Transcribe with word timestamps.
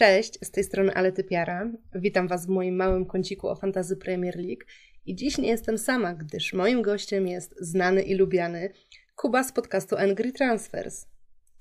Cześć, 0.00 0.38
z 0.42 0.50
tej 0.50 0.64
strony 0.64 0.94
Ale 0.94 1.12
Typiara. 1.12 1.70
Witam 1.94 2.28
Was 2.28 2.46
w 2.46 2.48
moim 2.48 2.76
małym 2.76 3.06
kąciku 3.06 3.48
o 3.48 3.56
Fantazy 3.56 3.96
Premier 3.96 4.36
League. 4.36 4.64
I 5.06 5.14
dziś 5.14 5.38
nie 5.38 5.48
jestem 5.48 5.78
sama, 5.78 6.14
gdyż 6.14 6.52
moim 6.52 6.82
gościem 6.82 7.28
jest 7.28 7.54
znany 7.60 8.02
i 8.02 8.14
lubiany 8.14 8.72
Kuba 9.16 9.44
z 9.44 9.52
podcastu 9.52 9.96
Angry 9.96 10.32
Transfers. 10.32 11.06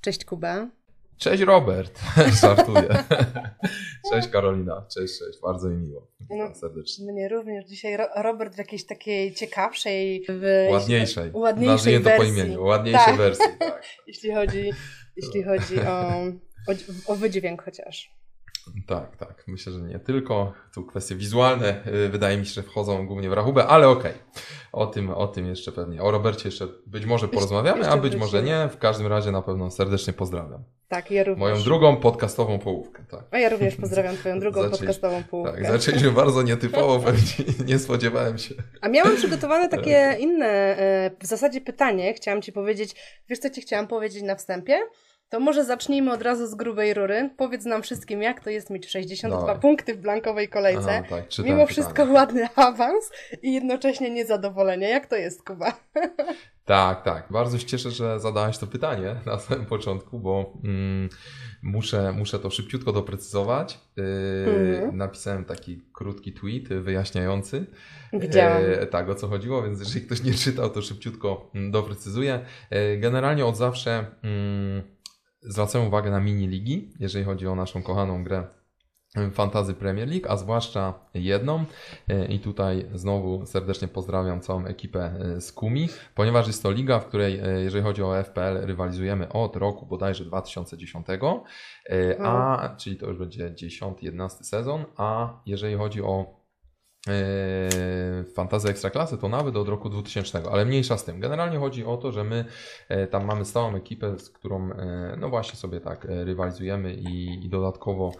Cześć 0.02 0.26
Kuba. 0.26 0.70
Cześć 1.18 1.44
Robert, 1.44 2.00
żartuję. 2.42 2.88
cześć 4.12 4.28
Karolina, 4.28 4.86
cześć, 4.94 5.20
cześć, 5.20 5.40
bardzo 5.42 5.70
mi 5.70 5.88
miło. 5.88 6.08
No, 6.30 6.56
serdecznie. 6.56 7.12
Mnie 7.12 7.30
również 7.30 7.66
dzisiaj 7.66 7.98
Robert 8.24 8.56
w 8.56 8.58
jakiejś 8.58 8.86
takiej 8.86 9.34
ciekawszej, 9.34 10.26
w, 10.30 10.68
ładniejszej, 10.72 11.32
ładniejszej 11.34 12.00
wersji. 12.00 12.28
to 12.28 12.34
po 12.36 12.40
imieniu, 12.40 12.64
ładniejszej 12.64 13.06
tak. 13.06 13.18
wersji, 13.18 13.46
tak. 13.60 13.84
jeśli 14.08 14.34
chodzi, 14.34 14.72
jeśli 15.16 15.44
chodzi 15.44 15.80
o, 15.80 16.10
o, 16.68 17.14
o 17.14 17.16
wydźwięk 17.16 17.64
chociaż. 17.64 18.19
Tak, 18.88 19.18
tak. 19.18 19.44
Myślę, 19.48 19.74
że 19.74 19.80
nie 19.82 20.00
tylko. 20.00 20.54
Tu 20.74 20.84
kwestie 20.84 21.16
wizualne 21.16 21.88
y, 21.88 22.10
wydaje 22.10 22.38
mi 22.38 22.46
się, 22.46 22.54
że 22.54 22.64
wchodzą 22.64 23.08
głównie 23.08 23.30
w 23.30 23.34
rachubę, 23.34 23.68
ale 23.68 23.90
okej. 23.90 24.12
Okay. 24.12 24.24
O 24.72 24.88
tym, 24.88 25.10
o 25.10 25.28
tym 25.28 25.46
jeszcze 25.46 25.72
pewnie. 25.72 26.02
O 26.02 26.12
Robercie 26.12 26.50
jeszcze 26.50 26.68
być 26.88 27.06
może 27.06 27.28
porozmawiamy, 27.28 27.90
a 27.90 27.98
być 27.98 28.16
może 28.16 28.44
nie. 28.44 28.70
W 28.72 28.78
każdym 28.78 29.08
razie 29.08 29.32
na 29.32 29.42
pewno 29.42 29.72
serdecznie 29.72 30.14
pozdrawiam. 30.14 30.64
Tak, 30.88 31.12
ja 31.12 31.24
również. 31.24 31.40
Moją 31.40 31.64
drugą 31.64 31.98
podcastową 31.98 32.60
połówkę. 32.60 33.04
Tak. 33.12 33.24
A 33.32 33.40
ja 33.40 33.50
również 33.50 33.76
pozdrawiam 33.76 34.16
Twoją 34.16 34.40
drugą 34.46 34.62
Zaczęli, 34.62 34.80
podcastową 34.80 35.24
połówkę. 35.24 35.54
Tak, 35.54 35.72
zaczęliśmy 35.72 36.12
bardzo 36.12 36.42
nietypowo, 36.42 37.00
pewnie 37.06 37.54
nie 37.66 37.80
spodziewałem 37.80 38.38
się. 38.38 38.56
A 38.82 38.90
miałam 38.90 39.16
przygotowane 39.16 39.70
takie 39.70 40.18
inne, 40.20 40.48
e, 40.48 41.12
w 41.20 41.26
zasadzie 41.26 41.62
pytanie. 41.62 42.14
Chciałam 42.14 42.42
Ci 42.42 42.52
powiedzieć, 42.52 42.96
wiesz 43.30 43.40
co 43.40 43.50
Ci 43.50 43.62
chciałam 43.62 43.88
powiedzieć 43.88 44.24
na 44.24 44.36
wstępie? 44.36 44.80
To 45.30 45.40
może 45.40 45.66
zacznijmy 45.66 46.14
od 46.14 46.22
razu 46.22 46.48
z 46.48 46.56
grubej 46.56 46.94
rury. 46.94 47.30
Powiedz 47.38 47.66
nam 47.66 47.82
wszystkim, 47.82 48.22
jak 48.22 48.44
to 48.44 48.50
jest 48.50 48.70
mieć 48.70 48.90
62 48.90 49.54
no. 49.54 49.60
punkty 49.60 49.96
w 49.96 49.98
blankowej 49.98 50.50
kolejce. 50.50 51.04
Aha, 51.06 51.08
tak, 51.10 51.46
Mimo 51.46 51.66
wszystko 51.66 52.06
ładny 52.06 52.48
awans 52.56 53.12
i 53.42 53.54
jednocześnie 53.54 54.10
niezadowolenie. 54.10 54.90
Jak 54.90 55.06
to 55.08 55.16
jest, 55.16 55.44
Kuba? 55.44 55.74
Tak, 56.66 57.04
tak. 57.04 57.28
Bardzo 57.32 57.58
się 57.58 57.66
cieszę, 57.66 57.92
że 57.92 58.20
zadałeś 58.20 58.58
to 58.58 58.68
pytanie 58.68 59.16
na 59.26 59.40
samym 59.40 59.66
początku, 59.66 60.20
bo 60.20 60.54
mm, 60.64 61.10
muszę, 61.64 62.14
muszę 62.18 62.40
to 62.40 62.50
szybciutko 62.50 62.92
doprecyzować. 62.92 63.80
Yy, 63.96 64.92
Napisałem 64.94 65.46
taki 65.46 65.82
krótki 65.94 66.34
tweet 66.34 66.68
wyjaśniający. 66.68 67.66
Widziałam. 68.14 68.62
Yy, 68.62 68.88
tak, 68.88 69.10
o 69.10 69.16
co 69.16 69.28
chodziło, 69.28 69.64
więc 69.64 69.80
jeżeli 69.80 70.06
ktoś 70.06 70.24
nie 70.24 70.34
czytał, 70.34 70.70
to 70.70 70.82
szybciutko 70.82 71.52
mm, 71.56 71.72
doprecyzuję. 71.72 72.46
Yy, 72.72 72.98
generalnie 72.98 73.46
od 73.46 73.58
zawsze 73.58 74.06
zwracamy 75.42 75.88
uwagę 75.88 76.12
na 76.12 76.20
mini 76.20 76.48
ligi, 76.48 76.94
jeżeli 77.00 77.26
chodzi 77.26 77.48
o 77.48 77.56
naszą 77.56 77.84
kochaną 77.84 78.24
grę 78.24 78.48
Fantazy 79.34 79.74
Premier 79.74 80.08
League, 80.10 80.26
a 80.30 80.38
zwłaszcza 80.38 80.94
jedną. 81.14 81.66
I 82.30 82.40
tutaj 82.40 82.86
znowu 82.94 83.46
serdecznie 83.46 83.88
pozdrawiam 83.88 84.42
całą 84.42 84.66
ekipę 84.66 85.20
z 85.40 85.52
Kumi, 85.52 85.90
ponieważ 86.16 86.48
jest 86.48 86.64
to 86.64 86.72
liga, 86.72 87.00
w 87.00 87.06
której, 87.06 87.42
jeżeli 87.64 87.84
chodzi 87.84 88.04
o 88.04 88.24
FPL, 88.24 88.66
rywalizujemy 88.66 89.30
od 89.30 89.56
roku 89.56 89.86
bodajże 89.86 90.26
2010, 90.26 91.08
a 92.20 92.76
czyli 92.78 92.98
to 92.98 93.08
już 93.08 93.18
będzie 93.18 93.52
10-11 93.52 94.30
sezon, 94.30 94.86
a 94.98 95.40
jeżeli 95.46 95.76
chodzi 95.76 96.02
o 96.02 96.39
Fantazja 98.36 98.70
Ekstraklasy 98.70 99.18
to 99.18 99.30
nawet 99.30 99.56
od 99.56 99.70
roku 99.70 99.90
2000, 99.90 100.44
ale 100.52 100.66
mniejsza 100.66 100.98
z 100.98 101.06
tym. 101.06 101.20
Generalnie 101.20 101.58
chodzi 101.58 101.86
o 101.86 101.98
to, 101.98 102.12
że 102.12 102.24
my 102.24 102.46
e, 102.90 103.08
tam 103.08 103.26
mamy 103.26 103.46
stałą 103.46 103.76
ekipę, 103.76 104.20
z 104.20 104.30
którą 104.30 104.72
e, 104.72 105.18
no 105.20 105.30
właśnie 105.30 105.60
sobie 105.60 105.82
tak 105.82 106.06
e, 106.06 106.26
rywalizujemy 106.26 106.94
i, 106.94 107.46
i 107.46 107.50
dodatkowo 107.50 108.12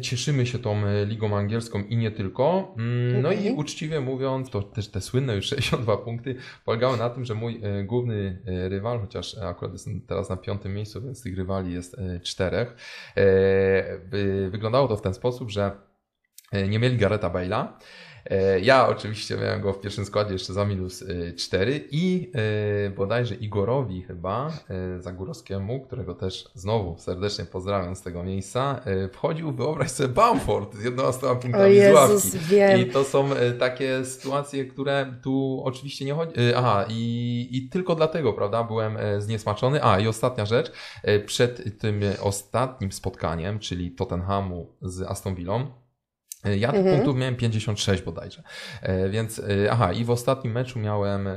cieszymy 0.00 0.46
się 0.46 0.58
tą 0.58 0.76
ligą 1.06 1.36
angielską 1.36 1.82
i 1.82 1.96
nie 1.96 2.10
tylko. 2.10 2.74
Mm, 2.78 3.22
no 3.22 3.28
okay. 3.28 3.34
i 3.34 3.38
mhm. 3.38 3.58
uczciwie 3.58 4.00
mówiąc, 4.00 4.50
to 4.50 4.62
też 4.62 4.90
te 4.90 5.00
słynne 5.00 5.36
już 5.36 5.46
62 5.56 5.96
punkty 5.96 6.36
polegały 6.64 6.98
na 6.98 7.10
tym, 7.10 7.24
że 7.24 7.34
mój 7.34 7.60
główny 7.84 8.42
rywal, 8.46 9.00
chociaż 9.00 9.38
akurat 9.38 9.72
jestem 9.72 10.00
teraz 10.00 10.30
na 10.30 10.36
piątym 10.36 10.74
miejscu, 10.74 11.02
więc 11.02 11.22
tych 11.22 11.36
rywali 11.36 11.72
jest 11.72 11.96
czterech, 12.22 12.76
wyglądało 14.50 14.88
to 14.88 14.96
w 14.96 15.02
ten 15.02 15.14
sposób, 15.14 15.50
że 15.50 15.91
nie 16.68 16.78
mieli 16.78 16.96
Gareta 16.96 17.30
Bale'a. 17.30 17.68
E, 18.30 18.60
ja 18.60 18.88
oczywiście 18.88 19.36
miałem 19.36 19.60
go 19.60 19.72
w 19.72 19.80
pierwszym 19.80 20.04
składzie 20.04 20.32
jeszcze 20.32 20.52
za 20.52 20.64
minus 20.64 21.04
4 21.38 21.72
e, 21.72 21.78
i 21.90 22.32
bodajże 22.96 23.34
Igorowi 23.34 24.02
chyba, 24.02 24.52
Zagórowskiemu, 24.98 25.80
którego 25.80 26.14
też 26.14 26.48
znowu 26.54 26.98
serdecznie 26.98 27.44
pozdrawiam 27.44 27.96
z 27.96 28.02
tego 28.02 28.22
miejsca, 28.22 28.80
wchodził, 29.12 29.52
wyobraź 29.52 29.90
sobie, 29.90 30.08
Bamford 30.08 30.74
z 30.74 30.84
11 30.84 31.26
punktami 31.42 31.80
z 31.80 31.92
ławki. 31.92 32.38
Wiem. 32.38 32.80
I 32.80 32.86
to 32.86 33.04
są 33.04 33.30
takie 33.58 34.04
sytuacje, 34.04 34.64
które 34.64 35.14
tu 35.22 35.62
oczywiście 35.64 36.04
nie 36.04 36.14
chodzi... 36.14 36.32
Aha, 36.56 36.84
i, 36.88 37.48
i 37.52 37.68
tylko 37.68 37.94
dlatego, 37.94 38.32
prawda, 38.32 38.64
byłem 38.64 38.98
zniesmaczony. 39.18 39.84
A, 39.84 40.00
i 40.00 40.08
ostatnia 40.08 40.46
rzecz, 40.46 40.72
przed 41.26 41.78
tym 41.80 42.00
ostatnim 42.20 42.92
spotkaniem, 42.92 43.58
czyli 43.58 43.90
Tottenhamu 43.90 44.66
z 44.82 45.02
Aston 45.02 45.34
Villą, 45.34 45.60
E, 45.60 45.81
ja 46.44 46.70
tych 46.70 46.80
mhm. 46.80 46.96
punktów 46.96 47.16
miałem 47.16 47.36
56 47.36 48.02
bodajże. 48.02 48.42
E, 48.82 49.08
więc, 49.08 49.38
e, 49.38 49.72
aha, 49.72 49.92
i 49.92 50.04
w 50.04 50.10
ostatnim 50.10 50.52
meczu 50.52 50.78
miałem 50.78 51.28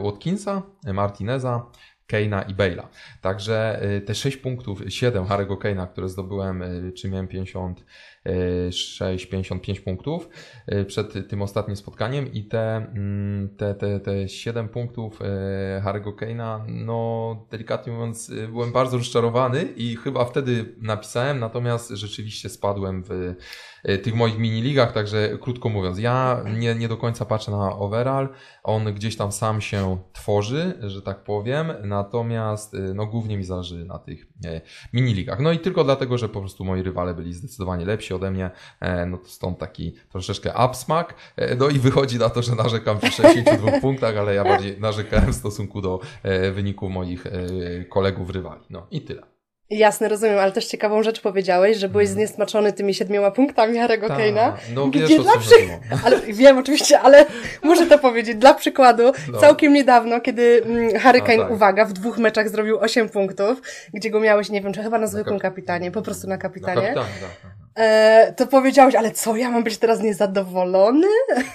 Watkinsa, 0.00 0.62
Martineza, 0.92 1.66
Keina 2.06 2.42
i 2.42 2.54
Bale'a. 2.54 2.86
Także 3.20 3.80
te 4.06 4.14
6 4.14 4.36
punktów, 4.36 4.82
7 4.88 5.24
Harry'ego 5.24 5.58
Keina, 5.58 5.86
które 5.86 6.08
zdobyłem, 6.08 6.64
czy 6.94 7.08
miałem 7.08 7.28
50 7.28 7.84
6-55 8.70 9.80
punktów 9.80 10.28
e, 10.66 10.84
przed 10.84 11.28
tym 11.28 11.42
ostatnim 11.42 11.76
spotkaniem 11.76 12.32
i 12.32 12.44
te, 12.44 12.76
mm, 12.76 13.56
te, 13.56 13.74
te, 13.74 14.00
te 14.00 14.28
7 14.28 14.68
punktów 14.68 15.22
e, 15.22 15.82
Harry'ego 15.84 16.14
Kane'a, 16.14 16.64
no 16.68 17.46
delikatnie 17.50 17.92
mówiąc, 17.92 18.30
e, 18.30 18.48
byłem 18.48 18.72
bardzo 18.72 18.98
rozczarowany 18.98 19.62
i 19.62 19.96
chyba 19.96 20.24
wtedy 20.24 20.74
napisałem, 20.80 21.40
natomiast 21.40 21.90
rzeczywiście 21.90 22.48
spadłem 22.48 23.04
w 23.08 23.34
tych 24.02 24.14
moich 24.14 24.38
mini-ligach, 24.38 24.92
także 24.92 25.38
krótko 25.40 25.68
mówiąc, 25.68 25.98
ja 25.98 26.44
nie, 26.58 26.74
nie 26.74 26.88
do 26.88 26.96
końca 26.96 27.24
patrzę 27.24 27.50
na 27.50 27.76
overall, 27.76 28.28
on 28.62 28.84
gdzieś 28.84 29.16
tam 29.16 29.32
sam 29.32 29.60
się 29.60 29.98
tworzy, 30.12 30.74
że 30.80 31.02
tak 31.02 31.24
powiem, 31.24 31.72
natomiast 31.84 32.76
no 32.94 33.06
głównie 33.06 33.36
mi 33.36 33.44
zależy 33.44 33.84
na 33.84 33.98
tych 33.98 34.26
mini-ligach. 34.92 35.40
No 35.40 35.52
i 35.52 35.58
tylko 35.58 35.84
dlatego, 35.84 36.18
że 36.18 36.28
po 36.28 36.40
prostu 36.40 36.64
moi 36.64 36.82
rywale 36.82 37.14
byli 37.14 37.32
zdecydowanie 37.32 37.84
lepsi, 37.84 38.04
lepsi 38.04 38.14
ode 38.14 38.30
mnie, 38.30 38.50
e, 38.80 39.06
no 39.06 39.18
to 39.18 39.28
stąd 39.28 39.58
taki 39.58 39.94
troszeczkę 40.08 40.52
upsmak. 40.66 41.14
E, 41.36 41.54
no 41.56 41.68
i 41.68 41.78
wychodzi 41.78 42.18
na 42.18 42.30
to, 42.30 42.42
że 42.42 42.54
narzekam 42.54 42.98
przy 42.98 43.10
62 43.10 43.80
punktach, 43.80 44.16
ale 44.16 44.34
ja 44.34 44.44
bardziej 44.44 44.80
narzekałem 44.80 45.32
w 45.32 45.36
stosunku 45.36 45.80
do 45.80 46.00
e, 46.22 46.50
wyniku 46.50 46.88
moich 46.88 47.24
kolegów 47.88 48.30
rywali. 48.30 48.64
No 48.70 48.86
i 48.90 49.00
tyle. 49.00 49.33
Jasne, 49.70 50.08
rozumiem, 50.08 50.38
ale 50.38 50.52
też 50.52 50.66
ciekawą 50.66 51.02
rzecz 51.02 51.20
powiedziałeś, 51.20 51.76
że 51.76 51.88
byłeś 51.88 52.08
mhm. 52.08 52.14
zniesmaczony 52.16 52.72
tymi 52.72 52.94
siedmioma 52.94 53.30
punktami 53.30 53.78
Harry'ego 53.78 54.08
Ta, 54.08 54.16
Kane'a. 54.16 54.52
No 54.74 54.86
gdzie 54.86 55.06
wiesz, 55.06 55.22
dla 55.22 55.38
przy... 55.38 55.54
ale 56.04 56.20
Wiem 56.20 56.58
oczywiście, 56.58 57.00
ale 57.00 57.26
muszę 57.62 57.86
to 57.86 57.98
powiedzieć. 57.98 58.36
Dla 58.36 58.54
przykładu, 58.54 59.12
no. 59.32 59.38
całkiem 59.38 59.72
niedawno, 59.72 60.20
kiedy 60.20 60.62
mm, 60.66 60.98
Harry 60.98 61.20
Kane, 61.20 61.38
tak. 61.38 61.50
uwaga, 61.50 61.84
w 61.84 61.92
dwóch 61.92 62.18
meczach 62.18 62.48
zrobił 62.48 62.78
8 62.78 63.08
punktów, 63.08 63.62
gdzie 63.94 64.10
go 64.10 64.20
miałeś, 64.20 64.50
nie 64.50 64.60
wiem, 64.60 64.72
czy 64.72 64.82
chyba 64.82 64.98
na 64.98 65.06
zwykłym 65.06 65.38
kapitanie, 65.38 65.90
po 65.90 66.02
prostu 66.02 66.28
na 66.28 66.38
kapitanie. 66.38 66.74
Na 66.74 66.82
kapitanie 66.82 67.20
tak, 67.20 67.30
tak. 67.42 67.63
E, 67.76 68.34
to 68.36 68.46
powiedziałeś, 68.46 68.94
ale 68.94 69.10
co, 69.10 69.36
ja 69.36 69.50
mam 69.50 69.64
być 69.64 69.78
teraz 69.78 70.00
niezadowolony? 70.00 71.06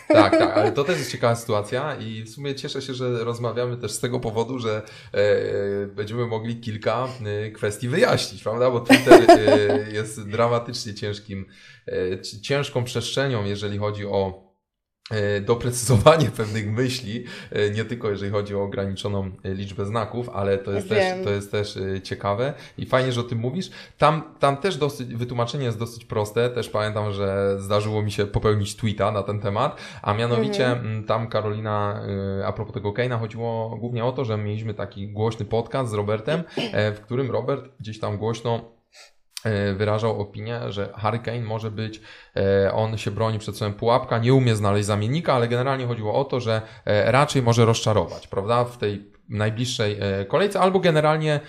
Tak, 0.07 0.37
tak, 0.37 0.57
ale 0.57 0.71
to 0.71 0.83
też 0.89 0.97
jest 0.97 1.11
ciekawa 1.11 1.35
sytuacja 1.35 1.95
i 1.95 2.23
w 2.23 2.29
sumie 2.29 2.55
cieszę 2.55 2.81
się, 2.81 2.93
że 2.93 3.23
rozmawiamy 3.23 3.77
też 3.77 3.91
z 3.91 3.99
tego 3.99 4.19
powodu, 4.19 4.59
że 4.59 4.81
e, 5.13 5.87
będziemy 5.87 6.27
mogli 6.27 6.59
kilka 6.59 7.07
e, 7.25 7.51
kwestii 7.51 7.87
wyjaśnić, 7.87 8.43
prawda? 8.43 8.71
Bo 8.71 8.79
Twitter 8.79 9.25
e, 9.29 9.91
jest 9.91 10.29
dramatycznie 10.29 10.93
ciężkim, 10.93 11.45
e, 11.87 12.21
ciężką 12.41 12.83
przestrzenią, 12.83 13.45
jeżeli 13.45 13.77
chodzi 13.77 14.05
o 14.05 14.48
doprecyzowanie 15.41 16.25
pewnych 16.37 16.71
myśli, 16.71 17.23
e, 17.51 17.69
nie 17.69 17.85
tylko 17.85 18.09
jeżeli 18.09 18.31
chodzi 18.31 18.55
o 18.55 18.63
ograniczoną 18.63 19.31
e, 19.43 19.53
liczbę 19.53 19.85
znaków, 19.85 20.29
ale 20.29 20.57
to 20.57 20.71
jest, 20.71 20.89
też, 20.89 21.23
to 21.23 21.29
jest 21.29 21.51
też 21.51 21.79
ciekawe 22.03 22.53
i 22.77 22.85
fajnie, 22.85 23.11
że 23.11 23.21
o 23.21 23.23
tym 23.23 23.39
mówisz. 23.39 23.69
Tam, 23.97 24.21
tam 24.39 24.57
też 24.57 24.77
dosyć, 24.77 25.15
wytłumaczenie 25.15 25.65
jest 25.65 25.79
dosyć 25.79 26.05
proste, 26.05 26.49
też 26.49 26.69
pamiętam, 26.69 27.13
że 27.13 27.55
zdarzyło 27.59 28.01
mi 28.01 28.11
się 28.11 28.25
popełnić 28.25 28.75
tweeta 28.75 29.11
na 29.11 29.23
ten 29.23 29.39
temat, 29.39 29.81
a 30.01 30.13
mianowicie 30.13 30.67
mhm. 30.67 31.03
tam 31.03 31.27
Karolina, 31.27 32.01
a 32.45 32.53
propos 32.53 32.73
tego 32.73 32.93
Keina, 32.93 33.17
chodziło 33.17 33.77
głównie 33.79 34.05
o 34.05 34.11
to, 34.11 34.25
że 34.25 34.37
mieliśmy 34.37 34.73
taki 34.73 35.07
głośny 35.07 35.45
podcast 35.45 35.91
z 35.91 35.93
Robertem, 35.93 36.43
w 36.95 36.99
którym 37.03 37.31
Robert 37.31 37.69
gdzieś 37.79 37.99
tam 37.99 38.17
głośno 38.17 38.78
E, 38.78 38.78
wyrażał 39.75 40.21
opinię, 40.21 40.59
że 40.69 40.93
Hurricane 41.01 41.41
może 41.41 41.71
być, 41.71 42.01
e, 42.35 42.73
on 42.73 42.97
się 42.97 43.11
broni 43.11 43.39
przed 43.39 43.55
swoim 43.55 43.73
pułapka, 43.73 44.17
nie 44.17 44.33
umie 44.33 44.55
znaleźć 44.55 44.85
zamiennika, 44.85 45.33
ale 45.33 45.47
generalnie 45.47 45.85
chodziło 45.85 46.13
o 46.13 46.23
to, 46.23 46.39
że 46.39 46.61
e, 46.85 47.11
raczej 47.11 47.41
może 47.41 47.65
rozczarować, 47.65 48.27
prawda? 48.27 48.65
W 48.65 48.77
tej 48.77 49.19
najbliższej 49.29 49.97
kolejce, 50.27 50.59
albo 50.59 50.79
generalnie 50.79 51.39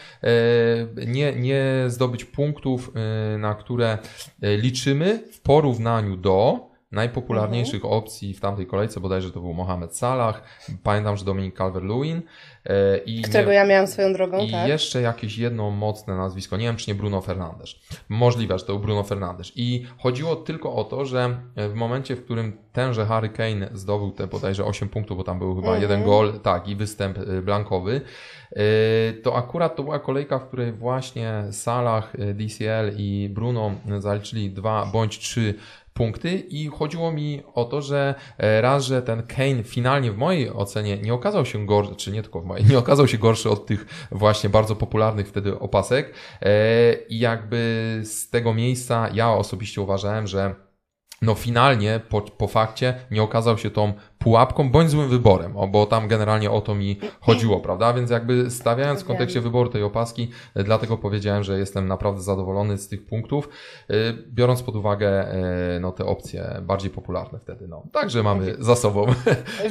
nie, 1.06 1.32
nie 1.32 1.64
zdobyć 1.86 2.24
punktów, 2.24 2.92
na 3.38 3.54
które 3.54 3.98
liczymy 4.42 5.22
w 5.32 5.40
porównaniu 5.40 6.16
do 6.16 6.69
najpopularniejszych 6.92 7.84
mhm. 7.84 7.94
opcji 7.94 8.34
w 8.34 8.40
tamtej 8.40 8.66
kolejce, 8.66 9.00
bodajże 9.00 9.30
to 9.30 9.40
był 9.40 9.54
Mohamed 9.54 9.96
Salah, 9.96 10.42
pamiętam, 10.82 11.16
że 11.16 11.24
Dominik 11.24 11.58
Calvert-Lewin. 11.58 12.20
E, 12.66 12.98
I 12.98 13.22
Którego 13.22 13.50
nie, 13.50 13.56
ja 13.56 13.66
miałem 13.66 13.86
swoją 13.86 14.12
drogą, 14.12 14.38
I 14.38 14.50
tak? 14.50 14.68
jeszcze 14.68 15.00
jakieś 15.00 15.38
jedno 15.38 15.70
mocne 15.70 16.16
nazwisko, 16.16 16.56
nie 16.56 16.64
wiem 16.64 16.76
czy 16.76 16.90
nie 16.90 16.94
Bruno 16.94 17.20
Fernandes. 17.20 17.74
Możliwe, 18.08 18.58
że 18.58 18.64
to 18.64 18.72
był 18.72 18.82
Bruno 18.82 19.02
Fernandes. 19.02 19.52
I 19.56 19.86
chodziło 19.98 20.36
tylko 20.36 20.74
o 20.74 20.84
to, 20.84 21.04
że 21.04 21.36
w 21.56 21.74
momencie, 21.74 22.16
w 22.16 22.24
którym 22.24 22.56
tenże 22.72 23.06
Harry 23.06 23.28
Kane 23.28 23.68
zdobył 23.74 24.10
te 24.10 24.26
bodajże 24.26 24.64
8 24.64 24.88
punktów, 24.88 25.16
bo 25.16 25.24
tam 25.24 25.38
był 25.38 25.54
chyba 25.54 25.68
mhm. 25.68 25.82
jeden 25.82 26.04
gol, 26.04 26.40
tak, 26.40 26.68
i 26.68 26.76
występ 26.76 27.18
e, 27.18 27.42
blankowy, 27.42 28.00
e, 28.52 28.62
to 29.12 29.36
akurat 29.36 29.76
to 29.76 29.82
była 29.82 29.98
kolejka, 29.98 30.38
w 30.38 30.46
której 30.46 30.72
właśnie 30.72 31.44
Salah, 31.50 32.12
DCL 32.34 32.92
i 32.96 33.28
Bruno 33.32 33.72
zaliczyli 33.98 34.50
dwa 34.50 34.86
bądź 34.92 35.18
trzy 35.18 35.54
punkty 35.94 36.34
i 36.34 36.66
chodziło 36.66 37.12
mi 37.12 37.42
o 37.54 37.64
to, 37.64 37.82
że 37.82 38.14
e, 38.38 38.60
raz, 38.60 38.84
że 38.84 39.02
ten 39.02 39.22
Kane 39.22 39.62
finalnie 39.64 40.12
w 40.12 40.16
mojej 40.16 40.50
ocenie 40.50 40.98
nie 40.98 41.14
okazał 41.14 41.46
się 41.46 41.66
gorszy, 41.66 41.96
czy 41.96 42.12
nie 42.12 42.22
tylko 42.22 42.40
w 42.40 42.44
mojej, 42.44 42.66
nie 42.70 42.78
okazał 42.78 43.08
się 43.08 43.18
gorszy 43.18 43.50
od 43.50 43.66
tych 43.66 44.06
właśnie 44.10 44.50
bardzo 44.50 44.76
popularnych 44.76 45.28
wtedy 45.28 45.58
opasek 45.58 46.14
e, 46.42 46.94
i 47.08 47.18
jakby 47.18 48.00
z 48.04 48.30
tego 48.30 48.54
miejsca 48.54 49.08
ja 49.14 49.32
osobiście 49.32 49.80
uważałem, 49.80 50.26
że 50.26 50.54
no 51.22 51.34
finalnie 51.34 52.00
po, 52.08 52.20
po 52.20 52.48
fakcie 52.48 52.94
nie 53.10 53.22
okazał 53.22 53.58
się 53.58 53.70
tą 53.70 53.92
pułapką 54.20 54.70
bądź 54.70 54.90
złym 54.90 55.08
wyborem, 55.08 55.56
o, 55.56 55.68
bo 55.68 55.86
tam 55.86 56.08
generalnie 56.08 56.50
o 56.50 56.60
to 56.60 56.74
mi 56.74 57.00
chodziło, 57.20 57.60
prawda? 57.60 57.92
Więc 57.92 58.10
jakby 58.10 58.50
stawiając 58.50 59.02
w 59.02 59.04
kontekście 59.04 59.40
wyboru 59.40 59.70
tej 59.70 59.82
opaski, 59.82 60.30
e, 60.54 60.64
dlatego 60.64 60.96
powiedziałem, 60.96 61.44
że 61.44 61.58
jestem 61.58 61.88
naprawdę 61.88 62.20
zadowolony 62.20 62.78
z 62.78 62.88
tych 62.88 63.06
punktów, 63.06 63.48
e, 63.90 63.94
biorąc 64.28 64.62
pod 64.62 64.76
uwagę 64.76 65.08
e, 65.08 65.80
no, 65.80 65.92
te 65.92 66.04
opcje 66.04 66.60
bardziej 66.62 66.90
popularne 66.90 67.38
wtedy. 67.38 67.68
No. 67.68 67.82
Także 67.92 68.22
mamy 68.22 68.54
za 68.58 68.76
sobą. 68.76 69.06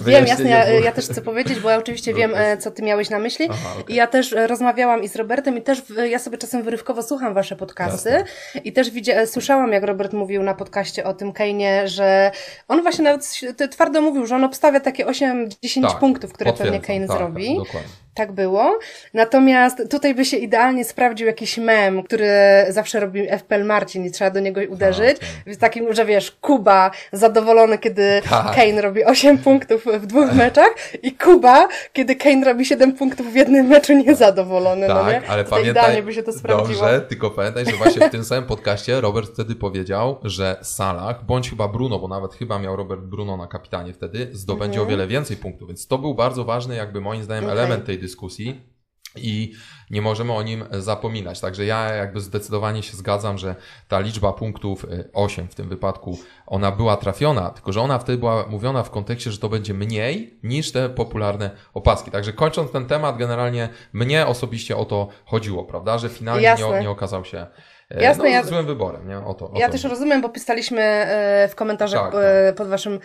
Wiem, 0.06 0.28
jasne, 0.34 0.50
ja, 0.50 0.70
ja, 0.70 0.92
też 0.92 1.06
chcę 1.06 1.22
powiedzieć, 1.22 1.60
bo 1.60 1.70
ja 1.70 1.78
oczywiście 1.78 2.14
wiem, 2.14 2.32
co 2.60 2.72
ty 2.72 2.84
miałeś 2.84 3.10
na 3.10 3.20
myśli. 3.20 3.48
Aha, 3.52 3.70
okay. 3.80 3.94
I 3.94 3.96
ja 3.96 4.08
też 4.08 4.36
rozmawiałam 4.48 5.04
i 5.04 5.08
z 5.08 5.16
Robertem 5.16 5.58
i 5.58 5.62
też 5.62 5.84
ja 6.10 6.20
sobie 6.20 6.38
czasem 6.38 6.64
wyrywkowo 6.64 7.04
słucham 7.04 7.34
wasze 7.34 7.56
podcasty 7.56 8.10
jasne. 8.10 8.62
i 8.64 8.74
też 8.74 8.92
widzia, 8.92 9.26
słyszałam, 9.26 9.72
jak 9.72 9.84
Robert 9.84 10.14
mówił 10.14 10.44
na 10.44 10.54
podcaście 10.54 11.04
o 11.04 11.14
tym 11.14 11.32
Kane'ie, 11.34 11.88
że 11.88 12.32
on 12.68 12.82
właśnie 12.82 13.04
nawet 13.04 13.42
twardo 13.72 14.02
mówił, 14.02 14.26
że 14.26 14.39
on 14.40 14.46
obstawia 14.46 14.80
takie 14.80 15.06
8-10 15.06 15.82
tak, 15.82 16.00
punktów, 16.00 16.34
które 16.34 16.54
pewnie 16.54 16.80
Kane 16.80 17.08
tak, 17.08 17.18
zrobi. 17.18 17.58
Tak, 17.74 17.82
tak 18.14 18.32
było. 18.32 18.80
Natomiast 19.14 19.92
tutaj 19.92 20.16
by 20.16 20.26
się 20.26 20.38
idealnie 20.38 20.86
sprawdził 20.86 21.28
jakiś 21.28 21.58
mem, 21.58 22.04
który 22.04 22.30
zawsze 22.70 23.00
robi 23.00 23.28
FPL 23.40 23.66
Marcin 23.66 24.06
i 24.06 24.12
trzeba 24.12 24.32
do 24.32 24.40
niego 24.40 24.62
uderzyć. 24.70 25.20
Tak, 25.20 25.54
w 25.54 25.58
takim, 25.58 25.94
że 25.94 26.06
wiesz, 26.06 26.32
Kuba 26.32 26.92
zadowolony, 27.12 27.78
kiedy 27.78 28.22
tak. 28.30 28.56
Kane 28.56 28.82
robi 28.82 29.06
8 29.06 29.38
punktów 29.38 29.86
w 30.00 30.06
dwóch 30.06 30.34
meczach 30.34 30.70
i 31.04 31.12
Kuba, 31.14 31.68
kiedy 31.94 32.16
Kane 32.16 32.46
robi 32.46 32.66
7 32.66 32.94
punktów 32.94 33.32
w 33.32 33.36
jednym 33.36 33.68
meczu 33.68 33.94
niezadowolony. 33.94 34.88
No 34.88 34.96
tak, 34.96 35.06
no 35.06 35.12
nie? 35.12 35.30
ale 35.30 35.44
tutaj 35.44 35.60
pamiętaj, 35.60 35.84
idealnie 35.84 36.04
by 36.04 36.14
się 36.14 36.24
to 36.24 36.34
sprawdziło. 36.34 36.82
Dobrze, 36.82 37.02
tylko 37.02 37.30
pamiętaj, 37.30 37.66
że 37.66 37.72
właśnie 37.72 38.08
w 38.08 38.12
tym 38.12 38.24
samym 38.24 38.44
podcaście 38.44 39.02
Robert 39.02 39.34
wtedy 39.34 39.56
powiedział, 39.56 40.20
że 40.24 40.58
Salah, 40.62 41.26
bądź 41.26 41.50
chyba 41.50 41.68
Bruno, 41.68 42.00
bo 42.00 42.08
nawet 42.08 42.34
chyba 42.34 42.60
miał 42.60 42.76
Robert 42.76 43.02
Bruno 43.02 43.38
na 43.38 43.48
kapitanie 43.48 43.94
wtedy, 43.94 44.30
zdobędzie 44.32 44.80
mhm. 44.80 44.88
o 44.88 44.90
wiele 44.90 45.08
więcej 45.08 45.38
punktów, 45.38 45.68
więc 45.68 45.88
to 45.88 45.98
był 45.98 46.16
bardzo 46.16 46.46
ważny 46.46 46.76
jakby 46.76 47.02
moim 47.02 47.24
zdaniem 47.24 47.44
okay. 47.44 47.58
element 47.58 47.86
tej 47.86 48.00
dyskusji 48.00 48.09
dyskusji 48.10 48.70
i 49.16 49.54
nie 49.90 50.02
możemy 50.02 50.34
o 50.34 50.44
nim 50.44 50.66
zapominać. 50.72 51.40
Także 51.40 51.66
ja 51.66 51.94
jakby 51.94 52.20
zdecydowanie 52.20 52.84
się 52.84 52.98
zgadzam, 52.98 53.38
że 53.38 53.56
ta 53.88 54.00
liczba 54.00 54.34
punktów 54.34 54.86
8 55.14 55.46
y, 55.46 55.48
w 55.48 55.56
tym 55.56 55.70
wypadku, 55.70 56.20
ona 56.48 56.72
była 56.72 56.98
trafiona, 56.98 57.50
tylko 57.50 57.72
że 57.72 57.82
ona 57.82 58.00
wtedy 58.00 58.18
była 58.18 58.46
mówiona 58.48 58.84
w 58.84 58.90
kontekście, 58.90 59.32
że 59.32 59.38
to 59.38 59.50
będzie 59.50 59.74
mniej 59.74 60.40
niż 60.44 60.72
te 60.72 60.90
popularne 60.90 61.52
opaski. 61.74 62.12
Także 62.12 62.34
kończąc 62.34 62.72
ten 62.72 62.86
temat, 62.86 63.18
generalnie 63.18 63.70
mnie 63.94 64.28
osobiście 64.28 64.78
o 64.78 64.86
to 64.86 65.08
chodziło, 65.26 65.64
prawda, 65.64 65.98
że 65.98 66.10
finalnie 66.10 66.56
nie, 66.72 66.82
nie 66.82 66.90
okazał 66.90 67.26
się 67.26 67.48
y, 67.92 68.02
Jasne, 68.02 68.24
no, 68.24 68.30
ja, 68.30 68.44
złym 68.44 68.66
wyborem, 68.66 69.08
nie? 69.08 69.18
O 69.18 69.34
to, 69.34 69.52
o 69.52 69.60
ja 69.60 69.66
to. 69.66 69.72
też 69.72 69.84
rozumiem, 69.84 70.22
bo 70.22 70.30
pisaliśmy 70.30 71.08
y, 71.46 71.48
w 71.48 71.56
komentarzach 71.56 72.12
tak, 72.12 72.22
tak. 72.46 72.56
pod 72.56 72.68
waszym 72.68 73.00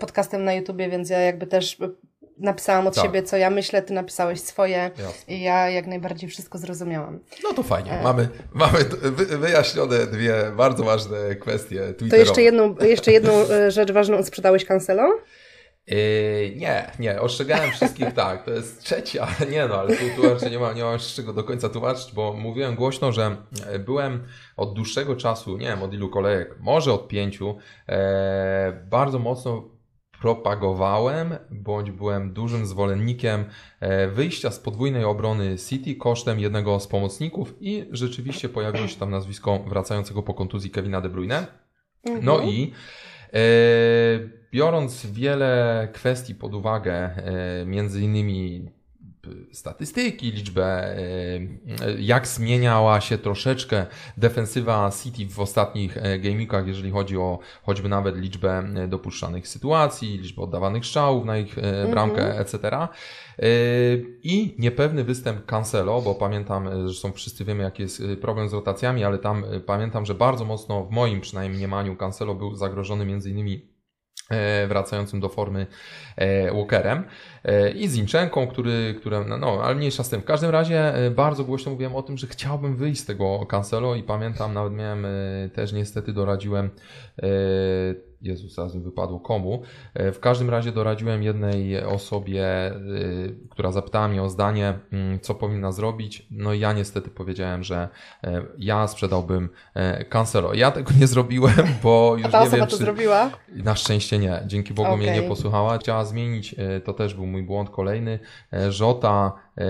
podcastem 0.00 0.44
na 0.44 0.52
YouTubie, 0.52 0.88
więc 0.88 1.10
ja 1.10 1.18
jakby 1.18 1.46
też 1.46 1.78
napisałam 2.38 2.86
od 2.86 2.94
tak. 2.94 3.04
siebie, 3.04 3.22
co 3.22 3.36
ja 3.36 3.50
myślę, 3.50 3.82
ty 3.82 3.94
napisałeś 3.94 4.40
swoje 4.40 4.90
Jasne. 4.98 5.34
i 5.34 5.42
ja 5.42 5.70
jak 5.70 5.86
najbardziej 5.86 6.30
wszystko 6.30 6.58
zrozumiałam. 6.58 7.20
No 7.44 7.52
to 7.52 7.62
fajnie. 7.62 7.92
E... 7.92 8.02
Mamy, 8.02 8.28
mamy 8.52 8.78
wyjaśnione 9.38 10.06
dwie 10.06 10.34
bardzo 10.56 10.84
ważne 10.84 11.34
kwestie 11.34 11.80
twitterowe. 11.80 12.10
To 12.10 12.16
jeszcze 12.16 12.42
jedną, 12.42 12.76
jeszcze 12.80 13.12
jedną 13.12 13.32
e, 13.32 13.70
rzecz 13.70 13.92
ważną. 13.92 14.22
Sprzedałeś 14.22 14.64
Cancelo? 14.64 15.18
Yy, 15.86 16.54
nie, 16.56 16.90
nie, 16.98 17.20
ostrzegałem 17.20 17.70
wszystkich 17.70 18.12
tak, 18.22 18.44
to 18.44 18.50
jest 18.50 18.82
trzecia, 18.82 19.26
nie 19.52 19.66
no, 19.68 19.74
ale 19.74 19.96
tu, 19.96 20.04
tu 20.16 20.28
raczej 20.34 20.50
nie 20.50 20.58
mam, 20.58 20.76
nie 20.76 20.84
mam 20.84 21.00
z 21.00 21.14
czego 21.14 21.32
do 21.32 21.44
końca 21.44 21.68
tłumaczyć, 21.68 22.12
bo 22.12 22.32
mówiłem 22.32 22.74
głośno, 22.74 23.12
że 23.12 23.36
e, 23.66 23.78
byłem 23.78 24.26
od 24.56 24.74
dłuższego 24.74 25.16
czasu, 25.16 25.56
nie 25.56 25.66
wiem 25.66 25.82
od 25.82 25.94
ilu 25.94 26.08
kolejek, 26.08 26.56
może 26.60 26.92
od 26.92 27.08
pięciu, 27.08 27.56
e, 27.88 28.84
bardzo 28.90 29.18
mocno 29.18 29.71
propagowałem, 30.22 31.34
bądź 31.50 31.90
byłem 31.90 32.32
dużym 32.32 32.66
zwolennikiem 32.66 33.44
e, 33.80 34.08
wyjścia 34.08 34.50
z 34.50 34.58
podwójnej 34.58 35.04
obrony 35.04 35.56
City 35.68 35.94
kosztem 35.94 36.40
jednego 36.40 36.80
z 36.80 36.86
pomocników 36.86 37.54
i 37.60 37.88
rzeczywiście 37.90 38.48
pojawiło 38.48 38.86
się 38.86 38.96
tam 38.96 39.10
nazwisko 39.10 39.58
wracającego 39.58 40.22
po 40.22 40.34
kontuzji 40.34 40.70
Kevina 40.70 41.00
De 41.00 41.08
Bruyne. 41.08 41.46
No 42.22 42.34
mhm. 42.34 42.50
i 42.50 42.72
e, 43.32 43.38
biorąc 44.52 45.06
wiele 45.06 45.88
kwestii 45.92 46.34
pod 46.34 46.54
uwagę, 46.54 46.94
e, 46.94 47.66
między 47.66 48.02
innymi 48.02 48.68
statystyki, 49.52 50.32
liczbę, 50.32 50.96
e, 50.96 51.00
jak 51.98 52.26
zmieniała 52.26 53.00
się 53.00 53.18
troszeczkę 53.18 53.86
defensywa 54.16 54.90
City 55.02 55.34
w 55.34 55.40
ostatnich 55.40 55.96
e, 55.96 56.18
gamikach, 56.18 56.66
jeżeli 56.66 56.90
chodzi 56.90 57.16
o 57.16 57.38
choćby 57.62 57.88
nawet 57.88 58.16
liczbę 58.16 58.58
e, 58.58 58.88
dopuszczanych 58.88 59.48
sytuacji, 59.48 60.18
liczbę 60.18 60.42
oddawanych 60.42 60.86
strzałów 60.86 61.24
na 61.24 61.38
ich 61.38 61.56
bramkę, 61.90 62.22
mm 62.22 62.36
-hmm. 62.36 62.40
etc. 62.40 62.88
I 64.22 64.54
niepewny 64.58 65.04
występ 65.04 65.46
Cancelo, 65.46 66.02
bo 66.02 66.14
pamiętam, 66.14 66.88
że 66.88 66.94
są 66.94 67.12
wszyscy 67.12 67.44
wiemy, 67.44 67.62
jaki 67.62 67.82
jest 67.82 68.02
problem 68.20 68.48
z 68.48 68.52
rotacjami, 68.52 69.04
ale 69.04 69.18
tam 69.18 69.44
pamiętam, 69.66 70.06
że 70.06 70.14
bardzo 70.14 70.44
mocno 70.44 70.84
w 70.84 70.90
moim 70.90 71.20
przynajmniej 71.20 71.58
mniemaniu 71.58 71.96
Cancelo 71.96 72.34
był 72.34 72.54
zagrożony 72.54 73.06
między 73.06 73.30
innymi 73.30 73.71
wracającym 74.68 75.20
do 75.20 75.28
formy 75.28 75.66
e, 76.16 76.52
Walkerem 76.52 77.04
e, 77.44 77.70
i 77.70 77.88
Zinczenką, 77.88 78.46
który, 78.46 78.94
który 79.00 79.24
no, 79.24 79.36
no, 79.36 79.60
ale 79.64 79.74
mniejsza 79.74 80.04
z 80.04 80.08
tym. 80.08 80.20
W 80.20 80.24
każdym 80.24 80.50
razie 80.50 80.92
bardzo 81.10 81.44
głośno 81.44 81.72
mówiłem 81.72 81.96
o 81.96 82.02
tym, 82.02 82.18
że 82.18 82.26
chciałbym 82.26 82.76
wyjść 82.76 83.00
z 83.00 83.06
tego 83.06 83.46
Cancelo 83.46 83.94
i 83.94 84.02
pamiętam, 84.02 84.54
nawet 84.54 84.72
miałem, 84.72 85.06
też 85.54 85.72
niestety 85.72 86.12
doradziłem 86.12 86.70
Jezus, 88.22 88.54
zaraz 88.54 88.74
mi 88.74 88.82
wypadło 88.82 89.20
komu. 89.20 89.62
W 89.94 90.18
każdym 90.20 90.50
razie 90.50 90.72
doradziłem 90.72 91.22
jednej 91.22 91.84
osobie, 91.84 92.44
która 93.50 93.72
zapytała 93.72 94.08
mnie 94.08 94.22
o 94.22 94.28
zdanie, 94.28 94.78
mm, 94.92 95.20
co 95.20 95.34
powinna 95.34 95.72
zrobić. 95.72 96.26
No 96.30 96.52
i 96.52 96.60
ja 96.60 96.72
niestety 96.72 97.10
powiedziałem, 97.10 97.62
że 97.62 97.88
ja 98.58 98.88
sprzedałbym 98.88 99.48
Cancelo. 100.08 100.54
Ja 100.54 100.70
tego 100.70 100.92
nie 101.00 101.06
zrobiłem, 101.06 101.66
bo 101.82 102.14
już 102.16 102.26
A 102.26 102.30
ta 102.30 102.38
nie 102.38 102.46
osoba 102.46 102.56
wiem, 102.56 102.66
to 102.66 102.76
czy... 102.76 102.84
zrobiła? 102.84 103.30
Na 103.48 103.74
szczęście 103.76 104.18
nie. 104.18 104.42
Dzięki 104.46 104.74
Bogu 104.74 104.88
okay. 104.88 104.98
mnie 104.98 105.12
nie 105.12 105.28
posłuchała. 105.28 105.78
Chciała 105.78 106.04
zmienić, 106.04 106.54
e, 106.58 106.80
to 106.80 106.92
też 106.92 107.14
był 107.14 107.26
mój 107.26 107.42
błąd 107.42 107.70
kolejny, 107.70 108.18
e, 108.52 108.72
Żota, 108.72 109.32
e, 109.58 109.64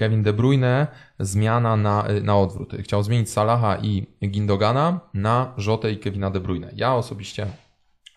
Kevin 0.00 0.22
De 0.22 0.32
Bruyne, 0.32 0.86
zmiana 1.18 1.76
na, 1.76 2.04
na 2.22 2.36
odwrót. 2.38 2.72
Chciał 2.80 3.02
zmienić 3.02 3.30
Salaha 3.30 3.76
i 3.76 4.06
Gindogana 4.22 5.00
na 5.14 5.52
Żotę 5.56 5.92
i 5.92 5.98
Kevina 5.98 6.30
De 6.30 6.40
Bruyne. 6.40 6.70
Ja 6.74 6.94
osobiście 6.94 7.46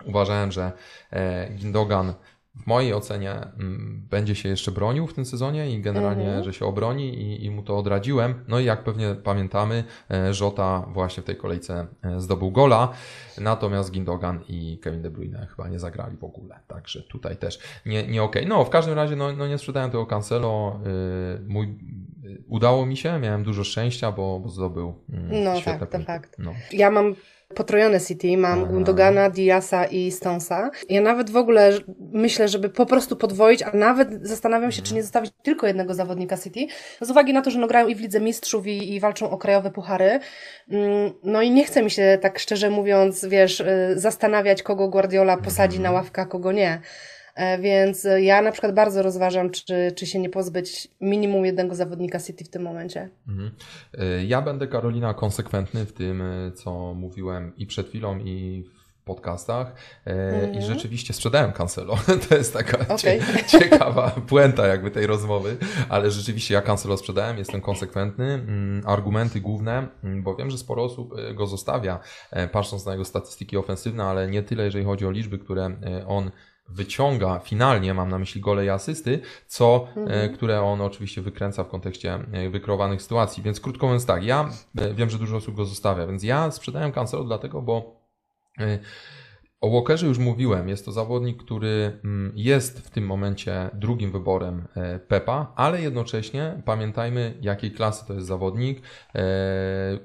uważałem, 0.05 0.51
że 0.51 0.71
Gindogan 1.55 2.13
w 2.55 2.67
mojej 2.67 2.93
ocenie 2.93 3.31
mm, 3.31 4.07
będzie 4.09 4.35
się 4.35 4.49
jeszcze 4.49 4.71
bronił 4.71 5.07
w 5.07 5.13
tym 5.13 5.25
sezonie 5.25 5.71
i 5.71 5.81
generalnie, 5.81 6.25
mhm. 6.25 6.43
że 6.43 6.53
się 6.53 6.65
obroni 6.65 7.13
i, 7.13 7.45
i, 7.45 7.51
mu 7.51 7.63
to 7.63 7.77
odradziłem. 7.77 8.43
No 8.47 8.59
i 8.59 8.65
jak 8.65 8.83
pewnie 8.83 9.15
pamiętamy, 9.15 9.83
Żota 10.31 10.85
właśnie 10.93 11.23
w 11.23 11.25
tej 11.25 11.35
kolejce 11.35 11.87
zdobył 12.17 12.51
gola. 12.51 12.93
Natomiast 13.37 13.91
Gindogan 13.91 14.39
i 14.47 14.79
Kevin 14.81 15.01
De 15.01 15.09
Bruyne 15.09 15.47
chyba 15.49 15.69
nie 15.69 15.79
zagrali 15.79 16.17
w 16.17 16.23
ogóle. 16.23 16.59
Także 16.67 17.01
tutaj 17.01 17.37
też 17.37 17.59
nie, 17.85 18.07
nie 18.07 18.23
okej. 18.23 18.43
Okay. 18.43 18.57
No, 18.57 18.65
w 18.65 18.69
każdym 18.69 18.95
razie 18.95 19.15
no, 19.15 19.33
no 19.33 19.47
nie 19.47 19.57
sprzedałem 19.57 19.91
tego 19.91 20.05
Cancelo. 20.05 20.79
Yy, 20.85 21.45
mój, 21.47 21.77
udało 22.47 22.85
mi 22.85 22.97
się, 22.97 23.19
miałem 23.19 23.43
dużo 23.43 23.63
szczęścia, 23.63 24.11
bo, 24.11 24.39
bo 24.39 24.49
zdobył 24.49 24.93
yy, 25.09 25.43
No 25.43 25.61
tak, 25.65 25.89
to 25.89 25.99
fakt. 25.99 26.35
No. 26.39 26.53
Ja 26.71 26.91
mam 26.91 27.15
potrojone 27.55 27.99
City, 27.99 28.37
mam. 28.37 28.65
Gundogana, 28.65 29.29
Diasa 29.29 29.85
i 29.85 30.11
Stonesa. 30.11 30.71
Ja 30.89 31.01
nawet 31.01 31.29
w 31.29 31.37
ogóle 31.37 31.71
myślę, 32.11 32.47
żeby 32.47 32.69
po 32.69 32.85
prostu 32.85 33.15
podwoić, 33.15 33.63
a 33.63 33.71
nawet 33.77 34.27
zastanawiam 34.27 34.71
się, 34.71 34.81
czy 34.81 34.93
nie 34.93 35.03
zostawić 35.03 35.31
tylko 35.43 35.67
jednego 35.67 35.93
zawodnika 35.93 36.37
City, 36.37 36.67
z 37.01 37.11
uwagi 37.11 37.33
na 37.33 37.41
to, 37.41 37.51
że 37.51 37.59
no 37.59 37.67
grają 37.67 37.87
i 37.87 37.95
w 37.95 37.99
Lidze 37.99 38.19
Mistrzów 38.19 38.67
i, 38.67 38.95
i 38.95 38.99
walczą 38.99 39.29
o 39.29 39.37
krajowe 39.37 39.71
puchary. 39.71 40.19
Mm, 40.69 41.11
no 41.23 41.41
i 41.41 41.51
nie 41.51 41.65
chce 41.65 41.83
mi 41.83 41.91
się 41.91 42.17
tak 42.21 42.39
szczerze 42.39 42.69
mówiąc, 42.69 43.25
wiesz, 43.25 43.59
y, 43.59 43.93
zastanawiać, 43.95 44.63
kogo 44.63 44.87
Guardiola 44.87 45.37
posadzi 45.37 45.79
na 45.79 45.91
ławkę, 45.91 46.21
a 46.21 46.25
kogo 46.25 46.51
nie. 46.51 46.81
E, 47.35 47.59
więc 47.59 48.07
ja 48.19 48.41
na 48.41 48.51
przykład 48.51 48.75
bardzo 48.75 49.03
rozważam, 49.03 49.49
czy, 49.49 49.91
czy 49.95 50.05
się 50.05 50.19
nie 50.19 50.29
pozbyć 50.29 50.87
minimum 51.01 51.45
jednego 51.45 51.75
zawodnika 51.75 52.19
City 52.19 52.43
w 52.43 52.49
tym 52.49 52.61
momencie. 52.61 53.09
Mhm. 53.27 53.51
E, 53.97 54.25
ja 54.25 54.41
będę, 54.41 54.67
Karolina, 54.67 55.13
konsekwentny 55.13 55.85
w 55.85 55.93
tym, 55.93 56.21
e, 56.21 56.51
co 56.51 56.93
mówiłem 56.93 57.53
i 57.57 57.65
przed 57.65 57.89
chwilą, 57.89 58.19
i 58.19 58.63
w 58.63 59.05
podcastach 59.05 59.75
mhm. 60.05 60.53
i 60.53 60.61
rzeczywiście 60.61 61.13
sprzedałem 61.13 61.51
Cancelo. 61.51 61.97
To 62.29 62.35
jest 62.35 62.53
taka 62.53 62.93
okay. 62.93 63.19
ciekawa 63.59 64.09
puenta 64.09 64.67
jakby 64.67 64.91
tej 64.91 65.07
rozmowy, 65.07 65.57
ale 65.89 66.11
rzeczywiście 66.11 66.53
ja 66.53 66.61
Cancelo 66.61 66.97
sprzedałem, 66.97 67.37
jestem 67.37 67.61
konsekwentny. 67.61 68.25
Mm, 68.33 68.81
argumenty 68.85 69.41
główne, 69.41 69.87
mm, 70.03 70.23
bo 70.23 70.35
wiem, 70.35 70.49
że 70.51 70.57
sporo 70.57 70.83
osób 70.83 71.13
go 71.33 71.47
zostawia, 71.47 71.99
patrząc 72.51 72.85
na 72.85 72.91
jego 72.91 73.05
statystyki 73.05 73.57
ofensywne, 73.57 74.03
ale 74.03 74.27
nie 74.27 74.43
tyle, 74.43 74.65
jeżeli 74.65 74.85
chodzi 74.85 75.05
o 75.05 75.11
liczby, 75.11 75.39
które 75.39 75.75
on 76.07 76.31
wyciąga 76.69 77.39
finalnie, 77.39 77.93
mam 77.93 78.09
na 78.09 78.19
myśli 78.19 78.41
gole 78.41 78.65
i 78.65 78.69
asysty, 78.69 79.19
co, 79.47 79.87
e, 79.97 79.99
mhm. 79.99 80.33
które 80.33 80.61
on 80.61 80.81
oczywiście 80.81 81.21
wykręca 81.21 81.63
w 81.63 81.67
kontekście 81.67 82.19
e, 82.31 82.49
wykreowanych 82.49 83.01
sytuacji. 83.01 83.43
Więc 83.43 83.59
krótko 83.59 83.85
mówiąc 83.85 84.05
tak, 84.05 84.23
ja 84.23 84.49
e, 84.77 84.93
wiem, 84.93 85.09
że 85.09 85.17
dużo 85.17 85.37
osób 85.37 85.55
go 85.55 85.65
zostawia, 85.65 86.07
więc 86.07 86.23
ja 86.23 86.51
sprzedałem 86.51 86.91
Cancelo 86.91 87.23
dlatego, 87.23 87.61
bo 87.61 88.03
o 89.61 89.69
Walkerze 89.69 90.07
już 90.07 90.17
mówiłem. 90.17 90.69
Jest 90.69 90.85
to 90.85 90.91
zawodnik, 90.91 91.43
który 91.43 91.99
mm, 92.03 92.33
jest 92.35 92.79
w 92.79 92.89
tym 92.89 93.05
momencie 93.05 93.69
drugim 93.73 94.11
wyborem 94.11 94.67
Pepa, 95.07 95.53
ale 95.55 95.81
jednocześnie 95.81 96.61
pamiętajmy, 96.65 97.37
jakiej 97.41 97.71
klasy 97.71 98.07
to 98.07 98.13
jest 98.13 98.27
zawodnik. 98.27 98.81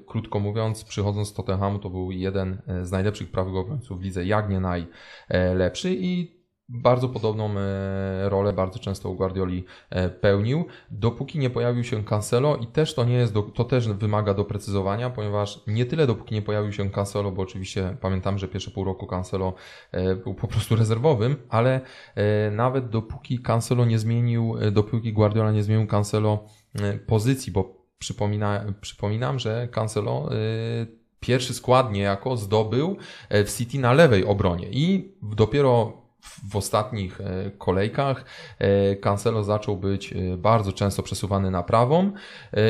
Krótko 0.07 0.39
mówiąc, 0.39 0.83
przychodząc 0.83 1.27
z 1.27 1.33
Tottenhamu, 1.33 1.79
to 1.79 1.89
był 1.89 2.11
jeden 2.11 2.61
z 2.83 2.91
najlepszych 2.91 3.31
prawych 3.31 3.55
obrońców 3.55 3.99
w 3.99 4.03
lidze, 4.03 4.25
jak 4.25 4.49
nie 4.49 4.59
najlepszy 4.59 5.95
i 5.95 6.38
bardzo 6.69 7.09
podobną 7.09 7.51
e, 7.57 8.29
rolę 8.29 8.53
bardzo 8.53 8.79
często 8.79 9.09
u 9.09 9.15
Guardioli 9.15 9.65
e, 9.89 10.09
pełnił, 10.09 10.65
dopóki 10.91 11.39
nie 11.39 11.49
pojawił 11.49 11.83
się 11.83 12.03
Cancelo 12.03 12.57
i 12.57 12.67
też 12.67 12.93
to 12.93 13.03
nie 13.03 13.13
jest, 13.13 13.33
do, 13.33 13.41
to 13.41 13.63
też 13.63 13.87
wymaga 13.87 14.33
doprecyzowania, 14.33 15.09
ponieważ 15.09 15.61
nie 15.67 15.85
tyle 15.85 16.07
dopóki 16.07 16.35
nie 16.35 16.41
pojawił 16.41 16.73
się 16.73 16.89
Cancelo, 16.89 17.31
bo 17.31 17.41
oczywiście 17.41 17.97
pamiętam, 18.01 18.37
że 18.37 18.47
pierwsze 18.47 18.71
pół 18.71 18.83
roku 18.83 19.07
Cancelo 19.07 19.53
e, 19.91 20.15
był 20.15 20.33
po 20.33 20.47
prostu 20.47 20.75
rezerwowym, 20.81 21.35
ale 21.49 21.81
nawet 22.51 22.89
dopóki 22.89 23.39
Cancelo 23.39 23.85
nie 23.85 23.99
zmienił, 23.99 24.55
dopóki 24.71 25.13
Guardiola 25.13 25.51
nie 25.51 25.63
zmienił 25.63 25.87
Cancelo 25.87 26.43
pozycji, 27.07 27.51
bo 27.51 27.75
przypomina, 27.99 28.65
przypominam, 28.81 29.39
że 29.39 29.67
Cancelo 29.67 30.29
pierwszy 31.19 31.53
skład 31.53 31.91
niejako 31.91 32.37
zdobył 32.37 32.97
w 33.29 33.57
City 33.57 33.79
na 33.79 33.93
lewej 33.93 34.25
obronie 34.25 34.67
i 34.71 35.15
dopiero 35.21 35.99
w 36.21 36.55
ostatnich 36.55 37.21
e, 37.21 37.51
kolejkach 37.57 38.25
e, 38.59 38.95
Cancelo 38.95 39.43
zaczął 39.43 39.77
być 39.77 40.13
e, 40.13 40.37
bardzo 40.37 40.73
często 40.73 41.03
przesuwany 41.03 41.51
na 41.51 41.63
prawą 41.63 42.11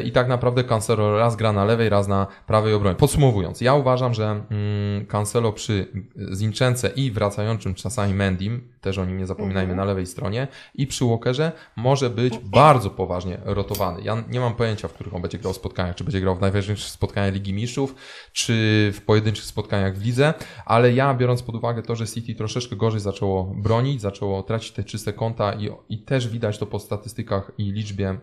i 0.03 0.11
tak 0.11 0.27
naprawdę 0.27 0.63
Cancelo 0.63 1.17
raz 1.17 1.35
gra 1.35 1.53
na 1.53 1.65
lewej, 1.65 1.89
raz 1.89 2.07
na 2.07 2.27
prawej 2.47 2.73
obronie. 2.73 2.95
Podsumowując, 2.95 3.61
ja 3.61 3.73
uważam, 3.73 4.13
że 4.13 4.25
mm, 4.25 5.05
Cancelo 5.05 5.53
przy 5.53 5.87
Zinczence 6.33 6.89
i 6.95 7.11
wracającym 7.11 7.73
czasami 7.73 8.13
Mendim, 8.13 8.69
też 8.81 8.97
o 8.97 9.05
nim 9.05 9.17
nie 9.17 9.27
zapominajmy, 9.27 9.75
na 9.75 9.85
lewej 9.85 10.05
stronie 10.05 10.47
i 10.75 10.87
przy 10.87 11.05
Walkerze 11.05 11.51
może 11.75 12.09
być 12.09 12.37
bardzo 12.37 12.89
poważnie 12.89 13.37
rotowany. 13.45 14.01
Ja 14.01 14.23
nie 14.29 14.39
mam 14.39 14.55
pojęcia, 14.55 14.87
w 14.87 14.93
których 14.93 15.15
on 15.15 15.21
będzie 15.21 15.39
grał 15.39 15.53
spotkaniach, 15.53 15.95
czy 15.95 16.03
będzie 16.03 16.21
grał 16.21 16.35
w 16.35 16.41
najważniejszych 16.41 16.89
spotkaniach 16.89 17.33
Ligi 17.33 17.53
Mistrzów, 17.53 17.95
czy 18.33 18.53
w 18.95 19.01
pojedynczych 19.01 19.45
spotkaniach 19.45 19.97
w 19.97 20.05
lidze, 20.05 20.33
ale 20.65 20.93
ja 20.93 21.13
biorąc 21.13 21.43
pod 21.43 21.55
uwagę 21.55 21.81
to, 21.83 21.95
że 21.95 22.07
City 22.07 22.35
troszeczkę 22.35 22.75
gorzej 22.75 22.99
zaczęło 22.99 23.38
bronić, 23.43 24.01
zaczęło 24.01 24.43
tracić 24.43 24.71
te 24.71 24.83
czyste 24.83 25.13
konta 25.13 25.53
i, 25.53 25.69
i 25.89 25.97
też 25.97 26.27
widać 26.27 26.57
to 26.57 26.65
po 26.65 26.79
statystykach 26.79 27.51
i 27.57 27.71
liczbie 27.71 28.17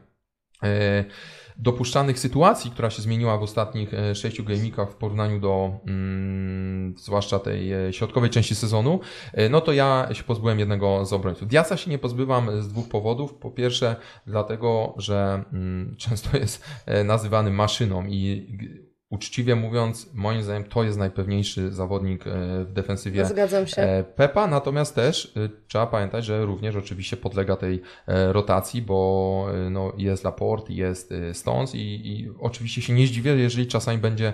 e, 0.62 1.04
dopuszczanych 1.58 2.18
sytuacji, 2.18 2.70
która 2.70 2.90
się 2.90 3.02
zmieniła 3.02 3.38
w 3.38 3.42
ostatnich 3.42 3.94
e, 3.94 4.14
sześciu 4.14 4.44
gamikach 4.44 4.90
w 4.90 4.94
porównaniu 4.94 5.40
do 5.40 5.70
mm, 5.86 6.94
zwłaszcza 6.98 7.38
tej 7.38 7.72
e, 7.72 7.92
środkowej 7.92 8.30
części 8.30 8.54
sezonu, 8.54 9.00
no 9.50 9.60
to 9.60 9.72
ja 9.72 10.08
się 10.12 10.22
pozbyłem 10.22 10.58
jednego 10.58 11.04
z 11.04 11.12
obrońców. 11.12 11.48
Diasa 11.48 11.76
się 11.76 11.90
nie 11.90 11.98
pozbywam 11.98 12.62
z 12.62 12.68
dwóch 12.68 12.88
powodów. 12.88 13.34
Po 13.34 13.50
pierwsze, 13.50 13.96
dlatego, 14.26 14.94
że 14.96 15.44
mm, 15.52 15.94
często 15.98 16.36
jest 16.36 16.64
nazywany 17.04 17.50
maszyną 17.50 18.06
i 18.06 18.46
uczciwie 19.10 19.56
mówiąc, 19.56 20.10
moim 20.14 20.42
zdaniem 20.42 20.64
to 20.64 20.84
jest 20.84 20.98
najpewniejszy 20.98 21.72
zawodnik 21.72 22.26
e, 22.26 22.30
w 22.64 22.72
defensywie 22.72 23.24
Zgadzam 23.24 23.66
się. 23.66 23.82
E, 23.82 24.04
Pepa, 24.04 24.46
natomiast 24.46 24.94
też 24.94 25.32
e, 25.36 25.48
trzeba 25.68 25.86
pamiętać, 25.86 26.24
że 26.24 26.44
również 26.44 26.76
oczywiście 26.76 27.16
podlega 27.16 27.56
tej 27.56 27.82
rotacji, 28.06 28.82
bo 28.82 29.46
no, 29.70 29.92
jest 29.98 30.24
Laporte, 30.24 30.72
jest 30.72 31.14
Stones 31.32 31.74
i, 31.74 31.78
i 31.78 32.30
oczywiście 32.38 32.82
się 32.82 32.92
nie 32.92 33.06
zdziwię, 33.06 33.36
jeżeli 33.36 33.66
czasami 33.66 33.98
będzie 33.98 34.32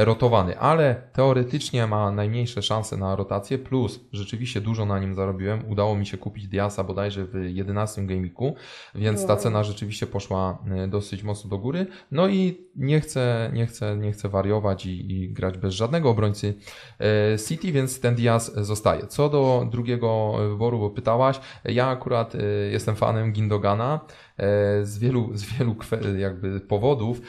rotowany, 0.00 0.58
ale 0.58 1.02
teoretycznie 1.12 1.86
ma 1.86 2.10
najmniejsze 2.10 2.62
szanse 2.62 2.96
na 2.96 3.16
rotację, 3.16 3.58
plus 3.58 4.00
rzeczywiście 4.12 4.60
dużo 4.60 4.86
na 4.86 4.98
nim 4.98 5.14
zarobiłem. 5.14 5.68
Udało 5.68 5.96
mi 5.96 6.06
się 6.06 6.18
kupić 6.18 6.48
Diasa 6.48 6.84
bodajże 6.84 7.24
w 7.24 7.34
11 7.48 8.06
gamiku, 8.06 8.54
więc 8.94 9.26
ta 9.26 9.36
cena 9.36 9.64
rzeczywiście 9.64 10.06
poszła 10.06 10.58
dosyć 10.88 11.22
mocno 11.22 11.50
do 11.50 11.58
góry. 11.58 11.86
No 12.10 12.28
i 12.28 12.66
nie 12.76 13.00
chcę, 13.00 13.50
nie 13.54 13.66
chcę, 13.66 13.71
nie 13.96 14.12
chcę 14.12 14.28
wariować 14.28 14.86
i, 14.86 15.12
i 15.12 15.28
grać 15.28 15.58
bez 15.58 15.74
żadnego 15.74 16.10
obrońcy 16.10 16.54
e, 17.00 17.38
City, 17.38 17.72
więc 17.72 18.00
ten 18.00 18.14
Diaz 18.14 18.54
zostaje. 18.54 19.06
Co 19.06 19.28
do 19.28 19.66
drugiego 19.70 20.34
wyboru, 20.48 20.78
bo 20.78 20.90
pytałaś, 20.90 21.40
ja 21.64 21.86
akurat 21.86 22.34
e, 22.34 22.38
jestem 22.70 22.96
fanem 22.96 23.32
Gindogana 23.32 24.00
e, 24.36 24.84
z 24.84 24.98
wielu, 24.98 25.30
z 25.38 25.44
wielu 25.44 25.76
jakby 26.18 26.60
powodów, 26.60 27.20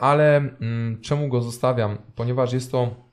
ale 0.00 0.36
mm, 0.36 1.00
czemu 1.00 1.28
go 1.28 1.40
zostawiam? 1.40 1.98
Ponieważ 2.14 2.52
jest 2.52 2.72
to 2.72 3.11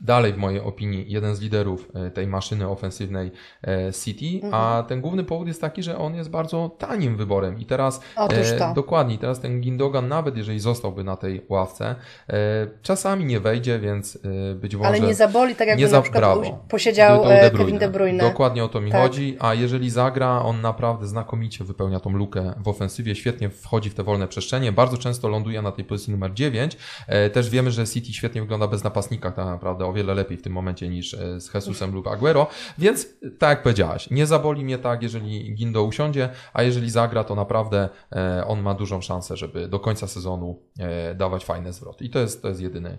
dalej 0.00 0.32
w 0.32 0.36
mojej 0.36 0.60
opinii 0.60 1.04
jeden 1.08 1.36
z 1.36 1.40
liderów 1.40 1.88
e, 1.94 2.10
tej 2.10 2.26
maszyny 2.26 2.68
ofensywnej 2.68 3.30
e, 3.62 3.92
City, 3.92 4.46
mhm. 4.46 4.54
a 4.54 4.82
ten 4.82 5.00
główny 5.00 5.24
powód 5.24 5.48
jest 5.48 5.60
taki, 5.60 5.82
że 5.82 5.98
on 5.98 6.14
jest 6.14 6.30
bardzo 6.30 6.70
tanim 6.78 7.16
wyborem 7.16 7.58
i 7.58 7.66
teraz 7.66 8.00
e, 8.16 8.74
dokładnie, 8.74 9.18
teraz 9.18 9.40
ten 9.40 9.60
Gindogan 9.60 10.08
nawet 10.08 10.36
jeżeli 10.36 10.60
zostałby 10.60 11.04
na 11.04 11.16
tej 11.16 11.46
ławce, 11.48 11.94
e, 12.28 12.34
czasami 12.82 13.24
nie 13.24 13.40
wejdzie, 13.40 13.78
więc 13.78 14.18
e, 14.52 14.54
być 14.54 14.76
może... 14.76 14.88
Ale 14.88 15.00
nie 15.00 15.14
zaboli, 15.14 15.54
tak 15.54 15.68
jakby 15.68 15.82
nie 15.82 15.88
za, 15.88 15.96
na 15.96 16.02
przykład 16.02 16.20
brawo, 16.20 16.64
posiedział 16.68 17.24
De 17.24 17.50
Bruyne. 17.50 17.50
Kevin 17.58 17.78
De 17.78 17.88
Bruyne. 17.88 18.24
Dokładnie 18.24 18.64
o 18.64 18.68
to 18.68 18.80
mi 18.80 18.90
tak. 18.90 19.02
chodzi, 19.02 19.36
a 19.40 19.54
jeżeli 19.54 19.90
zagra, 19.90 20.42
on 20.42 20.60
naprawdę 20.60 21.06
znakomicie 21.06 21.64
wypełnia 21.64 22.00
tą 22.00 22.10
lukę 22.10 22.54
w 22.64 22.68
ofensywie, 22.68 23.14
świetnie 23.14 23.50
wchodzi 23.50 23.90
w 23.90 23.94
te 23.94 24.02
wolne 24.02 24.28
przestrzenie, 24.28 24.72
bardzo 24.72 24.98
często 24.98 25.28
ląduje 25.28 25.62
na 25.62 25.72
tej 25.72 25.84
pozycji 25.84 26.12
numer 26.12 26.34
9, 26.34 26.76
e, 27.06 27.30
też 27.30 27.50
wiemy, 27.50 27.70
że 27.70 27.86
City 27.86 28.12
świetnie 28.12 28.40
wygląda 28.40 28.66
bez 28.68 28.84
napastnika 28.84 29.30
tak 29.30 29.46
naprawdę, 29.46 29.85
o 29.86 29.92
wiele 29.92 30.14
lepiej 30.14 30.36
w 30.36 30.42
tym 30.42 30.52
momencie 30.52 30.88
niż 30.88 31.14
e, 31.14 31.40
z 31.40 31.54
Jesusem 31.54 31.94
lub 31.94 32.06
Aguero, 32.06 32.46
więc 32.78 33.08
tak 33.38 33.50
jak 33.50 33.62
powiedziałaś, 33.62 34.10
nie 34.10 34.26
zaboli 34.26 34.64
mnie 34.64 34.78
tak, 34.78 35.02
jeżeli 35.02 35.54
Gindo 35.54 35.82
usiądzie, 35.84 36.28
a 36.52 36.62
jeżeli 36.62 36.90
zagra, 36.90 37.24
to 37.24 37.34
naprawdę 37.34 37.88
e, 38.12 38.44
on 38.46 38.62
ma 38.62 38.74
dużą 38.74 39.00
szansę, 39.00 39.36
żeby 39.36 39.68
do 39.68 39.80
końca 39.80 40.06
sezonu 40.06 40.62
e, 40.78 41.14
dawać 41.14 41.44
fajne 41.44 41.72
zwroty. 41.72 42.04
I 42.04 42.10
to 42.10 42.18
jest, 42.18 42.42
to 42.42 42.48
jest 42.48 42.60
jedyny 42.60 42.98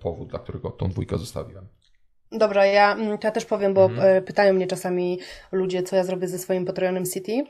powód, 0.00 0.28
dla 0.28 0.38
którego 0.38 0.70
tą 0.70 0.88
dwójkę 0.88 1.18
zostawiłem. 1.18 1.66
Dobra, 2.32 2.66
ja, 2.66 2.92
mm, 2.92 3.18
ja 3.24 3.30
też 3.30 3.44
powiem, 3.44 3.74
bo 3.74 3.84
mhm. 3.84 4.24
pytają 4.24 4.54
mnie 4.54 4.66
czasami 4.66 5.18
ludzie, 5.52 5.82
co 5.82 5.96
ja 5.96 6.04
zrobię 6.04 6.28
ze 6.28 6.38
swoim 6.38 6.64
potrojonym 6.64 7.04
City. 7.04 7.44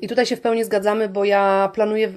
I 0.00 0.08
tutaj 0.08 0.26
się 0.26 0.36
w 0.36 0.40
pełni 0.40 0.64
zgadzamy, 0.64 1.08
bo 1.08 1.24
ja 1.24 1.70
planuję 1.74 2.08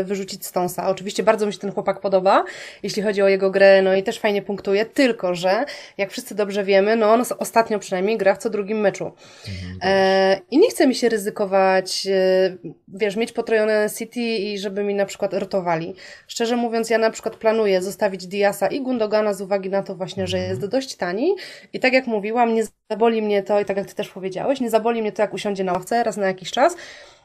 y, 0.00 0.04
wyrzucić 0.04 0.46
Stonesa. 0.46 0.88
Oczywiście 0.88 1.22
bardzo 1.22 1.46
mi 1.46 1.52
się 1.52 1.58
ten 1.58 1.72
chłopak 1.72 2.00
podoba, 2.00 2.44
jeśli 2.82 3.02
chodzi 3.02 3.22
o 3.22 3.28
jego 3.28 3.50
grę, 3.50 3.82
no 3.82 3.94
i 3.94 4.02
też 4.02 4.18
fajnie 4.18 4.42
punktuje, 4.42 4.86
tylko 4.86 5.34
że, 5.34 5.64
jak 5.98 6.10
wszyscy 6.10 6.34
dobrze 6.34 6.64
wiemy, 6.64 6.96
no 6.96 7.12
on 7.12 7.22
ostatnio 7.38 7.78
przynajmniej 7.78 8.16
gra 8.16 8.34
w 8.34 8.38
co 8.38 8.50
drugim 8.50 8.80
meczu. 8.80 9.12
Mhm, 9.48 9.78
e, 9.82 10.40
I 10.50 10.58
nie 10.58 10.70
chce 10.70 10.86
mi 10.86 10.94
się 10.94 11.08
ryzykować, 11.08 12.06
e, 12.06 12.56
wiesz, 12.88 13.16
mieć 13.16 13.32
potrojone 13.32 13.88
City 13.98 14.20
i 14.20 14.58
żeby 14.58 14.84
mi 14.84 14.94
na 14.94 15.06
przykład 15.06 15.34
rotowali. 15.34 15.94
Szczerze 16.28 16.56
mówiąc, 16.56 16.90
ja 16.90 16.98
na 16.98 17.10
przykład 17.10 17.36
planuję 17.36 17.82
zostawić 17.82 18.26
Diasa 18.26 18.66
i 18.66 18.80
Gundogana 18.80 19.34
z 19.34 19.40
uwagi 19.40 19.70
na 19.70 19.82
to 19.82 19.94
właśnie, 19.94 20.22
mhm. 20.22 20.26
że 20.26 20.48
jest 20.48 20.66
dość 20.66 20.96
tani 20.96 21.34
i 21.72 21.80
tak 21.80 21.92
jak 21.92 22.06
mówiłam, 22.06 22.54
nie 22.54 22.64
zaboli 22.90 23.22
mnie 23.22 23.42
to, 23.42 23.60
i 23.60 23.64
tak 23.64 23.76
jak 23.76 23.86
Ty 23.86 23.94
też 23.94 24.08
powiedziałeś, 24.08 24.60
nie 24.60 24.70
zaboli 24.70 25.02
mnie 25.02 25.12
to, 25.12 25.22
jak 25.22 25.34
usiądzie 25.34 25.64
na 25.64 25.72
ławce 25.72 26.04
raz 26.04 26.16
na 26.16 26.26
jakiś 26.26 26.50
czas, 26.50 26.76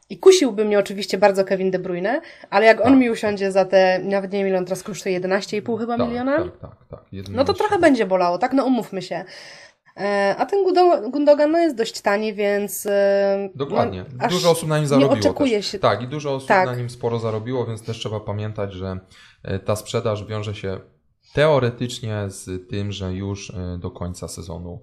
I 0.10 0.18
kusiłby 0.18 0.66
mnie 0.66 0.80
oczywiście 0.80 1.18
bardzo 1.18 1.46
Kevin 1.46 1.72
De 1.72 1.80
Bruyne, 1.80 2.22
ale 2.50 2.66
jak 2.66 2.80
on 2.80 2.88
tak. 2.88 3.00
mi 3.00 3.10
usiądzie 3.10 3.52
za 3.52 3.66
te, 3.66 4.00
nawet 4.04 4.32
nie 4.32 4.40
wiem 4.40 4.48
ile 4.48 4.58
on 4.58 4.66
teraz 4.66 4.84
kosztuje, 4.84 5.22
11,5 5.22 5.80
chyba 5.80 5.98
tak, 5.98 6.08
miliona? 6.08 6.38
Tak, 6.38 6.58
tak, 6.58 6.86
tak. 6.90 7.06
No 7.30 7.46
to 7.46 7.54
trochę 7.54 7.80
będzie 7.80 8.06
bolało, 8.06 8.38
tak? 8.38 8.54
No 8.54 8.66
umówmy 8.66 9.02
się. 9.02 9.26
E, 9.98 10.36
a 10.38 10.46
ten 10.46 10.64
Gundogan 11.12 11.52
no, 11.52 11.58
jest 11.58 11.76
dość 11.76 12.02
tani, 12.02 12.34
więc. 12.34 12.86
E, 12.86 13.50
Dokładnie. 13.56 14.06
No, 14.22 14.28
dużo 14.28 14.52
osób 14.52 14.70
na 14.70 14.78
nim 14.78 14.88
zarobiło. 14.88 15.14
Nie 15.14 15.20
oczekuje 15.20 15.58
też. 15.58 15.72
się. 15.72 15.80
Tak, 15.80 16.02
i 16.02 16.08
dużo 16.08 16.36
osób 16.36 16.48
tak. 16.48 16.66
na 16.66 16.76
nim 16.76 16.90
sporo 16.90 17.20
zarobiło, 17.20 17.66
więc 17.66 17.82
też 17.82 18.00
trzeba 18.00 18.20
pamiętać, 18.20 18.74
że 18.74 19.00
e, 19.44 19.60
ta 19.60 19.76
sprzedaż 19.76 20.26
wiąże 20.26 20.56
się 20.56 20.80
teoretycznie 21.34 22.26
z 22.28 22.70
tym, 22.70 22.92
że 22.92 23.14
już 23.14 23.54
do 23.80 23.92
końca 23.92 24.28
sezonu 24.28 24.82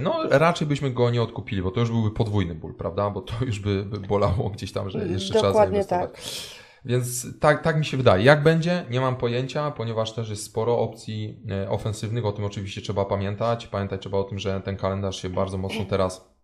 no 0.00 0.22
raczej 0.30 0.66
byśmy 0.66 0.90
go 0.90 1.10
nie 1.10 1.22
odkupili, 1.22 1.62
bo 1.62 1.70
to 1.70 1.80
już 1.80 1.90
byłby 1.90 2.10
podwójny 2.10 2.54
ból, 2.54 2.74
prawda? 2.74 3.10
Bo 3.10 3.20
to 3.20 3.34
już 3.44 3.60
by, 3.60 3.84
by 3.84 3.98
bolało 4.00 4.50
gdzieś 4.50 4.72
tam, 4.72 4.90
że 4.90 5.06
jeszcze 5.06 5.34
Dokładnie 5.34 5.84
trzeba 5.84 5.98
zainwestować. 5.98 6.10
Tak. 6.12 6.64
Więc 6.84 7.26
tak, 7.40 7.62
tak 7.62 7.78
mi 7.78 7.84
się 7.84 7.96
wydaje. 7.96 8.24
Jak 8.24 8.42
będzie? 8.42 8.84
Nie 8.90 9.00
mam 9.00 9.16
pojęcia, 9.16 9.70
ponieważ 9.70 10.12
też 10.12 10.30
jest 10.30 10.44
sporo 10.44 10.78
opcji 10.78 11.42
e, 11.50 11.70
ofensywnych. 11.70 12.26
O 12.26 12.32
tym 12.32 12.44
oczywiście 12.44 12.80
trzeba 12.80 13.04
pamiętać. 13.04 13.66
Pamiętać 13.66 14.00
trzeba 14.00 14.18
o 14.18 14.24
tym, 14.24 14.38
że 14.38 14.60
ten 14.60 14.76
kalendarz 14.76 15.22
się 15.22 15.30
bardzo 15.30 15.58
mocno 15.58 15.84
teraz 15.84 16.34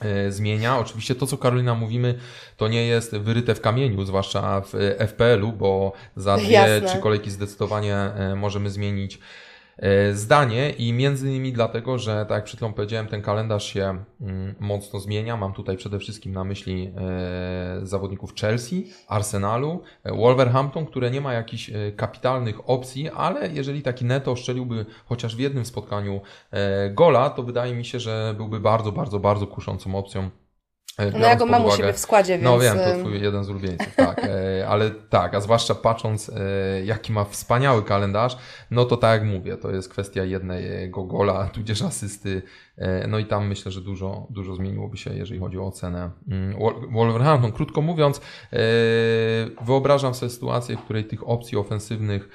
e, 0.00 0.32
zmienia. 0.32 0.78
Oczywiście 0.78 1.14
to, 1.14 1.26
co 1.26 1.38
Karolina 1.38 1.74
mówimy, 1.74 2.18
to 2.56 2.68
nie 2.68 2.86
jest 2.86 3.16
wyryte 3.16 3.54
w 3.54 3.60
kamieniu, 3.60 4.04
zwłaszcza 4.04 4.60
w 4.60 4.72
FPL-u, 5.08 5.52
bo 5.52 5.92
za 6.16 6.36
dwie, 6.36 6.50
Jasne. 6.50 6.88
trzy 6.88 6.98
kolejki 6.98 7.30
zdecydowanie 7.30 7.94
e, 7.96 8.34
możemy 8.34 8.70
zmienić 8.70 9.18
E, 9.18 9.20
zdanie 10.12 10.70
i 10.70 10.92
między 10.92 11.28
innymi 11.28 11.52
dlatego, 11.52 11.98
że 11.98 12.26
tak 12.28 12.36
jak 12.36 12.44
przed 12.44 12.56
chwilą 12.56 12.72
powiedziałem, 12.72 13.06
ten 13.06 13.22
kalendarz 13.22 13.64
się 13.64 14.04
mm, 14.20 14.54
mocno 14.60 15.00
zmienia. 15.00 15.36
Mam 15.36 15.52
tutaj 15.52 15.76
przede 15.76 15.98
wszystkim 15.98 16.32
na 16.32 16.44
myśli 16.44 16.92
e, 16.96 17.86
zawodników 17.86 18.34
Chelsea, 18.34 18.86
Arsenalu, 19.08 19.82
e, 20.04 20.16
Wolverhampton, 20.16 20.86
które 20.86 21.10
nie 21.10 21.20
ma 21.20 21.32
jakichś 21.32 21.70
kapitalnych 21.96 22.70
opcji, 22.70 23.10
ale 23.10 23.48
jeżeli 23.52 23.82
taki 23.82 24.04
neto 24.04 24.36
szczeliłby 24.36 24.86
chociaż 25.06 25.36
w 25.36 25.38
jednym 25.38 25.64
spotkaniu 25.64 26.20
gola, 26.90 27.30
to 27.30 27.42
wydaje 27.42 27.74
mi 27.74 27.84
się, 27.84 28.00
że 28.00 28.34
byłby 28.36 28.60
bardzo, 28.60 28.92
bardzo, 28.92 29.20
bardzo 29.20 29.46
kuszącą 29.46 29.94
opcją 29.94 30.30
no 30.98 31.18
ja 31.18 31.36
go 31.36 31.46
mam 31.46 31.64
uwagę, 31.64 31.74
u 31.74 31.76
siebie 31.76 31.92
w 31.92 31.98
składzie, 31.98 32.38
no 32.38 32.58
więc... 32.58 32.76
No 32.76 32.84
wiem, 32.84 32.94
to 32.94 33.00
twój 33.00 33.22
jeden 33.22 33.44
z 33.44 33.50
ulubieńców, 33.50 33.94
tak. 33.96 34.24
E, 34.24 34.68
ale 34.68 34.90
tak, 34.90 35.34
a 35.34 35.40
zwłaszcza 35.40 35.74
patrząc, 35.74 36.28
e, 36.28 36.84
jaki 36.84 37.12
ma 37.12 37.24
wspaniały 37.24 37.82
kalendarz, 37.82 38.38
no 38.70 38.84
to 38.84 38.96
tak 38.96 39.20
jak 39.20 39.30
mówię, 39.30 39.56
to 39.56 39.70
jest 39.70 39.88
kwestia 39.88 40.24
jednego 40.24 41.04
gola, 41.04 41.44
tudzież 41.54 41.82
asysty, 41.82 42.42
e, 42.76 43.06
no 43.06 43.18
i 43.18 43.26
tam 43.26 43.46
myślę, 43.46 43.72
że 43.72 43.80
dużo, 43.80 44.26
dużo 44.30 44.54
zmieniłoby 44.54 44.96
się, 44.96 45.14
jeżeli 45.14 45.40
chodzi 45.40 45.58
o 45.58 45.66
ocenę 45.66 46.10
mm, 46.28 46.58
Wolverhampton. 46.92 47.52
Krótko 47.52 47.82
mówiąc, 47.82 48.20
wyobrażam 49.64 50.14
sobie 50.14 50.30
sytuację, 50.30 50.76
w 50.76 50.80
której 50.80 51.04
tych 51.04 51.28
opcji 51.28 51.58
ofensywnych 51.58 52.28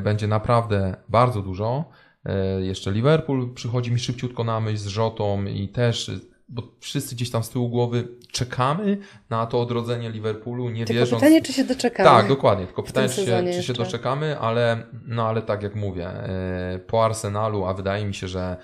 będzie 0.00 0.26
naprawdę 0.26 0.96
bardzo 1.08 1.42
dużo. 1.42 1.84
Jeszcze 2.60 2.92
Liverpool 2.92 3.54
przychodzi 3.54 3.92
mi 3.92 3.98
szybciutko 3.98 4.44
na 4.44 4.60
myśl 4.60 4.76
z 4.76 4.86
Rzotą 4.86 5.44
i 5.44 5.68
też 5.68 6.10
bo 6.48 6.62
wszyscy 6.80 7.14
gdzieś 7.14 7.30
tam 7.30 7.44
z 7.44 7.50
tyłu 7.50 7.68
głowy 7.68 8.08
czekamy 8.32 8.98
na 9.30 9.46
to 9.46 9.60
odrodzenie 9.60 10.10
Liverpoolu, 10.10 10.70
nie 10.70 10.84
tylko 10.84 11.00
wierząc... 11.00 11.22
pytanie, 11.22 11.42
czy 11.42 11.52
się 11.52 11.64
doczekamy. 11.64 12.08
Tak, 12.08 12.28
dokładnie. 12.28 12.66
Tylko 12.66 12.82
pytanie, 12.82 13.08
czy 13.08 13.26
się, 13.26 13.44
czy 13.54 13.62
się 13.62 13.72
doczekamy, 13.72 14.38
ale, 14.38 14.82
no, 15.06 15.28
ale 15.28 15.42
tak 15.42 15.62
jak 15.62 15.74
mówię, 15.74 16.08
e, 16.08 16.78
po 16.86 17.04
Arsenalu, 17.04 17.64
a 17.64 17.74
wydaje 17.74 18.04
mi 18.04 18.14
się, 18.14 18.28
że 18.28 18.56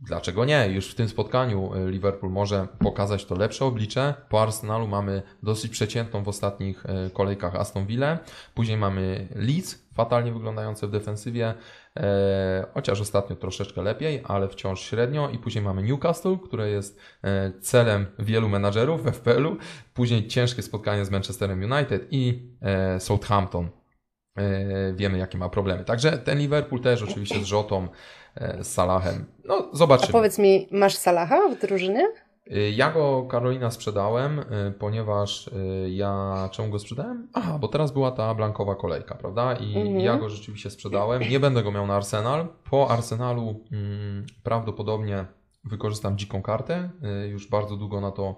Dlaczego 0.00 0.44
nie? 0.44 0.68
Już 0.68 0.90
w 0.90 0.94
tym 0.94 1.08
spotkaniu 1.08 1.74
e, 1.74 1.90
Liverpool 1.90 2.32
może 2.32 2.68
pokazać 2.78 3.24
to 3.24 3.34
lepsze 3.34 3.64
oblicze. 3.64 4.14
Po 4.28 4.42
Arsenalu 4.42 4.86
mamy 4.86 5.22
dosyć 5.42 5.72
przeciętną 5.72 6.22
w 6.22 6.28
ostatnich 6.28 6.86
e, 6.86 7.10
kolejkach 7.10 7.54
Aston 7.54 7.86
Villa. 7.86 8.18
Później 8.54 8.76
mamy 8.76 9.28
Leeds, 9.34 9.86
fatalnie 9.94 10.32
wyglądające 10.32 10.86
w 10.86 10.90
defensywie, 10.90 11.54
e, 11.96 12.66
chociaż 12.74 13.00
ostatnio 13.00 13.36
troszeczkę 13.36 13.82
lepiej, 13.82 14.22
ale 14.24 14.48
wciąż 14.48 14.80
średnio. 14.80 15.30
I 15.30 15.38
później 15.38 15.64
mamy 15.64 15.82
Newcastle, 15.82 16.38
które 16.44 16.68
jest 16.68 17.00
celem 17.60 18.06
wielu 18.18 18.48
menadżerów 18.48 19.04
w 19.04 19.12
FPL-u. 19.12 19.56
Później 19.94 20.28
ciężkie 20.28 20.62
spotkanie 20.62 21.04
z 21.04 21.10
Manchesterem 21.10 21.72
United 21.72 22.06
i 22.10 22.52
e, 22.62 23.00
Southampton. 23.00 23.68
E, 24.36 24.92
wiemy, 24.92 25.18
jakie 25.18 25.38
ma 25.38 25.48
problemy. 25.48 25.84
Także 25.84 26.18
ten 26.18 26.38
Liverpool 26.38 26.80
też 26.80 27.02
oczywiście 27.02 27.40
z 27.40 27.44
Rzotą, 27.44 27.88
z 28.60 28.66
Salahem. 28.66 29.24
No, 29.44 29.68
zobaczymy. 29.72 30.08
A 30.08 30.12
powiedz 30.12 30.38
mi, 30.38 30.68
masz 30.70 30.94
Salaha 30.94 31.48
w 31.48 31.60
drużynie? 31.60 32.08
Y, 32.52 32.70
ja 32.70 32.90
go 32.90 33.26
Karolina 33.30 33.70
sprzedałem, 33.70 34.38
y, 34.38 34.72
ponieważ 34.78 35.50
ja 35.88 36.48
czemu 36.52 36.70
go 36.70 36.78
sprzedałem? 36.78 37.28
Aha, 37.32 37.58
bo 37.58 37.68
teraz 37.68 37.92
była 37.92 38.10
ta 38.10 38.34
blankowa 38.34 38.74
kolejka, 38.74 39.14
prawda? 39.14 39.54
I 39.54 39.76
mhm. 39.76 40.00
ja 40.00 40.16
go 40.16 40.28
rzeczywiście 40.28 40.70
sprzedałem. 40.70 41.22
Nie 41.30 41.40
będę 41.40 41.62
go 41.62 41.72
miał 41.72 41.86
na 41.86 41.96
Arsenal. 41.96 42.46
Po 42.70 42.90
Arsenalu 42.90 43.60
hmm, 43.70 44.26
prawdopodobnie 44.42 45.24
wykorzystam 45.66 46.18
dziką 46.18 46.42
kartę. 46.42 46.90
Już 47.28 47.50
bardzo 47.50 47.76
długo 47.76 48.00
na 48.00 48.10
to 48.10 48.36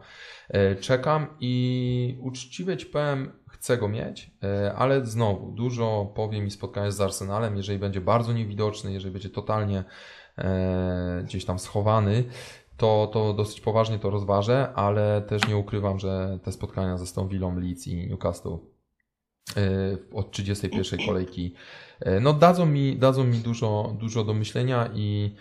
czekam 0.81 1.27
i 1.41 2.19
uczciwie 2.21 2.77
ci 2.77 2.87
powiem, 2.87 3.33
chcę 3.49 3.79
go 3.79 3.89
mieć, 3.89 4.31
ale 4.77 5.07
znowu 5.07 5.53
dużo 5.53 6.13
powie 6.15 6.41
mi 6.41 6.51
spotkanie 6.51 6.93
z 6.93 7.01
Arsenalem, 7.01 7.57
jeżeli 7.57 7.79
będzie 7.79 8.01
bardzo 8.01 8.33
niewidoczny, 8.33 8.93
jeżeli 8.93 9.13
będzie 9.13 9.31
totalnie 9.31 9.85
gdzieś 11.25 11.45
tam 11.45 11.59
schowany, 11.59 12.25
to, 12.79 13.11
to 13.13 13.35
dosyć 13.35 13.61
poważnie 13.61 13.99
to 13.99 14.11
rozważę, 14.11 14.73
ale 14.75 15.23
też 15.23 15.49
nie 15.49 15.57
ukrywam, 15.57 15.99
że 15.99 16.39
te 16.43 16.53
spotkania 16.53 16.99
ze 16.99 17.07
Stone 17.07 17.29
Villą, 17.29 17.61
Leeds 17.61 17.87
i 17.87 18.07
Newcastle 18.07 18.59
y, 19.57 20.15
od 20.15 20.31
31 20.31 21.07
kolejki 21.07 21.55
y, 22.07 22.21
no 22.21 22.33
dadzą 22.33 22.67
mi, 22.67 22.97
dadzą 22.97 23.25
mi 23.25 23.39
dużo, 23.39 23.97
dużo 24.01 24.25
do 24.25 24.35
myślenia 24.35 24.91
i, 24.95 25.35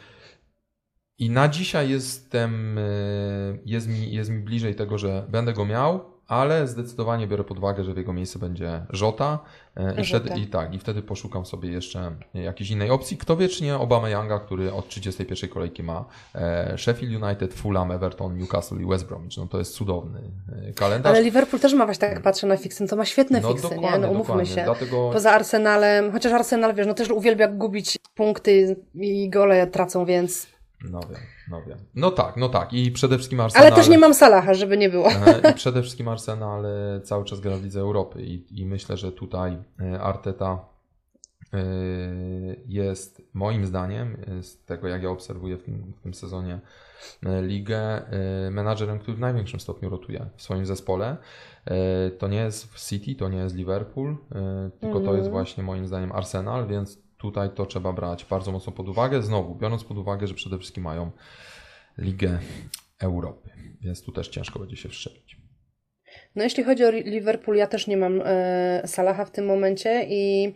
i 1.20 1.30
na 1.30 1.48
dzisiaj 1.48 1.90
jestem, 1.90 2.78
y, 2.78 3.60
jest 3.66 3.88
mi, 3.88 4.12
jest 4.12 4.30
mi 4.30 4.40
bliżej 4.40 4.76
tego, 4.76 4.98
że 4.98 5.26
będę 5.30 5.54
go 5.54 5.66
miał, 5.66 6.18
ale 6.28 6.68
zdecydowanie 6.68 7.28
biorę 7.28 7.44
pod 7.44 7.58
uwagę, 7.58 7.84
że 7.84 7.94
w 7.94 7.98
jego 7.98 8.14
miejsce 8.14 8.40
będzie 8.40 8.86
Żota 8.90 9.40
e, 9.76 10.02
i 10.02 10.06
wtedy, 10.06 10.40
i 10.40 10.48
tak, 10.48 10.74
i 10.74 10.80
wtedy 10.80 11.02
poszukam 11.02 11.46
sobie 11.46 11.70
jeszcze 11.70 12.12
jakiejś 12.34 12.72
innej 12.72 12.90
opcji. 12.90 13.18
Kto 13.18 13.38
wie, 13.38 13.50
czy 13.50 13.64
nie 13.64 13.76
Obama 13.76 14.10
Younga, 14.10 14.40
który 14.40 14.74
od 14.74 14.88
31 14.88 15.50
kolejki 15.50 15.84
ma 15.84 16.06
e, 16.36 16.78
Sheffield 16.78 17.24
United, 17.24 17.54
Fulham, 17.54 17.92
Everton, 17.92 18.38
Newcastle 18.38 18.82
i 18.82 18.86
West 18.86 19.08
Bromwich. 19.08 19.38
No 19.38 19.48
to 19.48 19.58
jest 19.58 19.74
cudowny 19.74 20.20
e, 20.70 20.74
kalendarz. 20.74 21.16
Ale 21.16 21.24
Liverpool 21.24 21.60
też 21.60 21.74
ma 21.74 21.86
właśnie 21.86 22.10
tak 22.10 22.22
patrzę 22.22 22.48
na 22.48 22.58
fiksy, 22.58 22.88
to 22.88 22.96
ma 22.96 23.06
świetne 23.06 23.42
no, 23.42 23.54
fiksy, 23.54 23.78
nie? 23.78 24.00
No 24.00 24.12
umówmy 24.12 24.46
się. 24.46 24.64
Dlatego... 24.64 25.10
Poza 25.14 25.32
Arsenalem, 25.32 26.12
chociaż 26.12 26.34
Arsenal, 26.34 26.76
wiesz, 26.76 26.88
no 26.88 26.94
też 26.94 27.10
uwielbia 27.10 27.48
gubić 27.48 27.98
punkty 28.16 28.76
i 28.96 29.30
gole 29.30 29.68
tracą, 29.68 30.06
więc... 30.06 30.57
No 30.84 31.00
wiem. 31.00 31.20
No 31.50 31.62
wiem. 31.62 31.78
No 31.96 32.12
tak, 32.12 32.38
no 32.38 32.50
tak. 32.50 32.74
I 32.74 32.92
przede 32.92 33.18
wszystkim 33.18 33.40
Arsenal. 33.40 33.68
Ale 33.68 33.76
też 33.76 33.90
nie 33.90 33.98
mam 33.98 34.14
Salaha, 34.14 34.54
żeby 34.54 34.78
nie 34.78 34.90
było. 34.90 35.10
I 35.52 35.54
przede 35.54 35.82
wszystkim 35.82 36.08
Arsenal 36.08 36.66
cały 37.04 37.26
czas 37.26 37.40
gra 37.40 37.58
w 37.58 37.64
Lidze 37.64 37.80
Europy 37.80 38.22
i, 38.22 38.62
i 38.62 38.66
myślę, 38.66 38.98
że 38.98 39.12
tutaj 39.12 39.58
e, 39.80 40.02
Arteta 40.02 40.66
e, 41.54 41.58
jest 42.66 43.22
moim 43.34 43.66
zdaniem, 43.66 44.18
e, 44.40 44.44
z 44.44 44.66
tego 44.66 44.88
jak 44.88 45.04
ja 45.04 45.10
obserwuję 45.10 45.58
w 45.58 45.64
tym, 45.64 45.94
w 46.00 46.02
tym 46.02 46.14
sezonie 46.14 46.60
ligę, 47.42 48.02
menadżerem, 48.52 49.00
który 49.00 49.18
w 49.18 49.20
największym 49.20 49.60
stopniu 49.60 49.90
rotuje 49.90 50.30
w 50.36 50.42
swoim 50.42 50.66
zespole. 50.66 51.18
To 52.18 52.28
nie 52.28 52.38
jest 52.38 52.76
City, 52.90 53.16
to 53.16 53.30
nie 53.30 53.38
jest 53.38 53.56
Liverpool, 53.56 54.18
tylko 54.80 54.98
mm. 54.98 55.06
to 55.06 55.12
jest 55.12 55.28
mhm. 55.28 55.32
właśnie 55.32 55.64
moim 55.64 55.88
zdaniem 55.88 56.12
Arsenal, 56.12 56.68
więc 56.68 57.07
tutaj 57.18 57.50
to 57.56 57.66
trzeba 57.66 57.94
brać 57.94 58.26
bardzo 58.26 58.52
mocno 58.52 58.74
pod 58.74 58.90
uwagę. 58.90 59.22
Znowu, 59.22 59.56
biorąc 59.56 59.84
pod 59.84 59.98
uwagę, 59.98 60.28
że 60.28 60.34
przede 60.34 60.58
wszystkim 60.58 60.84
mają 60.84 61.12
Ligę 61.98 62.40
Europy, 63.00 63.50
więc 63.82 64.04
tu 64.04 64.12
też 64.12 64.28
ciężko 64.28 64.60
będzie 64.60 64.76
się 64.76 64.90
wszczepić. 64.90 65.38
No 66.36 66.44
jeśli 66.44 66.64
chodzi 66.64 66.86
o 66.86 66.92
Liverpool, 66.92 67.58
ja 67.58 67.68
też 67.68 67.88
nie 67.88 67.98
mam 67.98 68.22
e, 68.26 68.82
Salaha 68.86 69.26
w 69.26 69.32
tym 69.32 69.46
momencie 69.46 70.06
i 70.10 70.54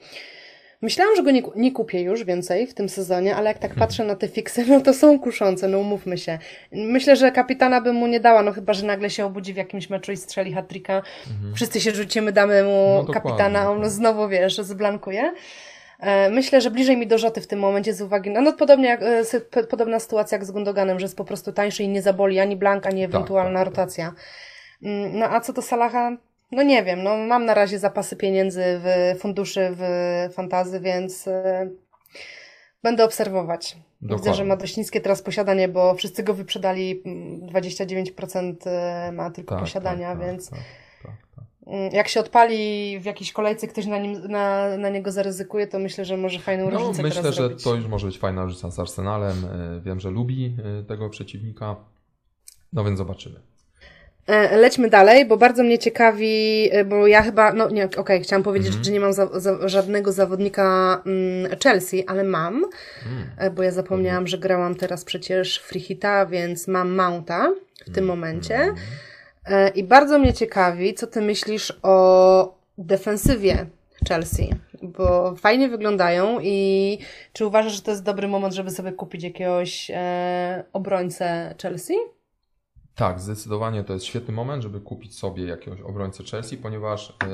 myślałam, 0.81 1.15
że 1.15 1.23
go 1.23 1.31
nie, 1.31 1.43
nie 1.55 1.71
kupię 1.71 2.01
już 2.01 2.23
więcej 2.23 2.67
w 2.67 2.73
tym 2.73 2.89
sezonie, 2.89 3.35
ale 3.35 3.47
jak 3.47 3.59
tak 3.59 3.71
mhm. 3.71 3.87
patrzę 3.87 4.03
na 4.03 4.15
te 4.15 4.27
fiksy, 4.27 4.65
no 4.65 4.81
to 4.81 4.93
są 4.93 5.19
kuszące, 5.19 5.67
no 5.67 5.79
umówmy 5.79 6.17
się. 6.17 6.39
Myślę, 6.71 7.15
że 7.15 7.31
kapitana 7.31 7.81
bym 7.81 7.95
mu 7.95 8.07
nie 8.07 8.19
dała, 8.19 8.43
no 8.43 8.51
chyba, 8.51 8.73
że 8.73 8.85
nagle 8.85 9.09
się 9.09 9.25
obudzi 9.25 9.53
w 9.53 9.57
jakimś 9.57 9.89
meczu 9.89 10.11
i 10.11 10.17
strzeli 10.17 10.53
hat 10.53 10.73
mhm. 10.73 11.55
Wszyscy 11.55 11.81
się 11.81 11.91
rzucimy, 11.91 12.31
damy 12.31 12.63
mu 12.63 13.03
no, 13.07 13.13
kapitana, 13.13 13.71
on 13.71 13.89
znowu, 13.89 14.27
wiesz, 14.27 14.57
zblankuje. 14.57 15.33
E, 16.01 16.29
myślę, 16.29 16.61
że 16.61 16.71
bliżej 16.71 16.97
mi 16.97 17.07
do 17.07 17.17
Rzoty 17.17 17.41
w 17.41 17.47
tym 17.47 17.59
momencie 17.59 17.93
z 17.93 18.01
uwagi 18.01 18.29
na, 18.29 18.41
no 18.41 18.53
podobnie 18.53 18.87
jak, 18.87 19.01
e, 19.01 19.63
podobna 19.69 19.99
sytuacja 19.99 20.35
jak 20.35 20.45
z 20.45 20.51
Gundoganem, 20.51 20.99
że 20.99 21.05
jest 21.05 21.17
po 21.17 21.25
prostu 21.25 21.53
tańszy 21.53 21.83
i 21.83 21.89
nie 21.89 22.01
zaboli 22.01 22.39
ani 22.39 22.55
Blank, 22.55 22.87
ani 22.87 23.01
tak, 23.01 23.09
ewentualna 23.09 23.59
tak, 23.59 23.67
tak, 23.67 23.77
rotacja. 23.77 24.13
Mm, 24.83 25.19
no 25.19 25.25
a 25.25 25.41
co 25.41 25.53
do 25.53 25.61
Salaha, 25.61 26.17
no 26.51 26.63
nie 26.63 26.83
wiem, 26.83 27.03
no 27.03 27.17
mam 27.17 27.45
na 27.45 27.53
razie 27.53 27.79
zapasy 27.79 28.15
pieniędzy 28.15 28.63
w 28.63 29.15
funduszy 29.19 29.69
w 29.71 29.83
fantazy, 30.33 30.79
więc 30.79 31.27
e, 31.27 31.69
będę 32.83 33.03
obserwować. 33.03 33.77
Dokładnie. 34.01 34.23
Widzę, 34.23 34.33
że 34.37 34.45
ma 34.45 34.55
dość 34.55 34.77
niskie 34.77 35.01
teraz 35.01 35.21
posiadanie, 35.21 35.67
bo 35.67 35.93
wszyscy 35.93 36.23
go 36.23 36.33
wyprzedali, 36.33 37.03
29% 37.53 38.53
e, 38.65 39.11
ma 39.11 39.31
tylko 39.31 39.55
tak, 39.55 39.63
posiadania, 39.63 40.09
tak, 40.09 40.19
więc 40.19 40.49
tak, 40.49 40.59
tak, 40.59 40.67
tak, 40.67 40.75
mm, 40.75 40.80
jak 41.91 42.07
się 42.07 42.19
odpali 42.19 42.99
w 42.99 43.05
jakiejś 43.05 43.31
kolejce, 43.31 43.67
ktoś 43.67 43.85
na, 43.85 43.97
nim, 43.97 44.27
na, 44.27 44.77
na 44.77 44.89
niego 44.89 45.11
zaryzykuje, 45.11 45.67
to 45.67 45.79
myślę, 45.79 46.05
że 46.05 46.17
może 46.17 46.39
fajną 46.39 46.71
no, 46.71 46.79
różnicę 46.79 47.03
Myślę, 47.03 47.23
że 47.23 47.31
zrobić. 47.31 47.63
to 47.63 47.75
już 47.75 47.87
może 47.87 48.07
być 48.07 48.19
fajna 48.19 48.43
różnica 48.43 48.71
z 48.71 48.79
Arsenalem. 48.79 49.45
E, 49.45 49.81
wiem, 49.81 49.99
że 49.99 50.09
lubi 50.09 50.55
e, 50.79 50.83
tego 50.83 51.09
przeciwnika, 51.09 51.75
no 52.73 52.83
więc 52.83 52.97
zobaczymy. 52.97 53.39
E, 54.27 54.57
lećmy 54.57 54.89
dalej, 54.89 55.25
bo 55.25 55.37
bardzo 55.37 55.63
mnie 55.63 55.79
ciekawi, 55.79 56.69
e, 56.71 56.85
bo 56.85 57.07
ja 57.07 57.21
chyba, 57.21 57.53
no 57.53 57.69
nie, 57.69 57.85
okej, 57.85 57.99
okay, 57.99 58.19
chciałam 58.19 58.43
powiedzieć, 58.43 58.71
mm. 58.71 58.83
że 58.83 58.91
nie 58.91 58.99
mam 58.99 59.13
za, 59.13 59.39
za, 59.39 59.67
żadnego 59.69 60.11
zawodnika 60.11 61.01
mm, 61.05 61.59
Chelsea, 61.63 62.05
ale 62.07 62.23
mam, 62.23 62.55
mm. 62.55 63.55
bo 63.55 63.63
ja 63.63 63.71
zapomniałam, 63.71 64.17
mm. 64.17 64.27
że 64.27 64.37
grałam 64.37 64.75
teraz 64.75 65.05
przecież 65.05 65.59
Freehita, 65.59 66.25
więc 66.25 66.67
mam 66.67 66.95
Mounta 66.95 67.53
w 67.87 67.91
tym 67.91 68.05
momencie. 68.05 68.55
Mm. 68.55 68.75
I 69.75 69.83
bardzo 69.83 70.19
mnie 70.19 70.33
ciekawi, 70.33 70.93
co 70.93 71.07
ty 71.07 71.21
myślisz 71.21 71.73
o 71.83 72.57
defensywie 72.77 73.65
Chelsea, 74.07 74.49
bo 74.81 75.35
fajnie 75.35 75.69
wyglądają 75.69 76.39
i 76.41 76.97
czy 77.33 77.45
uważasz, 77.45 77.73
że 77.73 77.81
to 77.81 77.91
jest 77.91 78.03
dobry 78.03 78.27
moment, 78.27 78.53
żeby 78.53 78.69
sobie 78.71 78.91
kupić 78.91 79.23
jakiegoś 79.23 79.91
e, 79.93 80.63
obrońcę 80.73 81.55
Chelsea? 81.61 81.93
Tak, 82.95 83.19
zdecydowanie 83.19 83.83
to 83.83 83.93
jest 83.93 84.05
świetny 84.05 84.33
moment, 84.33 84.63
żeby 84.63 84.81
kupić 84.81 85.17
sobie 85.17 85.45
jakiegoś 85.45 85.81
obrońcę 85.81 86.23
Chelsea, 86.23 86.57
ponieważ 86.57 87.09
e, 87.09 87.25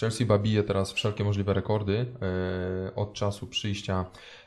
Chelsea 0.00 0.26
babije 0.26 0.62
teraz 0.62 0.92
wszelkie 0.92 1.24
możliwe 1.24 1.54
rekordy 1.54 2.06
e, 2.86 2.94
od 2.94 3.12
czasu 3.12 3.46
przyjścia 3.46 4.04
e, 4.04 4.43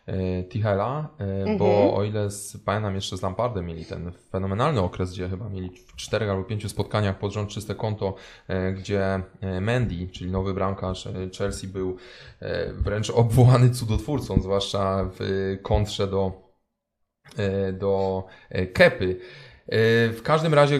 Tichela, 0.49 1.09
mhm. 1.19 1.57
bo 1.57 1.95
o 1.95 2.03
ile 2.03 2.31
z, 2.31 2.57
pamiętam 2.65 2.95
jeszcze 2.95 3.17
z 3.17 3.21
Lampardem 3.21 3.65
mieli 3.65 3.85
ten 3.85 4.11
fenomenalny 4.31 4.81
okres, 4.81 5.11
gdzie 5.11 5.29
chyba 5.29 5.49
mieli 5.49 5.69
w 5.69 5.95
czterech 5.95 6.29
albo 6.29 6.43
pięciu 6.43 6.69
spotkaniach 6.69 7.19
pod 7.19 7.33
rząd 7.33 7.49
czyste 7.49 7.75
konto, 7.75 8.15
gdzie 8.75 9.21
Mendy, 9.61 10.07
czyli 10.11 10.31
nowy 10.31 10.53
bramkarz 10.53 11.07
Chelsea 11.37 11.67
był 11.67 11.97
wręcz 12.73 13.09
obwołany 13.09 13.69
cudotwórcą, 13.69 14.41
zwłaszcza 14.41 15.09
w 15.19 15.57
kontrze 15.61 16.07
do, 16.07 16.31
do 17.73 18.23
Kepy. 18.73 19.19
E, 19.67 20.09
w 20.09 20.21
każdym 20.23 20.53
razie 20.53 20.75
e, 20.75 20.79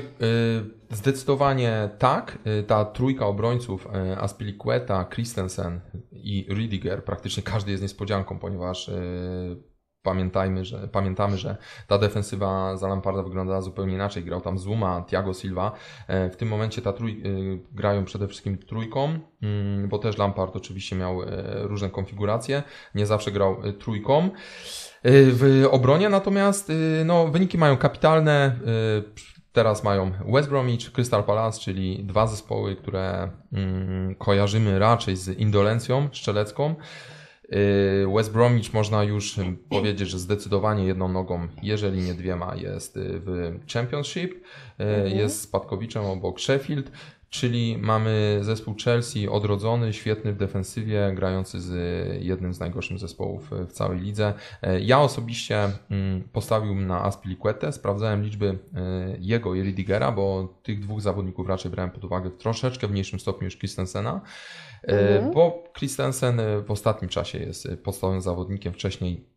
zdecydowanie 0.95 1.89
tak, 1.97 2.37
e, 2.45 2.63
ta 2.63 2.85
trójka 2.85 3.25
obrońców 3.25 3.87
Aspilicueta, 4.17 5.05
Christensen 5.05 5.81
i 6.11 6.47
Ridiger, 6.49 7.03
praktycznie 7.03 7.43
każdy 7.43 7.71
jest 7.71 7.83
niespodzianką, 7.83 8.39
ponieważ 8.39 8.91
pamiętajmy, 10.01 10.65
że, 10.65 10.87
pamiętamy, 10.87 11.37
że 11.37 11.57
ta 11.87 11.97
defensywa 11.97 12.77
za 12.77 12.87
Lamparda 12.87 13.23
wyglądała 13.23 13.61
zupełnie 13.61 13.93
inaczej. 13.93 14.23
Grał 14.23 14.41
tam 14.41 14.57
Zuma, 14.57 15.05
Thiago 15.07 15.33
Silva. 15.33 15.71
W 16.07 16.35
tym 16.37 16.47
momencie 16.47 16.81
ta 16.81 16.93
trój, 16.93 17.23
grają 17.71 18.05
przede 18.05 18.27
wszystkim 18.27 18.57
trójką, 18.57 19.19
mm, 19.41 19.87
bo 19.89 19.97
też 19.97 20.17
Lampard 20.17 20.55
oczywiście 20.55 20.95
miał 20.95 21.21
różne 21.61 21.89
konfiguracje. 21.89 22.63
Nie 22.95 23.05
zawsze 23.05 23.31
grał 23.31 23.57
trójką. 23.79 24.29
Y, 25.05 25.31
w 25.31 25.67
obronie 25.71 26.09
natomiast 26.09 26.69
y, 26.69 27.03
no, 27.05 27.27
wyniki 27.27 27.57
mają 27.57 27.77
kapitalne. 27.77 28.59
Y, 28.61 29.27
teraz 29.53 29.83
mają 29.83 30.11
West 30.33 30.49
Bromwich, 30.49 30.91
Crystal 30.91 31.23
Palace, 31.23 31.59
czyli 31.59 32.03
dwa 32.03 32.27
zespoły, 32.27 32.75
które 32.75 33.31
mm, 33.53 34.15
kojarzymy 34.15 34.79
raczej 34.79 35.15
z 35.15 35.27
indolencją 35.39 36.09
szczelecką. 36.11 36.75
West 38.15 38.33
Bromwich 38.33 38.73
można 38.73 39.03
już 39.03 39.35
powiedzieć, 39.69 40.09
że 40.09 40.19
zdecydowanie 40.19 40.85
jedną 40.85 41.07
nogą, 41.07 41.47
jeżeli 41.63 42.01
nie 42.01 42.13
dwiema, 42.13 42.55
jest 42.55 42.99
w 42.99 43.59
Championship. 43.73 44.45
Mhm. 44.77 45.17
Jest 45.17 45.41
spadkowiczem 45.41 46.05
obok 46.05 46.39
Sheffield. 46.39 46.91
Czyli 47.29 47.77
mamy 47.77 48.39
zespół 48.41 48.75
Chelsea 48.83 49.27
odrodzony, 49.27 49.93
świetny 49.93 50.33
w 50.33 50.37
defensywie, 50.37 51.11
grający 51.15 51.61
z 51.61 51.73
jednym 52.23 52.53
z 52.53 52.59
najgorszych 52.59 52.99
zespołów 52.99 53.51
w 53.67 53.71
całej 53.71 53.99
lidze. 53.99 54.33
Ja 54.81 54.99
osobiście 54.99 55.69
mm, 55.89 56.23
postawiłbym 56.33 56.87
na 56.87 57.03
Aspilicuetę, 57.03 57.71
sprawdzałem 57.71 58.23
liczby 58.23 58.59
e, 58.75 59.17
jego 59.19 59.55
i 59.55 59.61
Ridigera, 59.61 60.11
bo 60.11 60.53
tych 60.63 60.79
dwóch 60.79 61.01
zawodników 61.01 61.47
raczej 61.47 61.71
brałem 61.71 61.91
pod 61.91 62.03
uwagę 62.03 62.29
w 62.29 62.37
troszeczkę 62.37 62.87
mniejszym 62.87 63.19
stopniu 63.19 63.45
niż 63.45 63.57
Christensena, 63.57 64.21
e, 64.83 65.15
mhm. 65.15 65.33
bo 65.33 65.63
Christensen 65.77 66.41
w 66.65 66.71
ostatnim 66.71 67.09
czasie 67.09 67.39
jest 67.39 67.67
podstawowym 67.83 68.21
zawodnikiem, 68.21 68.73
wcześniej 68.73 69.36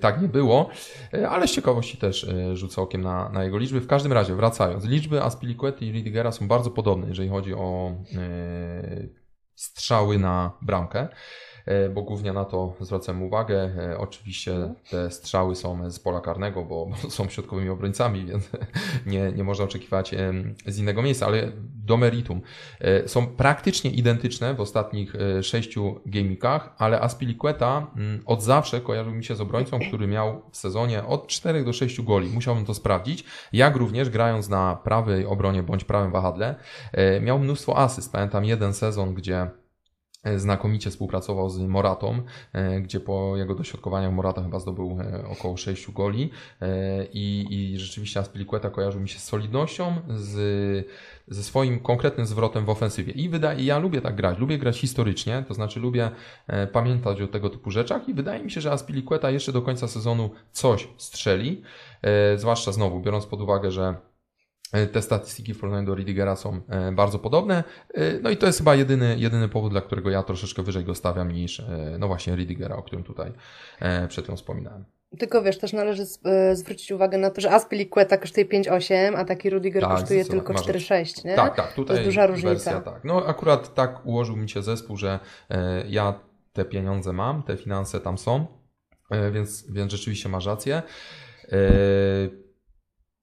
tak 0.00 0.22
nie 0.22 0.28
było, 0.28 0.68
e, 1.14 1.28
ale 1.28 1.48
z 1.48 1.50
ciekawości 1.50 1.98
też 1.98 2.24
e, 2.24 2.56
rzucę 2.56 2.82
okiem 2.82 3.00
na, 3.00 3.28
na 3.28 3.44
jego 3.44 3.58
liczby. 3.58 3.80
W 3.80 3.86
każdym 3.86 4.12
razie, 4.12 4.34
wracając, 4.34 4.84
liczby 4.84 5.22
Aspilicuety 5.22 5.84
i 5.84 5.92
Ridigera 5.92 6.32
są 6.32 6.48
bardzo 6.48 6.70
podobne, 6.70 7.08
jeżeli 7.08 7.28
chodzi 7.28 7.54
o 7.54 7.92
strzały 9.54 10.18
na 10.18 10.58
bramkę. 10.62 11.08
E, 11.66 11.88
bo 11.88 12.02
głównie 12.02 12.32
na 12.32 12.44
to 12.44 12.74
zwracam 12.80 13.22
uwagę. 13.22 13.70
E, 13.78 13.98
oczywiście 13.98 14.74
te 14.90 15.10
strzały 15.10 15.56
są 15.56 15.90
z 15.90 15.98
pola 15.98 16.20
karnego, 16.20 16.64
bo 16.64 16.88
są 17.08 17.28
środkowymi 17.28 17.68
obrońcami, 17.68 18.26
więc 18.26 18.50
nie, 19.06 19.32
nie 19.32 19.44
można 19.44 19.64
oczekiwać 19.64 20.14
z 20.66 20.78
innego 20.78 21.02
miejsca, 21.02 21.26
ale 21.26 21.52
do 21.84 21.96
meritum. 21.96 22.40
E, 22.80 23.08
są 23.08 23.26
praktycznie 23.26 23.90
identyczne 23.90 24.54
w 24.54 24.60
ostatnich 24.60 25.12
sześciu 25.42 26.00
gamikach, 26.06 26.74
ale 26.78 27.00
Aspilicueta 27.00 27.86
mm, 27.96 28.22
od 28.26 28.42
zawsze 28.42 28.80
kojarzył 28.80 29.14
mi 29.14 29.24
się 29.24 29.34
z 29.34 29.40
obrońcą, 29.40 29.78
który 29.78 30.06
miał 30.06 30.42
w 30.50 30.56
sezonie 30.56 31.04
od 31.04 31.26
4 31.26 31.64
do 31.64 31.72
6 31.72 32.02
goli. 32.02 32.30
Musiałbym 32.30 32.64
to 32.64 32.74
sprawdzić. 32.74 33.24
Jak 33.52 33.76
również 33.76 34.10
grając 34.10 34.48
na 34.48 34.76
prawej 34.76 35.26
obronie 35.26 35.62
bądź 35.62 35.84
prawym 35.84 36.12
wahadle, 36.12 36.54
miał 37.20 37.38
mnóstwo 37.38 37.78
asyst. 37.78 38.12
Pamiętam 38.12 38.44
jeden 38.44 38.74
sezon, 38.74 39.14
gdzie 39.14 39.50
znakomicie 40.36 40.90
współpracował 40.90 41.50
z 41.50 41.58
Moratą, 41.58 42.22
e, 42.52 42.80
gdzie 42.80 43.00
po 43.00 43.36
jego 43.36 43.54
dośrodkowaniach 43.54 44.12
Morata 44.12 44.42
chyba 44.42 44.58
zdobył 44.58 44.98
e, 45.00 45.26
około 45.28 45.56
6 45.56 45.90
goli. 45.90 46.30
I, 47.12 47.46
i 47.50 47.78
rzeczywiście 47.78 48.20
Aspilicueta 48.20 48.70
kojarzył 48.70 49.00
mi 49.00 49.08
się 49.08 49.18
z 49.18 49.24
solidnością, 49.24 49.94
z, 50.08 50.86
ze 51.28 51.42
swoim 51.42 51.80
konkretnym 51.80 52.26
zwrotem 52.26 52.64
w 52.64 52.70
ofensywie. 52.70 53.12
I 53.12 53.28
wydaje, 53.28 53.64
ja 53.64 53.78
lubię 53.78 54.00
tak 54.00 54.16
grać, 54.16 54.38
lubię 54.38 54.58
grać 54.58 54.78
historycznie, 54.78 55.44
to 55.48 55.54
znaczy 55.54 55.80
lubię 55.80 56.10
pamiętać 56.72 57.22
o 57.22 57.28
tego 57.28 57.50
typu 57.50 57.70
rzeczach 57.70 58.08
i 58.08 58.14
wydaje 58.14 58.44
mi 58.44 58.50
się, 58.50 58.60
że 58.60 58.72
Aspilicueta 58.72 59.30
jeszcze 59.30 59.52
do 59.52 59.62
końca 59.62 59.88
sezonu 59.88 60.30
coś 60.52 60.88
strzeli, 60.96 61.62
zwłaszcza 62.36 62.72
znowu 62.72 63.00
biorąc 63.00 63.26
pod 63.26 63.40
uwagę, 63.40 63.70
że 63.70 63.94
E, 63.94 64.13
te 64.92 65.02
statystyki 65.02 65.54
w 65.54 65.60
porównaniu 65.60 65.86
do 65.86 65.94
Ridigera 65.94 66.36
są 66.36 66.60
e, 66.68 66.92
bardzo 66.92 67.18
podobne. 67.18 67.64
E, 67.94 68.20
no 68.22 68.30
i 68.30 68.36
to 68.36 68.46
jest 68.46 68.58
chyba 68.58 68.74
jedyny, 68.74 69.16
jedyny 69.18 69.48
powód, 69.48 69.72
dla 69.72 69.80
którego 69.80 70.10
ja 70.10 70.22
troszeczkę 70.22 70.62
wyżej 70.62 70.84
go 70.84 70.94
stawiam 70.94 71.32
niż 71.32 71.62
no 71.98 72.06
właśnie 72.06 72.36
Ridigera, 72.36 72.76
o 72.76 72.82
którym 72.82 73.04
tutaj 73.04 73.32
przed 74.08 74.24
chwilą 74.24 74.36
wspominałem. 74.36 74.84
Tylko 75.18 75.42
wiesz, 75.42 75.58
też 75.58 75.72
należy 75.72 76.04
zwrócić 76.52 76.92
uwagę 76.92 77.18
na 77.18 77.30
to, 77.30 77.40
że 77.40 77.50
Aspilicueta 77.50 78.16
kosztuje 78.16 78.46
5,8, 78.46 79.16
a 79.16 79.24
taki 79.24 79.50
Rudiger 79.50 79.82
tak, 79.82 79.92
kosztuje 79.92 80.24
tylko 80.24 80.52
4,6, 80.52 81.24
nie? 81.24 81.34
Tak, 81.34 81.56
tak, 81.56 81.72
tutaj 81.72 81.86
to 81.86 81.92
jest 81.92 82.04
duża 82.04 82.26
różnica. 82.26 82.50
Wersja, 82.50 82.80
tak. 82.80 83.04
No 83.04 83.26
akurat 83.26 83.74
tak 83.74 84.06
ułożył 84.06 84.36
mi 84.36 84.48
się 84.48 84.62
zespół, 84.62 84.96
że 84.96 85.18
ja 85.88 86.20
te 86.52 86.64
pieniądze 86.64 87.12
mam, 87.12 87.42
te 87.42 87.56
finanse 87.56 88.00
tam 88.00 88.18
są, 88.18 88.46
więc, 89.32 89.70
więc 89.70 89.92
rzeczywiście 89.92 90.28
masz 90.28 90.46
rację. 90.46 90.82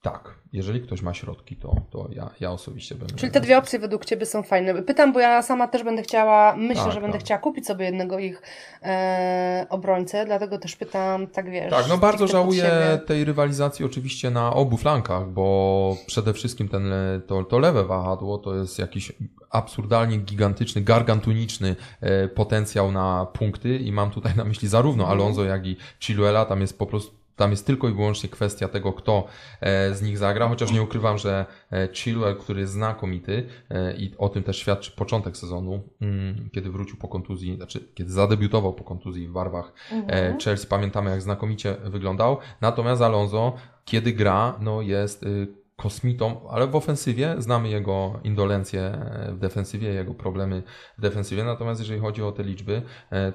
Tak, 0.01 0.40
jeżeli 0.53 0.81
ktoś 0.81 1.01
ma 1.01 1.13
środki, 1.13 1.55
to, 1.55 1.75
to 1.89 2.07
ja, 2.11 2.29
ja 2.39 2.51
osobiście 2.51 2.95
bym. 2.95 3.07
Czyli 3.15 3.31
te 3.31 3.41
dwie 3.41 3.57
opcje 3.57 3.79
według 3.79 4.05
Ciebie 4.05 4.25
są 4.25 4.43
fajne. 4.43 4.83
Pytam, 4.83 5.13
bo 5.13 5.19
ja 5.19 5.41
sama 5.41 5.67
też 5.67 5.83
będę 5.83 6.01
chciała, 6.01 6.55
myślę, 6.55 6.83
tak, 6.83 6.93
że 6.93 7.01
będę 7.01 7.17
tak. 7.17 7.25
chciała 7.25 7.39
kupić 7.41 7.67
sobie 7.67 7.85
jednego 7.85 8.19
ich 8.19 8.41
e, 8.83 9.65
obrońcę, 9.69 10.25
dlatego 10.25 10.57
też 10.57 10.75
pytam, 10.75 11.27
tak 11.27 11.49
wiesz. 11.49 11.71
Tak, 11.71 11.85
no 11.89 11.97
bardzo 11.97 12.27
żałuję 12.27 12.99
tej 13.07 13.25
rywalizacji 13.25 13.85
oczywiście 13.85 14.31
na 14.31 14.53
obu 14.53 14.77
flankach, 14.77 15.29
bo 15.29 15.97
przede 16.07 16.33
wszystkim 16.33 16.69
ten, 16.69 16.93
to, 17.27 17.43
to 17.43 17.59
lewe 17.59 17.83
wahadło 17.83 18.37
to 18.37 18.55
jest 18.55 18.79
jakiś 18.79 19.11
absurdalnie 19.49 20.17
gigantyczny, 20.17 20.81
gargantuniczny 20.81 21.75
e, 22.01 22.27
potencjał 22.27 22.91
na 22.91 23.25
punkty 23.33 23.77
i 23.77 23.91
mam 23.91 24.11
tutaj 24.11 24.35
na 24.35 24.43
myśli 24.43 24.67
zarówno 24.67 25.03
mhm. 25.03 25.19
Alonso, 25.19 25.43
jak 25.43 25.65
i 25.67 25.77
Chiluela, 25.99 26.45
tam 26.45 26.61
jest 26.61 26.77
po 26.77 26.85
prostu 26.85 27.20
tam 27.41 27.51
jest 27.51 27.65
tylko 27.65 27.89
i 27.89 27.93
wyłącznie 27.93 28.29
kwestia 28.29 28.67
tego, 28.67 28.93
kto 28.93 29.27
e, 29.61 29.95
z 29.95 30.01
nich 30.01 30.17
zagra, 30.17 30.47
chociaż 30.47 30.71
nie 30.71 30.81
ukrywam, 30.81 31.17
że 31.17 31.45
e, 31.71 31.89
Chilwell, 31.93 32.35
który 32.35 32.61
jest 32.61 32.73
znakomity 32.73 33.47
e, 33.69 33.93
i 33.93 34.13
o 34.17 34.29
tym 34.29 34.43
też 34.43 34.57
świadczy 34.57 34.91
początek 34.91 35.37
sezonu, 35.37 35.83
mm, 36.01 36.49
kiedy 36.53 36.71
wrócił 36.71 36.97
po 36.97 37.07
kontuzji, 37.07 37.55
znaczy 37.55 37.79
kiedy 37.93 38.11
zadebiutował 38.11 38.73
po 38.73 38.83
kontuzji 38.83 39.27
w 39.27 39.31
barwach 39.31 39.73
mhm. 39.91 40.39
Chelsea, 40.39 40.67
pamiętamy 40.67 41.11
jak 41.11 41.21
znakomicie 41.21 41.75
wyglądał. 41.83 42.37
Natomiast 42.61 43.01
Alonso, 43.01 43.53
kiedy 43.85 44.13
gra, 44.13 44.57
no 44.59 44.81
jest 44.81 45.23
y, 45.23 45.47
kosmitą, 45.75 46.49
ale 46.49 46.67
w 46.67 46.75
ofensywie 46.75 47.35
znamy 47.37 47.69
jego 47.69 48.19
indolencję 48.23 49.05
w 49.29 49.37
defensywie, 49.39 49.87
jego 49.87 50.13
problemy 50.13 50.63
w 50.97 51.01
defensywie. 51.01 51.43
Natomiast 51.43 51.79
jeżeli 51.79 51.99
chodzi 51.99 52.23
o 52.23 52.31
te 52.31 52.43
liczby, 52.43 52.81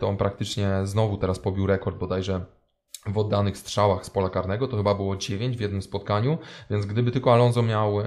to 0.01 0.09
on 0.09 0.17
praktycznie 0.17 0.71
znowu 0.85 1.17
teraz 1.17 1.39
pobił 1.39 1.67
rekord 1.67 1.99
bodajże 1.99 2.41
w 3.07 3.19
oddanych 3.19 3.59
strzałach 3.59 4.07
z 4.07 4.11
pola 4.11 4.31
karnego, 4.31 4.69
to 4.69 4.77
chyba 4.77 4.95
było 4.95 5.17
9 5.17 5.57
w 5.57 5.61
jednym 5.61 5.83
spotkaniu, 5.83 6.39
więc 6.71 6.87
gdyby 6.87 7.11
tylko 7.11 7.35
Alonso 7.35 7.63
miał 7.63 8.01
e, 8.01 8.05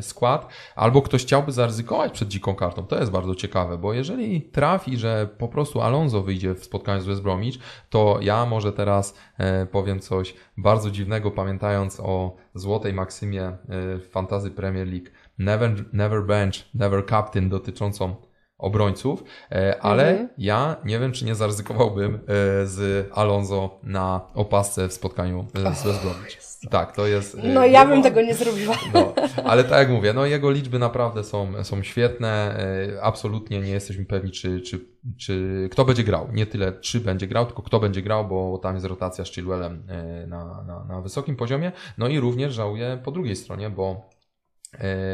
skład, 0.00 0.48
albo 0.76 1.02
ktoś 1.02 1.22
chciałby 1.22 1.52
zaryzykować 1.52 2.12
przed 2.12 2.28
dziką 2.28 2.54
kartą, 2.54 2.86
to 2.86 2.98
jest 2.98 3.10
bardzo 3.10 3.34
ciekawe, 3.34 3.78
bo 3.78 3.92
jeżeli 3.92 4.42
trafi, 4.42 4.96
że 4.96 5.28
po 5.38 5.48
prostu 5.48 5.80
Alonso 5.80 6.22
wyjdzie 6.22 6.54
w 6.54 6.64
spotkaniu 6.64 7.00
z 7.00 7.06
West 7.06 7.22
Bromwich, 7.22 7.58
to 7.90 8.18
ja 8.20 8.46
może 8.46 8.72
teraz 8.72 9.18
e, 9.38 9.66
powiem 9.66 10.00
coś 10.00 10.34
bardzo 10.56 10.90
dziwnego, 10.90 11.30
pamiętając 11.30 12.00
o 12.00 12.36
złotej 12.54 12.92
maksymie 12.92 13.42
e, 13.42 13.56
w 13.68 14.08
Fantasy 14.10 14.50
Premier 14.50 14.88
League. 14.88 15.06
Never, 15.38 15.84
never 15.92 16.26
bench, 16.26 16.54
never 16.74 17.06
captain 17.06 17.48
dotyczącą 17.48 18.16
obrońców, 18.62 19.24
e, 19.52 19.80
ale 19.80 20.08
mhm. 20.10 20.28
ja 20.38 20.76
nie 20.84 20.98
wiem, 20.98 21.12
czy 21.12 21.24
nie 21.24 21.34
zaryzykowałbym 21.34 22.14
e, 22.14 22.18
z 22.66 23.08
Alonso 23.12 23.80
na 23.82 24.20
opasce 24.34 24.88
w 24.88 24.92
spotkaniu 24.92 25.46
e, 25.54 25.74
z 25.74 25.84
West 25.84 26.02
Bromwich. 26.02 26.42
Tak, 26.70 26.96
to 26.96 27.06
jest. 27.06 27.36
No 27.42 27.64
ja 27.64 27.86
bym 27.86 28.02
tego 28.02 28.22
nie 28.22 28.34
zrobiła. 28.34 28.74
No, 28.94 29.14
ale 29.44 29.64
tak 29.64 29.78
jak 29.78 29.90
mówię, 29.90 30.12
no 30.12 30.26
jego 30.26 30.50
liczby 30.50 30.78
naprawdę 30.78 31.24
są, 31.24 31.64
są 31.64 31.82
świetne. 31.82 32.56
Absolutnie 33.02 33.60
nie 33.60 33.70
jesteśmy 33.70 34.04
pewni, 34.04 34.30
czy, 34.30 34.60
czy, 34.60 34.80
czy 35.18 35.68
kto 35.72 35.84
będzie 35.84 36.04
grał. 36.04 36.28
Nie 36.32 36.46
tyle, 36.46 36.72
czy 36.72 37.00
będzie 37.00 37.26
grał, 37.26 37.46
tylko 37.46 37.62
kto 37.62 37.80
będzie 37.80 38.02
grał, 38.02 38.28
bo 38.28 38.58
tam 38.58 38.74
jest 38.74 38.86
rotacja 38.86 39.24
z 39.24 39.32
Chilwellem 39.32 39.86
na, 40.26 40.64
na, 40.66 40.84
na 40.84 41.00
wysokim 41.00 41.36
poziomie. 41.36 41.72
No 41.98 42.08
i 42.08 42.20
również 42.20 42.52
żałuję 42.52 42.98
po 43.04 43.10
drugiej 43.10 43.36
stronie, 43.36 43.70
bo 43.70 44.10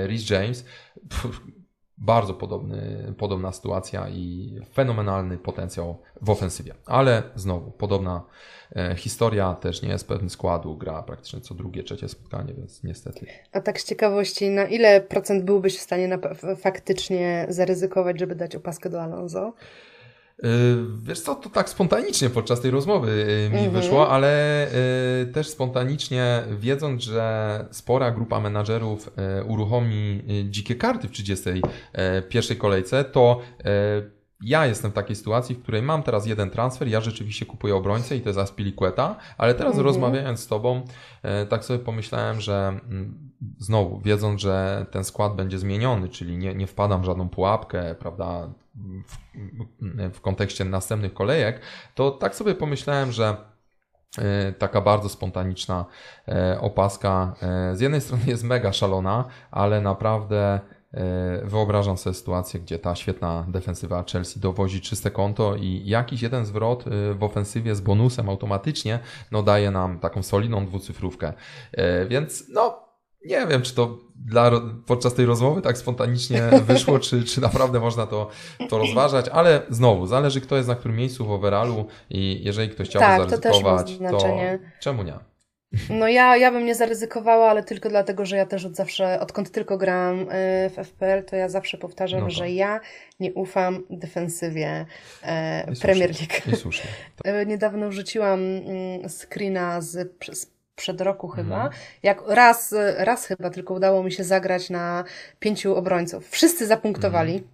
Rhys 0.06 0.30
James. 0.30 0.64
Pff, 1.10 1.40
bardzo 2.00 2.34
podobny, 2.34 3.12
podobna 3.18 3.52
sytuacja 3.52 4.08
i 4.08 4.54
fenomenalny 4.74 5.38
potencjał 5.38 5.98
w 6.22 6.30
ofensywie. 6.30 6.74
Ale 6.86 7.22
znowu, 7.34 7.70
podobna 7.70 8.24
e, 8.76 8.94
historia, 8.96 9.54
też 9.54 9.82
nie 9.82 9.88
jest 9.88 10.08
pewny 10.08 10.30
składu, 10.30 10.76
gra 10.76 11.02
praktycznie 11.02 11.40
co 11.40 11.54
drugie, 11.54 11.82
trzecie 11.82 12.08
spotkanie, 12.08 12.54
więc 12.54 12.84
niestety. 12.84 13.26
A 13.52 13.60
tak 13.60 13.80
z 13.80 13.84
ciekawości, 13.84 14.50
na 14.50 14.64
ile 14.64 15.00
procent 15.00 15.44
byłbyś 15.44 15.78
w 15.78 15.80
stanie 15.80 16.08
na, 16.08 16.18
faktycznie 16.56 17.46
zaryzykować, 17.48 18.18
żeby 18.18 18.34
dać 18.34 18.56
opaskę 18.56 18.90
do 18.90 19.02
Alonso? 19.02 19.52
Y, 20.44 20.76
wiesz 21.02 21.20
co, 21.20 21.34
to 21.34 21.50
tak 21.50 21.68
spontanicznie 21.68 22.30
podczas 22.30 22.60
tej 22.60 22.70
rozmowy 22.70 23.10
y, 23.10 23.50
mi 23.50 23.58
mhm. 23.58 23.70
wyszło, 23.70 24.08
ale 24.08 24.66
y, 25.22 25.26
też 25.26 25.48
spontanicznie 25.48 26.42
wiedząc, 26.58 27.02
że 27.02 27.66
spora 27.70 28.10
grupa 28.10 28.40
menadżerów 28.40 29.10
uruchomi 29.46 30.22
dzikie 30.44 30.74
karty 30.74 31.08
w 31.08 31.10
31 31.10 32.56
kolejce, 32.58 33.04
to 33.04 33.40
ja 34.40 34.66
jestem 34.66 34.90
w 34.90 34.94
takiej 34.94 35.16
sytuacji, 35.16 35.54
w 35.54 35.62
której 35.62 35.82
mam 35.82 36.02
teraz 36.02 36.26
jeden 36.26 36.50
transfer, 36.50 36.88
ja 36.88 37.00
rzeczywiście 37.00 37.46
kupuję 37.46 37.76
obrońcę 37.76 38.16
i 38.16 38.20
to 38.20 38.28
jest 38.28 38.38
Aspilicueta, 38.38 39.16
ale 39.38 39.54
teraz 39.54 39.72
mhm. 39.72 39.86
rozmawiając 39.86 40.40
z 40.40 40.46
Tobą, 40.46 40.82
tak 41.48 41.64
sobie 41.64 41.78
pomyślałem, 41.78 42.40
że 42.40 42.80
mm, 42.90 43.30
znowu, 43.58 44.00
wiedząc, 44.00 44.40
że 44.40 44.86
ten 44.90 45.04
skład 45.04 45.34
będzie 45.34 45.58
zmieniony, 45.58 46.08
czyli 46.08 46.36
nie, 46.36 46.54
nie 46.54 46.66
wpadam 46.66 47.02
w 47.02 47.04
żadną 47.04 47.28
pułapkę, 47.28 47.94
prawda, 47.94 48.48
w, 50.12 50.20
kontekście 50.20 50.64
następnych 50.64 51.14
kolejek, 51.14 51.60
to 51.94 52.10
tak 52.10 52.34
sobie 52.34 52.54
pomyślałem, 52.54 53.12
że 53.12 53.36
e, 54.18 54.52
taka 54.52 54.80
bardzo 54.80 55.08
spontaniczna 55.08 55.84
e, 56.28 56.60
opaska 56.60 57.34
e, 57.42 57.76
z 57.76 57.80
jednej 57.80 58.00
strony 58.00 58.22
jest 58.26 58.44
mega 58.44 58.72
szalona, 58.72 59.24
ale 59.50 59.80
naprawdę 59.80 60.60
wyobrażam 61.42 61.96
sobie 61.96 62.14
sytuację, 62.14 62.60
gdzie 62.60 62.78
ta 62.78 62.94
świetna 62.94 63.46
defensywa 63.48 64.04
Chelsea 64.12 64.40
dowozi 64.40 64.80
czyste 64.80 65.10
konto 65.10 65.56
i 65.56 65.82
jakiś 65.84 66.22
jeden 66.22 66.46
zwrot 66.46 66.84
w 67.14 67.22
ofensywie 67.22 67.74
z 67.74 67.80
bonusem 67.80 68.28
automatycznie 68.28 68.98
no 69.32 69.42
daje 69.42 69.70
nam 69.70 69.98
taką 69.98 70.22
solidną 70.22 70.66
dwucyfrówkę. 70.66 71.32
Więc 72.08 72.48
no 72.48 72.87
nie 73.24 73.46
wiem, 73.46 73.62
czy 73.62 73.74
to 73.74 73.98
dla, 74.16 74.50
podczas 74.86 75.14
tej 75.14 75.26
rozmowy 75.26 75.62
tak 75.62 75.78
spontanicznie 75.78 76.42
wyszło, 76.66 76.98
czy, 76.98 77.24
czy 77.24 77.40
naprawdę 77.40 77.80
można 77.80 78.06
to, 78.06 78.30
to 78.68 78.78
rozważać, 78.78 79.28
ale 79.28 79.62
znowu, 79.70 80.06
zależy 80.06 80.40
kto 80.40 80.56
jest 80.56 80.68
na 80.68 80.74
którym 80.74 80.96
miejscu 80.96 81.26
w 81.26 81.30
overallu 81.30 81.86
i 82.10 82.44
jeżeli 82.44 82.68
ktoś 82.68 82.88
chciałby 82.88 83.06
tak, 83.06 83.30
zaryzykować, 83.30 83.98
to, 84.10 84.18
to 84.18 84.28
czemu 84.80 85.02
nie? 85.02 85.14
No 85.90 86.08
ja, 86.08 86.36
ja 86.36 86.52
bym 86.52 86.64
nie 86.64 86.74
zaryzykowała, 86.74 87.50
ale 87.50 87.62
tylko 87.62 87.88
dlatego, 87.88 88.26
że 88.26 88.36
ja 88.36 88.46
też 88.46 88.64
od 88.64 88.76
zawsze, 88.76 89.20
odkąd 89.20 89.50
tylko 89.50 89.78
grałam 89.78 90.20
y, 90.20 90.26
w 90.70 90.74
FPL, 90.88 91.24
to 91.24 91.36
ja 91.36 91.48
zawsze 91.48 91.78
powtarzam, 91.78 92.20
no 92.20 92.30
że 92.30 92.50
ja 92.50 92.80
nie 93.20 93.34
ufam 93.34 93.84
defensywie 93.90 94.86
e, 95.22 95.72
Premier 95.82 96.10
League. 96.10 96.52
I 96.52 96.56
słusznie. 96.56 96.90
E, 97.24 97.46
niedawno 97.52 97.88
wrzuciłam 97.88 98.40
mm, 98.40 99.08
screena 99.08 99.80
z, 99.80 100.16
z 100.32 100.57
przed 100.78 101.00
roku 101.00 101.28
chyba, 101.28 101.64
mhm. 101.64 101.72
jak 102.02 102.22
raz, 102.26 102.74
raz 102.96 103.26
chyba 103.26 103.50
tylko 103.50 103.74
udało 103.74 104.02
mi 104.02 104.12
się 104.12 104.24
zagrać 104.24 104.70
na 104.70 105.04
pięciu 105.40 105.76
obrońców. 105.76 106.28
Wszyscy 106.28 106.66
zapunktowali. 106.66 107.32
Mhm. 107.32 107.48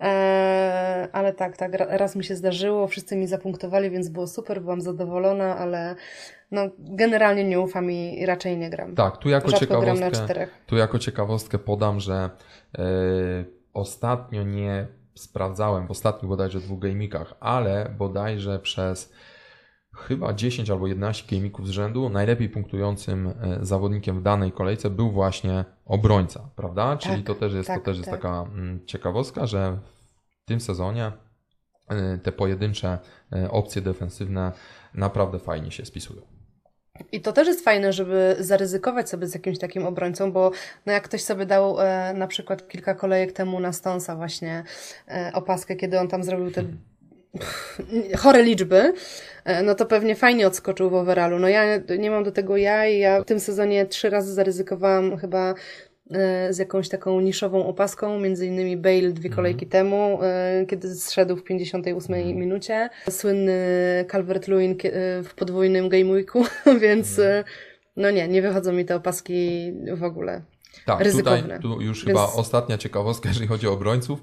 E, 0.00 1.08
ale 1.12 1.32
tak, 1.32 1.56
tak, 1.56 1.72
raz 1.74 2.16
mi 2.16 2.24
się 2.24 2.36
zdarzyło, 2.36 2.86
wszyscy 2.86 3.16
mi 3.16 3.26
zapunktowali, 3.26 3.90
więc 3.90 4.08
było 4.08 4.26
super, 4.26 4.62
byłam 4.62 4.80
zadowolona, 4.80 5.58
ale 5.58 5.94
no, 6.50 6.62
generalnie 6.78 7.44
nie 7.44 7.60
ufam 7.60 7.90
i 7.90 8.26
raczej 8.26 8.58
nie 8.58 8.70
gram. 8.70 8.94
Tak, 8.94 9.16
tu 9.16 9.28
jako, 9.28 9.52
ciekawostkę, 9.52 10.46
tu 10.66 10.76
jako 10.76 10.98
ciekawostkę 10.98 11.58
podam, 11.58 12.00
że 12.00 12.30
e, 12.78 12.84
ostatnio 13.74 14.42
nie 14.42 14.86
sprawdzałem, 15.14 15.86
w 15.86 15.90
ostatnich 15.90 16.28
bodajże 16.28 16.60
dwóch 16.60 16.78
gamikach, 16.78 17.34
ale 17.40 17.94
bodajże 17.98 18.58
przez 18.58 19.12
chyba 19.98 20.32
10 20.32 20.70
albo 20.70 20.86
11 20.86 21.36
game'ików 21.36 21.66
z 21.66 21.70
rzędu 21.70 22.08
najlepiej 22.08 22.48
punktującym 22.48 23.26
e, 23.26 23.58
zawodnikiem 23.62 24.20
w 24.20 24.22
danej 24.22 24.52
kolejce 24.52 24.90
był 24.90 25.10
właśnie 25.10 25.64
obrońca, 25.86 26.50
prawda? 26.56 26.96
Czyli 26.96 27.16
tak, 27.16 27.26
to 27.26 27.34
też 27.34 27.52
jest, 27.54 27.66
tak, 27.66 27.78
to 27.78 27.84
też 27.84 27.96
jest 27.96 28.10
tak. 28.10 28.20
taka 28.20 28.42
mm, 28.42 28.86
ciekawostka, 28.86 29.46
że 29.46 29.78
w 30.42 30.44
tym 30.44 30.60
sezonie 30.60 31.12
e, 31.88 32.18
te 32.18 32.32
pojedyncze 32.32 32.98
e, 33.32 33.50
opcje 33.50 33.82
defensywne 33.82 34.52
naprawdę 34.94 35.38
fajnie 35.38 35.70
się 35.70 35.84
spisują. 35.84 36.22
I 37.12 37.20
to 37.20 37.32
też 37.32 37.48
jest 37.48 37.64
fajne, 37.64 37.92
żeby 37.92 38.36
zaryzykować 38.38 39.10
sobie 39.10 39.26
z 39.26 39.34
jakimś 39.34 39.58
takim 39.58 39.86
obrońcą, 39.86 40.32
bo 40.32 40.50
no 40.86 40.92
jak 40.92 41.04
ktoś 41.04 41.22
sobie 41.22 41.46
dał 41.46 41.80
e, 41.80 42.14
na 42.14 42.26
przykład 42.26 42.68
kilka 42.68 42.94
kolejek 42.94 43.32
temu 43.32 43.60
na 43.60 43.72
Stonsa 43.72 44.16
właśnie 44.16 44.64
e, 45.08 45.30
opaskę, 45.34 45.76
kiedy 45.76 46.00
on 46.00 46.08
tam 46.08 46.24
zrobił 46.24 46.50
te 46.50 46.62
hmm 46.62 46.87
chore 48.18 48.42
liczby, 48.42 48.94
e, 49.44 49.62
no 49.62 49.74
to 49.74 49.86
pewnie 49.86 50.16
fajnie 50.16 50.46
odskoczył 50.46 50.90
w 50.90 50.94
overallu. 50.94 51.38
No 51.38 51.48
ja 51.48 51.62
nie 51.98 52.10
mam 52.10 52.24
do 52.24 52.32
tego 52.32 52.56
ja 52.56 52.86
i 52.86 52.98
ja 52.98 53.20
w 53.20 53.24
tym 53.24 53.40
sezonie 53.40 53.86
trzy 53.86 54.10
razy 54.10 54.34
zaryzykowałam 54.34 55.16
chyba 55.16 55.54
e, 56.10 56.52
z 56.52 56.58
jakąś 56.58 56.88
taką 56.88 57.20
niszową 57.20 57.66
opaską, 57.66 58.20
między 58.20 58.46
innymi 58.46 58.76
Bale 58.76 59.12
dwie 59.12 59.30
kolejki 59.30 59.64
mm. 59.64 59.70
temu, 59.70 60.18
e, 60.22 60.66
kiedy 60.68 60.94
zszedł 60.94 61.36
w 61.36 61.44
58 61.44 62.14
mm. 62.14 62.36
minucie. 62.36 62.88
Słynny 63.10 63.54
Calvert-Lewin 64.08 64.74
w 65.24 65.34
podwójnym 65.34 65.88
game 65.88 66.12
weeku, 66.12 66.44
więc 66.80 67.18
mm. 67.18 67.44
no 67.96 68.10
nie, 68.10 68.28
nie 68.28 68.42
wychodzą 68.42 68.72
mi 68.72 68.84
te 68.84 68.96
opaski 68.96 69.72
w 69.94 70.04
ogóle. 70.04 70.42
Tak, 70.84 71.00
ryzykowne. 71.00 71.42
tutaj 71.42 71.60
tu 71.60 71.80
już 71.80 72.04
Więc... 72.04 72.18
chyba 72.18 72.32
ostatnia 72.32 72.78
ciekawostka, 72.78 73.28
jeżeli 73.28 73.46
chodzi 73.46 73.68
o 73.68 73.72
obrońców, 73.72 74.22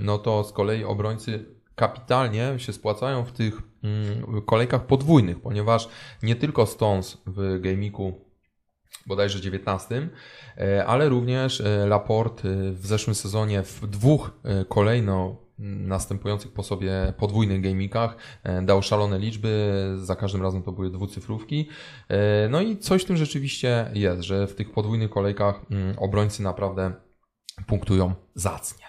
no 0.00 0.18
to 0.18 0.44
z 0.44 0.52
kolei 0.52 0.84
obrońcy 0.84 1.44
kapitalnie 1.74 2.58
się 2.58 2.72
spłacają 2.72 3.24
w 3.24 3.32
tych 3.32 3.62
mm, 3.82 4.42
kolejkach 4.42 4.86
podwójnych, 4.86 5.40
ponieważ 5.40 5.88
nie 6.22 6.36
tylko 6.36 6.66
Stones 6.66 7.22
w 7.26 7.60
Gamiku 7.60 8.24
bodajże 9.06 9.40
19, 9.40 10.08
e, 10.58 10.86
ale 10.86 11.08
również 11.08 11.60
e, 11.60 11.86
Laport 11.86 12.44
e, 12.44 12.72
w 12.72 12.86
zeszłym 12.86 13.14
sezonie 13.14 13.62
w 13.62 13.86
dwóch 13.86 14.30
kolejno 14.68 15.44
następujących 15.58 16.52
po 16.52 16.62
sobie 16.62 17.12
podwójnych 17.18 17.60
gamikach 17.60 18.16
dał 18.62 18.82
szalone 18.82 19.18
liczby, 19.18 19.72
za 19.96 20.16
każdym 20.16 20.42
razem 20.42 20.62
to 20.62 20.72
były 20.72 20.90
dwucyfrówki. 20.90 21.68
No 22.50 22.60
i 22.60 22.76
coś 22.76 23.02
w 23.02 23.04
tym 23.04 23.16
rzeczywiście 23.16 23.90
jest, 23.94 24.22
że 24.22 24.46
w 24.46 24.54
tych 24.54 24.72
podwójnych 24.72 25.10
kolejkach 25.10 25.60
mm, 25.70 25.98
obrońcy 25.98 26.42
naprawdę 26.42 26.92
punktują 27.66 28.14
zacnie. 28.34 28.86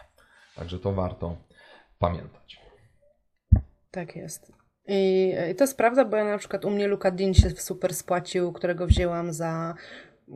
Także 0.55 0.79
to 0.79 0.93
warto 0.93 1.37
pamiętać. 1.99 2.44
Tak 3.95 4.15
jest. 4.15 4.51
I, 4.87 5.33
I, 5.51 5.55
to 5.55 5.63
jest 5.63 5.77
prawda, 5.77 6.05
bo 6.05 6.17
ja 6.17 6.25
na 6.25 6.37
przykład 6.37 6.65
u 6.65 6.69
mnie 6.69 6.87
Luka 6.87 7.11
Dean 7.11 7.33
się 7.33 7.49
super 7.49 7.93
spłacił, 7.93 8.51
którego 8.51 8.87
wzięłam 8.87 9.33
za 9.33 9.75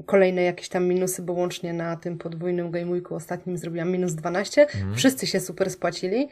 kolejne 0.05 0.41
jakieś 0.41 0.69
tam 0.69 0.87
minusy, 0.87 1.21
bo 1.21 1.33
łącznie 1.33 1.73
na 1.73 1.97
tym 1.97 2.17
podwójnym 2.17 2.71
gameweeku 2.71 3.15
ostatnim 3.15 3.57
zrobiłam 3.57 3.91
minus 3.91 4.13
12. 4.13 4.61
Mhm. 4.61 4.95
Wszyscy 4.95 5.27
się 5.27 5.39
super 5.39 5.69
spłacili. 5.69 6.29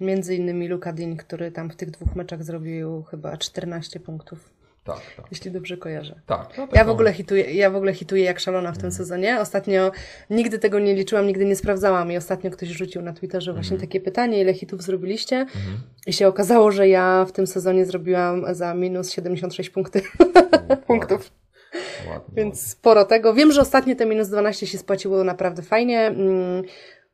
Między 0.00 0.36
innymi 0.36 0.68
Luka 0.68 0.92
Dean, 0.92 1.16
który 1.16 1.52
tam 1.52 1.70
w 1.70 1.76
tych 1.76 1.90
dwóch 1.90 2.16
meczach 2.16 2.44
zrobił 2.44 3.02
chyba 3.02 3.36
14 3.36 4.00
punktów. 4.00 4.51
Tak, 4.84 5.00
tak. 5.16 5.26
Jeśli 5.30 5.50
dobrze 5.50 5.76
kojarzę. 5.76 6.20
Tak. 6.26 6.58
No, 6.58 6.68
ja, 6.72 6.84
w 6.84 6.88
ogóle 6.88 7.12
hituję, 7.12 7.54
ja 7.54 7.70
w 7.70 7.76
ogóle 7.76 7.94
hituję 7.94 8.24
jak 8.24 8.40
szalona 8.40 8.72
w 8.72 8.76
tym 8.78 8.86
Mhm. 8.86 8.92
sezonie. 8.92 9.40
Ostatnio 9.40 9.90
nigdy 10.30 10.58
tego 10.58 10.78
nie 10.78 10.94
liczyłam, 10.94 11.26
nigdy 11.26 11.44
nie 11.44 11.56
sprawdzałam 11.56 12.12
i 12.12 12.16
ostatnio 12.16 12.50
ktoś 12.50 12.68
rzucił 12.68 13.02
na 13.02 13.12
Twitterze 13.12 13.52
właśnie 13.52 13.74
Mhm. 13.74 13.88
takie 13.88 14.00
pytanie, 14.00 14.40
ile 14.40 14.54
hitów 14.54 14.82
zrobiliście 14.82 15.46
i 16.06 16.12
się 16.12 16.28
okazało, 16.28 16.70
że 16.70 16.88
ja 16.88 17.24
w 17.28 17.32
tym 17.32 17.46
sezonie 17.46 17.86
zrobiłam 17.86 18.54
za 18.54 18.74
minus 18.74 19.10
76 19.10 19.70
punkty, 19.70 20.02
punktów. 20.86 21.30
Ładnie, 22.08 22.34
Więc 22.34 22.66
sporo 22.66 23.04
tego. 23.04 23.34
Wiem, 23.34 23.52
że 23.52 23.60
ostatnio 23.60 23.94
te 23.96 24.06
minus 24.06 24.28
12 24.28 24.66
się 24.66 24.78
spłaciło 24.78 25.24
naprawdę 25.24 25.62
fajnie, 25.62 26.00
mm, 26.06 26.62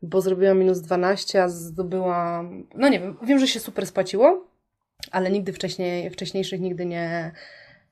bo 0.03 0.21
zrobiłam 0.21 0.59
minus 0.59 0.81
12, 0.81 1.43
a 1.43 1.49
zdobyłam. 1.49 2.67
No 2.75 2.89
nie 2.89 3.01
wiem, 3.01 3.17
wiem, 3.23 3.39
że 3.39 3.47
się 3.47 3.61
super 3.61 3.87
spłaciło, 3.87 4.48
ale 5.11 5.31
nigdy 5.31 5.53
wcześniej, 5.53 6.11
wcześniejszych 6.11 6.61
nigdy 6.61 6.87
nie, 6.87 7.33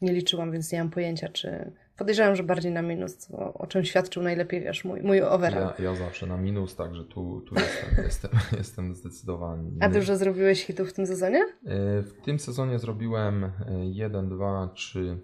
nie 0.00 0.12
liczyłam, 0.12 0.52
więc 0.52 0.72
nie 0.72 0.78
mam 0.78 0.90
pojęcia, 0.90 1.28
czy. 1.28 1.72
Podejrzewam, 1.96 2.36
że 2.36 2.42
bardziej 2.42 2.72
na 2.72 2.82
minus, 2.82 3.30
o, 3.32 3.54
o 3.54 3.66
czym 3.66 3.84
świadczył 3.84 4.22
najlepiej, 4.22 4.60
wiesz, 4.60 4.84
mój, 4.84 5.00
mój 5.02 5.22
overall. 5.22 5.74
Ja, 5.78 5.84
ja 5.84 5.94
zawsze 5.94 6.26
na 6.26 6.36
minus, 6.36 6.76
także 6.76 7.04
tu, 7.04 7.40
tu 7.40 7.54
jestem, 7.54 7.90
jestem, 8.04 8.30
jestem 8.58 8.94
zdecydowany. 8.94 9.70
A 9.80 9.88
dużo 9.88 10.16
zrobiłeś 10.16 10.64
hitów 10.64 10.90
w 10.90 10.92
tym 10.92 11.06
sezonie? 11.06 11.38
E, 11.66 12.02
W 12.02 12.12
tym 12.24 12.38
sezonie 12.38 12.78
zrobiłem 12.78 13.52
1, 13.82 14.28
2, 14.28 14.70
3, 14.74 15.18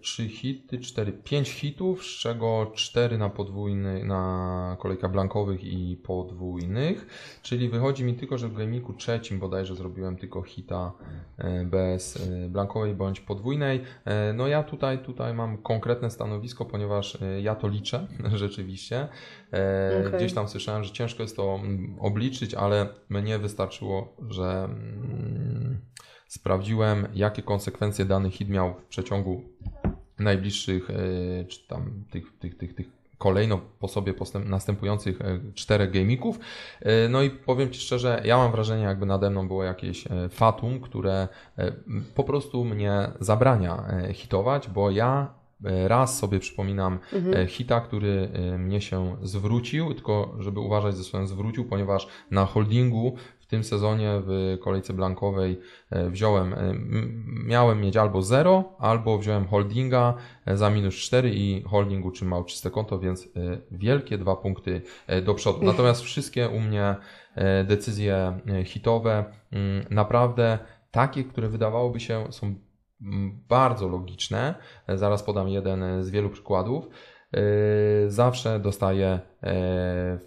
3 0.00 0.28
hity, 0.28 0.78
4, 0.78 1.12
5 1.12 1.50
hitów, 1.50 2.04
z 2.04 2.18
czego 2.18 2.72
4 2.74 3.18
na 3.18 3.28
podwójny, 3.30 4.04
na 4.04 4.76
kolejkach 4.80 5.10
blankowych 5.10 5.64
i 5.64 5.96
podwójnych, 5.96 7.06
czyli 7.42 7.68
wychodzi 7.68 8.04
mi 8.04 8.14
tylko, 8.14 8.38
że 8.38 8.48
w 8.48 8.54
gamiku 8.54 8.92
trzecim 8.92 9.38
bodajże 9.38 9.74
zrobiłem 9.74 10.16
tylko 10.16 10.42
hita 10.42 10.92
e, 11.38 11.64
bez 11.64 12.16
e, 12.16 12.48
blankowej 12.48 12.94
bądź 12.94 13.20
podwójnej. 13.20 13.82
E, 14.04 14.32
No 14.32 14.48
ja 14.48 14.62
tutaj, 14.62 14.98
tutaj 14.98 15.34
mam 15.34 15.58
konkretne 15.58 16.10
stanowisko, 16.10 16.64
ponieważ 16.64 17.18
ja 17.42 17.54
to 17.54 17.68
liczę 17.68 18.06
rzeczywiście. 18.34 19.08
Okej. 19.48 20.12
Gdzieś 20.16 20.32
tam 20.32 20.48
słyszałem, 20.48 20.84
że 20.84 20.92
ciężko 20.92 21.22
jest 21.22 21.36
to 21.36 21.54
mm, 21.54 21.96
obliczyć, 22.00 22.54
ale 22.54 22.88
mnie 23.08 23.38
wystarczyło, 23.38 24.16
że 24.28 24.64
mm, 24.64 25.80
sprawdziłem, 26.34 27.08
jakie 27.14 27.42
konsekwencje 27.42 28.04
dany 28.04 28.30
hit 28.30 28.48
miał 28.48 28.74
w 28.74 28.84
przeciągu 28.84 29.42
najbliższych, 30.18 30.90
e, 30.90 31.44
czy 31.44 31.68
tam 31.68 32.04
tych, 32.10 32.38
tych, 32.38 32.58
tych, 32.58 32.74
tych 32.74 32.86
kolejno 33.18 33.60
po 33.78 33.88
sobie 33.88 34.14
postęp, 34.14 34.48
następujących 34.48 35.20
e, 35.20 35.40
czterech 35.54 35.90
gamików. 35.90 36.38
E, 36.80 37.08
No 37.08 37.22
i 37.22 37.30
powiem 37.30 37.70
Ci 37.70 37.80
szczerze, 37.80 38.22
ja 38.24 38.36
mam 38.36 38.52
wrażenie, 38.52 38.82
jakby 38.82 39.06
nade 39.06 39.30
mną 39.30 39.48
było 39.48 39.64
jakieś 39.64 40.04
fatum, 40.30 40.80
które 40.80 41.28
po 42.14 42.24
prostu 42.24 42.64
mnie 42.64 43.10
zabrania 43.20 43.84
hitować, 44.12 44.68
bo 44.68 44.90
ja 44.90 45.34
raz 45.86 46.18
sobie 46.18 46.40
przypominam 46.40 46.98
e, 47.34 47.46
hita, 47.46 47.80
który 47.80 48.28
mnie 48.58 48.80
się 48.80 49.16
zwrócił, 49.22 49.94
tylko 49.94 50.34
żeby 50.38 50.60
uważać 50.60 50.96
ze 50.96 51.04
słowem 51.04 51.28
zwrócił, 51.28 51.64
ponieważ 51.64 52.08
na 52.30 52.46
holdingu 52.46 53.16
tym 53.54 53.64
sezonie 53.64 54.22
w 54.26 54.58
kolejce 54.60 54.92
blankowej 54.92 55.60
e, 55.90 56.10
wziąłem, 56.10 56.54
e, 56.54 56.74
miałem 57.46 57.80
mieć 57.80 57.96
albo 57.96 58.22
0, 58.22 58.76
albo 58.78 59.18
wziąłem 59.18 59.46
holdinga 59.46 60.14
e, 60.46 60.56
za 60.56 60.70
minus 60.70 60.94
4 60.94 61.30
i 61.34 61.62
holding 61.62 62.04
utrzymał 62.06 62.44
czyste 62.44 62.70
konto, 62.70 62.98
więc 62.98 63.28
wielkie 63.70 64.18
dwa 64.18 64.36
punkty 64.36 64.82
do 65.24 65.34
przodu. 65.34 65.64
Natomiast 65.64 66.02
wszystkie 66.02 66.48
u 66.48 66.60
mnie 66.60 66.96
decyzje 67.64 68.40
hitowe 68.64 69.24
mm, 69.52 69.84
naprawdę 69.90 70.58
takie, 70.90 71.24
które 71.24 71.48
wydawałoby 71.48 72.00
się 72.00 72.32
są 72.32 72.54
bardzo 73.48 73.88
logiczne. 73.88 74.54
Zaraz 74.88 75.22
podam 75.22 75.48
jeden 75.48 76.04
z 76.04 76.10
wielu 76.10 76.30
przykładów. 76.30 76.88
E, 77.34 78.10
Zawsze 78.10 78.60
dostaję 78.60 79.06
e, 79.06 79.20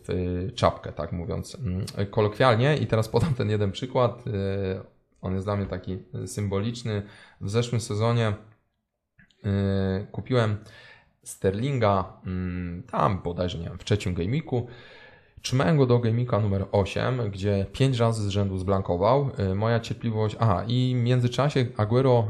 w 0.04 0.48
czapkę, 0.56 0.92
tak 0.92 1.12
mówiąc 1.12 1.56
mm, 1.56 1.86
kolokwialnie. 2.12 2.78
I 2.78 2.88
teraz 2.88 3.10
podam 3.10 3.34
ten 3.34 3.50
jeden 3.50 3.72
przykład. 3.72 4.24
E, 4.28 4.32
On 5.22 5.34
jest 5.34 5.46
dla 5.46 5.56
mnie 5.56 5.66
taki 5.66 5.98
symboliczny. 6.26 7.04
W 7.42 7.50
zeszłym 7.50 7.82
sezonie 7.82 8.34
kupiłem 10.12 10.58
Sterlinga 11.24 12.14
mm, 12.26 12.84
tam 12.84 13.22
bodajże, 13.22 13.58
nie 13.58 13.70
wiem, 13.70 13.78
w 13.78 13.84
trzecim 13.84 14.14
gamiku. 14.14 14.68
Trzymałem 15.42 15.78
go 15.78 15.86
do 15.86 16.00
gamika 16.00 16.40
numer 16.40 16.66
8, 16.72 17.32
gdzie 17.32 17.66
5 17.74 18.00
razy 18.00 18.24
z 18.24 18.28
rzędu 18.28 18.58
zblankował. 18.58 19.30
Y, 19.52 19.56
Moja 19.56 19.80
cierpliwość. 19.80 20.36
Aha, 20.40 20.64
i 20.68 20.96
w 21.00 21.04
międzyczasie 21.04 21.66
Aguero 21.78 22.28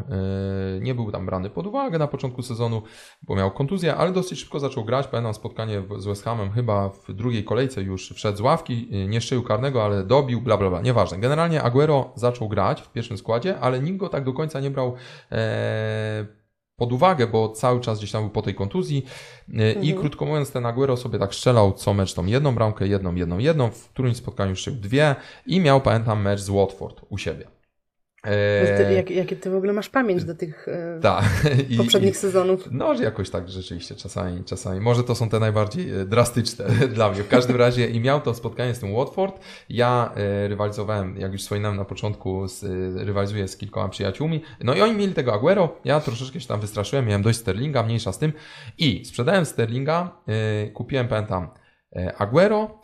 y, 0.78 0.82
nie 0.82 0.96
był 0.96 1.12
tam 1.12 1.26
brany 1.26 1.50
pod 1.50 1.68
uwagę 1.68 2.00
na 2.00 2.08
początku 2.08 2.42
sezonu, 2.42 2.82
bo 3.22 3.36
miał 3.36 3.52
kontuzję, 3.52 3.96
ale 3.96 4.12
dosyć 4.12 4.40
szybko 4.40 4.60
zaczął 4.60 4.86
grać. 4.86 5.08
Pamiętam 5.08 5.34
spotkanie 5.34 5.84
z 5.98 6.06
West 6.06 6.24
Hamem, 6.24 6.52
chyba 6.52 6.90
w 6.90 7.14
drugiej 7.14 7.44
kolejce 7.44 7.82
już 7.82 8.14
wszedł 8.14 8.38
z 8.38 8.42
ławki, 8.42 8.90
y, 8.94 9.08
nie 9.08 9.22
strzelił 9.22 9.44
karnego, 9.44 9.86
ale 9.86 10.04
dobił, 10.04 10.42
bla 10.42 10.58
bla 10.58 10.70
bla. 10.70 10.82
Nieważne. 10.82 11.18
Generalnie 11.18 11.64
Aguero 11.64 12.12
zaczął 12.16 12.50
grać 12.50 12.82
w 12.82 12.92
pierwszym 12.92 13.18
składzie, 13.18 13.60
ale 13.60 13.80
nikt 13.80 13.98
go 13.98 14.10
tak 14.10 14.24
do 14.24 14.34
końca 14.34 14.60
nie 14.60 14.72
brał. 14.72 14.96
E, 15.32 16.47
pod 16.78 16.94
uwagę, 16.94 17.28
bo 17.28 17.50
cały 17.50 17.82
czas 17.82 17.98
gdzieś 17.98 18.12
tam 18.12 18.24
był 18.24 18.32
po 18.32 18.42
tej 18.42 18.56
kontuzji 18.56 19.06
e, 19.54 19.72
i 19.72 19.94
krótko 19.94 20.26
mówiąc 20.26 20.52
ten 20.52 20.66
Aguero 20.66 20.98
sobie 20.98 21.20
tak 21.20 21.36
strzelał 21.36 21.74
co 21.74 21.94
mecz 21.94 22.14
tą 22.14 22.26
jedną 22.26 22.56
bramkę, 22.56 22.88
jedną, 22.88 23.16
jedną, 23.16 23.38
jedną, 23.38 23.72
w 23.72 23.90
którymś 23.90 24.18
spotkaniu 24.18 24.56
strzelił 24.56 24.82
dwie 24.82 25.16
i 25.46 25.60
miał, 25.60 25.82
pamiętam, 25.82 26.22
mecz 26.22 26.40
z 26.40 26.50
Watford 26.50 27.02
u 27.10 27.18
siebie. 27.18 27.57
E, 28.28 28.78
Ty, 28.88 28.94
jak, 28.94 29.10
jakie 29.12 29.36
ty 29.36 29.50
w 29.50 29.56
ogóle 29.56 29.74
masz 29.74 29.90
pamięć 29.90 30.24
do 30.24 30.36
tych 30.36 30.68
e. 30.68 31.00
I- 31.70 31.78
poprzednich 31.78 32.12
i- 32.14 32.18
sezonów? 32.18 32.68
no, 32.72 32.96
że 32.96 33.04
jakoś 33.04 33.30
tak 33.30 33.50
rzeczywiście, 33.50 33.96
czasami, 33.96 34.44
czasami. 34.44 34.80
Może 34.80 35.04
to 35.04 35.16
są 35.16 35.30
te 35.30 35.40
najbardziej 35.40 36.00
e, 36.00 36.06
drastyczne 36.06 36.66
dla 36.96 37.12
mnie. 37.12 37.24
W 37.24 37.28
każdym 37.28 37.56
razie 37.56 37.88
i 37.90 38.00
miał 38.00 38.22
to 38.22 38.34
spotkanie 38.34 38.74
z 38.76 38.80
tym 38.80 38.96
Watford. 38.96 39.40
Ja 39.70 40.12
e, 40.16 40.48
rywalizowałem, 40.48 41.18
jak 41.18 41.32
już 41.32 41.42
wspominałem 41.42 41.78
na 41.78 41.86
początku, 41.86 42.48
z, 42.48 42.64
e, 42.64 43.06
rywalizuję 43.06 43.48
z 43.48 43.58
kilkoma 43.58 43.90
przyjaciółmi. 43.90 44.42
No 44.64 44.74
i 44.76 44.82
oni 44.82 44.94
mieli 44.98 45.14
tego 45.14 45.34
Aguero. 45.34 45.78
Ja 45.86 46.00
troszeczkę 46.00 46.40
się 46.40 46.48
tam 46.48 46.60
wystraszyłem, 46.60 47.06
miałem 47.06 47.22
dość 47.22 47.40
Sterlinga, 47.40 47.84
mniejsza 47.84 48.12
z 48.12 48.20
tym. 48.20 48.34
I 48.78 49.06
sprzedałem 49.06 49.46
Sterlinga, 49.46 50.22
e, 50.28 50.68
kupiłem, 50.68 51.08
pamiętam, 51.08 51.48
e, 51.96 52.14
Aguero. 52.18 52.80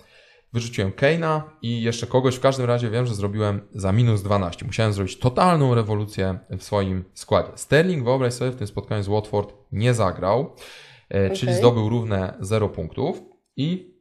Wyrzuciłem 0.54 0.92
Keina 0.92 1.44
i 1.62 1.82
jeszcze 1.82 2.08
kogoś. 2.08 2.36
W 2.36 2.40
każdym 2.40 2.66
razie 2.66 2.90
wiem, 2.90 3.06
że 3.06 3.16
zrobiłem 3.16 3.62
za 3.72 3.92
minus 3.92 4.24
12. 4.24 4.66
Musiałem 4.66 4.94
zrobić 4.94 5.20
totalną 5.20 5.76
rewolucję 5.76 6.40
w 6.50 6.64
swoim 6.64 7.04
składzie. 7.14 7.52
Sterling, 7.56 8.04
wyobraź 8.04 8.34
sobie, 8.34 8.52
w 8.52 8.56
tym 8.56 8.68
spotkaniu 8.68 9.04
z 9.04 9.08
Watford 9.08 9.54
nie 9.72 9.94
zagrał, 9.94 10.56
e, 11.10 11.30
czyli 11.30 11.54
zdobył 11.54 11.90
równe 11.90 12.38
0 12.40 12.70
punktów. 12.70 13.24
I 13.58 13.93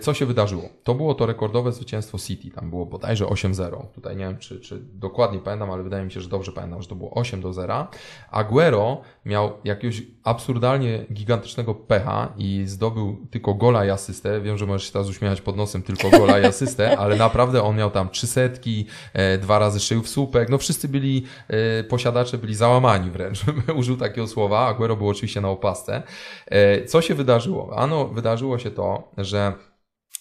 co 0.00 0.14
się 0.14 0.26
wydarzyło? 0.26 0.62
To 0.84 0.94
było 0.94 1.14
to 1.14 1.26
rekordowe 1.26 1.72
zwycięstwo 1.72 2.18
City. 2.18 2.50
Tam 2.50 2.70
było 2.70 2.86
bodajże 2.86 3.24
8-0. 3.24 3.86
Tutaj 3.94 4.16
nie 4.16 4.24
wiem, 4.24 4.38
czy, 4.38 4.60
czy 4.60 4.78
dokładnie 4.94 5.38
pamiętam, 5.38 5.70
ale 5.70 5.82
wydaje 5.82 6.04
mi 6.04 6.12
się, 6.12 6.20
że 6.20 6.28
dobrze 6.28 6.52
pamiętam, 6.52 6.82
że 6.82 6.88
to 6.88 6.94
było 6.94 7.14
8 7.14 7.40
do 7.40 7.52
0. 7.52 7.86
Aguero 8.30 9.00
miał 9.24 9.52
jakiegoś 9.64 10.02
absurdalnie 10.24 11.04
gigantycznego 11.12 11.74
pecha 11.74 12.32
i 12.36 12.62
zdobył 12.66 13.26
tylko 13.30 13.54
gola 13.54 13.84
i 13.84 13.90
asystę. 13.90 14.40
Wiem, 14.40 14.58
że 14.58 14.66
możesz 14.66 14.86
się 14.86 14.92
teraz 14.92 15.08
uśmiechać 15.08 15.40
pod 15.40 15.56
nosem 15.56 15.82
tylko 15.82 16.10
gola 16.10 16.40
i 16.40 16.44
asystę, 16.44 16.96
ale 17.02 17.16
naprawdę 17.16 17.62
on 17.62 17.76
miał 17.76 17.90
tam 17.90 18.08
trzy 18.08 18.26
setki, 18.26 18.86
e, 19.12 19.38
dwa 19.38 19.58
razy 19.58 19.80
szył 19.80 20.02
w 20.02 20.08
słupek. 20.08 20.48
No 20.48 20.58
wszyscy 20.58 20.88
byli, 20.88 21.24
e, 21.48 21.84
posiadacze 21.84 22.38
byli 22.38 22.54
załamani 22.54 23.10
wręcz. 23.10 23.44
Użył 23.76 23.96
takiego 23.96 24.26
słowa. 24.26 24.66
Aguero 24.66 24.96
był 24.96 25.08
oczywiście 25.08 25.40
na 25.40 25.48
opasce. 25.48 26.02
E, 26.46 26.84
co 26.84 27.02
się 27.02 27.14
wydarzyło? 27.14 27.78
Ano, 27.78 28.08
wydarzyło 28.08 28.58
się 28.58 28.70
to, 28.70 29.08
że 29.18 29.41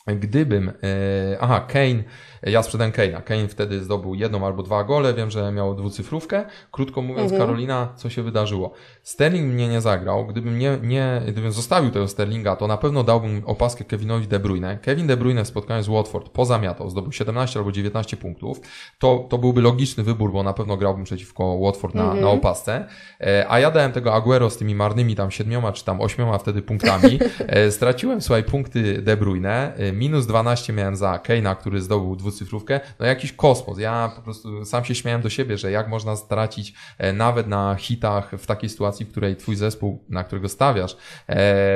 Gdybym, 0.07 0.71
e, 0.83 1.37
aha, 1.39 1.59
Kane, 1.59 2.03
ja 2.43 2.63
sprzedałem 2.63 2.91
Kane'a. 2.93 3.23
Kane 3.23 3.47
wtedy 3.47 3.83
zdobył 3.83 4.15
jedną 4.15 4.45
albo 4.45 4.63
dwa 4.63 4.83
gole, 4.83 5.13
wiem, 5.13 5.31
że 5.31 5.51
miał 5.51 5.75
dwucyfrówkę. 5.75 6.45
Krótko 6.71 7.01
mówiąc, 7.01 7.31
Mhm. 7.31 7.41
Karolina, 7.41 7.93
co 7.95 8.09
się 8.09 8.23
wydarzyło? 8.23 8.71
Sterling 9.03 9.53
mnie 9.53 9.67
nie 9.67 9.81
zagrał. 9.81 10.25
Gdybym 10.27 10.59
nie, 10.59 10.77
nie, 10.83 11.21
gdybym 11.27 11.51
zostawił 11.51 11.91
tego 11.91 12.07
Sterlinga, 12.07 12.55
to 12.55 12.67
na 12.67 12.77
pewno 12.77 13.03
dałbym 13.03 13.41
opaskę 13.45 13.83
Kevinowi 13.83 14.27
De 14.27 14.39
Bruyne. 14.39 14.77
Kevin 14.81 15.07
De 15.07 15.17
Bruyne 15.17 15.43
w 15.43 15.47
spotkaniu 15.47 15.83
z 15.83 15.87
Watford 15.87 16.29
pozamiatał, 16.29 16.89
zdobył 16.89 17.11
17 17.11 17.59
albo 17.59 17.71
19 17.71 18.17
punktów. 18.17 18.61
To, 18.99 19.25
to 19.29 19.37
byłby 19.37 19.61
logiczny 19.61 20.03
wybór, 20.03 20.31
bo 20.31 20.43
na 20.43 20.53
pewno 20.53 20.77
grałbym 20.77 21.03
przeciwko 21.03 21.57
Watford 21.59 21.95
na, 21.95 22.13
na 22.13 22.29
opasce. 22.29 22.85
E, 23.21 23.45
a 23.49 23.59
ja 23.59 23.71
dałem 23.71 23.91
tego 23.91 24.13
Aguero 24.13 24.49
z 24.49 24.57
tymi 24.57 24.75
marnymi 24.75 25.15
tam 25.15 25.31
siedmioma 25.31 25.71
czy 25.71 25.85
tam 25.85 26.01
ośmioma 26.01 26.37
wtedy 26.37 26.61
punktami. 26.61 27.19
E, 27.47 27.71
straciłem, 27.71 28.21
słuchaj, 28.21 28.43
punkty 28.43 29.01
De 29.01 29.17
Bruyne. 29.17 29.73
E, 29.75 29.91
minus 29.91 30.27
12 30.27 30.73
miałem 30.73 30.95
za 30.95 31.19
Keina, 31.19 31.55
który 31.55 31.81
zdobył 31.81 32.15
dwucyfrówkę, 32.31 32.79
no 32.99 33.05
jakiś 33.05 33.33
kosmos. 33.33 33.79
Ja 33.79 34.11
po 34.15 34.21
prostu 34.21 34.65
sam 34.65 34.85
się 34.85 34.95
śmiałem 34.95 35.21
do 35.21 35.29
siebie, 35.29 35.57
że 35.57 35.71
jak 35.71 35.87
można 35.87 36.15
stracić 36.15 36.73
nawet 37.13 37.47
na 37.47 37.75
hitach 37.75 38.31
w 38.37 38.45
takiej 38.45 38.69
sytuacji, 38.69 39.05
w 39.05 39.11
której 39.11 39.35
twój 39.35 39.55
zespół, 39.55 40.03
na 40.09 40.23
którego 40.23 40.49
stawiasz, 40.49 40.97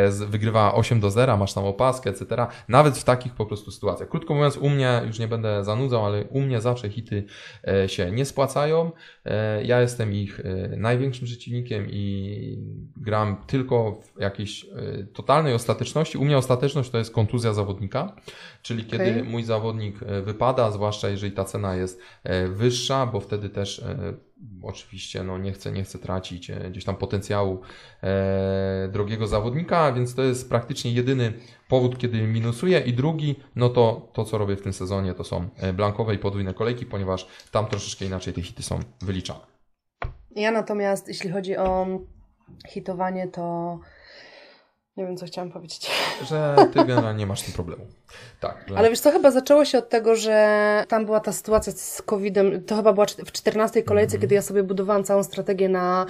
wygrywa 0.10 0.74
8 0.74 1.00
do 1.00 1.12
0, 1.12 1.38
masz 1.38 1.54
tam 1.54 1.66
opaskę, 1.66 2.10
etc. 2.10 2.48
Nawet 2.68 2.98
w 2.98 3.04
takich 3.04 3.34
po 3.34 3.46
prostu 3.46 3.72
sytuacjach. 3.72 4.10
Krótko 4.10 4.34
mówiąc, 4.34 4.58
u 4.58 4.70
mnie, 4.70 5.02
już 5.08 5.20
nie 5.20 5.28
będę 5.28 5.64
zanudzał, 5.64 6.06
ale 6.06 6.24
u 6.24 6.42
mnie 6.42 6.62
zawsze 6.62 6.90
hity 6.90 7.26
się 7.88 8.12
nie 8.12 8.26
spłacają. 8.26 8.92
Ja 9.64 9.82
jestem 9.82 10.14
ich 10.14 10.42
największym 10.78 11.26
przeciwnikiem 11.26 11.88
i 11.90 12.58
gram 12.98 13.38
tylko 13.48 13.92
w 13.92 14.22
jakiejś 14.22 14.66
totalnej 15.14 15.54
ostateczności. 15.54 16.18
U 16.18 16.26
mnie 16.26 16.38
ostateczność 16.38 16.90
to 16.90 16.98
jest 16.98 17.14
kontuzja 17.14 17.54
zawodnika, 17.54 18.16
czyli 18.62 18.86
kiedy 18.86 19.12
okay. 19.12 19.24
mój 19.24 19.44
zawodnik 19.44 20.04
e, 20.04 20.22
wypada, 20.22 20.72
zwłaszcza 20.72 21.10
jeżeli 21.10 21.32
ta 21.32 21.44
cena 21.44 21.76
jest 21.76 22.02
e, 22.24 22.48
wyższa, 22.48 23.06
bo 23.06 23.20
wtedy 23.20 23.50
też 23.50 23.80
e, 23.80 24.14
oczywiście 24.62 25.24
no, 25.24 25.38
nie, 25.38 25.52
chcę, 25.52 25.72
nie 25.72 25.84
chcę 25.84 26.00
tracić 26.00 26.52
gdzieś 26.72 26.86
tam 26.86 26.96
potencjału 26.96 27.62
e, 28.04 28.90
drogiego 28.92 29.28
zawodnika, 29.28 29.92
więc 29.92 30.16
to 30.16 30.24
jest 30.24 30.50
praktycznie 30.50 30.92
jedyny 30.92 31.34
powód, 31.68 31.98
kiedy 31.98 32.22
minusuję. 32.22 32.80
I 32.80 32.94
drugi, 32.94 33.36
no 33.56 33.70
to 33.70 34.12
to, 34.14 34.26
co 34.26 34.38
robię 34.38 34.56
w 34.56 34.62
tym 34.62 34.74
sezonie, 34.74 35.14
to 35.14 35.24
są 35.24 35.50
blankowe 35.74 36.16
i 36.16 36.18
podwójne 36.18 36.54
kolejki, 36.54 36.86
ponieważ 36.86 37.28
tam 37.52 37.66
troszeczkę 37.66 38.06
inaczej 38.06 38.34
te 38.34 38.42
hity 38.42 38.64
są 38.64 38.80
wyliczane. 39.02 39.46
Ja 40.36 40.52
natomiast, 40.52 41.08
jeśli 41.08 41.30
chodzi 41.30 41.58
o 41.58 41.88
hitowanie, 42.68 43.28
to 43.28 43.80
nie 44.98 45.06
wiem, 45.06 45.18
co 45.18 45.26
chciałam 45.26 45.52
powiedzieć. 45.52 45.92
Że 46.30 46.56
ty 46.74 46.86
generalnie 46.86 47.20
nie 47.20 47.28
masz 47.28 47.42
tym 47.42 47.54
problemu. 47.54 47.86
Tak. 48.40 48.66
Że... 48.68 48.78
Ale 48.78 48.90
wiesz 48.90 49.00
co, 49.00 49.12
chyba 49.12 49.32
zaczęło 49.32 49.66
się 49.66 49.78
od 49.78 49.90
tego, 49.90 50.16
że 50.16 50.84
tam 50.88 51.06
była 51.06 51.20
ta 51.20 51.32
sytuacja 51.32 51.74
z 51.74 52.02
COVID-em. 52.02 52.64
To 52.64 52.76
chyba 52.76 52.94
była 52.94 53.06
w 53.06 53.32
14 53.32 53.84
kolejce, 53.84 54.12
mm 54.12 54.18
-hmm. 54.18 54.22
kiedy 54.22 54.36
ja 54.36 54.42
sobie 54.42 54.64
budowałam 54.64 55.04
całą 55.04 55.24
strategię 55.24 55.70
na 55.70 56.06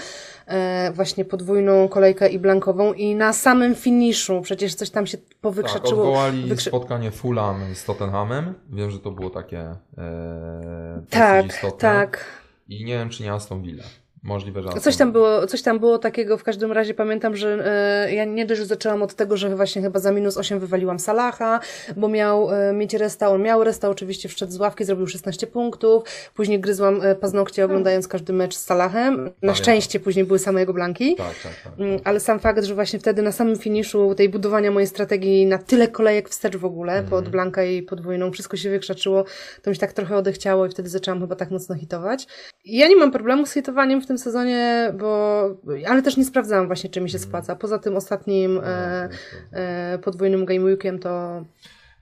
e, 0.48 0.92
właśnie 0.92 1.26
podwójną 1.26 1.88
kolejkę 1.88 2.30
i 2.30 2.40
blankową 2.40 2.94
i 2.94 3.16
na 3.16 3.34
samym 3.34 3.76
finiszu 3.76 4.42
przecież 4.42 4.76
coś 4.76 4.90
tam 4.90 5.08
się 5.08 5.18
powykrzaczyło. 5.42 5.90
Tak, 5.90 6.00
odwołali 6.00 6.50
Wykrzy... 6.50 6.70
spotkanie 6.70 7.12
Fulham 7.12 7.76
z 7.76 7.86
Tottenhamem. 7.86 8.54
Wiem, 8.70 8.92
że 8.92 9.00
to 9.00 9.12
było 9.12 9.30
takie 9.30 9.60
e, 9.98 11.02
tak, 11.10 11.46
istotne. 11.46 11.80
tak. 11.80 12.26
I 12.68 12.86
nie 12.86 12.98
wiem, 12.98 13.10
czy 13.10 13.24
nie 13.24 13.34
Aston 13.34 13.62
Villa. 13.62 13.84
Możliwe, 14.26 14.61
że. 14.61 14.69
Coś 14.69 14.95
tam, 14.95 15.11
było, 15.11 15.47
coś 15.47 15.61
tam 15.61 15.80
było 15.80 15.97
takiego, 15.97 16.38
w 16.38 16.43
każdym 16.43 16.71
razie 16.71 16.93
pamiętam, 16.93 17.36
że 17.36 17.65
e, 18.05 18.13
ja 18.13 18.26
nie 18.26 18.45
dość, 18.45 18.61
że 18.61 18.65
zaczęłam 18.65 19.03
od 19.03 19.13
tego, 19.13 19.38
że 19.38 19.55
właśnie 19.55 19.82
chyba 19.82 19.99
za 19.99 20.11
minus 20.11 20.38
8 20.38 20.59
wywaliłam 20.59 20.99
Salaha, 20.99 21.59
bo 21.97 22.07
miał 22.07 22.51
e, 22.51 22.73
mieć 22.73 22.93
resta, 22.93 23.30
on 23.30 23.41
miał 23.41 23.63
resta, 23.63 23.89
oczywiście 23.89 24.30
wszedł 24.30 24.51
z 24.51 24.57
ławki, 24.57 24.86
zrobił 24.86 25.07
16 25.07 25.47
punktów, 25.47 26.03
później 26.34 26.59
gryzłam 26.59 27.01
e, 27.01 27.15
paznokcie 27.15 27.65
oglądając 27.65 28.07
każdy 28.07 28.34
mecz 28.34 28.55
z 28.55 28.63
Salahem. 28.63 29.32
Na 29.41 29.55
szczęście 29.55 29.99
później 29.99 30.26
były 30.26 30.39
same 30.39 30.59
jego 30.59 30.73
blanki, 30.73 31.15
tak, 31.15 31.36
tak, 31.43 31.53
tak, 31.63 31.73
mm, 31.80 31.99
ale 32.03 32.19
sam 32.19 32.39
fakt, 32.39 32.63
że 32.63 32.76
właśnie 32.76 32.99
wtedy 32.99 33.21
na 33.21 33.32
samym 33.32 33.57
finiszu 33.57 34.15
tej 34.15 34.30
budowania 34.30 34.71
mojej 34.71 34.88
strategii 34.88 35.45
na 35.45 35.57
tyle 35.57 35.88
kolejek 35.88 36.30
wstecz 36.30 36.57
w 36.57 36.65
ogóle, 36.65 36.93
mm. 36.93 37.09
pod 37.09 37.30
blanka 37.30 37.63
i 37.63 37.82
podwójną, 37.82 38.32
wszystko 38.32 38.57
się 38.57 38.69
wykrzaczyło, 38.69 39.26
to 39.61 39.69
mi 39.69 39.76
się 39.76 39.80
tak 39.80 39.93
trochę 39.93 40.17
odechciało 40.17 40.65
i 40.65 40.69
wtedy 40.69 40.89
zaczęłam 40.89 41.21
chyba 41.21 41.36
tak 41.36 41.51
mocno 41.51 41.76
hitować. 41.76 42.28
Ja 42.65 42.88
nie 42.88 42.95
mam 42.95 43.11
problemu 43.11 43.45
z 43.45 43.53
hitowaniem 43.53 44.01
w 44.01 44.07
tym 44.07 44.14
tym 44.16 44.24
sezonie, 44.24 44.93
bo, 44.99 45.43
ale 45.88 46.01
też 46.01 46.18
nie 46.18 46.26
sprawdzałam 46.26 46.68
właśnie, 46.68 46.89
czy 46.89 47.01
mi 47.01 47.09
się 47.09 47.20
spłaca. 47.20 47.55
Poza 47.55 47.80
tym 47.80 47.95
ostatnim 47.95 48.61
e, 48.63 49.09
e, 49.51 49.99
podwójnym 50.03 50.45
game 50.45 50.61
weekiem 50.61 50.99
to. 50.99 51.45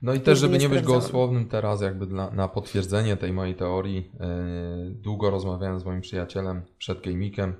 No 0.02 0.14
i 0.14 0.20
też, 0.20 0.38
żeby 0.38 0.58
nie, 0.58 0.58
nie 0.58 0.68
być 0.68 0.82
gołosłownym 0.82 1.48
teraz, 1.48 1.80
jakby 1.80 2.06
dla, 2.06 2.30
na 2.30 2.48
potwierdzenie 2.48 3.16
tej 3.16 3.32
mojej 3.32 3.54
teorii, 3.54 4.12
e, 4.20 4.26
długo 4.90 5.30
rozmawiałem 5.30 5.80
z 5.80 5.84
moim 5.84 6.00
przyjacielem 6.00 6.62
przed 6.78 7.00
gameweekiem, 7.00 7.54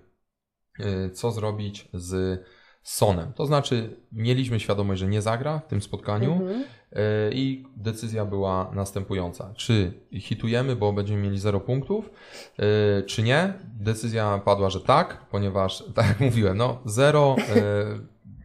e, 0.81 1.11
co 1.11 1.31
zrobić 1.31 1.89
z 1.93 2.41
Sonem. 2.83 3.33
To 3.33 3.47
znaczy, 3.47 3.97
mieliśmy 4.13 4.61
świadomość, 4.61 5.01
że 5.01 5.07
nie 5.07 5.23
zagra 5.23 5.59
w 5.59 5.67
tym 5.67 5.83
spotkaniu 5.83 6.33
mhm. 6.33 6.65
E, 6.95 7.33
i 7.33 7.65
decyzja 7.77 8.25
była 8.25 8.71
następująca. 8.75 9.53
Czy 9.55 9.93
hitujemy, 10.13 10.77
bo 10.77 10.93
będziemy 10.93 11.23
mieli 11.23 11.39
0 11.39 11.61
punktów, 11.61 12.11
e, 12.59 13.03
czy 13.03 13.23
nie? 13.23 13.53
Decyzja 13.81 14.41
padła, 14.45 14.71
że 14.71 14.81
tak, 14.81 15.27
ponieważ, 15.31 15.85
tak 15.95 16.09
jak 16.09 16.21
mówiłem, 16.21 16.57
no 16.57 16.81
0 16.85 17.37
e, 17.39 17.55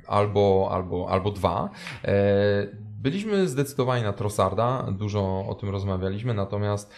albo, 0.08 0.70
albo, 0.72 1.10
albo 1.10 1.32
2. 1.32 1.70
Byliśmy 3.02 3.48
zdecydowani 3.48 4.04
na 4.04 4.14
Trossarda, 4.14 4.88
dużo 4.92 5.46
o 5.48 5.56
tym 5.56 5.70
rozmawialiśmy, 5.70 6.34
natomiast 6.34 6.94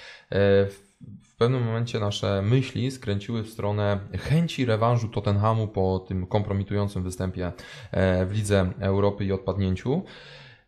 w 1.21 1.35
pewnym 1.37 1.63
momencie 1.63 1.99
nasze 1.99 2.41
myśli 2.41 2.91
skręciły 2.91 3.43
w 3.43 3.49
stronę 3.49 3.99
chęci 4.19 4.65
rewanżu 4.65 5.09
Tottenhamu 5.09 5.67
po 5.67 5.99
tym 6.07 6.27
kompromitującym 6.27 7.03
występie 7.03 7.51
w 8.25 8.29
Lidze 8.31 8.71
Europy 8.79 9.25
i 9.25 9.31
odpadnięciu. 9.31 10.03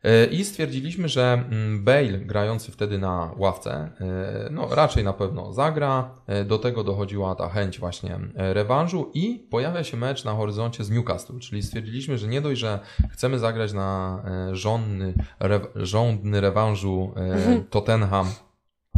E, 0.03 0.25
I 0.25 0.45
stwierdziliśmy, 0.45 1.09
że 1.09 1.43
mm, 1.51 1.83
Bale, 1.83 2.17
grający 2.17 2.71
wtedy 2.71 2.97
na 2.97 3.31
ławce, 3.37 3.91
e, 4.01 4.49
no 4.51 4.75
raczej 4.75 5.03
na 5.03 5.13
pewno 5.13 5.53
zagra. 5.53 6.11
Do 6.45 6.57
tego 6.57 6.83
dochodziła 6.83 7.35
ta 7.35 7.49
chęć 7.49 7.79
właśnie 7.79 8.19
rewanżu 8.35 9.11
i 9.13 9.47
pojawia 9.49 9.83
się 9.83 9.97
mecz 9.97 10.25
na 10.25 10.33
horyzoncie 10.33 10.83
z 10.83 10.89
Newcastle, 10.89 11.39
czyli 11.39 11.63
stwierdziliśmy, 11.63 12.17
że 12.17 12.27
nie 12.27 12.41
dość, 12.41 12.61
że 12.61 12.79
chcemy 13.11 13.39
zagrać 13.39 13.73
na 13.73 14.23
żądny, 14.51 15.13
re, 15.39 15.59
żądny 15.75 16.41
rewanżu 16.41 17.13
mhm. 17.15 17.63
Tottenham 17.69 18.27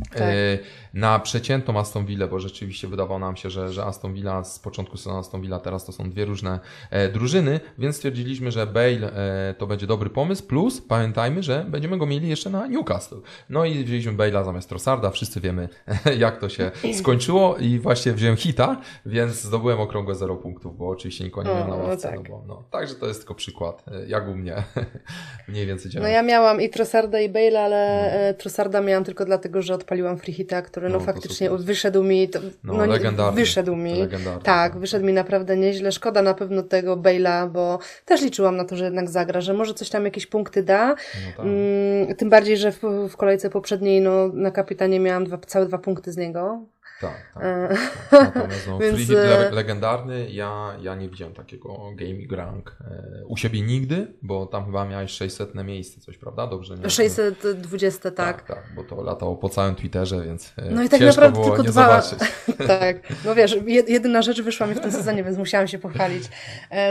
tak. 0.09 0.21
E, 0.21 0.57
na 0.93 1.19
przeciętną 1.19 1.79
Aston 1.79 2.05
Villa, 2.05 2.27
bo 2.27 2.39
rzeczywiście 2.39 2.87
wydawało 2.87 3.19
nam 3.19 3.35
się, 3.35 3.49
że, 3.49 3.73
że 3.73 3.85
Aston 3.85 4.13
Villa 4.13 4.43
z 4.43 4.59
początku 4.59 4.97
sezonu 4.97 5.17
Aston 5.17 5.41
Villa 5.41 5.59
teraz 5.59 5.85
to 5.85 5.91
są 5.91 6.09
dwie 6.09 6.25
różne 6.25 6.59
e, 6.89 7.09
drużyny, 7.09 7.59
więc 7.77 7.95
stwierdziliśmy, 7.95 8.51
że 8.51 8.67
Bale 8.67 9.13
e, 9.13 9.53
to 9.57 9.67
będzie 9.67 9.87
dobry 9.87 10.09
pomysł, 10.09 10.43
plus 10.43 10.81
pamiętajmy, 10.81 11.43
że 11.43 11.65
będziemy 11.69 11.97
go 11.97 12.05
mieli 12.05 12.29
jeszcze 12.29 12.49
na 12.49 12.67
Newcastle. 12.67 13.15
No 13.49 13.65
i 13.65 13.83
wzięliśmy 13.83 14.13
Bale'a 14.13 14.45
zamiast 14.45 14.69
Trossarda, 14.69 15.11
wszyscy 15.11 15.41
wiemy 15.41 15.69
jak 16.17 16.39
to 16.39 16.49
się 16.49 16.71
skończyło 16.99 17.57
i 17.57 17.79
właśnie 17.79 18.13
wziąłem 18.13 18.37
hita, 18.37 18.81
więc 19.05 19.41
zdobyłem 19.41 19.79
okrągłe 19.79 20.15
0 20.15 20.35
punktów, 20.35 20.77
bo 20.77 20.89
oczywiście 20.89 21.23
nikogo 21.23 21.49
nie 21.49 21.55
miałem 21.55 21.69
na 21.69 21.75
ławce. 21.75 22.11
No, 22.11 22.21
tak. 22.21 22.29
no, 22.29 22.43
no, 22.47 22.63
także 22.71 22.95
to 22.95 23.07
jest 23.07 23.19
tylko 23.19 23.35
przykład, 23.35 23.85
jak 24.07 24.27
u 24.27 24.35
mnie 24.35 24.63
mniej 25.47 25.65
więcej 25.65 25.91
działa. 25.91 26.05
No 26.05 26.09
ja 26.09 26.23
miałam 26.23 26.61
i 26.61 26.69
Trossarda 26.69 27.19
i 27.19 27.29
Bale'a, 27.29 27.57
ale 27.57 28.11
no. 28.31 28.37
Trossarda 28.37 28.81
miałam 28.81 29.03
tylko 29.03 29.25
dlatego, 29.25 29.61
że 29.61 29.73
odpaliłam 29.73 29.84
odpaliłam 29.85 30.17
Freehita, 30.17 30.61
który 30.61 30.89
no, 30.89 30.97
no 30.97 31.05
faktycznie 31.05 31.49
wyszedł 31.49 32.03
mi, 32.03 32.29
to, 32.29 32.39
no, 32.63 32.73
no 32.73 32.85
legendarny, 32.85 33.41
wyszedł 33.41 33.75
mi, 33.75 33.99
legendarny, 33.99 34.43
tak, 34.43 34.71
tak, 34.71 34.79
wyszedł 34.79 35.05
mi 35.05 35.13
naprawdę 35.13 35.57
nieźle, 35.57 35.91
szkoda 35.91 36.21
na 36.21 36.33
pewno 36.33 36.63
tego 36.63 36.97
Bale'a, 36.97 37.49
bo 37.49 37.79
też 38.05 38.21
liczyłam 38.21 38.57
na 38.57 38.65
to, 38.65 38.75
że 38.75 38.85
jednak 38.85 39.09
zagra, 39.09 39.41
że 39.41 39.53
może 39.53 39.73
coś 39.73 39.89
tam 39.89 40.05
jakieś 40.05 40.27
punkty 40.27 40.63
da, 40.63 40.87
no 40.87 40.95
tak. 41.37 41.45
mm, 41.45 42.15
tym 42.15 42.29
bardziej, 42.29 42.57
że 42.57 42.71
w, 42.71 42.81
w 43.09 43.17
kolejce 43.17 43.49
poprzedniej 43.49 44.01
no, 44.01 44.27
na 44.27 44.51
kapitanie 44.51 44.99
miałam 44.99 45.23
dwa, 45.23 45.37
całe 45.37 45.65
dwa 45.65 45.77
punkty 45.77 46.11
z 46.11 46.17
niego, 46.17 46.61
tak, 47.01 47.31
tak. 47.33 47.43
E, 47.43 47.77
Natomiast 48.25 48.67
no, 48.67 48.79
Więc... 48.79 49.09
E, 49.09 49.51
legendarny, 49.51 50.29
ja, 50.29 50.77
ja 50.81 50.95
nie 50.95 51.09
widziałem 51.09 51.33
takiego 51.33 51.91
gaming 51.95 52.31
rank 52.31 52.77
e, 52.81 53.25
u 53.25 53.37
siebie 53.37 53.61
nigdy, 53.61 54.13
bo 54.21 54.45
tam 54.45 54.65
chyba 54.65 54.85
miałeś 54.85 55.11
600 55.11 55.55
miejsce 55.55 56.01
coś, 56.01 56.17
prawda? 56.17 56.47
Dobrze, 56.47 56.77
nie? 56.77 56.89
620, 56.89 58.11
tak. 58.11 58.41
Tak, 58.41 58.47
tak, 58.47 58.75
bo 58.75 58.83
to 58.83 59.03
latało 59.03 59.35
po 59.35 59.49
całym 59.49 59.75
Twitterze, 59.75 60.21
więc 60.21 60.53
No 60.71 60.83
i 60.83 60.89
tak 60.89 61.01
naprawdę 61.01 61.43
tylko 61.43 61.63
dwa. 61.63 62.01
tak, 62.67 62.97
no 63.25 63.35
wiesz, 63.35 63.57
jedyna 63.87 64.21
rzecz 64.21 64.41
wyszła 64.41 64.67
mi 64.67 64.75
w 64.75 64.79
tym 64.79 64.91
sezonie, 64.91 65.23
więc 65.23 65.37
musiałam 65.37 65.67
się 65.67 65.79
pochwalić. 65.79 66.23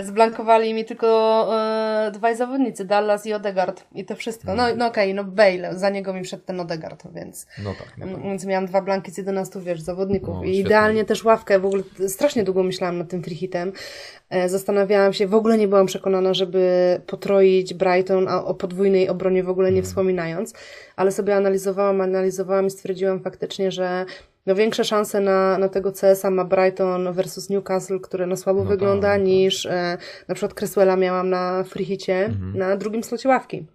Zblankowali 0.05 0.75
mi 0.75 0.85
tylko 0.85 1.07
e, 1.57 2.11
dwaj 2.11 2.37
zawodnicy, 2.37 2.85
Dallas 2.85 3.27
i 3.27 3.33
Odegaard 3.35 3.85
i 3.93 4.05
to 4.05 4.17
wszystko. 4.17 4.55
No, 4.55 4.63
no 4.77 4.87
okej, 4.87 5.13
okay, 5.13 5.15
no 5.15 5.25
Bale, 5.25 5.79
za 5.79 5.91
niego 5.91 6.13
mi 6.13 6.25
wszedł 6.25 6.43
ten 6.45 6.61
Odegaard, 6.61 7.05
więc, 7.15 7.47
no 7.65 7.75
tak, 7.79 7.99
no 7.99 8.07
tak. 8.07 8.23
więc 8.23 8.45
miałam 8.45 8.67
dwa 8.67 8.83
blanki 8.83 9.13
z 9.13 9.19
11, 9.19 9.61
wiesz, 9.61 9.83
zawodników. 9.95 10.35
No, 10.35 10.45
I 10.45 10.59
idealnie 10.59 11.05
też 11.05 11.25
ławkę, 11.25 11.59
w 11.59 11.67
ogóle 11.67 11.83
strasznie 12.09 12.45
długo 12.45 12.63
myślałam 12.63 12.99
nad 12.99 13.09
tym 13.09 13.23
freehitem. 13.23 13.73
E, 14.31 14.49
zastanawiałam 14.49 15.13
się, 15.13 15.27
w 15.27 15.35
ogóle 15.35 15.59
nie 15.59 15.69
byłam 15.69 15.87
przekonana, 15.87 16.35
żeby 16.35 17.01
potroić 17.07 17.75
Brighton, 17.75 18.29
a 18.29 18.45
o 18.45 18.55
podwójnej 18.55 19.09
obronie 19.09 19.43
w 19.43 19.49
ogóle 19.49 19.69
nie 19.69 19.79
mm. 19.79 19.85
wspominając, 19.85 20.55
ale 20.97 21.13
sobie 21.13 21.37
analizowałam, 21.37 22.01
analizowałam 22.01 22.67
i 22.67 22.71
stwierdziłam 22.71 23.21
faktycznie, 23.21 23.71
że 23.71 24.07
no 24.47 24.55
większe 24.55 24.85
szanse 24.85 25.21
na, 25.21 25.59
na 25.59 25.69
tego 25.69 25.93
CS-a 25.93 26.31
ma 26.31 26.45
Brighton 26.45 27.13
versus 27.13 27.51
Newcastle, 27.51 28.01
które 28.01 28.27
no 28.27 28.37
słabo 28.37 28.65
no 28.65 28.71
wygląda, 28.71 29.09
tak, 29.09 29.17
tak. 29.17 29.27
niż 29.27 29.67
e, 29.67 29.99
na 30.29 30.35
przykład 30.35 30.55
Cresswella 30.55 30.97
miałam 30.97 31.31
na 31.31 31.65
freehicie, 31.65 32.29
-hmm. 32.29 32.59
na 32.59 32.77
drugim 32.77 33.05
slocie 33.05 33.29
ławki. 33.29 33.67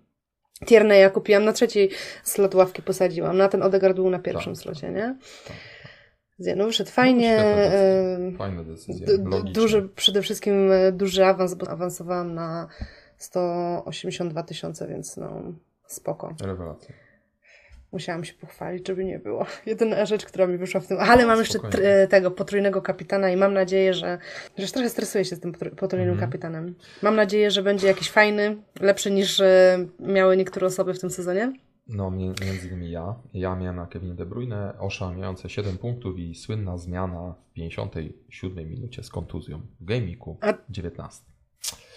Tierneya 0.65 1.09
kupiłam 1.13 1.45
na 1.45 1.53
trzeciej 1.53 1.89
slot 2.23 2.55
ławki 2.55 2.81
posadziłam, 2.81 3.37
na 3.37 3.47
ten 3.47 3.63
Odegaard 3.63 3.95
był 3.95 4.09
na 4.09 4.19
pierwszym 4.19 4.53
tak, 4.53 4.63
slocie, 4.63 4.91
nie? 4.91 5.15
Tak. 5.47 5.55
No 6.55 6.65
wyszedł 6.65 6.89
fajnie. 6.91 7.37
No, 8.19 8.37
Fajna 8.37 8.63
decyzja. 8.63 9.07
Duży, 9.53 9.89
przede 9.95 10.21
wszystkim 10.21 10.71
e, 10.71 10.91
duży 10.91 11.25
awans, 11.25 11.53
bo 11.53 11.69
awansowałam 11.69 12.33
na 12.35 12.67
182 13.17 14.43
tysiące, 14.43 14.87
więc 14.87 15.17
no 15.17 15.41
spoko. 15.87 16.35
Rewelacja. 16.41 16.95
Musiałam 17.91 18.23
się 18.25 18.33
pochwalić, 18.33 18.87
żeby 18.87 19.05
nie 19.05 19.19
było. 19.19 19.45
Jedyna 19.65 20.05
rzecz, 20.05 20.25
która 20.25 20.47
mi 20.47 20.57
wyszła 20.57 20.81
w 20.81 20.87
tym. 20.87 20.97
Ale 20.99 21.25
mam 21.25 21.39
jeszcze 21.39 21.59
Spokojnie. 21.59 21.87
tr- 21.87 22.07
tego 22.07 22.31
potrójnego 22.31 22.81
kapitana 22.81 23.29
i 23.29 23.37
mam 23.37 23.53
nadzieję, 23.53 23.93
że. 23.93 24.17
Że 24.57 24.67
trochę 24.67 24.89
stresuję 24.89 25.25
się 25.25 25.35
z 25.35 25.39
tym 25.39 25.51
potr- 25.53 25.75
potrójnym 25.75 26.11
Mhm. 26.13 26.31
kapitanem. 26.31 26.75
Mam 27.01 27.15
nadzieję, 27.15 27.51
że 27.51 27.63
będzie 27.63 27.87
jakiś 27.87 28.09
fajny, 28.11 28.57
lepszy 28.81 29.11
niż 29.11 29.39
e, 29.39 29.85
miały 29.99 30.37
niektóre 30.37 30.67
osoby 30.67 30.93
w 30.93 30.99
tym 30.99 31.09
sezonie. 31.09 31.53
No, 31.89 32.11
mi- 32.11 32.33
między 32.45 32.67
innymi 32.67 32.91
ja. 32.91 33.15
Ja 33.33 33.55
miałem 33.55 33.75
na 33.75 33.85
Kevin 33.87 34.15
De 34.15 34.25
Bruyne 34.25 34.73
oszałamiające 34.79 35.49
7 35.49 35.77
punktów 35.77 36.19
i 36.19 36.35
słynna 36.35 36.77
zmiana 36.77 37.33
w 37.49 37.53
57 37.53 38.69
minucie 38.69 39.03
z 39.03 39.09
kontuzją 39.09 39.61
w 39.79 39.85
Gameweeku 39.85 40.37
A- 40.41 40.53
19. 40.69 41.25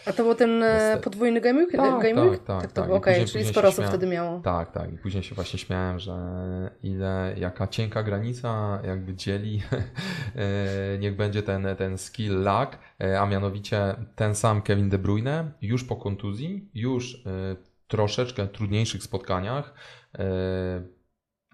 A 0.06 0.12
to 0.12 0.22
był 0.24 0.34
ten 0.34 0.62
e, 0.62 0.72
Niestety. 0.74 1.04
podwójny 1.04 1.40
game 1.40 1.60
week? 1.60 1.72
Tak, 1.72 2.02
tak, 2.14 2.44
tak, 2.46 2.72
to 2.72 2.74
tak. 2.74 2.84
było 2.84 2.96
I 2.96 2.98
okej, 2.98 3.14
później- 3.14 3.26
czyli 3.26 3.38
później 3.38 3.52
sporo 3.52 3.68
osób 3.68 3.84
wtedy 3.84 4.06
miało. 4.06 4.40
Tak, 4.40 4.72
tak. 4.72 4.92
I 4.94 4.98
później 4.98 5.22
się 5.22 5.34
właśnie 5.34 5.58
śmiałem, 5.58 5.98
że 5.98 6.14
ile, 6.82 7.34
jaka 7.38 7.66
cienka 7.66 8.02
granica 8.02 8.80
jakby 8.86 9.14
dzieli, 9.14 9.62
e, 10.36 10.98
niech 10.98 11.16
będzie 11.16 11.42
ten, 11.42 11.66
ten 11.78 11.98
skill 11.98 12.42
lag, 12.42 12.78
e, 13.00 13.20
a 13.20 13.26
mianowicie 13.26 13.94
ten 14.16 14.34
sam 14.34 14.62
Kevin 14.62 14.88
De 14.88 14.98
Bruyne 14.98 15.52
już 15.62 15.84
po 15.84 15.96
kontuzji, 15.96 16.68
już 16.74 17.22
troszeczkę 17.92 18.48
trudniejszych 18.48 19.02
spotkaniach, 19.02 19.74
e, 20.18 20.24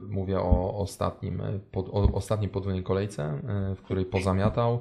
mówię 0.00 0.40
o 0.40 0.78
ostatnim, 0.78 1.40
e, 1.40 1.58
pod, 1.58 1.88
o 1.88 2.12
ostatniej 2.12 2.50
podwójnej 2.50 2.82
kolejce, 2.82 3.22
e, 3.24 3.74
w 3.74 3.82
której 3.82 4.04
pozamiatał, 4.04 4.80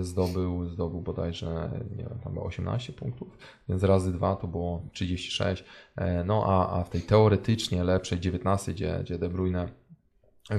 zdobył, 0.00 0.68
zdobył 0.68 1.00
bodajże, 1.02 1.70
nie 1.90 2.04
wiem, 2.04 2.18
tam 2.24 2.34
było 2.34 2.46
18 2.46 2.92
punktów, 2.92 3.38
więc 3.68 3.82
razy 3.82 4.12
dwa 4.12 4.36
to 4.36 4.48
było 4.48 4.82
36. 4.92 5.64
E, 5.96 6.24
No 6.24 6.44
a, 6.46 6.80
a 6.80 6.84
w 6.84 6.90
tej 6.90 7.00
teoretycznie 7.00 7.84
lepszej 7.84 8.20
19, 8.20 8.72
gdzie, 8.72 9.00
gdzie 9.02 9.18
De 9.18 9.28
Bruyne 9.28 9.68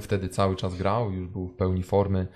wtedy 0.01 0.29
cały 0.29 0.55
czas 0.55 0.75
grał, 0.75 1.11
już 1.11 1.27
był 1.27 1.47
w 1.47 1.55
pełni 1.55 1.83
formy, 1.83 2.27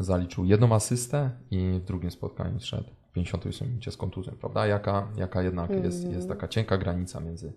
zaliczył 0.00 0.44
jedną 0.44 0.74
asystę 0.74 1.30
i 1.50 1.78
w 1.82 1.84
drugim 1.84 2.10
spotkaniu 2.10 2.60
szedł 2.60 3.03
58 3.14 3.68
minucie 3.68 3.90
z 3.90 3.96
kontuzją, 3.96 4.32
prawda? 4.40 4.66
Jaka, 4.66 5.08
jaka 5.16 5.42
jednak 5.42 5.70
jest, 5.84 6.12
jest 6.12 6.28
taka 6.28 6.48
cienka 6.48 6.78
granica 6.78 7.20
między 7.20 7.52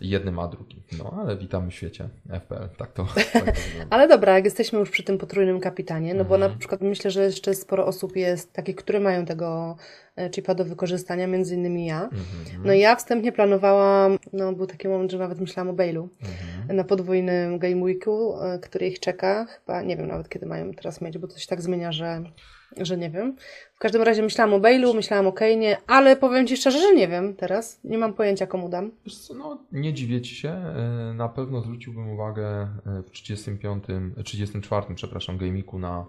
jednym 0.00 0.38
a 0.38 0.48
drugim. 0.48 0.82
No 0.98 1.14
ale 1.20 1.36
witamy 1.36 1.70
w 1.70 1.74
świecie 1.74 2.08
FPL, 2.40 2.68
tak 2.76 2.92
to, 2.92 3.06
tak 3.14 3.44
to. 3.44 3.52
Ale 3.90 4.08
dobra, 4.08 4.34
jak 4.34 4.44
jesteśmy 4.44 4.78
już 4.78 4.90
przy 4.90 5.02
tym 5.02 5.18
potrójnym 5.18 5.60
kapitanie, 5.60 6.14
no 6.14 6.24
bo 6.24 6.34
Mhm. 6.34 6.52
na 6.52 6.58
przykład 6.58 6.80
myślę, 6.80 7.10
że 7.10 7.24
jeszcze 7.24 7.54
sporo 7.54 7.86
osób 7.86 8.16
jest 8.16 8.52
takich, 8.52 8.76
które 8.76 9.00
mają 9.00 9.24
tego 9.24 9.76
e, 10.16 10.30
chipa 10.30 10.54
do 10.54 10.64
wykorzystania, 10.64 11.26
między 11.26 11.54
innymi 11.54 11.86
ja. 11.86 12.02
Mhm, 12.02 12.62
No 12.64 12.72
i 12.72 12.80
ja 12.80 12.96
wstępnie 12.96 13.32
planowałam, 13.32 14.18
no 14.32 14.52
był 14.52 14.66
taki 14.66 14.88
moment, 14.88 15.10
że 15.12 15.18
nawet 15.18 15.40
myślałam 15.40 15.68
o 15.68 15.72
Bailu 15.72 16.08
mhm. 16.22 16.76
na 16.76 16.84
podwójnym 16.84 17.58
game 17.58 17.76
weeku, 17.82 18.42
e, 18.42 18.58
który 18.58 18.86
ich 18.86 19.00
czeka. 19.00 19.46
Chyba 19.46 19.82
nie 19.82 19.96
wiem 19.96 20.06
nawet 20.08 20.28
kiedy 20.28 20.46
mają 20.46 20.72
teraz 20.72 21.00
mieć, 21.00 21.18
bo 21.18 21.28
to 21.28 21.38
się 21.38 21.46
tak 21.46 21.62
zmienia, 21.62 21.92
że, 21.92 22.22
że 22.80 22.96
nie 22.96 23.10
wiem. 23.10 23.36
W 23.74 23.78
każdym 23.78 24.02
razie 24.02 24.22
myślałam 24.22 24.54
o 24.54 24.60
Bailu, 24.60 24.94
myślałam 24.94 25.26
o 25.26 25.30
Kane'ie, 25.30 25.76
ale 25.86 26.16
powiem 26.16 26.46
Ci 26.46 26.56
szczerze, 26.56 26.78
że 26.78 26.94
nie 26.94 27.08
wiem 27.08 27.34
teraz. 27.36 27.80
Nie 27.84 27.98
mam 27.98 28.14
pojęcia 28.14 28.46
komu 28.46 28.68
dam. 28.68 28.90
Wiesz 29.04 29.18
co, 29.18 29.34
no 29.34 29.58
nie 29.72 29.92
dziwię 29.92 30.20
Ci 30.20 30.34
się. 30.34 30.48
E, 30.48 31.14
Na 31.14 31.28
pewno 31.28 31.60
zwróciłbym 31.60 32.10
uwagę 32.10 32.46
e, 32.86 33.02
w 33.06 33.10
35, 33.10 33.84
e, 34.18 34.22
34, 34.22 34.94
przepraszam, 34.94 35.38
game'iku 35.38 35.78
na 35.78 36.04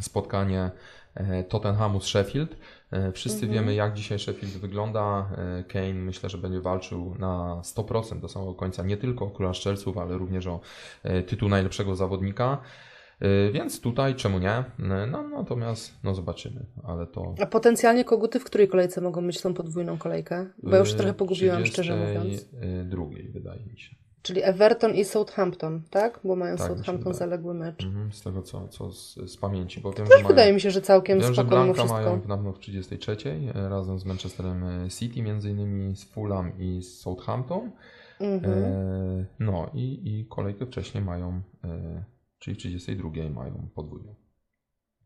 spotkanie 0.00 0.70
e, 1.14 1.44
Tottenhamu 1.44 2.00
z 2.00 2.04
Sheffield. 2.06 2.56
E, 2.92 3.12
Wszyscy 3.12 3.46
wiemy, 3.46 3.74
jak 3.74 3.94
dzisiaj 3.94 4.18
Sheffield 4.18 4.52
wygląda. 4.56 5.28
E, 5.60 5.64
Kane 5.64 5.94
myślę, 5.94 6.28
że 6.28 6.38
będzie 6.38 6.60
walczył 6.60 7.14
na 7.18 7.60
100% 7.64 8.20
do 8.20 8.28
samego 8.28 8.54
końca, 8.54 8.82
nie 8.82 8.96
tylko 8.96 9.24
o 9.24 9.30
króla 9.30 9.54
strzelców, 9.54 9.98
ale 9.98 10.18
również 10.18 10.46
o 10.46 10.60
e, 11.02 11.22
tytuł 11.22 11.48
najlepszego 11.48 11.96
zawodnika. 11.96 12.58
E, 13.20 13.52
Więc 13.52 13.80
tutaj 13.80 14.14
czemu 14.14 14.38
nie? 14.38 14.50
E, 14.50 14.64
No, 15.10 15.28
natomiast 15.28 15.94
no 16.04 16.14
zobaczymy, 16.14 16.66
ale 16.84 17.06
to 17.06 17.34
A 17.42 17.46
potencjalnie 17.46 18.04
koguty 18.04 18.40
w 18.40 18.44
której 18.44 18.68
kolejce 18.68 19.00
mogą 19.00 19.20
mieć 19.20 19.40
tą 19.40 19.54
podwójną 19.54 19.98
kolejkę? 19.98 20.46
Bo 20.62 20.70
ja 20.70 20.78
już 20.78 20.92
e, 20.92 20.96
trochę 20.96 21.14
pogubiłam, 21.14 21.66
szczerze 21.66 21.96
mówiąc. 21.96 22.46
32 22.46 23.04
wydaje 23.32 23.60
mi 23.66 23.78
się. 23.78 23.96
Czyli 24.22 24.42
Everton 24.42 24.94
i 24.94 25.04
Southampton, 25.04 25.82
tak? 25.90 26.20
Bo 26.24 26.36
mają 26.36 26.56
Tak, 26.56 26.66
Southampton 26.68 27.14
zaległy 27.14 27.54
mecz. 27.54 27.84
Mhm, 27.84 28.12
z 28.12 28.22
tego 28.22 28.42
co, 28.42 28.68
co 28.68 28.92
z, 28.92 29.14
z 29.14 29.36
pamięci, 29.36 29.80
bo 29.80 29.92
wiem, 29.92 30.06
Też 30.06 30.16
że 30.16 30.22
mają, 30.22 30.28
wydaje 30.28 30.52
mi 30.52 30.60
się, 30.60 30.70
że 30.70 30.82
całkiem 30.82 31.18
wiem, 31.20 31.28
że 31.28 31.34
spoko 31.34 31.48
Blanka 31.48 31.84
mają 31.84 32.12
wszystko. 32.20 32.36
na 32.36 32.52
w 32.52 32.58
33 32.58 33.16
e, 33.54 33.68
razem 33.68 33.98
z 33.98 34.04
Manchesterem 34.04 34.64
e, 34.64 34.90
City, 34.90 35.22
między 35.22 35.50
innymi 35.50 35.96
z 35.96 36.04
Fulham 36.04 36.52
i 36.58 36.82
z 36.82 36.98
Southampton. 36.98 37.70
Mhm. 38.20 38.64
E, 38.64 39.24
no 39.38 39.70
i, 39.74 40.00
i 40.04 40.26
kolejkę 40.28 40.66
wcześniej 40.66 41.04
mają, 41.04 41.40
e, 41.64 42.04
czyli 42.38 42.54
w 42.54 42.58
32 42.58 43.30
mają 43.30 43.68
podwójną. 43.74 44.14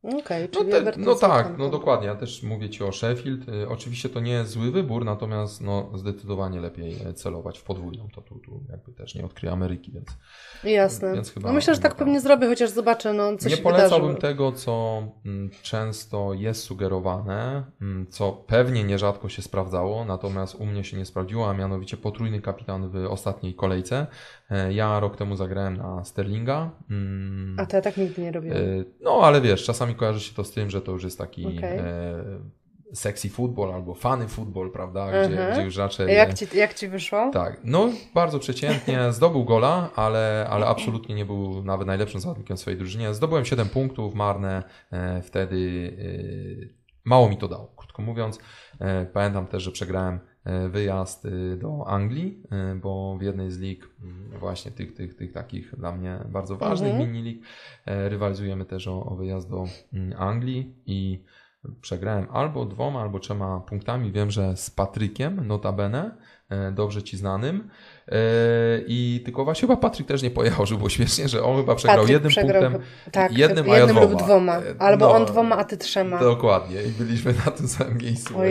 Okej, 0.03 0.49
No, 0.55 0.59
czyli 0.61 0.71
te, 0.71 0.79
Everton, 0.79 1.05
no 1.05 1.15
tak, 1.15 1.59
no 1.59 1.69
dokładnie. 1.69 2.07
Ja 2.07 2.15
też 2.15 2.43
mówię 2.43 2.71
Ci 2.71 2.85
o 2.85 2.93
Sheffield. 2.93 3.49
E, 3.49 3.69
Oczywiście 3.69 4.09
to 4.09 4.21
nie 4.21 4.33
jest 4.33 4.51
zły 4.51 4.71
wybór, 4.71 5.05
natomiast 5.05 5.61
no, 5.61 5.91
zdecydowanie 5.95 6.61
lepiej 6.61 6.97
e, 7.07 7.15
celować 7.15 7.59
w 7.59 7.63
podwójną. 7.65 8.09
To 8.15 8.21
tu, 8.23 8.39
tu 8.39 8.61
jakby 8.71 8.93
też 8.93 9.15
nie 9.15 9.25
odkryję 9.25 9.53
Ameryki, 9.53 9.93
więc 9.93 10.09
Jasne. 10.65 11.15
Więc 11.15 11.33
chyba- 11.33 11.49
no 11.49 11.55
myślę, 11.55 11.75
że 11.75 11.81
tak 11.81 11.95
pewnie 11.95 12.21
zrobię, 12.21 12.47
chociaż 12.47 12.71
zobaczę, 12.71 13.13
no 13.13 13.37
co 13.37 13.49
nie 13.49 13.57
się 13.57 13.63
polecałbym 13.63 14.09
wydarzy. 14.09 14.21
tego, 14.23 14.53
co 14.53 15.03
mm, 15.27 15.51
często 15.63 16.35
jest 16.35 16.63
sugerowane, 16.63 17.65
mm, 17.81 18.07
co 18.11 18.33
pewnie 18.33 18.85
nierzadko 18.85 19.29
się 19.29 19.43
sprawdzało, 19.43 20.05
natomiast 20.05 20.55
u 20.55 20.67
mnie 20.67 20.85
się 20.85 20.97
nie 20.97 21.05
sprawdziło, 21.07 21.51
a 21.51 21.55
mianowicie 21.55 21.97
potrójny 21.97 22.41
kapitan 22.41 22.89
w 22.89 22.97
ostatniej 23.11 23.55
kolejce. 23.55 24.07
E, 24.51 24.73
Ja 24.73 25.01
rok 25.01 25.17
temu 25.17 25.37
zagrałem 25.37 25.77
na 25.77 26.05
Sterlinga. 26.05 26.71
mm, 26.91 27.57
A 27.61 27.67
to 27.67 27.77
ja 27.77 27.83
tak 27.83 27.97
nigdy 27.97 28.23
nie 28.23 28.33
robiłam. 28.33 28.59
e, 28.59 28.63
No, 29.01 29.21
ale 29.23 29.41
wiesz, 29.41 29.65
czasami 29.65 29.90
kojarzy 29.95 30.21
się 30.21 30.35
to 30.35 30.45
z 30.45 30.51
tym, 30.51 30.71
że 30.71 30.83
to 30.83 30.93
już 30.93 31.05
jest 31.05 31.19
taki 31.19 31.47
Okej. 31.47 31.79
e, 31.79 32.25
sexy 32.95 33.29
football 33.29 33.73
albo 33.75 33.95
funny 33.95 34.29
football, 34.29 34.71
prawda, 34.71 35.09
gdzie, 35.09 35.21
Mhm. 35.21 35.53
gdzie 35.53 35.63
już 35.63 35.77
raczej... 35.77 36.15
Jak 36.15 36.35
ci, 36.35 36.47
jak 36.55 36.75
ci 36.75 36.89
wyszło? 36.89 37.31
Tak, 37.33 37.61
no 37.65 37.89
bardzo 38.15 38.39
przeciętnie, 38.39 38.99
zdobył 39.13 39.45
gola, 39.45 39.91
ale, 39.97 40.47
ale 40.51 40.67
absolutnie 40.67 41.15
nie 41.15 41.25
był 41.25 41.65
nawet 41.65 41.87
najlepszym 41.87 42.21
zawodnikiem 42.21 42.57
swojej 42.57 42.79
drużynie. 42.79 43.15
Zdobyłem 43.15 43.45
7 43.45 43.69
punktów, 43.69 44.15
marne, 44.15 44.63
e, 44.93 45.23
wtedy 45.23 45.57
e, 45.99 46.75
mało 47.05 47.29
mi 47.29 47.37
to 47.37 47.49
dało, 47.49 47.73
krótko 47.77 48.03
mówiąc. 48.03 48.39
E, 48.81 49.07
pamiętam 49.07 49.47
też, 49.47 49.63
że 49.63 49.71
przegrałem 49.71 50.21
wyjazd 50.69 51.27
e, 51.27 51.57
do 51.57 51.87
Anglii, 51.87 52.43
e, 52.51 52.75
bo 52.75 53.17
w 53.19 53.23
jednej 53.23 53.51
z 53.51 53.59
lig, 53.59 53.89
mm, 54.03 54.39
właśnie 54.39 54.71
tych, 54.71 54.95
tych, 54.95 55.15
tych 55.15 55.33
takich 55.33 55.75
dla 55.79 55.93
mnie 55.93 56.19
bardzo 56.29 56.57
ważnych 56.57 56.93
Mhm. 56.93 57.13
mini-lig, 57.13 57.45
e, 57.87 58.09
rywalizujemy 58.09 58.65
też 58.65 58.89
o, 58.89 59.05
o 59.05 59.17
wyjazd 59.17 59.51
do 59.51 59.65
mm, 59.93 60.21
Anglii 60.23 60.75
i 60.87 61.25
przegrałem 61.81 62.27
albo 62.31 62.65
dwoma, 62.65 63.01
albo 63.01 63.19
trzema 63.19 63.61
punktami. 63.61 64.13
Wiem, 64.13 64.31
że 64.31 64.57
z 64.57 64.71
Patrykiem, 64.71 65.47
notabene, 65.47 66.17
e, 66.49 66.73
dobrze 66.73 67.03
ci 67.03 67.17
znanym. 67.17 67.69
E, 68.11 68.15
I 68.87 69.23
tylko 69.25 69.45
właśnie 69.45 69.61
chyba 69.69 69.77
Patryk 69.77 70.07
też 70.07 70.23
nie 70.23 70.31
pojechał, 70.31 70.67
żeby 70.67 70.79
było 70.79 70.89
śmiesznie, 70.91 71.29
że 71.29 71.43
on 71.43 71.57
chyba 71.61 71.75
przegrał 71.75 71.97
Patryk 71.97 72.13
jednym 72.13 72.31
przegrał 72.31 72.63
punktem. 72.63 72.83
tak, 73.13 73.33
jednym, 73.39 73.57
jednym, 73.67 73.75
a 73.75 73.79
ja 73.79 73.87
lub 73.87 73.93
dwoma. 74.17 74.17
dwoma. 74.25 74.57
E, 74.59 74.63
Albo 74.79 75.07
no, 75.07 75.13
on 75.15 75.25
dwoma, 75.27 75.57
a 75.57 75.65
ty 75.65 75.77
trzema. 75.77 76.19
Dokładnie. 76.21 76.83
I 76.83 76.89
byliśmy 76.89 77.35
na 77.47 77.51
tym 77.51 77.69
samym 77.69 77.99
miejscu 77.99 78.39
O 78.39 78.47
I, 78.47 78.51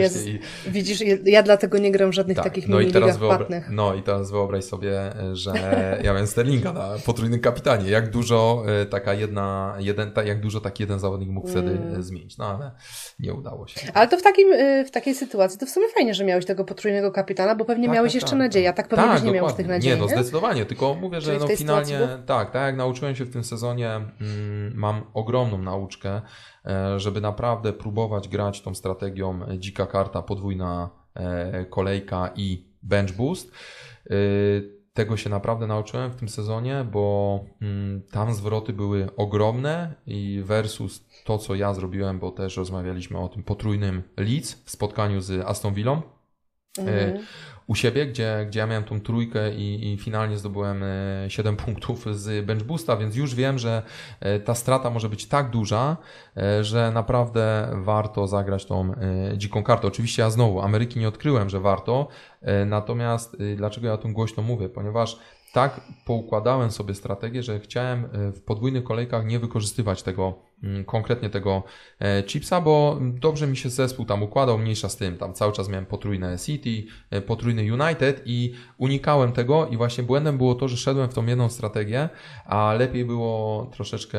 Widzisz, 0.66 1.00
ja- 1.24 1.42
dlatego 1.42 1.78
nie 1.78 1.90
gram 1.92 2.12
żadnych 2.12 2.36
tak, 2.36 2.44
takich 2.44 2.68
no 2.68 2.80
i 2.80 2.92
teraz 2.92 3.18
wyobra-. 3.18 3.46
No 3.70 3.94
i 3.94 4.02
teraz 4.02 4.30
wyobraź 4.30 4.64
sobie, 4.64 5.00
że 5.32 5.52
ja 6.04 6.12
miałem 6.12 6.26
Sterlinga 6.26 6.72
na 6.72 6.88
potrójnym 7.06 7.40
kapitanie. 7.40 7.90
Jak 7.90 8.10
dużo 8.10 8.62
e, 8.82 8.86
taka 8.86 9.14
jedna, 9.14 9.74
jeden, 9.78 10.12
ta, 10.12 10.22
jak 10.24 10.40
dużo 10.40 10.60
taki 10.60 10.82
jeden 10.82 10.98
zawodnik 10.98 11.28
mógł 11.30 11.48
wtedy 11.48 11.70
Mm. 11.70 12.00
e, 12.00 12.02
zmienić. 12.02 12.38
No 12.38 12.44
ale 12.46 12.70
nie 13.18 13.34
udało 13.34 13.66
się. 13.66 13.80
Ale 13.94 14.08
to 14.08 14.16
w, 14.16 14.22
takim, 14.22 14.52
y, 14.52 14.84
w 14.84 14.90
takiej 14.90 15.14
sytuacji 15.14 15.58
to 15.58 15.66
w 15.66 15.70
sumie 15.70 15.86
fajnie, 15.94 16.14
że 16.14 16.24
miałeś 16.24 16.46
tego 16.46 16.64
potrójnego 16.64 17.12
kapitana, 17.12 17.54
bo 17.54 17.64
pewnie 17.64 17.86
Tak, 17.86 17.94
miałeś 17.94 18.12
tak, 18.12 18.14
jeszcze 18.14 18.30
tak, 18.30 18.38
nadzieję. 18.38 18.68
A 18.68 18.72
tak 18.72 18.88
pewnie 18.88 19.06
byś 19.14 19.22
nie 19.22 19.32
miał 19.32 19.49
tych 19.52 19.68
nadziei, 19.68 19.92
Nie, 19.92 19.96
no 19.96 20.06
nie? 20.06 20.12
zdecydowanie, 20.12 20.66
tylko 20.66 20.94
mówię, 20.94 21.20
że 21.20 21.38
no 21.38 21.48
finalnie, 21.48 21.86
sytuacji 21.86 22.26
tak, 22.26 22.50
tak 22.50 22.62
jak 22.62 22.76
nauczyłem 22.76 23.16
się 23.16 23.24
w 23.24 23.32
tym 23.32 23.44
sezonie, 23.44 23.90
mm, 23.90 24.72
mam 24.74 25.02
ogromną 25.14 25.58
nauczkę, 25.58 26.22
e, 26.66 27.00
żeby 27.00 27.20
naprawdę 27.20 27.72
próbować 27.72 28.28
grać 28.28 28.62
tą 28.62 28.74
strategią 28.74 29.40
dzika 29.58 29.86
karta, 29.86 30.22
podwójna 30.22 30.90
e, 31.14 31.64
kolejka 31.64 32.30
i 32.36 32.64
bench 32.82 33.12
boost. 33.12 33.52
E, 34.10 34.14
Tego 34.92 35.16
się 35.16 35.30
naprawdę 35.30 35.66
nauczyłem 35.66 36.10
w 36.10 36.16
tym 36.16 36.28
sezonie, 36.28 36.86
bo 36.92 37.44
mm, 37.62 38.02
tam 38.10 38.34
zwroty 38.34 38.72
były 38.72 39.08
ogromne 39.16 39.94
i 40.06 40.42
versus 40.44 41.04
to, 41.24 41.38
co 41.38 41.54
ja 41.54 41.74
zrobiłem, 41.74 42.18
bo 42.18 42.30
też 42.30 42.56
rozmawialiśmy 42.56 43.18
o 43.18 43.28
tym 43.28 43.42
potrójnym 43.42 44.02
Leeds 44.16 44.62
w 44.64 44.70
spotkaniu 44.70 45.20
z 45.20 45.46
Aston 45.46 45.74
Villą. 45.74 46.02
Mhm 46.78 47.18
u 47.70 47.74
siebie, 47.74 48.06
gdzie, 48.06 48.46
gdzie 48.48 48.60
ja 48.60 48.66
miałem 48.66 48.84
tą 48.84 49.00
trójkę 49.00 49.54
i, 49.54 49.92
i 49.92 49.96
finalnie 49.96 50.38
zdobyłem 50.38 50.84
7 51.28 51.54
e, 51.54 51.56
punktów 51.56 52.18
z 52.18 52.46
bench 52.46 52.62
boosta, 52.62 52.96
więc 52.96 53.16
już 53.16 53.34
wiem, 53.34 53.58
że 53.58 53.82
e, 54.20 54.40
ta 54.40 54.54
strata 54.54 54.90
może 54.90 55.08
być 55.08 55.26
tak 55.26 55.50
duża, 55.50 55.96
e, 56.36 56.64
że 56.64 56.90
naprawdę 56.90 57.70
warto 57.74 58.26
zagrać 58.26 58.64
tą 58.64 58.94
dziką 59.36 59.62
kartę. 59.62 59.88
Oczywiście 59.88 60.22
ja 60.22 60.30
znowu 60.30 60.60
Ameryki 60.60 61.00
nie 61.00 61.08
odkryłem, 61.08 61.50
że 61.50 61.60
warto, 61.60 62.08
natomiast 62.66 63.36
dlaczego 63.56 63.86
ja 63.86 63.92
o 63.92 63.98
tym 63.98 64.12
głośno 64.12 64.42
mówię? 64.42 64.68
Ponieważ 64.68 65.18
tak 65.52 65.80
poukładałem 66.06 66.70
sobie 66.70 66.94
strategię, 66.94 67.42
że 67.42 67.60
chciałem 67.60 68.08
w 68.12 68.40
podwójnych 68.40 68.84
kolejkach 68.84 69.26
nie 69.26 69.38
wykorzystywać 69.38 70.02
tego 70.02 70.49
konkretnie 70.86 71.30
tego 71.30 71.62
e, 72.00 72.22
chipsa, 72.22 72.60
bo 72.60 72.98
dobrze 73.00 73.46
mi 73.46 73.56
się 73.56 73.70
zespół 73.70 74.04
tam 74.04 74.22
układał, 74.22 74.58
mniejsza 74.58 74.88
z 74.88 74.96
tym, 74.96 75.16
tam 75.16 75.34
cały 75.34 75.52
czas 75.52 75.68
miałem 75.68 75.86
potrójne 75.86 76.38
City, 76.38 76.84
e, 77.10 77.20
potrójny 77.20 77.62
United 77.62 78.22
i 78.24 78.52
unikałem 78.78 79.32
tego 79.32 79.66
i 79.66 79.76
właśnie 79.76 80.04
błędem 80.04 80.38
było 80.38 80.54
to, 80.54 80.68
że 80.68 80.76
szedłem 80.76 81.08
w 81.08 81.14
tą 81.14 81.26
jedną 81.26 81.48
strategię, 81.48 82.08
a 82.44 82.74
lepiej 82.78 83.04
było 83.04 83.66
troszeczkę, 83.72 84.18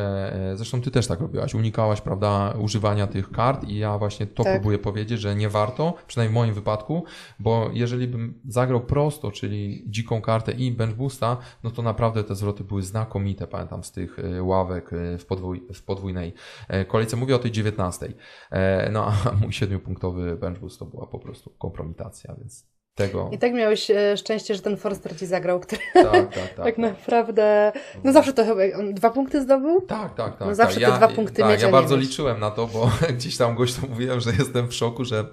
e, 0.51 0.57
zresztą 0.57 0.81
ty 0.81 0.91
też 0.91 1.07
tak 1.07 1.19
robiłaś, 1.19 1.53
unikałaś, 1.53 2.01
prawda, 2.01 2.53
używania 2.59 3.07
tych 3.07 3.31
kart 3.31 3.63
i 3.63 3.77
ja 3.77 3.97
właśnie 3.97 4.27
to 4.27 4.43
tak. 4.43 4.53
próbuję 4.53 4.77
powiedzieć, 4.77 5.21
że 5.21 5.35
nie 5.35 5.49
warto, 5.49 5.93
przynajmniej 6.07 6.33
w 6.33 6.35
moim 6.35 6.53
wypadku, 6.53 7.03
bo 7.39 7.69
jeżeli 7.73 8.07
bym 8.07 8.33
zagrał 8.47 8.81
prosto, 8.81 9.31
czyli 9.31 9.83
dziką 9.87 10.21
kartę 10.21 10.51
i 10.51 10.71
bench 10.71 10.95
boosta, 10.95 11.37
no 11.63 11.71
to 11.71 11.81
naprawdę 11.81 12.23
te 12.23 12.35
zwroty 12.35 12.63
były 12.63 12.81
znakomite, 12.83 13.47
pamiętam 13.47 13.83
z 13.83 13.91
tych 13.91 14.17
ławek 14.41 14.89
w, 15.19 15.25
podwój, 15.25 15.63
w 15.73 15.83
podwójnej 15.83 16.30
E, 16.67 16.85
kolejce. 16.85 17.17
Mówię 17.17 17.35
o 17.35 17.39
tej 17.39 17.51
19. 17.51 18.13
E, 18.51 18.89
no 18.91 19.05
a 19.05 19.31
mój 19.41 19.53
siedmiopunktowy 19.53 20.35
bench 20.35 20.59
boost 20.59 20.79
to 20.79 20.85
była 20.85 21.07
po 21.07 21.19
prostu 21.19 21.49
kompromitacja, 21.49 22.35
więc 22.39 22.71
tego. 22.95 23.29
I 23.31 23.37
tak 23.37 23.53
miałeś 23.53 23.91
e, 23.91 24.17
szczęście, 24.17 24.55
że 24.55 24.61
ten 24.61 24.77
Forster 24.77 25.17
ci 25.17 25.25
zagrał, 25.25 25.59
który 25.59 25.81
tak, 25.93 26.11
tak, 26.11 26.33
tak, 26.55 26.65
tak 26.65 26.77
naprawdę, 26.77 27.71
no 28.03 28.13
zawsze 28.13 28.33
to 28.33 28.45
chyba, 28.45 28.77
on 28.79 28.93
dwa 28.93 29.09
punkty 29.09 29.41
zdobył? 29.41 29.81
Tak, 29.81 30.15
tak, 30.15 30.37
tak. 30.37 30.47
No 30.47 30.55
zawsze 30.55 30.79
tak. 30.79 30.89
te 30.89 30.91
ja, 30.91 30.97
dwa 30.97 31.07
punkty 31.07 31.41
tak, 31.41 31.51
mieć, 31.51 31.61
Ja 31.61 31.71
bardzo 31.71 31.95
liczyłem 31.95 32.39
na 32.39 32.51
to, 32.51 32.67
bo 32.67 32.91
gdzieś 33.17 33.37
tam 33.37 33.55
gościom 33.55 33.89
mówiłem, 33.89 34.19
że 34.19 34.31
jestem 34.31 34.67
w 34.67 34.73
szoku, 34.73 35.05
że 35.05 35.25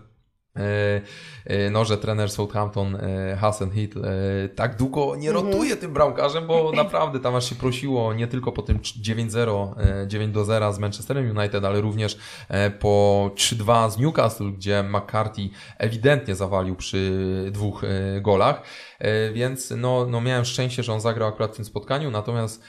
no, 1.71 1.85
że 1.85 1.99
trener 1.99 2.31
Southampton 2.31 2.97
e, 2.97 3.37
Hassan 3.37 3.71
Hill 3.71 3.91
tak 4.55 4.77
długo 4.77 5.17
nie 5.17 5.31
mhm. 5.31 5.47
rotuje 5.47 5.77
tym 5.77 5.93
bramkarzem, 5.93 6.47
bo 6.47 6.73
naprawdę 6.83 7.21
tam 7.21 7.35
aż 7.35 7.49
się 7.49 7.55
prosiło 7.55 8.15
nie 8.15 8.27
tylko 8.27 8.53
po 8.53 8.63
tym 8.63 8.79
9-0, 8.79 9.75
9-0 10.07 10.73
z 10.73 10.79
Manchesterem 10.79 11.39
United, 11.39 11.65
ale 11.65 11.81
również 11.81 12.19
po 12.79 13.31
3-2 13.35 13.91
z 13.91 13.99
Newcastle, 13.99 14.53
gdzie 14.53 14.83
McCarthy 14.83 15.49
ewidentnie 15.79 16.35
zawalił 16.35 16.77
przy 16.77 17.25
dwóch 17.53 17.83
golach, 18.21 18.63
więc 19.33 19.75
no, 19.77 20.07
no 20.07 20.21
miałem 20.21 20.45
szczęście, 20.45 20.83
że 20.83 20.93
on 20.93 21.01
zagrał 21.01 21.29
akurat 21.29 21.53
w 21.53 21.57
tym 21.57 21.65
spotkaniu, 21.65 22.11
natomiast 22.11 22.63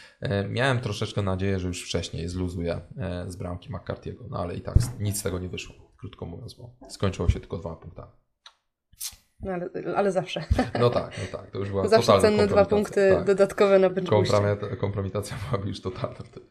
miałem 0.49 0.79
troszeczkę 0.79 1.21
nadzieję, 1.21 1.59
że 1.59 1.67
już 1.67 1.85
wcześniej 1.85 2.27
zluzuje 2.27 2.81
z 3.27 3.35
bramki 3.35 3.69
McCarthy'ego, 3.69 4.23
no 4.29 4.37
ale 4.37 4.55
i 4.55 4.61
tak 4.61 4.75
nic 4.99 5.19
z 5.19 5.23
tego 5.23 5.39
nie 5.39 5.49
wyszło 5.49 5.88
krótko 5.99 6.25
mówiąc, 6.25 6.53
bo 6.53 6.75
skończyło 6.89 7.29
się 7.29 7.39
tylko 7.39 7.57
dwa 7.57 7.75
punktami. 7.75 8.11
No 9.41 9.51
ale, 9.51 9.69
ale 9.95 10.11
zawsze. 10.11 10.43
No 10.79 10.89
tak, 10.89 11.11
no 11.17 11.37
tak. 11.39 11.51
To 11.51 11.59
już 11.59 11.69
była 11.69 11.87
Zawsze 11.87 12.19
cenne 12.19 12.47
dwa 12.47 12.65
punkty 12.65 13.11
tak. 13.15 13.25
dodatkowe 13.25 13.79
na 13.79 13.89
bench 13.89 14.09
Kompromitacja, 14.09 14.75
kompromitacja 14.75 15.37
byłaby 15.49 15.67
już 15.67 15.81
totalna 15.81 16.15
wtedy. 16.15 16.45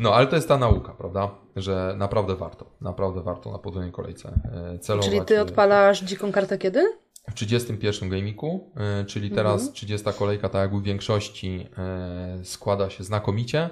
No 0.00 0.14
ale 0.14 0.26
to 0.26 0.36
jest 0.36 0.48
ta 0.48 0.58
nauka, 0.58 0.92
prawda? 0.92 1.30
Że 1.56 1.94
naprawdę 1.96 2.36
warto, 2.36 2.70
naprawdę 2.80 3.22
warto 3.22 3.52
na 3.52 3.58
podwójnej 3.58 3.92
kolejce 3.92 4.40
e, 4.74 4.78
celować. 4.78 5.10
Czyli 5.10 5.24
ty 5.24 5.40
odpalasz 5.40 6.02
dziką 6.02 6.32
kartę 6.32 6.58
kiedy? 6.58 6.84
W 7.30 7.34
31 7.34 8.08
gamiku, 8.08 8.70
e, 8.76 9.04
czyli 9.04 9.30
teraz 9.30 9.60
mhm. 9.60 9.72
30 9.72 10.10
kolejka, 10.18 10.48
tak 10.48 10.62
jak 10.62 10.80
w 10.80 10.82
większości, 10.82 11.68
e, 11.78 12.44
składa 12.44 12.90
się 12.90 13.04
znakomicie. 13.04 13.70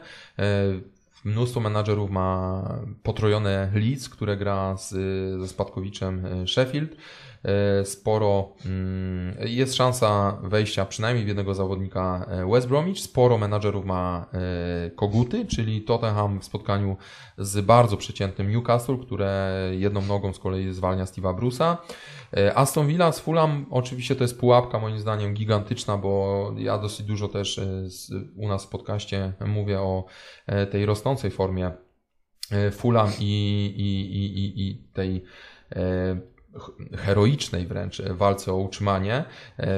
Mnóstwo 1.25 1.61
menadżerów 1.61 2.11
ma 2.11 2.63
potrojone 3.03 3.71
Leeds, 3.75 4.09
które 4.09 4.37
gra 4.37 4.77
z, 4.77 4.91
ze 5.41 5.49
spadkowiczem 5.49 6.27
e, 6.27 6.47
Sheffield. 6.49 6.97
E, 7.45 7.85
sporo 7.85 8.55
mm, 8.67 9.37
jest 9.45 9.75
szansa 9.75 10.39
wejścia 10.43 10.87
przynajmniej 10.87 11.25
w 11.25 11.29
jednego 11.29 11.55
zawodnika 11.55 12.27
e, 12.29 12.51
West 12.51 12.69
Bromwich. 12.69 13.01
Sporo 13.01 13.39
menadżerów 13.39 13.85
ma 13.85 14.27
koguty, 14.97 15.47
czyli 15.47 15.83
Tottenham 15.83 16.41
w 16.41 16.45
spotkaniu 16.45 16.97
z 17.39 17.61
bardzo 17.61 17.97
przeciętnym 17.97 18.51
Newcastle, 18.51 18.99
które 18.99 19.53
jedną 19.73 20.03
nogą 20.03 20.33
z 20.33 20.39
kolei 20.39 20.73
zwalnia 20.73 21.05
Steve'a 21.05 21.35
Bruce'a. 21.35 21.77
E, 22.37 22.55
Aston 22.55 22.87
Villa 22.87 23.13
z 23.13 23.21
Fulham 23.21 23.67
oczywiście 23.71 24.17
to 24.17 24.25
jest 24.25 24.41
pułapka 24.41 24.79
moim 24.79 24.99
zdaniem 24.99 25.35
gigantyczna, 25.35 25.97
bo 25.97 26.53
ja 26.57 26.79
dosyć 26.79 27.07
dużo 27.07 27.29
też 27.29 27.59
e, 27.59 27.65
u 28.37 28.49
nas 28.49 28.65
w 28.65 28.69
podcaście 28.69 29.33
mówię 29.47 29.81
o 29.81 30.05
e, 30.47 30.67
tej 30.67 30.87
rosnącej 30.87 31.31
formie 31.31 31.71
Fulham 32.73 33.11
i, 33.21 33.65
i, 33.77 34.19
i, 34.19 34.69
i 34.69 34.89
tej 34.93 35.25
heroicznej 36.97 37.67
wręcz 37.67 38.03
walce 38.03 38.53
o 38.53 38.57
utrzymanie, 38.57 39.25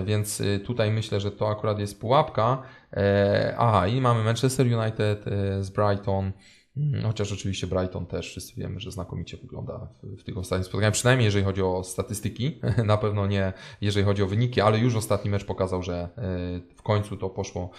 więc 0.04 0.42
tutaj 0.64 0.90
myślę, 0.90 1.20
że 1.20 1.30
to 1.30 1.48
akurat 1.48 1.78
jest 1.78 2.00
pułapka. 2.00 2.62
Aha, 3.58 3.86
i 3.86 4.00
mamy 4.00 4.24
Manchester 4.24 4.66
United 4.66 5.24
z 5.60 5.70
Brighton. 5.70 6.32
Chociaż 7.02 7.32
oczywiście 7.32 7.66
Brighton 7.66 8.06
też 8.06 8.28
wszyscy 8.28 8.60
wiemy, 8.60 8.80
że 8.80 8.90
znakomicie 8.90 9.36
wygląda 9.36 9.88
w, 10.02 10.20
w 10.20 10.24
tych 10.24 10.38
ostatnich 10.38 10.66
spotkaniach, 10.66 10.92
przynajmniej 10.92 11.24
jeżeli 11.24 11.44
chodzi 11.44 11.62
o 11.62 11.84
statystyki, 11.84 12.60
na 12.84 12.96
pewno 12.96 13.26
nie 13.26 13.52
jeżeli 13.80 14.06
chodzi 14.06 14.22
o 14.22 14.26
wyniki, 14.26 14.60
ale 14.60 14.78
już 14.78 14.96
ostatni 14.96 15.30
mecz 15.30 15.44
pokazał, 15.44 15.82
że 15.82 15.94
e, 15.94 16.08
w 16.76 16.82
końcu 16.82 17.16
to 17.16 17.30
poszło 17.30 17.70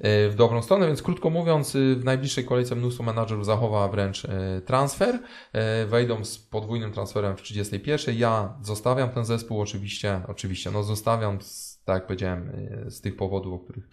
e, 0.00 0.28
w 0.28 0.34
dobrą 0.34 0.62
stronę, 0.62 0.86
więc 0.86 1.02
krótko 1.02 1.30
mówiąc, 1.30 1.76
e, 1.76 1.78
w 1.94 2.04
najbliższej 2.04 2.44
kolejce 2.44 2.76
mnóstwo 2.76 3.02
menadżerów 3.02 3.46
zachowa 3.46 3.88
wręcz 3.88 4.26
transfer, 4.66 5.18
wejdą 5.86 6.24
z 6.24 6.38
podwójnym 6.38 6.92
transferem 6.92 7.36
w 7.36 7.42
31. 7.42 8.16
Ja 8.18 8.54
zostawiam 8.62 9.10
ten 9.10 9.24
zespół 9.24 9.60
oczywiście, 9.60 10.20
oczywiście, 10.28 10.70
no 10.70 10.82
zostawiam 10.82 11.40
z 11.40 11.65
tak 11.86 11.94
jak 11.94 12.06
powiedziałem, 12.06 12.52
e, 12.86 12.90
z 12.90 13.00
tych 13.00 13.16
powodów, 13.16 13.54
o 13.54 13.58
których 13.58 13.88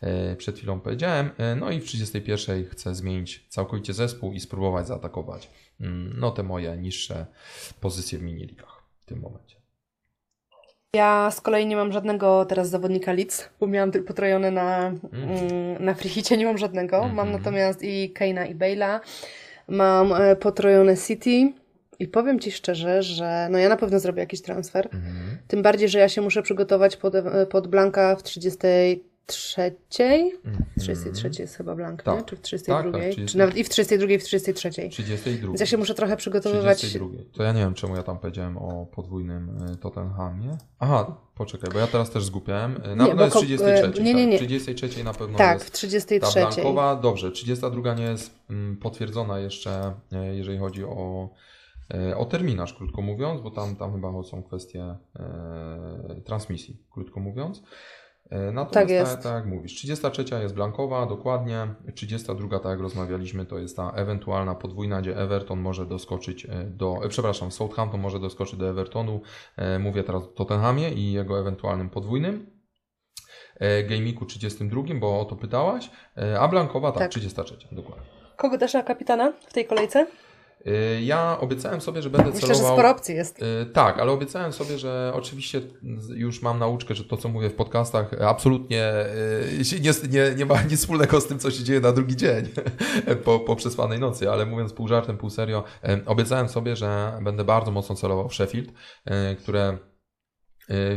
e, 0.00 0.36
przed 0.36 0.56
chwilą 0.56 0.80
powiedziałem. 0.80 1.30
E, 1.38 1.56
no 1.56 1.70
i 1.70 1.80
w 1.80 1.84
31 1.84 2.64
chcę 2.64 2.94
zmienić 2.94 3.46
całkowicie 3.48 3.92
zespół 3.92 4.32
i 4.32 4.40
spróbować 4.40 4.86
zaatakować 4.86 5.50
mm, 5.80 6.14
no, 6.18 6.30
te 6.30 6.42
moje 6.42 6.76
niższe 6.76 7.26
pozycje 7.80 8.18
w 8.18 8.22
miniligach 8.22 8.82
w 8.98 9.04
tym 9.04 9.20
momencie. 9.20 9.56
Ja 10.94 11.30
z 11.30 11.40
kolei 11.40 11.66
nie 11.66 11.76
mam 11.76 11.92
żadnego 11.92 12.44
teraz 12.44 12.68
zawodnika 12.68 13.12
Leeds, 13.12 13.48
bo 13.60 13.66
miałam 13.66 13.92
tylko 13.92 14.08
potrojone 14.08 14.50
na, 14.50 14.86
mm. 14.86 15.02
mm. 15.12 15.84
na 15.84 15.94
freehicie, 15.94 16.36
nie 16.36 16.46
mam 16.46 16.58
żadnego. 16.58 16.98
Mm 16.98 17.10
-hmm. 17.10 17.14
Mam 17.14 17.32
natomiast 17.32 17.82
i 17.82 18.10
Keina 18.10 18.46
i 18.46 18.54
Bale'a, 18.54 19.00
mam 19.68 20.14
potrojone 20.40 20.96
City, 20.96 21.52
i 21.98 22.08
powiem 22.08 22.40
Ci 22.40 22.52
szczerze, 22.52 23.02
że 23.02 23.48
no 23.50 23.58
ja 23.58 23.68
na 23.68 23.76
pewno 23.76 24.00
zrobię 24.00 24.20
jakiś 24.20 24.42
transfer. 24.42 24.86
Mhm. 24.86 25.38
Tym 25.48 25.62
bardziej, 25.62 25.88
że 25.88 25.98
ja 25.98 26.08
się 26.08 26.20
muszę 26.20 26.42
przygotować 26.42 26.96
pod, 26.96 27.14
pod 27.50 27.68
Blanka 27.68 28.16
w 28.16 28.22
33. 28.22 29.76
Mhm. 30.44 30.64
33 30.78 31.30
jest 31.38 31.56
chyba 31.56 31.74
Blank, 31.74 32.02
tak. 32.02 32.18
nie? 32.18 32.24
Czy 32.24 32.36
w 32.36 32.40
32? 32.40 32.82
Tak, 32.82 32.92
tak, 32.92 33.02
30... 33.02 33.32
Czy 33.32 33.38
nawet 33.38 33.56
i 33.56 33.64
w 33.64 33.68
32 33.68 34.12
i 34.12 34.18
w 34.18 34.24
33. 34.24 34.70
32. 34.70 35.48
Więc 35.48 35.60
ja 35.60 35.66
się 35.66 35.76
muszę 35.76 35.94
trochę 35.94 36.16
przygotowywać. 36.16 36.78
32. 36.78 37.22
To 37.32 37.42
ja 37.42 37.52
nie 37.52 37.60
wiem, 37.60 37.74
czemu 37.74 37.96
ja 37.96 38.02
tam 38.02 38.18
powiedziałem 38.18 38.58
o 38.58 38.86
podwójnym 38.86 39.68
y, 39.72 39.76
Tottenhamie. 39.76 40.56
Aha, 40.78 41.16
poczekaj, 41.34 41.70
bo 41.72 41.78
ja 41.78 41.86
teraz 41.86 42.10
też 42.10 42.24
zgupiałem. 42.24 42.76
Y, 42.76 42.96
na 42.96 43.04
nie, 43.04 43.10
pewno 43.10 43.24
jest 43.24 43.36
33. 43.36 44.02
Nie, 44.02 44.14
nie, 44.14 44.26
nie. 44.26 44.38
Tak. 44.38 44.46
33 44.46 45.04
na 45.04 45.14
pewno 45.14 45.38
tak, 45.38 45.54
jest. 45.54 45.64
Tak, 45.64 45.74
w 45.74 45.76
33. 45.76 46.34
Ta 46.34 46.40
Blankowa, 46.40 46.96
dobrze. 46.96 47.32
32 47.32 47.94
nie 47.94 48.04
jest 48.04 48.30
mm, 48.50 48.76
potwierdzona 48.76 49.38
jeszcze, 49.38 49.92
y, 50.12 50.36
jeżeli 50.36 50.58
chodzi 50.58 50.84
o 50.84 51.28
o 52.16 52.24
terminarz, 52.24 52.74
krótko 52.74 53.02
mówiąc, 53.02 53.40
bo 53.40 53.50
tam, 53.50 53.76
tam 53.76 53.92
chyba 53.92 54.22
są 54.22 54.42
kwestie 54.42 54.96
e, 55.16 56.20
transmisji, 56.24 56.82
krótko 56.90 57.20
mówiąc. 57.20 57.62
E, 58.30 58.52
natomiast 58.52 58.74
tak, 58.74 58.90
jest. 58.90 59.12
Tak, 59.12 59.22
tak 59.22 59.34
jak 59.34 59.46
mówisz, 59.46 59.74
33 59.74 60.24
jest 60.42 60.54
blankowa, 60.54 61.06
dokładnie, 61.06 61.74
32 61.94 62.58
tak 62.58 62.70
jak 62.70 62.80
rozmawialiśmy, 62.80 63.46
to 63.46 63.58
jest 63.58 63.76
ta 63.76 63.90
ewentualna 63.90 64.54
podwójna, 64.54 65.00
gdzie 65.00 65.16
Everton 65.16 65.60
może 65.60 65.86
doskoczyć 65.86 66.46
do, 66.66 67.00
przepraszam, 67.08 67.52
Southampton 67.52 68.00
może 68.00 68.20
doskoczyć 68.20 68.58
do 68.58 68.68
Evertonu, 68.68 69.20
mówię 69.78 70.04
teraz 70.04 70.22
o 70.22 70.26
Tottenhamie 70.26 70.90
i 70.90 71.12
jego 71.12 71.40
ewentualnym 71.40 71.90
podwójnym. 71.90 72.54
Gameiku 73.88 74.26
32, 74.26 74.82
bo 75.00 75.20
o 75.20 75.24
to 75.24 75.36
pytałaś, 75.36 75.90
a 76.40 76.48
blankowa 76.48 76.92
tak, 76.92 76.98
tak. 76.98 77.10
33, 77.10 77.56
dokładnie. 77.72 78.06
Kogo 78.36 78.58
dasz 78.58 78.74
na 78.74 78.82
kapitana 78.82 79.32
w 79.48 79.52
tej 79.52 79.66
kolejce? 79.66 80.06
Y, 80.66 81.02
ja 81.02 81.40
obiecałem 81.40 81.80
sobie, 81.80 82.02
że 82.02 82.10
będę 82.10 82.30
Myślę, 82.30 82.40
celował... 82.40 82.56
Myślę, 82.56 82.68
że 82.68 82.74
sporo 82.74 82.90
opcji 82.90 83.14
jest. 83.14 83.42
Y, 83.42 83.66
tak, 83.66 83.98
ale 83.98 84.12
obiecałem 84.12 84.52
sobie, 84.52 84.78
że 84.78 85.12
oczywiście 85.14 85.60
już 86.14 86.42
mam 86.42 86.58
nauczkę, 86.58 86.94
że 86.94 87.04
to, 87.04 87.16
co 87.16 87.28
mówię 87.28 87.50
w 87.50 87.54
podcastach, 87.54 88.22
absolutnie 88.22 88.92
y, 89.74 89.80
nie, 89.80 89.92
nie, 90.10 90.34
nie 90.36 90.46
ma 90.46 90.62
nic 90.62 90.80
wspólnego 90.80 91.20
z 91.20 91.26
tym, 91.26 91.38
co 91.38 91.50
się 91.50 91.64
dzieje 91.64 91.80
na 91.80 91.92
drugi 91.92 92.16
dzień 92.16 92.48
po, 93.24 93.40
po 93.40 93.56
przespanej 93.56 93.98
nocy, 93.98 94.30
ale 94.30 94.46
mówiąc 94.46 94.72
pół 94.72 94.88
żartem, 94.88 95.16
pół 95.16 95.30
serio, 95.30 95.64
obiecałem 96.06 96.48
sobie, 96.48 96.76
że 96.76 97.18
będę 97.22 97.44
bardzo 97.44 97.70
mocno 97.70 97.94
celował 97.94 98.28
w 98.28 98.34
Sheffield, 98.34 98.72
które 99.38 99.78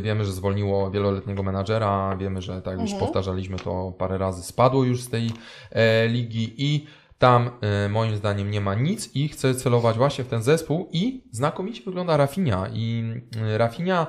Wiemy, 0.01 0.25
że 0.25 0.31
zwolniło 0.31 0.91
wieloletniego 0.91 1.43
menadżera, 1.43 2.17
wiemy, 2.17 2.41
że 2.41 2.61
tak 2.61 2.73
już 2.73 2.91
mhm. 2.91 2.99
powtarzaliśmy 2.99 3.57
to 3.57 3.93
parę 3.97 4.17
razy, 4.17 4.43
spadło 4.43 4.83
już 4.83 5.01
z 5.01 5.09
tej 5.09 5.31
e, 5.71 6.07
ligi 6.07 6.53
i 6.57 6.87
tam 7.17 7.49
e, 7.61 7.89
moim 7.89 8.15
zdaniem 8.15 8.51
nie 8.51 8.61
ma 8.61 8.75
nic 8.75 9.15
i 9.15 9.27
chcę 9.27 9.55
celować 9.55 9.97
właśnie 9.97 10.23
w 10.23 10.27
ten 10.27 10.43
zespół 10.43 10.89
i 10.91 11.23
znakomicie 11.31 11.83
wygląda 11.83 12.17
Rafinha 12.17 12.67
i 12.73 13.03
e, 13.41 13.57
Rafinha 13.57 14.07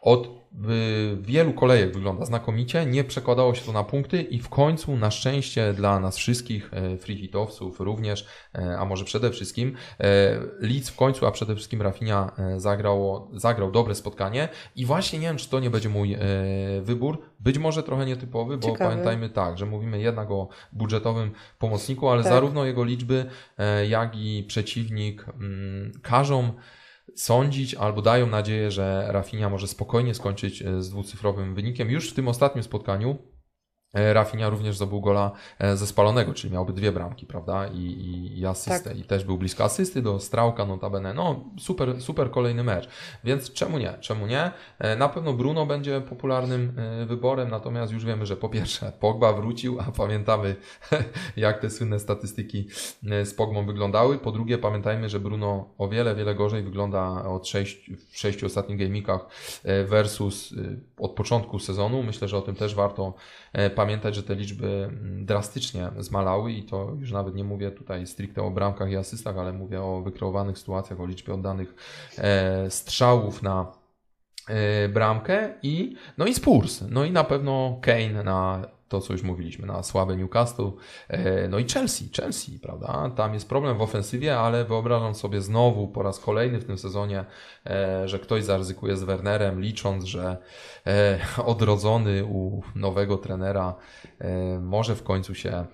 od 0.00 0.38
wielu 1.20 1.52
kolejek 1.52 1.94
wygląda 1.94 2.24
znakomicie, 2.24 2.86
nie 2.86 3.04
przekładało 3.04 3.54
się 3.54 3.64
to 3.64 3.72
na 3.72 3.84
punkty 3.84 4.22
i 4.22 4.38
w 4.38 4.48
końcu 4.48 4.96
na 4.96 5.10
szczęście 5.10 5.72
dla 5.72 6.00
nas 6.00 6.16
wszystkich 6.16 6.70
e, 6.72 6.96
free 6.96 7.16
hitowców 7.16 7.80
również, 7.80 8.26
e, 8.54 8.78
a 8.78 8.84
może 8.84 9.04
przede 9.04 9.30
wszystkim 9.30 9.76
e, 10.00 10.04
Leeds 10.60 10.88
w 10.88 10.96
końcu, 10.96 11.26
a 11.26 11.30
przede 11.30 11.54
wszystkim 11.54 11.82
Rafinha 11.82 12.32
zagrało, 12.56 13.30
zagrał 13.32 13.70
dobre 13.70 13.94
spotkanie 13.94 14.48
i 14.76 14.86
właśnie 14.86 15.18
nie 15.18 15.26
wiem, 15.26 15.36
czy 15.36 15.48
to 15.48 15.60
nie 15.60 15.70
będzie 15.70 15.88
mój 15.88 16.16
wybór, 16.82 17.22
być 17.40 17.58
może 17.58 17.82
trochę 17.82 18.06
nietypowy, 18.06 18.58
bo 18.58 18.76
pamiętajmy 18.76 19.30
tak, 19.30 19.58
że 19.58 19.66
mówimy 19.66 20.00
jednak 20.00 20.30
o 20.30 20.48
budżetowym 20.72 21.30
pomocniku, 21.58 22.08
ale 22.08 22.22
tak. 22.22 22.32
zarówno 22.32 22.64
jego 22.64 22.84
liczby, 22.84 23.26
jak 23.88 24.16
i 24.16 24.44
przeciwnik 24.48 25.26
mm, 25.28 25.92
każą 26.02 26.52
sądzić 27.16 27.74
albo 27.74 28.02
dają 28.02 28.26
nadzieję, 28.26 28.70
że 28.70 29.06
Rafinha 29.08 29.50
może 29.50 29.68
spokojnie 29.68 30.14
skończyć 30.14 30.62
e, 30.62 30.82
z 30.82 30.90
dwucyfrowym 30.90 31.54
wynikiem. 31.54 31.90
Już 31.90 32.10
w 32.10 32.14
tym 32.14 32.28
ostatnim 32.28 32.64
spotkaniu 32.64 33.18
Rafinha 33.94 34.48
również 34.48 34.76
zdobył 34.76 35.00
gola 35.00 35.30
e, 35.58 35.76
ze 35.76 35.86
spalonego, 35.86 36.34
czyli 36.34 36.52
miałby 36.52 36.72
dwie 36.72 36.92
bramki, 36.92 37.26
prawda? 37.26 37.66
I, 37.66 37.78
i, 37.78 38.38
i 38.38 38.46
asystę. 38.46 38.90
Tak. 38.90 38.98
I 38.98 39.04
też 39.04 39.24
był 39.24 39.38
blisko 39.38 39.64
asysty 39.64 40.02
do 40.02 40.20
Strałka, 40.20 40.66
notabene. 40.66 41.14
No, 41.14 41.44
super, 41.58 42.02
super 42.02 42.30
kolejny 42.30 42.64
mecz. 42.64 42.88
Więc 43.24 43.52
czemu 43.52 43.78
nie? 43.78 43.92
Czemu 44.00 44.26
nie? 44.26 44.50
E, 44.78 44.96
na 44.96 45.08
pewno 45.08 45.32
Bruno 45.32 45.66
będzie 45.66 46.00
popularnym 46.00 46.72
wyborem, 47.06 47.50
natomiast 47.50 47.92
już 47.92 48.04
wiemy, 48.04 48.26
że 48.26 48.36
po 48.36 48.48
pierwsze 48.48 48.92
Pogba 49.00 49.32
wrócił, 49.32 49.80
a 49.80 49.92
pamiętamy 49.92 50.56
jak 51.36 51.60
te 51.60 51.70
słynne 51.70 51.98
statystyki 51.98 52.68
z 53.02 53.34
Pogbą 53.34 53.66
wyglądały. 53.66 54.18
Po 54.18 54.32
drugie 54.32 54.58
pamiętajmy, 54.58 55.08
że 55.08 55.20
Bruno 55.20 55.68
o 55.78 55.88
wiele, 55.88 56.14
wiele 56.14 56.34
gorzej 56.34 56.62
wygląda 56.62 57.24
od 57.24 57.48
sześć, 57.48 57.90
w 58.10 58.18
sześciu 58.18 58.46
ostatnich 58.46 58.78
gamikach 58.78 59.26
versus 59.64 60.54
od 60.98 61.10
początku 61.10 61.58
sezonu. 61.58 62.02
Myślę, 62.02 62.28
że 62.28 62.38
o 62.38 62.42
tym 62.42 62.54
też 62.54 62.74
warto 62.74 63.14
pamiętać, 63.78 64.14
że 64.14 64.22
te 64.22 64.34
liczby 64.34 64.66
mm, 64.66 65.26
drastycznie 65.26 65.90
zmalały 65.98 66.52
i 66.52 66.62
to 66.62 66.96
już 67.00 67.12
nawet 67.12 67.34
nie 67.34 67.44
mówię 67.44 67.70
tutaj 67.70 68.06
stricte 68.06 68.42
o 68.42 68.50
bramkach 68.50 68.90
i 68.90 68.96
asystach, 68.96 69.38
ale 69.38 69.52
mówię 69.52 69.82
o 69.82 70.02
wykreowanych 70.02 70.58
sytuacjach, 70.58 71.00
o 71.00 71.06
liczbie 71.06 71.34
oddanych 71.34 71.74
e, 72.18 72.70
strzałów 72.70 73.42
na 73.42 73.72
e, 74.48 74.88
bramkę 74.88 75.54
i 75.62 75.96
no 76.18 76.26
i 76.26 76.34
Spurs, 76.34 76.84
no 76.90 77.04
i 77.04 77.10
na 77.10 77.24
pewno 77.24 77.78
Kane 77.82 78.24
na 78.24 78.68
to, 78.88 79.00
co 79.00 79.12
już 79.12 79.22
mówiliśmy, 79.22 79.66
na 79.66 79.82
słabe 79.82 80.16
Newcastle, 80.16 80.70
e, 81.08 81.48
no 81.48 81.58
i 81.58 81.68
Chelsea, 81.68 82.10
Chelsea, 82.16 82.58
prawda? 82.58 83.10
Tam 83.16 83.34
jest 83.34 83.48
problem 83.48 83.78
w 83.78 83.82
ofensywie, 83.82 84.38
ale 84.38 84.64
wyobrażam 84.64 85.14
sobie 85.14 85.40
znowu 85.40 85.88
po 85.88 86.02
raz 86.02 86.20
kolejny 86.20 86.58
w 86.58 86.64
tym 86.64 86.78
sezonie, 86.78 87.24
e, 87.66 88.08
że 88.08 88.18
ktoś 88.18 88.44
zaryzykuje 88.44 88.96
z 88.96 89.02
Wernerem, 89.02 89.60
licząc, 89.60 90.04
że 90.04 90.36
e, 90.86 91.18
odrodzony 91.44 92.24
u 92.24 92.62
nowego 92.74 93.18
trenera 93.18 93.74
może 94.60 94.96
w 94.96 95.02
końcu 95.02 95.34
się 95.34 95.66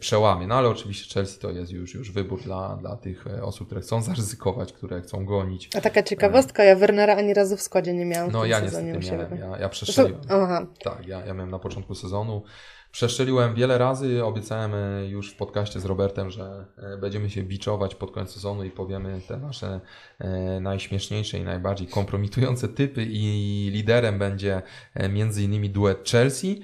przełamie. 0.00 0.46
No 0.46 0.54
ale 0.54 0.68
oczywiście 0.68 1.14
Chelsea 1.14 1.40
to 1.40 1.50
jest 1.50 1.72
już, 1.72 1.94
już 1.94 2.12
wybór 2.12 2.42
dla, 2.42 2.76
dla 2.76 2.96
tych 2.96 3.26
e, 3.26 3.42
osób, 3.42 3.66
które 3.68 3.80
chcą 3.80 4.02
zaryzykować, 4.02 4.72
które 4.72 5.00
chcą 5.00 5.24
gonić. 5.24 5.68
A 5.76 5.80
taka 5.80 6.02
ciekawostka, 6.02 6.64
ja 6.64 6.76
Wernera 6.76 7.16
ani 7.16 7.34
razu 7.34 7.56
w 7.56 7.62
składzie 7.62 7.94
nie 7.94 8.04
miałam. 8.04 8.30
No 8.32 8.44
ja 8.44 8.60
niestety 8.60 8.98
miałem, 9.12 9.38
ja, 9.38 9.58
ja 9.58 9.68
przeszedłem. 9.68 10.20
Aha. 10.28 10.66
Tak, 10.84 11.06
ja, 11.06 11.26
ja 11.26 11.34
miałem 11.34 11.50
na 11.50 11.58
początku 11.58 11.94
sezonu. 11.94 12.42
Przeszczeliłem 12.92 13.54
wiele 13.54 13.78
razy, 13.78 14.24
obiecałem 14.24 14.74
e, 14.74 15.06
już 15.08 15.30
w 15.32 15.36
podcaście 15.36 15.80
z 15.80 15.84
Robertem, 15.84 16.30
że 16.30 16.66
e, 16.76 16.96
będziemy 16.96 17.30
się 17.30 17.42
biczować 17.42 17.94
pod 17.94 18.10
koniec 18.10 18.30
sezonu 18.30 18.64
i 18.64 18.70
powiemy 18.70 19.20
te 19.28 19.36
nasze 19.36 19.80
e, 20.18 20.60
najśmieszniejsze 20.60 21.38
i 21.38 21.44
najbardziej 21.44 21.86
kompromitujące 21.86 22.68
typy 22.68 23.06
i 23.08 23.68
liderem 23.72 24.18
będzie 24.18 24.62
między 25.10 25.42
innymi 25.42 25.70
duet 25.70 26.08
Chelsea, 26.08 26.62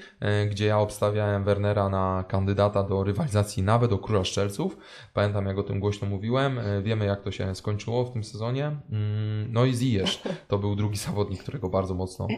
gdzie 0.51 0.67
ja 0.67 0.79
obstawiałem 0.79 1.45
Wernera 1.45 1.89
na 1.89 2.25
kandydata 2.29 2.83
do 2.83 3.05
rywalizacji 3.05 3.63
nawet 3.63 3.93
o 3.93 3.99
Króla 3.99 4.25
Szczelców. 4.25 4.77
Pamiętam 5.15 5.47
jak 5.47 5.59
o 5.59 5.63
tym 5.63 5.81
głośno 5.81 6.09
mówiłem, 6.09 6.61
wiemy 6.83 7.05
jak 7.05 7.23
to 7.23 7.31
się 7.31 7.55
skończyło 7.55 8.05
w 8.05 8.13
tym 8.13 8.25
sezonie. 8.25 8.67
Mm, 8.67 9.53
no 9.53 9.65
i 9.65 9.75
Ziyech 9.75 10.09
to 10.49 10.59
był 10.59 10.77
drugi 10.77 10.99
zawodnik, 10.99 11.43
którego 11.43 11.69
bardzo 11.69 11.95
mocno 11.95 12.29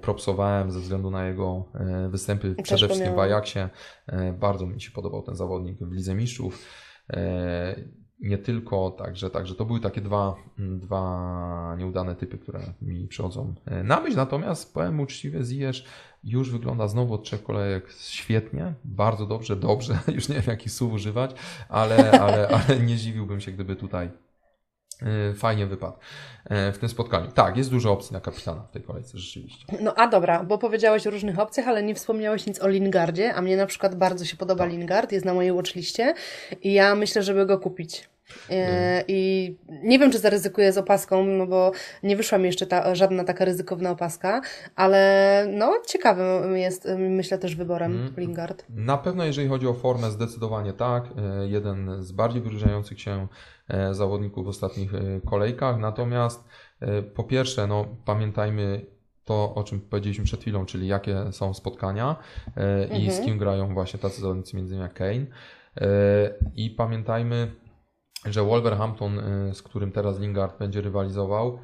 propsowałem 0.00 0.70
ze 0.70 0.80
względu 0.80 1.10
na 1.10 1.26
jego 1.26 1.64
występy 2.08 2.54
przede 2.62 2.86
wszystkim 2.86 3.11
w 3.12 3.18
Ajaxie. 3.18 3.68
E, 4.06 4.32
bardzo 4.32 4.66
mi 4.66 4.80
się 4.80 4.90
podobał 4.90 5.22
ten 5.22 5.36
zawodnik 5.36 5.78
w 5.78 5.92
Lidze 5.92 6.14
Mistrzów. 6.14 6.68
E, 7.10 7.74
nie 8.20 8.38
tylko, 8.38 8.90
także, 8.90 9.30
także 9.30 9.54
to 9.54 9.64
były 9.64 9.80
takie 9.80 10.00
dwa, 10.00 10.34
dwa 10.58 11.74
nieudane 11.78 12.16
typy, 12.16 12.38
które 12.38 12.60
mi 12.82 13.08
przychodzą 13.08 13.54
e, 13.66 13.82
na 13.82 14.00
myśl. 14.00 14.16
Natomiast 14.16 14.74
powiem 14.74 15.00
uczciwie, 15.00 15.44
Ziyech 15.44 15.76
już 16.24 16.50
wygląda 16.50 16.88
znowu 16.88 17.14
od 17.14 17.24
trzech 17.24 17.42
kolejek 17.42 17.92
świetnie, 17.92 18.74
bardzo 18.84 19.26
dobrze, 19.26 19.56
dobrze, 19.56 19.98
już 20.14 20.28
nie 20.28 20.34
wiem 20.34 20.44
jakich 20.46 20.72
słów 20.72 20.92
używać, 20.92 21.34
ale, 21.68 22.10
ale, 22.20 22.48
ale 22.48 22.80
nie 22.80 22.96
dziwiłbym 22.96 23.40
się, 23.40 23.52
gdyby 23.52 23.76
tutaj 23.76 24.10
fajnie 25.34 25.66
wypadł 25.66 25.96
e, 26.44 26.72
w 26.72 26.78
tym 26.78 26.88
spotkaniu. 26.88 27.30
Tak, 27.30 27.56
jest 27.56 27.70
dużo 27.70 27.92
opcji 27.92 28.12
na 28.12 28.20
kapitana 28.20 28.62
w 28.62 28.70
tej 28.70 28.82
kolejce, 28.82 29.18
rzeczywiście. 29.18 29.64
No 29.80 29.94
a 29.96 30.08
dobra, 30.08 30.44
bo 30.44 30.58
powiedziałeś 30.58 31.06
o 31.06 31.10
różnych 31.10 31.38
opcjach, 31.38 31.68
ale 31.68 31.82
nie 31.82 31.94
wspomniałeś 31.94 32.46
nic 32.46 32.62
o 32.62 32.68
Lingardzie, 32.68 33.34
a 33.34 33.42
mnie 33.42 33.56
na 33.56 33.66
przykład 33.66 33.94
bardzo 33.94 34.24
się 34.24 34.36
podoba 34.36 34.64
tak. 34.64 34.72
Lingard, 34.72 35.12
jest 35.12 35.24
na 35.24 35.34
mojej 35.34 35.52
watchliście 35.52 36.14
i 36.62 36.72
ja 36.72 36.94
myślę, 36.94 37.22
żeby 37.22 37.46
go 37.46 37.58
kupić. 37.58 38.08
E, 38.50 39.04
I 39.08 39.56
nie 39.68 39.98
wiem, 39.98 40.12
czy 40.12 40.18
zaryzykuję 40.18 40.72
z 40.72 40.78
opaską, 40.78 41.24
no 41.24 41.46
bo 41.46 41.72
nie 42.02 42.16
wyszła 42.16 42.38
mi 42.38 42.46
jeszcze 42.46 42.66
ta, 42.66 42.94
żadna 42.94 43.24
taka 43.24 43.44
ryzykowna 43.44 43.90
opaska, 43.90 44.40
ale 44.76 45.46
no 45.52 45.74
ciekawym 45.86 46.56
jest, 46.56 46.88
myślę, 46.98 47.38
też 47.38 47.56
wyborem 47.56 47.92
mm. 47.92 48.14
Lingard. 48.16 48.64
Na 48.68 48.98
pewno, 48.98 49.24
jeżeli 49.24 49.48
chodzi 49.48 49.66
o 49.66 49.74
formę, 49.74 50.10
zdecydowanie 50.10 50.72
tak. 50.72 51.04
Jeden 51.48 52.02
z 52.02 52.12
bardziej 52.12 52.42
wyróżniających 52.42 53.00
się 53.00 53.28
E, 53.68 53.94
zawodników 53.94 54.44
w 54.44 54.48
ostatnich 54.48 54.94
e, 54.94 55.00
kolejkach. 55.26 55.78
Natomiast 55.78 56.48
e, 56.80 57.02
po 57.02 57.24
pierwsze, 57.24 57.66
no, 57.66 57.86
pamiętajmy 58.04 58.86
to, 59.24 59.54
o 59.54 59.64
czym 59.64 59.80
powiedzieliśmy 59.80 60.24
przed 60.24 60.40
chwilą, 60.40 60.66
czyli 60.66 60.86
jakie 60.86 61.32
są 61.32 61.54
spotkania 61.54 62.16
i 62.98 63.04
z 63.04 63.08
mhm. 63.08 63.24
kim 63.24 63.38
grają 63.38 63.74
właśnie 63.74 64.00
tacy 64.00 64.20
zawodnicy, 64.20 64.56
między 64.56 64.74
innymi 64.74 64.88
jak 64.88 64.94
Kane. 64.94 65.26
I 66.56 66.70
pamiętajmy, 66.70 67.50
że 68.24 68.42
Wolverhampton, 68.42 69.20
z 69.52 69.62
którym 69.62 69.92
teraz 69.92 70.20
Lingard 70.20 70.58
będzie 70.58 70.80
rywalizował, 70.80 71.58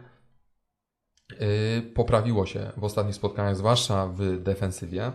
poprawiło 1.95 2.47
się 2.47 2.73
w 2.77 2.85
ostatnich 2.85 3.15
spotkaniach, 3.15 3.57
zwłaszcza 3.57 4.07
w 4.07 4.43
defensywie. 4.43 5.13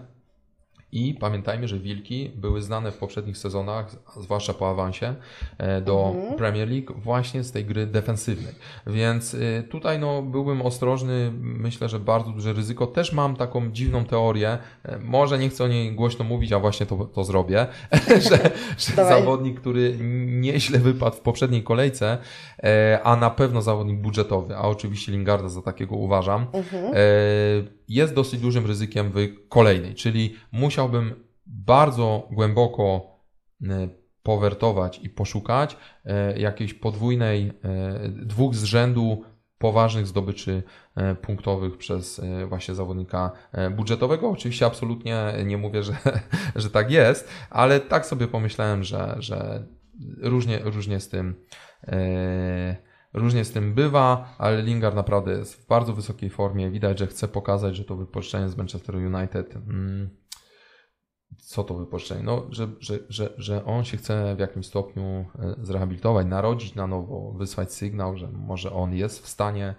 I 0.94 1.14
pamiętajmy, 1.14 1.68
że 1.68 1.80
Wilki 1.80 2.32
były 2.36 2.62
znane 2.62 2.92
w 2.92 2.98
poprzednich 2.98 3.38
sezonach, 3.38 3.96
zwłaszcza 4.18 4.54
po 4.54 4.70
awansie 4.70 5.16
e, 5.58 5.82
do 5.82 6.12
mhm. 6.16 6.38
Premier 6.38 6.70
League, 6.70 6.94
właśnie 6.98 7.44
z 7.44 7.52
tej 7.52 7.66
gry 7.66 7.88
defensywnej. 7.88 8.54
Więc 8.88 9.34
e, 9.34 9.64
tutaj 9.64 10.00
no, 10.00 10.22
byłbym 10.22 10.62
ostrożny, 10.62 11.32
myślę, 11.40 11.90
że 11.90 12.00
bardzo 12.00 12.32
duże 12.32 12.54
ryzyko. 12.54 12.88
Też 12.88 13.14
mam 13.14 13.36
taką 13.36 13.72
dziwną 13.72 14.06
teorię, 14.06 14.58
e, 14.84 15.00
może 15.00 15.40
nie 15.40 15.50
chcę 15.50 15.64
o 15.64 15.68
niej 15.68 15.92
głośno 15.92 16.26
mówić, 16.26 16.52
a 16.52 16.60
właśnie 16.60 16.86
to, 16.86 17.06
to 17.06 17.24
zrobię, 17.24 17.68
że, 18.30 18.52
że 18.78 18.96
zawodnik, 18.96 19.60
który 19.60 19.98
nieźle 20.26 20.80
wypadł 20.80 21.16
w 21.16 21.20
poprzedniej 21.20 21.64
kolejce, 21.64 22.18
a 23.04 23.16
na 23.16 23.30
pewno 23.30 23.62
zawodnik 23.62 23.98
budżetowy, 23.98 24.56
a 24.56 24.62
oczywiście 24.62 25.12
Lingarda 25.12 25.50
za 25.50 25.62
takiego 25.62 25.96
uważam, 25.96 26.46
mhm 26.54 26.94
jest 27.94 28.14
dosyć 28.14 28.42
dużym 28.42 28.66
ryzykiem 28.66 29.12
w 29.12 29.48
kolejnej, 29.50 29.96
czyli 29.96 30.36
musiałbym 30.52 31.16
bardzo 31.46 32.28
głęboko 32.32 33.02
e, 33.62 33.90
powertować 34.24 35.00
i 35.04 35.10
poszukać 35.10 35.78
e, 36.06 36.40
jakiejś 36.40 36.74
podwójnej, 36.74 37.48
e, 37.48 38.10
dwóch 38.10 38.56
z 38.56 38.64
rzędu 38.64 39.24
poważnych 39.58 40.08
zdobyczy 40.08 40.64
punktowych 41.22 41.78
przez 41.78 42.22
właśnie 42.48 42.76
zawodnika 42.76 43.32
budżetowego. 43.72 44.30
Oczywiście 44.30 44.66
absolutnie 44.66 45.34
nie 45.46 45.58
mówię, 45.58 45.84
że, 45.84 45.94
że 46.56 46.70
tak 46.70 46.92
jest, 46.92 47.30
ale 47.50 47.80
tak 47.80 48.06
sobie 48.06 48.28
pomyślałem, 48.28 48.84
że, 48.84 49.16
że 49.20 49.68
różnie, 50.22 50.60
różnie 50.64 51.00
z 51.00 51.10
tym 51.10 51.36
Różnie 53.14 53.46
z 53.46 53.52
tym 53.52 53.74
bywa, 53.74 54.36
ale 54.38 54.62
Lingard 54.62 54.96
naprawdę 54.96 55.32
jest 55.32 55.56
w 55.56 55.68
bardzo 55.68 55.94
wysokiej 55.94 56.30
formie. 56.30 56.72
Widać, 56.72 57.00
że 57.00 57.08
chce 57.08 57.28
pokazać, 57.28 57.76
że 57.76 57.86
to 57.86 57.96
wypożyczenie 57.96 58.50
z 58.50 58.58
Manchester 58.58 58.96
United. 58.96 59.56
Mm, 59.56 60.10
co 61.38 61.64
to 61.64 61.74
wypożyczenie? 61.74 62.24
No, 62.24 62.46
że, 62.50 62.68
że, 62.80 63.00
że, 63.10 63.34
że 63.38 63.66
on 63.66 63.84
się 63.84 63.98
chce 63.98 64.36
w 64.36 64.40
jakimś 64.40 64.66
stopniu 64.66 65.04
e, 65.04 65.26
zrehabilitować, 65.62 66.28
narodzić 66.28 66.76
na 66.76 66.88
nowo, 66.88 67.32
wysłać 67.32 67.74
sygnał, 67.74 68.18
że 68.18 68.28
może 68.28 68.72
on 68.72 68.94
jest 68.94 69.24
w 69.24 69.28
stanie 69.28 69.76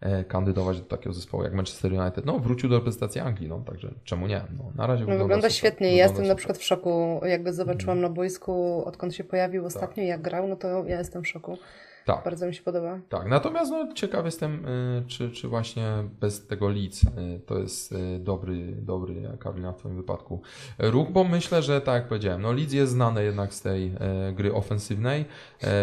e, 0.00 0.24
kandydować 0.24 0.80
do 0.80 0.86
takiego 0.86 1.12
zespołu 1.12 1.42
jak 1.42 1.54
Manchester 1.54 1.92
United. 1.92 2.24
No, 2.24 2.38
wrócił 2.38 2.68
do 2.68 2.76
reprezentacji 2.76 3.20
Anglii, 3.20 3.48
no, 3.48 3.60
także 3.60 3.94
czemu 4.04 4.26
nie? 4.26 4.44
No, 4.58 4.72
na 4.74 4.86
razie 4.86 5.00
no, 5.00 5.06
wygląda, 5.06 5.24
wygląda 5.24 5.50
świetnie. 5.50 5.86
Wygląda 5.86 5.96
ja 5.96 6.04
jestem 6.04 6.16
super. 6.16 6.28
na 6.28 6.34
przykład 6.34 6.58
w 6.58 6.64
szoku, 6.64 7.20
jakby 7.24 7.52
zobaczyłam 7.52 7.98
mm. 7.98 8.10
na 8.10 8.16
boisku, 8.16 8.84
odkąd 8.84 9.14
się 9.14 9.24
pojawił 9.24 9.62
tak. 9.62 9.66
ostatnio, 9.66 10.02
tak. 10.02 10.08
jak 10.08 10.22
grał, 10.22 10.48
no 10.48 10.56
to 10.56 10.84
ja 10.84 10.98
jestem 10.98 11.22
w 11.22 11.28
szoku. 11.28 11.58
Tak. 12.04 12.24
Bardzo 12.24 12.46
mi 12.46 12.54
się 12.54 12.62
podoba. 12.62 13.00
Tak, 13.08 13.28
natomiast 13.28 13.70
no, 13.70 13.94
ciekaw 13.94 14.24
jestem, 14.24 14.66
y, 14.66 15.04
czy, 15.06 15.30
czy 15.30 15.48
właśnie 15.48 15.86
bez 16.20 16.46
tego 16.46 16.68
Leeds 16.68 17.02
y, 17.02 17.40
to 17.46 17.58
jest 17.58 17.92
y, 17.92 18.18
dobry, 18.18 18.72
dobry 18.82 19.38
Karolina 19.38 19.72
w 19.72 19.76
Twoim 19.76 19.96
wypadku 19.96 20.42
ruch, 20.78 21.10
bo 21.10 21.24
myślę, 21.24 21.62
że 21.62 21.80
tak 21.80 21.94
jak 21.94 22.08
powiedziałem, 22.08 22.42
no 22.42 22.52
Leeds 22.52 22.72
jest 22.72 22.92
znane 22.92 23.24
jednak 23.24 23.54
z 23.54 23.62
tej 23.62 23.92
gry 24.32 24.54
ofensywnej. 24.54 25.24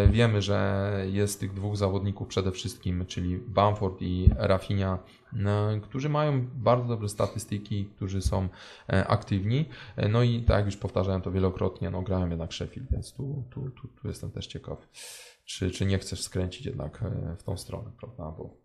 Wiemy, 0.07 0.41
że 0.41 0.91
jest 1.11 1.39
tych 1.39 1.53
dwóch 1.53 1.77
zawodników 1.77 2.27
przede 2.27 2.51
wszystkim, 2.51 3.05
czyli 3.05 3.37
Bamford 3.37 4.01
i 4.01 4.29
Rafinha, 4.37 4.99
którzy 5.83 6.09
mają 6.09 6.47
bardzo 6.55 6.87
dobre 6.87 7.09
statystyki, 7.09 7.85
którzy 7.85 8.21
są 8.21 8.49
aktywni. 9.07 9.65
No 10.09 10.23
i 10.23 10.41
tak 10.41 10.57
jak 10.57 10.65
już 10.65 10.77
powtarzałem 10.77 11.21
to 11.21 11.31
wielokrotnie, 11.31 11.89
no 11.89 12.01
grałem 12.01 12.29
jednak 12.29 12.53
Sheffield, 12.53 12.91
więc 12.91 13.13
tu, 13.13 13.43
tu, 13.49 13.69
tu, 13.69 13.87
tu 13.87 14.07
jestem 14.07 14.31
też 14.31 14.47
ciekaw 14.47 14.77
czy, 15.47 15.71
czy 15.71 15.85
nie 15.85 15.99
chcesz 15.99 16.23
skręcić 16.23 16.65
jednak 16.65 17.03
e, 17.03 17.35
w 17.39 17.43
tą 17.43 17.57
stronę, 17.57 17.91
prawda? 17.99 18.23
Bo 18.37 18.57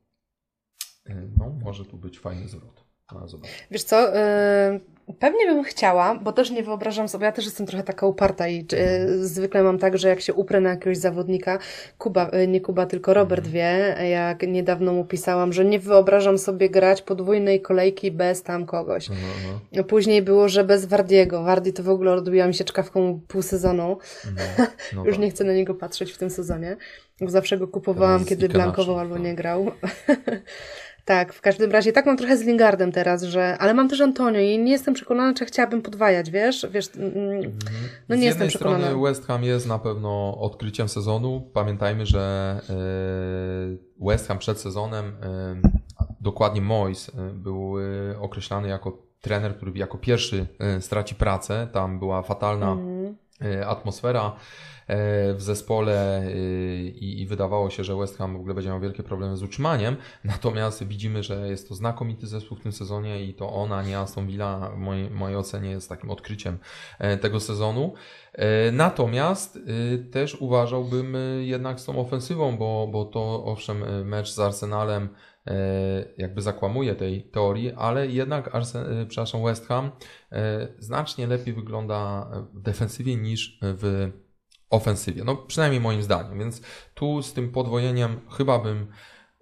e, 1.06 1.14
no, 1.14 1.50
może 1.50 1.84
tu 1.84 1.96
być 1.96 2.18
fajny 2.18 2.48
zwrot. 2.48 2.84
No, 3.12 3.26
Wiesz 3.70 3.82
co, 3.84 4.14
yy, 4.14 4.80
pewnie 5.18 5.46
bym 5.46 5.64
chciała, 5.64 6.14
bo 6.14 6.32
też 6.32 6.50
nie 6.50 6.62
wyobrażam 6.62 7.08
sobie, 7.08 7.26
ja 7.26 7.32
też 7.32 7.44
jestem 7.44 7.66
trochę 7.66 7.84
taka 7.84 8.06
uparta 8.06 8.48
i 8.48 8.66
yy, 8.72 9.26
zwykle 9.26 9.62
mam 9.62 9.78
tak, 9.78 9.98
że 9.98 10.08
jak 10.08 10.20
się 10.20 10.34
uprę 10.34 10.60
na 10.60 10.70
jakiegoś 10.70 10.98
zawodnika, 10.98 11.58
Kuba, 11.98 12.30
yy, 12.32 12.48
nie 12.48 12.60
Kuba, 12.60 12.86
tylko 12.86 13.14
Robert 13.14 13.46
mhm. 13.46 13.54
wie, 13.54 14.08
jak 14.08 14.42
niedawno 14.42 14.92
mu 14.92 15.04
pisałam, 15.04 15.52
że 15.52 15.64
nie 15.64 15.78
wyobrażam 15.78 16.38
sobie 16.38 16.70
grać 16.70 17.02
podwójnej 17.02 17.60
kolejki 17.60 18.10
bez 18.10 18.42
tam 18.42 18.66
kogoś. 18.66 19.08
Mhm. 19.10 19.84
Później 19.84 20.22
było, 20.22 20.48
że 20.48 20.64
bez 20.64 20.86
Wardiego. 20.86 21.42
Wardi 21.42 21.72
to 21.72 21.82
w 21.82 21.88
ogóle 21.88 22.12
odbiła 22.12 22.46
mi 22.46 22.54
się 22.54 22.64
czkawką 22.64 23.20
pół 23.28 23.42
sezonu. 23.42 23.98
Mhm. 24.26 24.68
No 24.96 25.04
Już 25.06 25.14
tak. 25.14 25.22
nie 25.22 25.30
chcę 25.30 25.44
na 25.44 25.52
niego 25.52 25.74
patrzeć 25.74 26.12
w 26.12 26.18
tym 26.18 26.30
sezonie. 26.30 26.76
Zawsze 27.20 27.58
go 27.58 27.68
kupowałam, 27.68 28.24
kiedy 28.24 28.48
blankował 28.48 28.98
albo 28.98 29.18
nie 29.18 29.34
grał. 29.34 29.66
Tak, 31.04 31.32
w 31.32 31.40
każdym 31.40 31.70
razie 31.70 31.92
tak 31.92 32.06
mam 32.06 32.16
trochę 32.16 32.36
z 32.36 32.42
Lingardem 32.42 32.92
teraz, 32.92 33.22
że, 33.22 33.58
ale 33.58 33.74
mam 33.74 33.88
też 33.88 34.00
Antonio 34.00 34.40
i 34.40 34.58
nie 34.58 34.72
jestem 34.72 34.94
przekonana, 34.94 35.34
czy 35.34 35.44
chciałabym 35.44 35.82
podwajać, 35.82 36.30
wiesz? 36.30 36.66
wiesz 36.70 36.90
mm, 36.96 37.12
mhm. 37.36 37.52
no 38.08 38.16
nie 38.16 38.22
z 38.22 38.24
jestem 38.24 38.48
przekonana. 38.48 38.78
Z 38.78 38.82
strony 38.86 39.02
West 39.02 39.26
Ham 39.26 39.44
jest 39.44 39.66
na 39.66 39.78
pewno 39.78 40.38
odkryciem 40.38 40.88
sezonu. 40.88 41.50
Pamiętajmy, 41.52 42.06
że 42.06 42.60
e, 42.70 44.06
West 44.06 44.28
Ham 44.28 44.38
przed 44.38 44.60
sezonem, 44.60 45.06
e, 45.22 45.56
dokładnie 46.20 46.60
Moyes, 46.60 47.08
e, 47.08 47.30
był 47.34 47.74
określany 48.20 48.68
jako 48.68 48.98
trener, 49.20 49.56
który 49.56 49.72
jako 49.74 49.98
pierwszy 49.98 50.46
straci 50.80 51.14
pracę. 51.14 51.68
Tam 51.72 51.98
była 51.98 52.22
fatalna 52.22 52.72
mhm. 52.72 53.16
atmosfera. 53.66 54.32
E, 54.86 55.34
w 55.34 55.42
zespole 55.42 56.18
e, 56.18 56.32
i, 56.82 57.22
i, 57.22 57.26
wydawało 57.26 57.70
się, 57.70 57.84
że 57.84 57.96
West 57.96 58.18
Ham 58.18 58.32
w 58.32 58.36
ogóle 58.36 58.54
będzie 58.54 58.68
miał 58.68 58.80
wielkie 58.80 59.02
problemy 59.02 59.36
z 59.36 59.42
utrzymaniem. 59.42 59.96
Natomiast 60.24 60.84
widzimy, 60.84 61.22
że 61.22 61.48
jest 61.48 61.68
to 61.68 61.74
znakomity 61.74 62.26
zespół 62.26 62.58
w 62.58 62.60
tym 62.60 62.72
sezonie 62.72 63.24
i 63.24 63.34
to 63.34 63.52
ona, 63.52 63.82
nie 63.82 63.98
Aston 63.98 64.26
Villa, 64.26 64.70
w 64.74 64.78
mojej, 64.78 65.10
mojej 65.10 65.36
ocenie 65.36 65.70
jest 65.70 65.88
takim 65.88 66.10
odkryciem 66.10 66.58
e, 66.98 67.16
tego 67.16 67.40
sezonu. 67.40 67.94
Natomiast 68.72 69.58
też 70.12 70.34
uważałbym 70.34 71.16
jednak 71.40 71.80
z 71.80 71.84
tą 71.84 71.98
ofensywą, 71.98 72.56
bo, 72.56 72.88
bo 72.92 73.04
to 73.04 73.44
owszem 73.44 74.08
mecz 74.08 74.30
z 74.30 74.38
Arsenalem 74.38 75.08
jakby 76.18 76.42
zakłamuje 76.42 76.94
tej 76.94 77.22
teorii, 77.22 77.72
ale 77.72 78.06
jednak 78.06 78.54
Arsen, 78.54 79.06
przepraszam, 79.08 79.44
West 79.44 79.66
Ham 79.66 79.90
znacznie 80.78 81.26
lepiej 81.26 81.54
wygląda 81.54 82.30
w 82.54 82.60
defensywie 82.60 83.16
niż 83.16 83.58
w 83.62 84.10
ofensywie. 84.72 85.24
No 85.24 85.36
przynajmniej 85.36 85.80
moim 85.80 86.02
zdaniem. 86.02 86.38
Więc 86.38 86.62
tu 86.94 87.22
z 87.22 87.32
tym 87.32 87.52
podwojeniem 87.52 88.20
chyba 88.30 88.58
bym, 88.58 88.86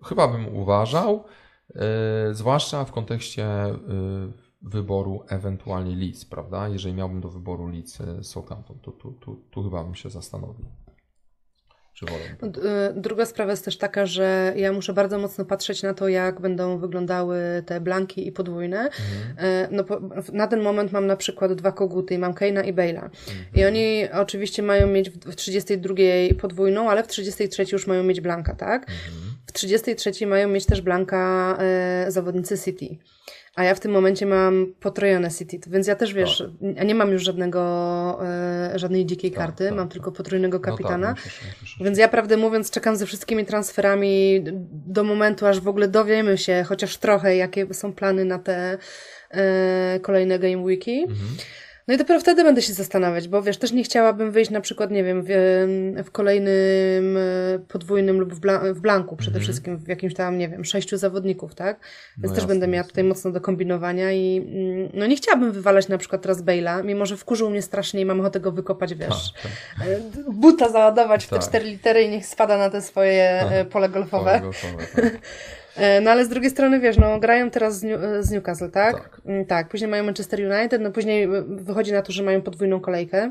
chyba 0.05 0.29
bym 0.29 0.57
uważał, 0.57 1.25
yy, 1.75 1.81
zwłaszcza 2.31 2.85
w 2.85 2.93
kontekście 2.93 3.47
yy, 3.89 4.33
wyboru 4.63 5.25
ewentualnie 5.29 5.97
Leeds, 5.97 6.25
prawda? 6.25 6.69
Jeżeli 6.69 6.95
miałbym 6.95 7.21
do 7.21 7.29
wyboru 7.29 7.69
Leeds 7.69 7.99
Southampton, 8.23 8.79
to 8.79 8.93
tu, 8.93 9.13
tu, 9.13 9.37
tu 9.51 9.63
chyba 9.63 9.85
bym 9.85 9.95
się 9.95 10.11
zastanowił. 10.11 10.67
No, 12.43 12.49
y, 12.49 12.53
druga 12.97 13.27
sprawa 13.27 13.51
jest 13.51 13.65
też 13.65 13.79
taka, 13.79 14.07
że 14.07 14.53
ja 14.57 14.73
muszę 14.73 14.93
bardzo 14.93 15.19
mocno 15.19 15.45
patrzeć 15.45 15.83
na 15.83 15.95
to, 15.95 16.09
jak 16.09 16.41
będą 16.41 16.79
wyglądały 16.79 17.63
te 17.67 17.81
blanki 17.81 18.27
i 18.27 18.33
podwójne. 18.33 18.79
Mhm. 18.79 19.69
No, 19.71 19.85
na 20.33 20.47
ten 20.47 20.61
moment 20.61 20.93
mam 20.93 21.07
na 21.07 21.17
przykład 21.17 21.53
dwa 21.53 21.73
koguty, 21.73 22.19
mam 22.19 22.35
Keina 22.35 22.63
i 22.63 22.73
Bale'a. 22.73 23.05
Mhm. 23.05 23.11
I 23.55 23.65
oni 23.65 24.11
oczywiście 24.13 24.63
mają 24.63 24.87
mieć 24.87 25.11
w 25.11 25.35
32 25.35 25.95
podwójną, 26.41 26.91
ale 26.91 27.03
w 27.03 27.07
33 27.07 27.65
już 27.73 27.87
mają 27.87 28.03
mieć 28.03 28.21
blanka, 28.21 28.55
tak? 28.55 28.83
Mhm. 28.83 29.31
W 29.47 29.53
33 29.53 30.27
mają 30.27 30.49
mieć 30.49 30.67
też 30.67 30.81
blanka 30.81 31.57
e, 31.61 32.07
zawodnicy 32.09 32.59
City. 32.59 32.97
A 33.55 33.65
ja 33.65 33.75
w 33.75 33.81
tym 33.81 33.93
momencie 33.93 34.27
mam 34.27 34.75
potrojone 34.81 35.31
City, 35.31 35.59
więc 35.67 35.87
ja 35.87 35.97
też 35.97 36.15
wiesz, 36.15 36.45
tak. 36.77 36.87
nie 36.87 36.95
mam 36.95 37.11
już 37.11 37.23
żadnego, 37.23 37.61
e, 38.25 38.79
żadnej 38.79 39.07
dzikiej 39.07 39.31
tak, 39.31 39.41
karty, 39.41 39.65
tak, 39.65 39.77
mam 39.77 39.89
tak. 39.89 39.93
tylko 39.93 40.13
potrójnego 40.13 40.59
no 40.59 40.65
tak, 40.65 40.71
kapitana. 40.71 41.09
No 41.09 41.15
myślę, 41.15 41.49
myślę. 41.63 41.85
Więc 41.85 41.99
ja 41.99 42.09
prawdę 42.09 42.37
mówiąc 42.37 42.71
czekam 42.71 42.97
ze 42.97 43.07
wszystkimi 43.07 43.47
transferami 43.47 44.45
do 44.73 45.05
momentu, 45.05 45.47
aż 45.47 45.61
w 45.61 45.69
ogóle 45.69 45.89
dowiemy 45.89 46.39
się 46.39 46.65
chociaż 46.69 46.97
trochę, 46.97 47.37
jakie 47.37 47.75
są 47.75 47.93
plany 47.93 48.25
na 48.25 48.39
te 48.39 48.79
e, 49.31 50.01
kolejne 50.03 50.39
Game 50.39 50.65
Weeki. 50.65 51.03
Mhm. 51.03 51.29
No 51.91 51.95
i 51.95 51.99
dopiero 51.99 52.21
wtedy 52.21 52.45
będę 52.45 52.63
się 52.63 52.73
zastanawiać, 52.73 53.29
bo 53.29 53.43
wiesz, 53.43 53.59
też 53.59 53.73
nie 53.73 53.85
chciałabym 53.85 54.31
wyjść 54.31 54.51
na 54.51 54.61
przykład, 54.61 54.91
nie 54.91 55.05
wiem, 55.05 55.23
w, 55.27 55.29
w 56.05 56.11
kolejnym 56.11 57.17
e, 57.17 57.59
podwójnym 57.69 58.21
lub 58.21 58.35
w, 58.35 58.41
bla, 58.41 58.61
w 58.75 58.81
blanku 58.81 59.17
przede 59.17 59.39
-hmm. 59.39 59.43
wszystkim, 59.43 59.77
w 59.77 59.89
jakimś 59.89 60.15
tam, 60.15 60.39
nie 60.39 60.49
wiem, 60.49 60.65
sześciu 60.65 60.97
zawodników, 60.97 61.55
tak? 61.55 61.81
Więc 62.19 62.23
no 62.23 62.29
też 62.29 62.37
jasne, 62.37 62.49
będę 62.49 62.69
miała 62.69 62.85
tutaj 62.85 63.05
mocno 63.05 63.31
do 63.31 63.41
kombinowania 63.41 64.13
i 64.13 64.37
mm, 64.37 64.91
no 64.95 65.07
nie 65.07 65.17
chciałabym 65.17 65.53
wywalać 65.53 65.89
na 65.89 65.99
przykład 65.99 66.23
teraz 66.23 66.43
Bale'a, 66.43 66.85
mimo 66.85 67.07
że 67.07 67.17
wkurzył 67.17 67.51
mnie 67.51 67.63
strasznie 67.63 68.01
i 68.01 68.05
mam 68.05 68.21
ochotę 68.21 68.41
go 68.41 68.53
wykopać, 68.53 68.95
wiesz, 68.95 69.33
tak, 69.33 69.53
tak. 69.79 69.89
E, 69.89 70.01
buta 70.33 70.69
załadować 70.69 71.25
w 71.25 71.29
te 71.29 71.37
tak. 71.37 71.49
cztery 71.49 71.65
litery 71.65 72.03
i 72.03 72.09
niech 72.09 72.27
spada 72.27 72.59
na 72.59 72.71
te 72.71 72.83
swoje 72.83 73.47
tak. 73.51 73.69
pole 73.69 73.89
golfowe. 73.89 74.31
Pole 74.31 74.41
golfowe 74.41 74.87
tak. 74.95 75.05
E, 75.05 75.11
no 76.03 76.11
ale 76.11 76.25
z 76.25 76.29
drugiej 76.29 76.51
strony, 76.51 76.81
wiesz, 76.81 76.99
no 76.99 77.21
grają 77.21 77.51
teraz 77.51 77.79
z, 77.79 77.83
New, 77.83 78.01
z 78.21 78.31
Newcastle, 78.31 78.71
tak? 78.71 78.95
tak? 78.95 79.21
Mm, 79.25 79.47
tak. 79.47 79.69
Później 79.69 79.91
mają 79.91 80.05
Manchester 80.05 80.41
United, 80.41 80.83
no 80.83 80.91
później 80.91 81.29
wychodzi 81.47 81.93
na 81.93 82.03
to, 82.03 82.13
że 82.13 82.23
mają 82.23 82.43
podwójną 82.43 82.81
kolejkę. 82.81 83.31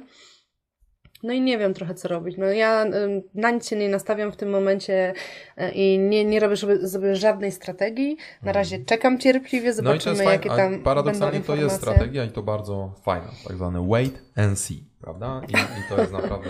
No 1.23 1.33
i 1.33 1.41
nie 1.41 1.57
wiem 1.57 1.73
trochę 1.73 1.95
co 1.95 2.07
robić. 2.07 2.37
No 2.37 2.45
ja 2.45 2.85
na 3.33 3.51
nic 3.51 3.69
się 3.69 3.75
nie 3.75 3.89
nastawiam 3.89 4.31
w 4.31 4.35
tym 4.35 4.49
momencie 4.49 5.13
e, 5.57 5.71
i 5.71 5.99
nie, 5.99 6.25
nie 6.25 6.39
robię 6.39 6.57
sobie, 6.57 6.87
sobie 6.87 7.15
żadnej 7.15 7.51
strategii. 7.51 8.17
Na 8.43 8.51
razie 8.51 8.75
mhm. 8.75 8.85
czekam 8.85 9.19
cierpliwie, 9.19 9.73
zobaczymy 9.73 10.23
no 10.23 10.31
jakie 10.31 10.49
tam 10.49 10.83
Paradoksalnie 10.83 11.41
to 11.41 11.55
jest 11.55 11.75
strategia 11.75 12.23
i 12.23 12.29
to 12.29 12.43
bardzo 12.43 12.93
fajna, 13.03 13.31
tak 13.47 13.55
zwany 13.55 13.87
wait 13.87 14.21
and 14.35 14.59
see, 14.59 14.89
prawda? 15.01 15.41
I, 15.47 15.51
i 15.51 15.89
to 15.89 16.01
jest 16.01 16.13
naprawdę 16.13 16.49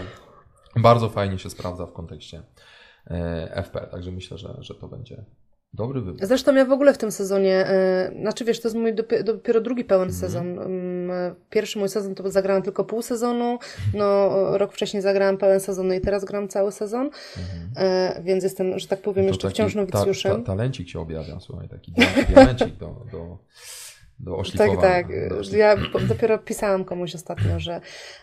bardzo 0.75 1.09
fajnie 1.09 1.39
się 1.39 1.49
sprawdza 1.49 1.85
w 1.85 1.93
kontekście 1.93 2.43
e, 3.07 3.63
FP, 3.63 3.87
także 3.91 4.11
myślę, 4.11 4.37
że, 4.37 4.55
że 4.59 4.75
to 4.75 4.87
będzie 4.87 5.25
Dobry 5.73 6.01
wybór. 6.01 6.27
Zresztą 6.27 6.55
ja 6.55 6.65
w 6.65 6.71
ogóle 6.71 6.93
w 6.93 6.97
tym 6.97 7.11
sezonie, 7.11 7.65
yy, 8.13 8.21
znaczy 8.21 8.45
wiesz, 8.45 8.61
to 8.61 8.67
jest 8.67 8.77
mój 8.77 8.93
dopiero, 8.93 9.23
dopiero 9.23 9.61
drugi 9.61 9.83
pełen 9.83 10.09
mm. 10.09 10.15
sezon. 10.15 10.55
Yy, 10.55 11.35
pierwszy 11.49 11.79
mój 11.79 11.89
sezon 11.89 12.15
to 12.15 12.31
zagrałam 12.31 12.63
tylko 12.63 12.83
pół 12.83 13.01
sezonu, 13.01 13.59
no 13.93 14.29
rok 14.57 14.73
wcześniej 14.73 15.03
zagrałam 15.03 15.37
pełen 15.37 15.59
sezon, 15.59 15.87
no 15.87 15.93
i 15.93 16.01
teraz 16.01 16.25
gram 16.25 16.47
cały 16.47 16.71
sezon, 16.71 17.09
mm. 17.37 17.89
yy, 18.15 18.23
więc 18.23 18.43
jestem, 18.43 18.79
że 18.79 18.87
tak 18.87 19.01
powiem, 19.01 19.25
to 19.25 19.29
jeszcze 19.29 19.49
wciąż 19.49 19.75
nowicjuszem. 19.75 20.31
Ta, 20.31 20.37
ta, 20.37 20.43
talencik 20.43 20.89
się 20.89 20.99
objawia, 20.99 21.39
słuchaj, 21.39 21.69
taki 21.69 21.91
diamencik 22.33 22.77
do, 22.77 23.05
do 23.11 23.37
do 24.19 24.37
oszlifowania. 24.37 24.81
Tak, 24.81 25.07
tak. 25.07 25.53
Ja 25.53 25.75
dopiero 26.07 26.37
pisałam 26.37 26.85
komuś 26.85 27.15
ostatnio, 27.15 27.59
że... 27.59 27.81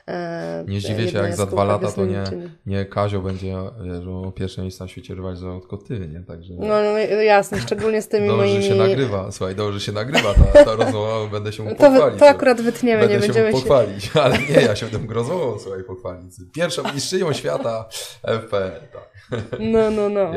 E, 0.08 0.64
nie 0.68 0.80
zdziwię 0.80 1.08
się, 1.08 1.18
jak 1.18 1.36
za 1.36 1.46
dwa 1.46 1.64
lata 1.64 1.92
to 1.92 2.06
nie, 2.06 2.24
nie 2.66 2.84
Kazio 2.84 3.20
będzie 3.20 3.54
że 4.00 4.32
pierwsze 4.34 4.62
miejsce 4.62 4.84
na 4.84 4.88
świecie 4.88 5.14
rywalizował, 5.14 5.60
tylko 5.60 5.76
ty, 5.76 5.98
nie? 6.00 6.20
Także... 6.20 6.54
No, 6.54 6.66
no 6.66 6.98
jasne, 7.22 7.60
szczególnie 7.60 8.02
z 8.02 8.08
tymi 8.08 8.28
dobrze 8.28 8.42
moimi... 8.42 8.64
Się 8.64 8.74
nagrywa, 8.74 9.32
słuchaj, 9.32 9.54
dobrze 9.54 9.80
się 9.80 9.92
nagrywa 9.92 10.34
ta, 10.34 10.64
ta 10.64 10.74
rozmowa, 10.74 11.30
będę 11.30 11.52
się 11.52 11.62
mu 11.62 11.74
pochwalić. 11.74 12.18
To, 12.18 12.24
to 12.24 12.28
akurat 12.28 12.60
wytniemy, 12.60 13.00
będę 13.00 13.14
nie 13.14 13.20
będziemy 13.20 13.52
się... 13.52 13.58
pochwalić, 13.58 14.10
ale 14.24 14.38
nie, 14.38 14.62
ja 14.62 14.76
się 14.76 14.86
tym 14.86 15.10
rozmową, 15.10 15.58
słuchaj, 15.58 15.84
pochwalić. 15.84 16.32
Pierwszą 16.54 16.92
mistrzynią 16.94 17.32
świata 17.32 17.88
FPL, 18.22 18.70
tak. 18.92 19.16
No, 19.60 19.90
no, 19.90 20.08
no. 20.08 20.32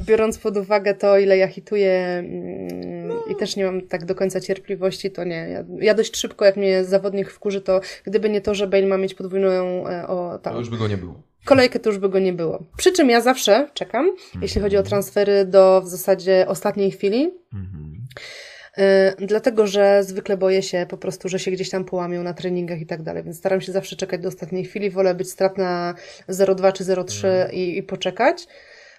Biorąc 0.00 0.38
pod 0.38 0.56
uwagę 0.56 0.94
to, 0.94 1.18
ile 1.18 1.36
ja 1.36 1.48
hituję 1.48 1.92
mm, 2.18 3.18
i 3.30 3.36
też 3.36 3.56
nie 3.56 3.64
mam 3.64 3.80
tak 3.80 4.04
do 4.04 4.14
końca 4.14 4.40
cierpliwości, 4.40 4.71
to 5.14 5.24
nie. 5.24 5.48
Ja, 5.48 5.64
ja, 5.78 5.94
dość 5.94 6.16
szybko, 6.16 6.44
jak 6.44 6.56
mnie 6.56 6.84
zawodnik 6.84 7.30
wkurzy, 7.30 7.60
to 7.60 7.80
gdyby 8.04 8.30
nie 8.30 8.40
to, 8.40 8.54
że 8.54 8.66
Bale 8.66 8.86
ma 8.86 8.98
mieć 8.98 9.14
podwójną... 9.14 9.88
E, 9.88 10.06
o, 10.08 10.38
tam, 10.38 10.52
to 10.52 10.58
już 10.58 10.70
by 10.70 10.76
go 10.76 10.88
nie 10.88 10.96
było. 10.96 11.22
kolejkę 11.44 11.78
to 11.78 11.90
już 11.90 11.98
by 11.98 12.08
go 12.08 12.18
nie 12.18 12.32
było. 12.32 12.62
Przy 12.76 12.92
czym 12.92 13.10
ja 13.10 13.20
zawsze 13.20 13.68
czekam, 13.74 14.10
jeśli 14.42 14.60
chodzi 14.60 14.76
o 14.76 14.82
transfery 14.82 15.44
do 15.44 15.82
w 15.84 15.88
zasadzie 15.88 16.44
ostatniej 16.48 16.90
chwili. 16.90 17.30
Y, 18.78 19.26
dlatego, 19.26 19.66
że 19.66 20.04
zwykle 20.04 20.36
boję 20.36 20.62
się 20.62 20.86
po 20.88 20.98
prostu, 20.98 21.28
że 21.28 21.38
się 21.38 21.50
gdzieś 21.50 21.70
tam 21.70 21.84
połamią 21.84 22.22
na 22.22 22.34
treningach 22.34 22.80
i 22.80 22.86
tak 22.86 23.02
dalej, 23.02 23.22
więc 23.22 23.38
staram 23.38 23.60
się 23.60 23.72
zawsze 23.72 23.96
czekać 23.96 24.20
do 24.20 24.28
ostatniej 24.28 24.64
chwili. 24.64 24.90
Wolę 24.90 25.14
być 25.14 25.30
stratna 25.30 25.94
0,2 26.28 26.72
czy 26.72 26.84
0,3 26.84 27.26
mhm. 27.26 27.52
i, 27.52 27.78
i 27.78 27.82
poczekać. 27.82 28.46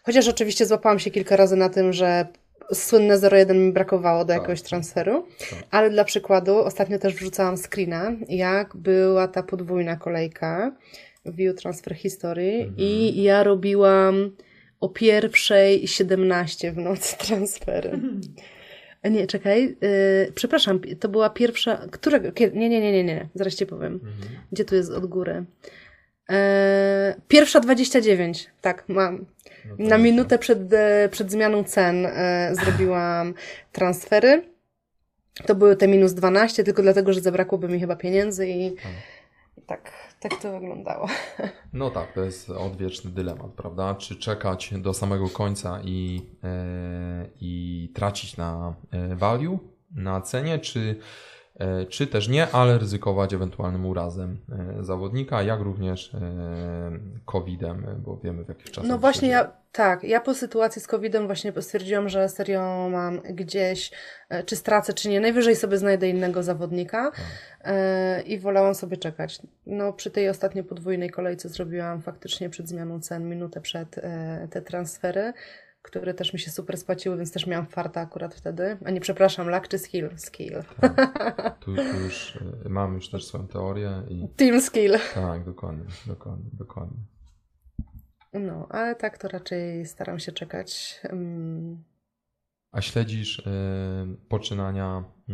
Chociaż 0.03 0.27
oczywiście 0.27 0.65
złapałam 0.65 0.99
się 0.99 1.11
kilka 1.11 1.35
razy 1.35 1.55
na 1.55 1.69
tym, 1.69 1.93
że 1.93 2.27
słynne 2.73 3.17
0,1 3.17 3.55
mi 3.55 3.71
brakowało 3.71 4.25
do 4.25 4.27
tak. 4.27 4.37
jakiegoś 4.37 4.61
transferu, 4.61 5.27
tak. 5.49 5.59
ale 5.71 5.89
dla 5.89 6.03
przykładu 6.03 6.57
ostatnio 6.57 6.99
też 6.99 7.13
wrzucałam 7.13 7.57
screena, 7.57 8.11
jak 8.29 8.77
była 8.77 9.27
ta 9.27 9.43
podwójna 9.43 9.95
kolejka 9.95 10.75
View 11.25 11.55
Transfer 11.55 11.95
History 11.95 12.53
mhm. 12.53 12.75
i 12.77 13.23
ja 13.23 13.43
robiłam 13.43 14.31
o 14.79 14.89
pierwszej 14.89 15.87
17 15.87 16.71
w 16.71 16.77
nocy 16.77 17.17
transfery. 17.27 17.99
Nie, 19.11 19.27
czekaj. 19.27 19.63
Yy, 19.63 20.31
przepraszam, 20.35 20.79
to 20.99 21.09
była 21.09 21.29
pierwsza. 21.29 21.87
Którego? 21.91 22.29
Nie, 22.53 22.69
nie, 22.69 22.81
nie, 22.81 22.91
nie, 22.91 23.03
nie. 23.03 23.29
Zaraz 23.35 23.55
ci 23.55 23.65
powiem. 23.65 23.93
Mhm. 23.93 24.13
Gdzie 24.51 24.65
tu 24.65 24.75
jest 24.75 24.91
od 24.91 25.05
góry? 25.05 25.45
Yy, 26.29 26.35
pierwsza 27.27 27.59
29. 27.59 28.49
Tak, 28.61 28.83
mam. 28.87 29.25
No 29.65 29.75
Na 29.79 29.97
minutę 29.97 30.39
przed, 30.39 30.73
e, 30.73 31.09
przed 31.11 31.31
zmianą 31.31 31.63
cen 31.63 32.03
yy, 32.03 32.55
zrobiłam 32.55 33.33
transfery. 33.71 34.53
To 35.45 35.55
były 35.55 35.75
te 35.75 35.87
minus 35.87 36.13
12, 36.13 36.63
tylko 36.63 36.81
dlatego, 36.81 37.13
że 37.13 37.21
zabrakłoby 37.21 37.69
mi 37.69 37.79
chyba 37.79 37.95
pieniędzy 37.95 38.47
i. 38.47 38.75
Tak 39.67 39.91
tak, 40.29 40.41
to 40.41 40.59
wyglądało. 40.59 41.07
No 41.73 41.89
tak, 41.89 42.13
to 42.13 42.23
jest 42.23 42.49
odwieczny 42.49 43.11
dylemat, 43.11 43.51
prawda? 43.51 43.95
Czy 43.95 44.15
czekać 44.15 44.73
do 44.77 44.93
samego 44.93 45.29
końca 45.29 45.81
i, 45.83 46.21
yy, 46.43 47.29
i 47.41 47.91
tracić 47.95 48.37
na 48.37 48.73
e, 48.91 49.15
value, 49.15 49.59
na 49.95 50.21
cenie, 50.21 50.59
czy 50.59 50.79
E, 50.89 50.95
czy 51.89 52.07
też 52.07 52.27
nie, 52.27 52.51
ale 52.51 52.77
ryzykować 52.77 53.33
ewentualnym 53.33 53.85
urazem 53.85 54.37
e, 54.79 54.83
zawodnika, 54.83 55.43
jak 55.43 55.59
również 55.59 56.13
e, 56.13 56.19
COVID-em, 57.25 57.85
bo 58.05 58.17
wiemy 58.17 58.43
w 58.43 58.49
jakich 58.49 58.71
czasach. 58.71 58.89
No 58.89 58.97
właśnie, 58.97 59.29
ja, 59.29 59.51
tak, 59.71 60.03
ja 60.03 60.21
po 60.21 60.33
sytuacji 60.33 60.81
z 60.81 60.87
COVID-em 60.87 61.25
właśnie 61.25 61.53
stwierdziłam, 61.61 62.09
że 62.09 62.29
serio 62.29 62.89
mam 62.91 63.21
gdzieś, 63.21 63.91
czy 64.45 64.55
stracę, 64.55 64.93
czy 64.93 65.09
nie, 65.09 65.19
najwyżej 65.19 65.55
sobie 65.55 65.77
znajdę 65.77 66.09
innego 66.09 66.43
zawodnika 66.43 67.11
tak. 67.11 68.27
i 68.27 68.39
wolałam 68.39 68.75
sobie 68.75 68.97
czekać. 68.97 69.39
No 69.65 69.93
przy 69.93 70.11
tej 70.11 70.29
ostatniej 70.29 70.63
podwójnej 70.63 71.09
kolejce 71.09 71.49
zrobiłam 71.49 72.01
faktycznie 72.01 72.49
przed 72.49 72.69
zmianą 72.69 72.99
cen, 72.99 73.29
minutę 73.29 73.61
przed 73.61 73.95
te 74.49 74.61
transfery 74.61 75.33
które 75.83 76.13
też 76.13 76.33
mi 76.33 76.39
się 76.39 76.51
super 76.51 76.77
spłaciły, 76.77 77.17
więc 77.17 77.31
też 77.31 77.47
miałam 77.47 77.67
farta 77.67 78.01
akurat 78.01 78.35
wtedy. 78.35 78.77
A 78.85 78.91
nie, 78.91 79.01
przepraszam, 79.01 79.49
luck 79.49 79.67
czy 79.67 79.79
skill? 79.79 80.09
Skill. 80.17 80.63
Tak. 80.81 81.57
Tu, 81.59 81.75
tu, 81.75 81.81
już 82.05 82.35
y, 82.65 82.69
mam 82.69 82.93
już 82.95 83.09
też 83.09 83.25
swoją 83.25 83.47
teorię. 83.47 84.03
I... 84.09 84.27
Team 84.35 84.61
skill. 84.61 84.93
Tak, 85.13 85.45
dokładnie, 85.45 85.85
dokładnie, 86.07 86.49
dokładnie. 86.53 86.97
No, 88.33 88.67
ale 88.69 88.95
tak 88.95 89.17
to 89.17 89.27
raczej 89.27 89.85
staram 89.85 90.19
się 90.19 90.31
czekać. 90.31 90.99
Um... 91.11 91.83
A 92.71 92.81
śledzisz 92.81 93.39
y, 93.39 93.43
poczynania 94.29 95.03
y, 95.29 95.33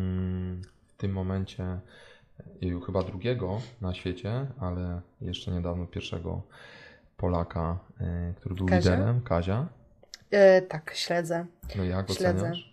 w 0.88 0.94
tym 0.98 1.12
momencie 1.12 1.80
y, 2.64 2.86
chyba 2.86 3.04
drugiego 3.04 3.62
na 3.82 3.94
świecie, 3.94 4.48
ale 4.60 5.02
jeszcze 5.22 5.52
niedawno 5.52 5.86
pierwszego 5.88 6.42
Polaka, 7.18 7.80
y, 8.02 8.34
który 8.34 8.56
był 8.56 8.66
Kazia? 8.66 8.92
liderem, 8.92 9.22
Kazia. 9.22 9.79
E, 10.32 10.62
tak, 10.62 10.92
śledzę. 10.96 11.46
No 11.76 11.84
jak 11.84 12.12
śledzę. 12.12 12.40
Oceniasz? 12.40 12.70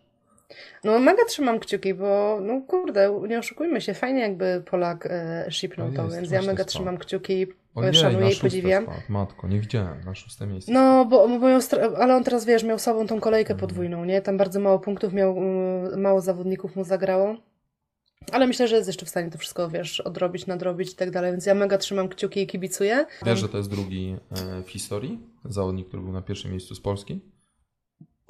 No 0.84 0.98
mega 0.98 1.24
trzymam 1.24 1.59
kciuki, 1.61 1.94
bo 1.94 2.38
no 2.42 2.61
kurde, 2.61 3.20
nie 3.28 3.38
oszukujmy 3.38 3.80
się, 3.80 3.94
fajnie 3.94 4.20
jakby 4.20 4.62
Polak 4.70 5.07
e, 5.07 5.46
shipnął 5.50 5.92
to, 5.92 6.09
więc 6.09 6.30
ja 6.30 6.42
mega 6.42 6.64
trzymam 6.64 6.98
kciuki, 6.98 7.46
Ojej, 7.74 7.94
szanuję 7.94 8.30
i 8.30 8.36
podziwiam. 8.36 8.84
Spadł. 8.84 9.00
Matko, 9.09 9.48
nie 9.48 9.61
widziałem, 9.61 10.04
na 10.04 10.14
szóste 10.14 10.46
miejsce. 10.46 10.72
No, 10.72 11.04
bo, 11.04 11.28
bo 11.28 11.48
miał, 11.48 11.61
ale 11.98 12.16
on 12.16 12.24
teraz, 12.24 12.44
wiesz, 12.44 12.64
miał 12.64 12.78
sobą 12.78 13.07
tą 13.07 13.20
kolejkę 13.20 13.52
mm. 13.52 13.61
podwójną, 13.61 14.04
nie? 14.04 14.22
Tam 14.22 14.36
bardzo 14.36 14.61
mało 14.61 14.78
punktów 14.78 15.12
miał, 15.12 15.36
mało 15.96 16.20
zawodników 16.20 16.76
mu 16.76 16.84
zagrało. 16.84 17.36
Ale 18.32 18.46
myślę, 18.46 18.68
że 18.68 18.76
jest 18.76 18.88
jeszcze 18.88 19.07
w 19.07 19.09
stanie 19.09 19.30
to 19.30 19.38
wszystko, 19.38 19.68
wiesz, 19.68 20.00
odrobić, 20.00 20.46
nadrobić 20.46 20.92
i 20.92 20.96
tak 20.96 21.11
dalej, 21.11 21.32
więc 21.32 21.46
ja 21.46 21.54
mega 21.54 21.78
trzymam 21.78 22.09
kciuki 22.09 22.40
i 22.40 22.46
kibicuję. 22.46 23.07
Wiesz, 23.26 23.38
że 23.38 23.48
to 23.48 23.57
jest 23.57 23.70
drugi 23.70 24.16
e, 24.30 24.62
w 24.62 24.70
historii 24.70 25.20
zawodnik, 25.44 25.88
który 25.88 26.02
był 26.02 26.12
na 26.12 26.22
pierwszym 26.22 26.50
miejscu 26.50 26.74
z 26.74 26.80
Polski? 26.80 27.20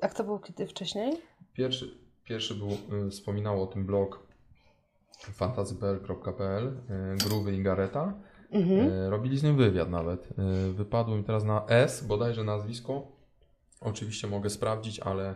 A 0.02 0.08
kto 0.08 0.24
był 0.24 0.38
kiedy 0.38 0.66
wcześniej? 0.66 1.12
Pierwszy, 1.52 1.98
pierwszy 2.24 2.54
był, 2.54 2.68
y, 3.06 3.10
wspominał 3.10 3.62
o 3.62 3.66
tym 3.66 3.86
blog 3.86 4.26
fantazypl.pl, 5.18 6.66
y, 6.66 7.28
Gruby 7.28 7.56
i 7.56 7.62
Gareta. 7.62 8.14
Mhm. 8.50 8.92
Y, 8.92 9.10
robili 9.10 9.38
z 9.38 9.42
nim 9.42 9.56
wywiad 9.56 9.90
nawet. 9.90 10.28
Wypadło 10.72 11.16
mi 11.16 11.24
teraz 11.24 11.44
na 11.44 11.66
S, 11.66 12.06
bodajże 12.06 12.44
nazwisko. 12.44 13.16
Oczywiście 13.80 14.26
mogę 14.26 14.50
sprawdzić, 14.50 15.00
ale 15.00 15.34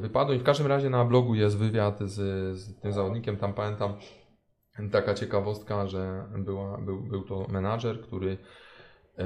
wypadło 0.00 0.34
i 0.34 0.38
w 0.38 0.42
każdym 0.42 0.66
razie 0.66 0.90
na 0.90 1.04
blogu 1.04 1.34
jest 1.34 1.58
wywiad 1.58 1.98
z, 2.00 2.14
z 2.58 2.80
tym 2.80 2.92
zawodnikiem. 2.92 3.36
Tam 3.36 3.54
pamiętam 3.54 3.94
taka 4.92 5.14
ciekawostka, 5.14 5.86
że 5.86 6.24
była, 6.38 6.78
był, 6.78 7.00
był 7.00 7.22
to 7.22 7.46
menadżer, 7.48 8.00
który 8.00 8.38
y, 9.18 9.24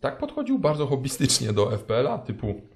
tak 0.00 0.18
podchodził 0.18 0.58
bardzo 0.58 0.86
hobbystycznie 0.86 1.52
do 1.52 1.78
FPL-a, 1.78 2.18
typu 2.18 2.67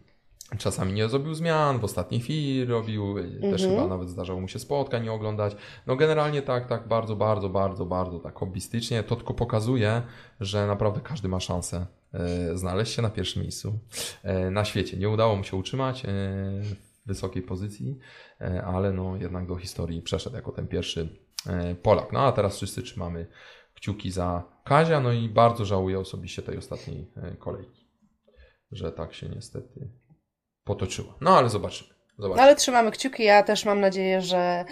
Czasami 0.59 0.93
nie 0.93 1.09
zrobił 1.09 1.35
zmian, 1.35 1.79
w 1.79 1.85
ostatniej 1.85 2.21
chwili 2.21 2.65
robił, 2.65 3.15
też 3.41 3.63
mhm. 3.63 3.71
chyba 3.71 3.87
nawet 3.87 4.09
zdarzało 4.09 4.41
mu 4.41 4.49
się 4.49 4.59
spotkań 4.59 5.03
nie 5.03 5.13
oglądać. 5.13 5.57
No 5.87 5.97
generalnie 5.97 6.43
tak, 6.43 6.67
tak 6.67 6.89
bardzo, 6.89 7.17
bardzo, 7.17 7.49
bardzo, 7.49 7.87
bardzo 7.87 8.19
tak 8.19 8.39
hobbystycznie. 8.39 9.03
To 9.03 9.17
tylko 9.17 9.35
pokazuje, 9.35 10.03
że 10.41 10.67
naprawdę 10.67 11.01
każdy 11.01 11.29
ma 11.29 11.41
szansę 11.41 11.87
e, 12.15 12.57
znaleźć 12.57 12.93
się 12.93 13.03
na 13.03 13.11
pierwszym 13.11 13.43
miejscu 13.43 13.79
e, 14.23 14.51
na 14.51 14.65
świecie. 14.65 14.97
Nie 14.97 15.09
udało 15.09 15.37
mu 15.37 15.45
się 15.45 15.57
utrzymać 15.57 16.05
e, 16.05 16.09
w 16.63 16.93
wysokiej 17.07 17.43
pozycji, 17.43 17.99
e, 18.41 18.65
ale 18.65 18.93
no 18.93 19.17
jednak 19.17 19.47
do 19.47 19.57
historii 19.57 20.03
przeszedł 20.03 20.37
jako 20.37 20.53
ten 20.53 20.67
pierwszy 20.69 21.09
e, 21.47 21.75
Polak. 21.75 22.13
No 22.13 22.21
a 22.21 22.33
teraz 22.33 22.57
wszyscy 22.57 22.83
trzymamy 22.83 23.27
kciuki 23.75 24.11
za 24.11 24.45
Kazia, 24.65 25.01
no 25.01 25.13
i 25.13 25.29
bardzo 25.29 25.65
żałuję 25.65 25.99
osobiście 25.99 26.43
tej 26.43 26.59
ostatniej 26.59 27.11
e, 27.17 27.37
kolejki, 27.37 27.87
że 28.73 28.93
tak 28.93 29.15
się 29.15 29.29
niestety 29.29 29.89
potoczyło. 30.65 31.15
No 31.21 31.39
ale 31.39 31.49
zobaczymy. 31.49 31.91
zobaczymy. 32.19 32.43
Ale 32.43 32.57
trzymamy 32.57 32.91
kciuki. 32.91 33.25
Ja 33.25 33.43
też 33.43 33.65
mam 33.65 33.81
nadzieję, 33.81 34.21
że, 34.21 34.65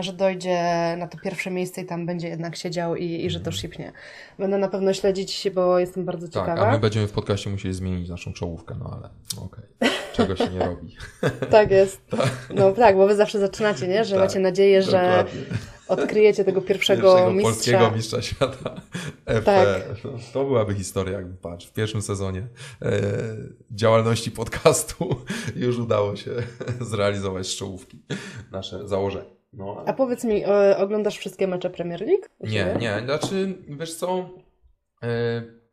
że 0.00 0.12
dojdzie 0.12 0.58
na 0.98 1.08
to 1.08 1.18
pierwsze 1.18 1.50
miejsce 1.50 1.80
i 1.80 1.86
tam 1.86 2.06
będzie 2.06 2.28
jednak 2.28 2.56
siedział 2.56 2.96
i, 2.96 3.24
i 3.24 3.30
że 3.30 3.38
to 3.38 3.50
mhm. 3.50 3.56
szipnie. 3.56 3.92
Będę 4.38 4.58
na 4.58 4.68
pewno 4.68 4.94
śledzić, 4.94 5.50
bo 5.54 5.78
jestem 5.78 6.04
bardzo 6.04 6.28
tak, 6.28 6.34
ciekawa. 6.34 6.66
A 6.66 6.72
my 6.72 6.78
będziemy 6.78 7.06
w 7.06 7.12
podcaście 7.12 7.50
musieli 7.50 7.74
zmienić 7.74 8.08
naszą 8.08 8.32
czołówkę, 8.32 8.74
no 8.78 8.90
ale 8.98 9.10
no 9.36 9.42
okej. 9.44 9.64
Okay. 10.14 10.26
Czego 10.26 10.36
się 10.36 10.48
nie 10.48 10.58
robi. 10.58 10.96
tak 11.50 11.70
jest. 11.70 12.00
Tak. 12.16 12.30
No 12.54 12.72
tak, 12.72 12.96
bo 12.96 13.06
wy 13.06 13.16
zawsze 13.16 13.38
zaczynacie, 13.38 13.88
nie? 13.88 14.04
Że 14.04 14.14
tak, 14.14 14.24
macie 14.24 14.40
nadzieję, 14.40 14.82
że 14.82 15.24
odkryjecie 15.88 16.44
tego 16.44 16.60
pierwszego, 16.60 17.14
pierwszego 17.14 17.32
mistrza. 17.32 17.52
polskiego 17.52 17.90
mistrza 17.90 18.22
świata 18.22 18.80
FE. 19.26 19.42
Tak. 19.42 19.82
No, 20.04 20.10
to 20.32 20.44
byłaby 20.44 20.74
historia, 20.74 21.12
jakby 21.12 21.36
patrz, 21.36 21.66
w 21.66 21.72
pierwszym 21.72 22.02
sezonie 22.02 22.46
e, 22.82 22.90
działalności 23.70 24.30
podcastu 24.30 25.16
już 25.56 25.78
udało 25.78 26.16
się 26.16 26.30
zrealizować 26.90 27.46
z 27.46 27.56
czołówki 27.56 28.02
nasze 28.52 28.88
założenie. 28.88 29.34
No, 29.52 29.76
ale... 29.78 29.88
A 29.88 29.92
powiedz 29.92 30.24
mi, 30.24 30.44
e, 30.44 30.76
oglądasz 30.76 31.18
wszystkie 31.18 31.46
mecze 31.46 31.70
Premier 31.70 32.00
League? 32.00 32.24
Nie, 32.40 32.76
nie, 32.80 33.02
znaczy, 33.04 33.58
wiesz 33.68 33.94
co... 33.94 34.30
E, 35.02 35.63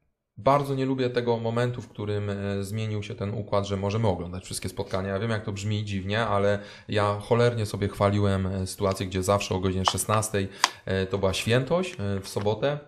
bardzo 0.44 0.76
nie 0.76 0.86
lubię 0.86 1.10
tego 1.10 1.38
momentu, 1.38 1.82
w 1.82 1.88
którym 1.88 2.30
e, 2.30 2.64
zmienił 2.64 3.04
się 3.04 3.16
ten 3.16 3.34
układ, 3.34 3.68
że 3.68 3.78
możemy 3.78 4.08
oglądać 4.08 4.44
wszystkie 4.44 4.70
spotkania. 4.70 5.10
Ja 5.10 5.20
wiem, 5.20 5.30
jak 5.30 5.46
to 5.46 5.52
brzmi 5.52 5.86
dziwnie, 5.86 6.26
ale 6.26 6.60
ja 6.88 7.20
cholernie 7.20 7.66
sobie 7.66 7.88
chwaliłem 7.88 8.48
e, 8.48 8.68
sytuację, 8.68 9.06
gdzie 9.06 9.24
zawsze 9.24 9.56
o 9.56 9.60
godzinie 9.60 9.86
16 9.86 10.48
e, 10.86 11.06
to 11.06 11.18
była 11.18 11.34
świętość 11.34 11.98
w 12.22 12.28
sobotę, 12.28 12.80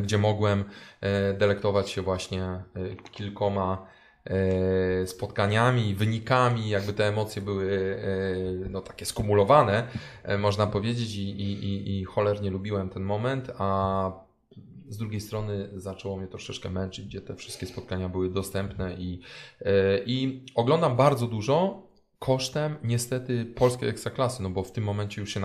gdzie 0.00 0.18
mogłem 0.18 0.64
delektować 1.38 1.90
się 1.90 2.02
właśnie 2.02 2.64
kilkoma 3.12 3.86
spotkaniami, 5.06 5.94
wynikami, 5.94 6.68
jakby 6.68 6.92
te 6.92 7.08
emocje 7.08 7.42
były 7.42 8.00
no, 8.70 8.80
takie 8.80 9.06
skumulowane, 9.06 9.88
można 10.38 10.66
powiedzieć, 10.66 11.16
i, 11.16 11.30
i, 11.30 12.00
i 12.00 12.04
cholernie 12.04 12.50
lubiłem 12.50 12.88
ten 12.88 13.02
moment, 13.02 13.50
a 13.58 14.25
z 14.88 14.96
drugiej 14.96 15.20
strony 15.20 15.70
zaczęło 15.74 16.16
mnie 16.16 16.26
troszeczkę 16.26 16.70
męczyć, 16.70 17.06
gdzie 17.06 17.20
te 17.20 17.34
wszystkie 17.34 17.66
spotkania 17.66 18.08
były 18.08 18.30
dostępne 18.30 18.94
i, 18.94 19.20
e, 19.60 19.98
i 20.06 20.44
oglądam 20.54 20.96
bardzo 20.96 21.26
dużo 21.26 21.86
kosztem 22.18 22.76
niestety 22.84 23.44
polskiej 23.44 23.88
ekstraklasy, 23.88 24.42
no 24.42 24.50
bo 24.50 24.62
w 24.62 24.72
tym 24.72 24.84
momencie 24.84 25.20
już 25.20 25.34
się 25.34 25.40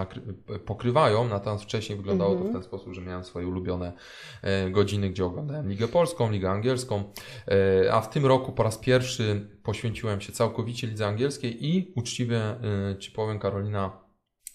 pokrywają, 0.66 1.28
natomiast 1.28 1.64
wcześniej 1.64 1.98
wyglądało 1.98 2.36
to 2.36 2.44
w 2.44 2.52
ten 2.52 2.64
sposób, 2.64 2.94
że 2.94 3.02
miałem 3.02 3.24
swoje 3.24 3.48
ulubione 3.48 3.94
e, 4.42 4.70
godziny, 4.70 5.10
gdzie 5.10 5.26
oglądałem 5.26 5.70
Ligę 5.70 5.88
Polską, 5.88 6.32
Ligę 6.32 6.50
Angielską, 6.50 7.04
e, 7.48 7.94
a 7.94 8.02
w 8.02 8.10
tym 8.10 8.26
roku 8.26 8.52
po 8.52 8.64
raz 8.64 8.78
pierwszy 8.78 9.50
poświęciłem 9.64 10.22
się 10.22 10.32
całkowicie 10.32 10.88
lidze 10.88 11.08
angielskiej 11.08 11.66
i 11.66 11.94
uczciwie 11.96 12.40
e, 12.40 12.58
Ci 13.00 13.12
powiem 13.12 13.40
Karolina, 13.40 14.01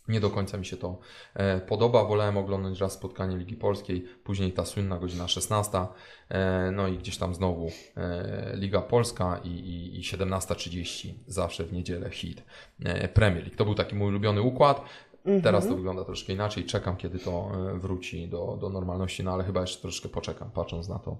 nie 0.09 0.21
do 0.21 0.31
końca 0.31 0.59
mi 0.59 0.67
się 0.67 0.77
to 0.77 0.99
e, 1.35 1.61
podoba. 1.61 2.05
Wolałem 2.05 2.37
oglądać 2.37 2.81
raz 2.81 2.93
spotkanie 2.93 3.37
Ligi 3.37 3.57
Polskiej, 3.57 4.05
później 4.25 4.53
ta 4.53 4.65
słynna 4.65 4.99
godzina 4.99 5.29
16, 5.29 5.79
e, 6.29 6.71
no 6.71 6.89
i 6.89 6.99
gdzieś 6.99 7.17
tam 7.17 7.35
znowu 7.35 7.71
e, 7.97 8.53
Liga 8.57 8.83
Polska 8.83 9.41
i, 9.45 9.49
i, 9.49 9.99
i 9.99 10.03
17.30 10.03 11.13
zawsze 11.27 11.65
w 11.65 11.73
niedzielę 11.73 12.11
hit 12.11 12.43
Premier 13.15 13.43
League. 13.43 13.57
To 13.57 13.65
był 13.65 13.75
taki 13.75 13.97
mój 13.97 14.09
ulubiony 14.09 14.43
układ. 14.43 14.81
Mhm. 15.17 15.43
Teraz 15.43 15.69
to 15.69 15.77
wygląda 15.77 16.05
troszkę 16.05 16.33
inaczej. 16.33 16.65
Czekam, 16.65 16.97
kiedy 16.97 17.19
to 17.19 17.51
wróci 17.75 18.29
do, 18.29 18.59
do 18.61 18.69
normalności, 18.69 19.25
no 19.25 19.33
ale 19.33 19.45
chyba 19.45 19.61
jeszcze 19.61 19.83
troszkę 19.83 20.09
poczekam, 20.09 20.51
patrząc 20.51 20.89
na 20.89 20.99
to, 20.99 21.17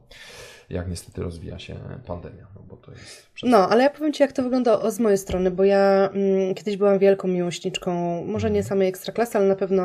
jak 0.71 0.89
niestety 0.89 1.23
rozwija 1.23 1.59
się 1.59 1.77
pandemia, 2.07 2.47
no 2.55 2.63
bo 2.69 2.77
to 2.77 2.91
jest... 2.91 3.27
No, 3.43 3.69
ale 3.69 3.83
ja 3.83 3.91
powiem 3.91 4.13
Ci, 4.13 4.23
jak 4.23 4.33
to 4.33 4.43
wygląda 4.43 4.91
z 4.91 5.01
mojej 5.01 5.19
strony, 5.19 5.51
bo 5.51 5.65
ja 5.65 6.11
mm, 6.15 6.55
kiedyś 6.55 6.77
byłam 6.77 6.99
wielką 6.99 7.29
miłośniczką, 7.29 8.25
może 8.25 8.51
nie 8.51 8.59
mhm. 8.59 8.69
samej 8.69 8.89
Ekstraklasy, 8.89 9.39
ale 9.39 9.49
na 9.49 9.57
pewno 9.57 9.83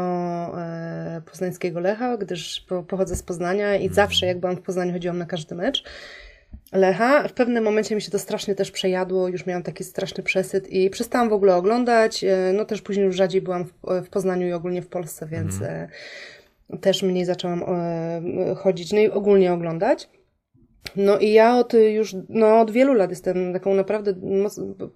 e, 0.59 1.21
poznańskiego 1.31 1.79
Lecha, 1.79 2.17
gdyż 2.17 2.61
po, 2.61 2.83
pochodzę 2.83 3.15
z 3.15 3.23
Poznania 3.23 3.75
i 3.75 3.83
mm. 3.83 3.93
zawsze 3.93 4.25
jak 4.25 4.39
byłam 4.39 4.55
w 4.57 4.61
Poznaniu 4.61 4.93
chodziłam 4.93 5.17
na 5.17 5.25
każdy 5.25 5.55
mecz. 5.55 5.83
Lecha. 6.71 7.27
W 7.27 7.33
pewnym 7.33 7.63
momencie 7.63 7.95
mi 7.95 8.01
się 8.01 8.11
to 8.11 8.19
strasznie 8.19 8.55
też 8.55 8.71
przejadło, 8.71 9.27
już 9.27 9.45
miałam 9.45 9.63
taki 9.63 9.83
straszny 9.83 10.23
przesyt 10.23 10.69
i 10.69 10.89
przestałam 10.89 11.29
w 11.29 11.33
ogóle 11.33 11.55
oglądać. 11.55 12.23
E, 12.23 12.53
no 12.53 12.65
też 12.65 12.81
później 12.81 13.05
już 13.05 13.15
rzadziej 13.15 13.41
byłam 13.41 13.65
w, 13.65 13.73
w 14.05 14.09
Poznaniu 14.09 14.47
i 14.47 14.53
ogólnie 14.53 14.81
w 14.81 14.87
Polsce, 14.87 15.27
więc 15.27 15.61
mm. 15.61 15.87
też 16.81 17.03
mniej 17.03 17.25
zaczęłam 17.25 17.63
e, 17.63 18.55
chodzić, 18.55 18.93
no 18.93 18.99
i 18.99 19.09
ogólnie 19.09 19.53
oglądać. 19.53 20.09
No 20.95 21.19
i 21.19 21.31
ja 21.31 21.57
od 21.57 21.73
już, 21.73 22.15
no 22.29 22.59
od 22.59 22.71
wielu 22.71 22.93
lat 22.93 23.09
jestem 23.09 23.53
taką 23.53 23.73
naprawdę 23.73 24.13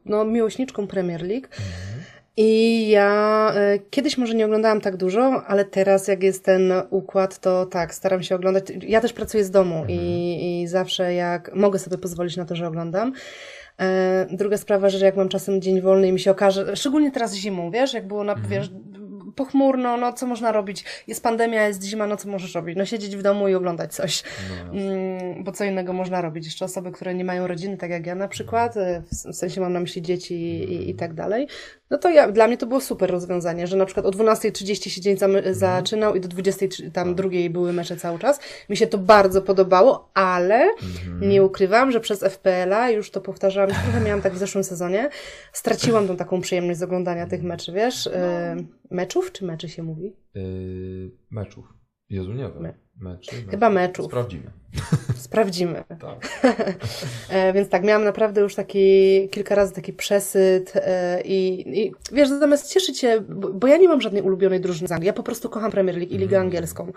no, 0.06 0.26
miłośniczką 0.26 0.88
Premier 0.88 1.22
League. 1.22 1.48
Mhm. 1.48 1.96
I 2.38 2.90
ja 2.90 3.52
e, 3.56 3.80
kiedyś 3.90 4.18
może 4.18 4.34
nie 4.34 4.46
oglądałam 4.46 4.82
tak 4.82 4.98
dużo, 4.98 5.44
ale 5.48 5.66
teraz 5.66 6.08
jak 6.08 6.24
jest 6.24 6.46
ten 6.46 6.74
układ, 6.90 7.40
to 7.40 7.66
tak, 7.66 7.96
staram 7.96 8.24
się 8.24 8.36
oglądać. 8.36 8.66
Ja 8.88 9.02
też 9.02 9.14
pracuję 9.14 9.44
z 9.44 9.52
domu 9.52 9.76
mhm. 9.76 10.00
i, 10.00 10.62
i 10.62 10.68
zawsze 10.68 11.14
jak 11.14 11.56
mogę 11.56 11.80
sobie 11.80 11.98
pozwolić 11.98 12.38
na 12.38 12.46
to, 12.46 12.56
że 12.56 12.68
oglądam. 12.68 13.14
E, 13.80 14.28
druga 14.32 14.58
sprawa, 14.58 14.90
że 14.90 15.06
jak 15.06 15.16
mam 15.16 15.30
czasem 15.30 15.62
dzień 15.62 15.82
wolny 15.82 16.08
i 16.08 16.12
mi 16.12 16.20
się 16.20 16.32
okaże, 16.32 16.76
szczególnie 16.76 17.12
teraz 17.12 17.36
zimą, 17.36 17.72
wiesz, 17.72 17.94
jak 17.94 18.08
było 18.08 18.24
na, 18.24 18.34
mhm. 18.34 18.50
wiesz, 18.50 18.70
pochmurno, 19.36 19.98
no 19.98 20.14
co 20.14 20.28
można 20.28 20.52
robić? 20.52 20.84
Jest 21.08 21.24
pandemia, 21.24 21.68
jest 21.68 21.84
zima, 21.84 22.08
no 22.08 22.18
co 22.18 22.30
możesz 22.30 22.56
robić? 22.56 22.78
No 22.78 22.86
siedzieć 22.86 23.16
w 23.16 23.22
domu 23.22 23.48
i 23.48 23.56
oglądać 23.56 23.94
coś. 23.94 24.24
No, 24.50 24.80
mm, 24.80 25.44
bo 25.44 25.52
co 25.52 25.64
innego 25.64 25.94
można 25.94 26.22
robić? 26.22 26.46
Jeszcze 26.46 26.66
osoby, 26.66 26.92
które 26.92 27.16
nie 27.16 27.26
mają 27.26 27.48
rodziny, 27.48 27.78
tak 27.78 27.90
jak 27.90 28.06
ja 28.06 28.16
na 28.16 28.28
przykład, 28.28 28.78
e, 28.78 29.04
w 29.32 29.36
sensie 29.36 29.62
mam 29.62 29.74
na 29.74 29.80
myśli 29.80 30.02
dzieci 30.02 30.36
i, 30.36 30.90
i 30.90 30.96
tak 30.96 31.14
dalej, 31.14 31.48
no 31.90 31.98
to 31.98 32.10
ja, 32.10 32.32
dla 32.32 32.48
mnie 32.48 32.58
to 32.58 32.66
było 32.66 32.82
super 32.82 33.12
rozwiązanie, 33.12 33.68
że 33.68 33.78
na 33.78 33.86
przykład 33.86 34.06
o 34.06 34.10
12.30 34.10 34.90
się 34.90 35.02
dzień 35.02 35.18
mhm. 35.22 35.56
zaczynał 35.56 36.16
i 36.16 36.20
do 36.20 36.28
20.00 36.28 36.92
tam 36.92 37.08
tak. 37.08 37.16
drugiej 37.16 37.50
były 37.50 37.74
mecze 37.74 37.98
cały 37.98 38.20
czas. 38.20 38.40
Mi 38.70 38.78
się 38.78 38.88
to 38.88 38.98
bardzo 38.98 39.42
podobało, 39.42 40.10
ale 40.14 40.56
mhm. 40.56 41.30
nie 41.30 41.44
ukrywam, 41.44 41.92
że 41.92 42.00
przez 42.00 42.24
FPL-a, 42.24 42.90
już 42.90 43.12
to 43.12 43.22
powtarzałam, 43.22 43.70
trochę 43.70 44.02
miałam 44.02 44.22
tak 44.22 44.34
w 44.34 44.38
zeszłym 44.38 44.64
sezonie, 44.64 45.10
straciłam 45.54 46.08
tą 46.08 46.18
taką 46.18 46.42
przyjemność 46.42 46.80
z 46.80 46.84
oglądania 46.84 47.28
tych 47.28 47.44
meczy, 47.44 47.72
wiesz? 47.72 48.10
No. 48.58 48.64
Meczów 48.92 49.32
czy 49.32 49.46
meczy 49.46 49.70
się 49.70 49.84
mówi? 49.84 50.16
Yy, 50.36 51.12
meczów. 51.32 51.74
Jezu, 52.10 52.34
nie 52.34 52.44
wiem. 52.44 52.62
Me 52.62 52.74
meczy, 53.00 53.36
meczy. 53.36 53.52
Chyba 53.52 53.70
meczów. 53.70 54.06
Sprawdzimy. 54.06 54.52
Sprawdzimy. 55.16 55.84
tak. 56.00 56.42
e, 57.30 57.54
więc 57.54 57.70
tak, 57.70 57.84
miałam 57.84 58.04
naprawdę 58.04 58.42
już 58.42 58.56
taki, 58.56 59.30
kilka 59.32 59.56
razy 59.56 59.74
taki 59.74 59.94
przesyt 59.94 60.74
e, 60.76 61.22
i, 61.22 61.70
i 61.84 61.92
wiesz, 62.12 62.30
zamiast 62.30 62.74
cieszyć 62.74 63.00
się, 63.00 63.22
bo, 63.30 63.54
bo, 63.54 63.68
ja 63.68 63.78
nie 63.78 63.88
mam 63.88 64.02
żadnej 64.02 64.22
ulubionej 64.22 64.62
drużyny 64.62 64.88
z 64.88 64.92
Anglii, 64.92 65.08
ja 65.08 65.14
po 65.14 65.24
prostu 65.24 65.50
kocham 65.50 65.72
Premier 65.72 65.98
League 65.98 66.14
i 66.14 66.18
Ligę 66.18 66.38
mm. 66.38 66.48
Angielską. 66.48 66.92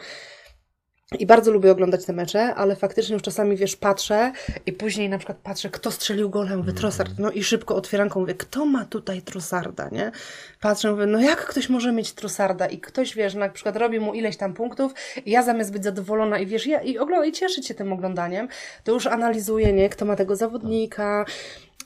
I 1.18 1.26
bardzo 1.26 1.50
lubię 1.50 1.70
oglądać 1.70 2.04
te 2.04 2.12
mecze, 2.12 2.54
ale 2.54 2.76
faktycznie 2.76 3.14
już 3.14 3.22
czasami, 3.22 3.56
wiesz, 3.56 3.76
patrzę 3.76 4.32
i 4.66 4.72
później 4.72 5.09
na 5.09 5.18
przykład 5.18 5.38
patrzę, 5.42 5.70
kto 5.70 5.90
strzelił 5.90 6.30
golem, 6.30 6.59
mówię, 6.59 6.72
Trossard, 6.72 7.12
no 7.18 7.30
i 7.30 7.44
szybko 7.44 7.76
otwieranką 7.76 8.20
mówię, 8.20 8.34
kto 8.34 8.66
ma 8.66 8.84
tutaj 8.84 9.22
Trossarda, 9.22 9.88
nie? 9.92 10.12
Patrzę, 10.61 10.90
mówię, 10.90 11.06
no 11.06 11.20
jak 11.20 11.46
ktoś 11.46 11.68
może 11.68 11.92
mieć 11.92 12.12
Trossarda 12.12 12.66
i 12.66 12.78
ktoś, 12.78 13.14
wiesz, 13.14 13.34
na 13.34 13.48
przykład 13.48 13.76
robi 13.76 14.00
mu 14.00 14.14
ileś 14.14 14.36
tam 14.36 14.54
punktów 14.54 14.94
i 15.26 15.30
ja 15.30 15.42
zamiast 15.42 15.72
być 15.72 15.84
zadowolona 15.84 16.38
i 16.38 16.46
wiesz, 16.46 16.66
ja, 16.66 16.82
i, 16.82 16.98
i 17.26 17.32
cieszyć 17.32 17.66
się 17.66 17.74
tym 17.74 17.92
oglądaniem, 17.92 18.48
to 18.84 18.92
już 18.92 19.06
analizuję, 19.06 19.72
nie? 19.72 19.88
Kto 19.88 20.04
ma 20.04 20.16
tego 20.16 20.36
zawodnika, 20.36 21.24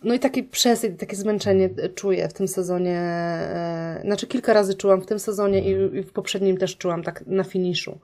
no 0.05 0.15
i 0.15 0.19
taki 0.19 0.43
przesyt, 0.43 1.01
takie 1.01 1.17
zmęczenie 1.17 1.71
czuję 1.95 2.29
w 2.29 2.33
tym 2.33 2.49
sezonie. 2.49 2.99
E, 2.99 4.01
znaczy 4.05 4.27
kilka 4.27 4.53
razy 4.53 4.75
czułam 4.75 5.03
w 5.03 5.07
tym 5.07 5.19
sezonie 5.19 5.61
i, 5.71 5.97
i 5.99 6.03
w 6.03 6.13
poprzednim 6.13 6.57
też 6.57 6.77
czułam 6.77 7.03
tak 7.03 7.27
na 7.27 7.45
finiszu. 7.45 7.99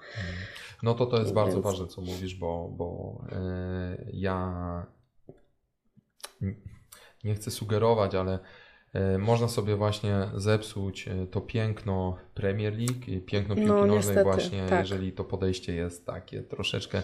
No 0.82 0.94
to 0.94 1.06
to 1.06 1.18
jest 1.18 1.32
bardzo 1.32 1.52
Więc... 1.52 1.64
ważne, 1.64 1.86
co 1.86 2.00
mówisz, 2.00 2.34
bo, 2.34 2.68
bo 2.76 3.20
yy, 3.30 4.10
ja 4.12 4.86
nie 7.24 7.34
chcę 7.34 7.50
sugerować, 7.50 8.14
ale 8.14 8.38
yy, 8.94 9.18
można 9.18 9.48
sobie 9.48 9.76
właśnie 9.76 10.28
zepsuć 10.34 11.08
e, 11.08 11.26
to 11.26 11.40
piękno 11.40 12.16
Premier 12.34 12.72
League, 12.78 13.26
piękno 13.26 13.54
piłki 13.54 13.70
no, 13.70 13.86
nożnej 13.86 14.24
właśnie, 14.24 14.66
tak. 14.68 14.80
jeżeli 14.80 15.12
to 15.12 15.24
podejście 15.24 15.74
jest 15.74 16.06
takie 16.06 16.42
troszeczkę, 16.42 17.02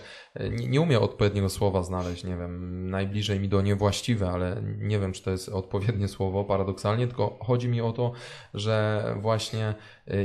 nie, 0.51 0.68
nie 0.68 0.81
umiem 0.81 1.03
odpowiedniego 1.03 1.49
słowa 1.49 1.83
znaleźć, 1.83 2.25
nie 2.25 2.37
wiem, 2.37 2.91
najbliżej 2.91 3.41
mi 3.41 3.49
do 3.49 3.62
niewłaściwe, 3.62 4.31
ale 4.31 4.62
nie 4.79 4.99
wiem, 4.99 5.12
czy 5.12 5.22
to 5.22 5.31
jest 5.31 5.49
odpowiednie 5.49 6.09
słowo, 6.09 6.45
paradoksalnie, 6.45 7.07
tylko 7.07 7.39
chodzi 7.41 7.68
mi 7.68 7.81
o 7.81 7.93
to, 7.93 8.12
że 8.55 9.05
właśnie 9.20 9.75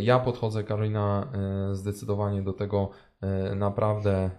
ja 0.01 0.19
podchodzę, 0.19 0.63
Karolina, 0.63 1.31
zdecydowanie 1.71 2.41
do 2.41 2.53
tego 2.53 2.89
E, 2.89 3.08
naprawdę 3.55 4.29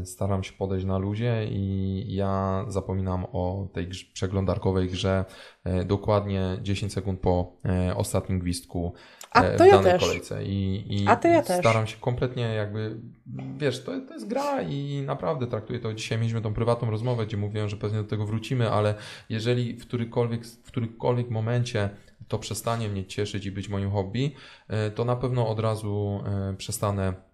e, 0.00 0.06
staram 0.06 0.42
się 0.42 0.52
podejść 0.52 0.86
na 0.86 0.98
luzie 0.98 1.46
i 1.50 2.04
ja 2.14 2.64
zapominam 2.68 3.26
o 3.32 3.68
tej 3.72 3.88
grze, 3.88 4.04
przeglądarkowej 4.12 4.88
grze 4.88 5.24
e, 5.64 5.84
dokładnie 5.84 6.58
10 6.62 6.92
sekund 6.92 7.20
po 7.20 7.52
ostatnim 7.96 8.38
gwizdku 8.38 8.92
A 9.30 9.42
to 9.42 9.54
w 9.54 9.58
danej 9.58 9.72
ja 9.72 9.82
też. 9.82 10.02
kolejce. 10.02 10.44
I, 10.44 10.84
i 11.02 11.08
A 11.08 11.16
to 11.16 11.28
ja 11.28 11.42
staram 11.42 11.86
się 11.86 11.96
kompletnie 12.00 12.42
jakby, 12.42 13.00
wiesz, 13.56 13.84
to, 13.84 14.00
to 14.00 14.14
jest 14.14 14.28
gra 14.28 14.62
i 14.62 15.02
naprawdę 15.06 15.46
traktuję 15.46 15.80
to. 15.80 15.94
Dzisiaj 15.94 16.18
mieliśmy 16.18 16.40
tą 16.40 16.54
prywatną 16.54 16.90
rozmowę, 16.90 17.26
gdzie 17.26 17.36
mówiłem, 17.36 17.68
że 17.68 17.76
pewnie 17.76 17.98
do 17.98 18.08
tego 18.08 18.26
wrócimy, 18.26 18.70
ale 18.70 18.94
jeżeli 19.28 19.74
w 19.76 19.86
którymkolwiek, 19.86 20.46
w 20.46 20.66
którymkolwiek 20.66 21.30
momencie 21.30 21.90
to 22.28 22.38
przestanie 22.38 22.88
mnie 22.88 23.04
cieszyć 23.04 23.46
i 23.46 23.52
być 23.52 23.68
moim 23.68 23.90
hobby, 23.90 24.34
to 24.94 25.04
na 25.04 25.16
pewno 25.16 25.48
od 25.48 25.60
razu 25.60 26.20
przestanę 26.58 27.08
E, 27.08 27.27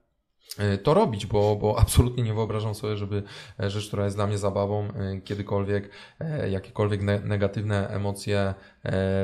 to 0.82 0.94
robić, 0.94 1.26
bo, 1.26 1.56
bo 1.56 1.78
absolutnie 1.80 2.22
nie 2.22 2.34
wyobrażam 2.34 2.74
sobie, 2.74 2.96
żeby 2.96 3.22
e, 3.60 3.70
rzecz, 3.70 3.86
która 3.86 4.04
jest 4.04 4.16
dla 4.16 4.26
mnie 4.26 4.38
zabawą, 4.38 4.88
e, 4.88 5.20
kiedykolwiek 5.20 5.90
jakiekolwiek 6.50 7.02
negatywne 7.02 7.88
emocje 7.88 8.54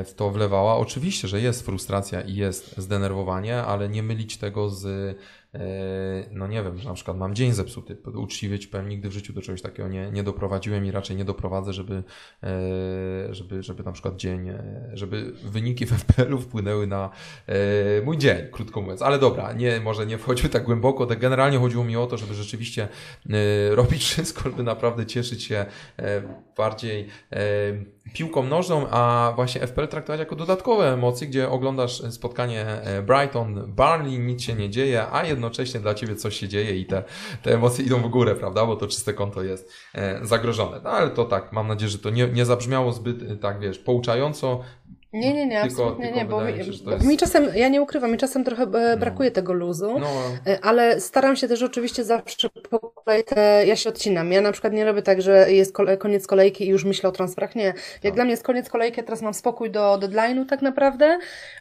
w 0.05 0.11
to 0.15 0.31
wlewała. 0.31 0.77
Oczywiście, 0.77 1.27
że 1.27 1.41
jest 1.41 1.65
frustracja 1.65 2.21
i 2.21 2.35
jest 2.35 2.77
zdenerwowanie, 2.77 3.63
ale 3.63 3.89
nie 3.89 4.03
mylić 4.03 4.37
tego 4.37 4.69
z 4.69 5.17
E, 5.53 5.59
no 6.31 6.47
nie 6.47 6.63
wiem, 6.63 6.77
że 6.77 6.89
na 6.89 6.95
przykład 6.95 7.17
mam 7.17 7.35
dzień 7.35 7.53
zepsuty, 7.53 7.97
uczciwie 8.15 8.59
ci 8.59 8.67
powiem, 8.67 8.89
nigdy 8.89 9.09
w 9.09 9.11
życiu 9.11 9.33
do 9.33 9.41
czegoś 9.41 9.61
takiego 9.61 9.89
nie, 9.89 10.11
nie 10.11 10.23
doprowadziłem 10.23 10.85
i 10.85 10.91
raczej 10.91 11.17
nie 11.17 11.25
doprowadzę, 11.25 11.73
żeby, 11.73 12.03
e, 12.43 13.33
żeby, 13.35 13.63
żeby 13.63 13.83
na 13.83 13.91
przykład 13.91 14.15
dzień, 14.15 14.49
e, 14.49 14.89
żeby 14.93 15.31
wyniki 15.43 15.85
w 15.91 15.91
FPL-u 15.91 16.39
wpłynęły 16.39 16.87
na 16.87 17.09
mój 18.03 18.17
dzień, 18.17 18.37
krótko 18.51 18.81
mówiąc. 18.81 19.01
Ale 19.01 19.19
dobra, 19.19 19.53
nie, 19.53 19.79
może 19.79 20.05
nie 20.05 20.17
wchodziły 20.17 20.49
tak 20.49 20.63
głęboko, 20.63 21.05
tak 21.05 21.19
generalnie 21.19 21.57
chodziło 21.57 21.83
mi 21.83 21.97
o 21.97 22.07
to, 22.07 22.17
żeby 22.17 22.33
rzeczywiście 22.33 22.87
robić 23.71 24.03
wszystko, 24.03 24.49
żeby 24.49 24.63
naprawdę 24.63 25.05
cieszyć 25.05 25.43
się 25.43 25.65
bardziej 26.57 27.07
piłką 28.13 28.43
nożną, 28.43 28.87
a 28.89 29.33
właśnie 29.35 29.61
FPL 29.67 29.87
traktować 29.87 30.19
jako 30.19 30.35
dodatkowe 30.35 30.93
emocje, 30.93 31.27
gdzie 31.27 31.49
oglądasz 31.49 32.13
spotkanie 32.13 32.65
Brighton, 33.07 33.73
Barnley, 33.75 34.19
nic 34.19 34.41
się 34.41 34.53
nie 34.53 34.69
dzieje, 34.69 35.05
a 35.11 35.25
jednocześnie 35.25 35.79
dla 35.79 35.93
Ciebie 35.93 36.15
coś 36.15 36.35
się 36.35 36.47
dzieje 36.47 36.77
i 36.77 36.85
te, 36.85 37.03
te 37.43 37.53
emocje 37.53 37.85
idą 37.85 38.01
w 38.01 38.07
górę, 38.07 38.35
prawda, 38.35 38.65
bo 38.65 38.75
to 38.75 38.87
czyste 38.87 39.13
konto 39.13 39.43
jest 39.43 39.73
zagrożone. 40.21 40.81
No 40.83 40.89
ale 40.89 41.09
to 41.09 41.25
tak, 41.25 41.51
mam 41.53 41.67
nadzieję, 41.67 41.89
że 41.89 41.99
to 41.99 42.09
nie, 42.09 42.27
nie 42.27 42.45
zabrzmiało 42.45 42.91
zbyt, 42.91 43.41
tak 43.41 43.59
wiesz, 43.59 43.79
pouczająco, 43.79 44.61
Nie, 45.13 45.33
nie, 45.33 45.45
nie, 45.45 45.61
Tylko- 45.61 45.65
absolutnie 45.83 46.05
tylko 46.05 46.19
nie, 46.19 46.25
bo 46.25 46.41
mi, 46.41 46.51
się, 46.77 46.83
bo 46.85 46.91
jest- 46.91 47.05
mi 47.05 47.17
czasem, 47.17 47.47
ja 47.55 47.67
nie 47.67 47.81
ukrywam, 47.81 48.11
mi 48.11 48.17
czasem 48.17 48.43
trochę 48.43 48.63
e, 48.63 48.97
brakuje 48.97 49.31
tego 49.31 49.53
luzu. 49.53 49.99
No, 49.99 50.07
E, 50.47 50.59
Ale 50.65 50.99
staram 51.01 51.35
się 51.35 51.47
też 51.47 51.63
oczywiście 51.63 52.03
zawsze 52.03 52.49
po 52.69 52.79
kolei 52.79 53.23
te, 53.23 53.63
ja 53.67 53.75
się 53.75 53.89
odcinam. 53.89 54.31
Ja 54.31 54.41
na 54.41 54.51
przykład 54.51 54.73
nie 54.73 54.85
robię 54.85 55.01
tak, 55.01 55.21
że 55.21 55.51
jest 55.51 55.75
koniec 55.99 56.27
kolejki 56.27 56.63
i 56.65 56.67
już 56.69 56.85
myślę 56.85 57.09
o 57.09 57.11
transferach. 57.11 57.55
Nie. 57.55 57.63
Jak 57.63 57.75
Tak. 58.03 58.13
dla 58.13 58.23
mnie 58.23 58.31
jest 58.31 58.43
koniec 58.43 58.69
kolejki, 58.69 59.03
teraz 59.03 59.21
mam 59.21 59.33
spokój 59.33 59.71
do 59.71 59.97
deadline'u 59.97 60.45
tak 60.45 60.61
naprawdę. 60.61 61.05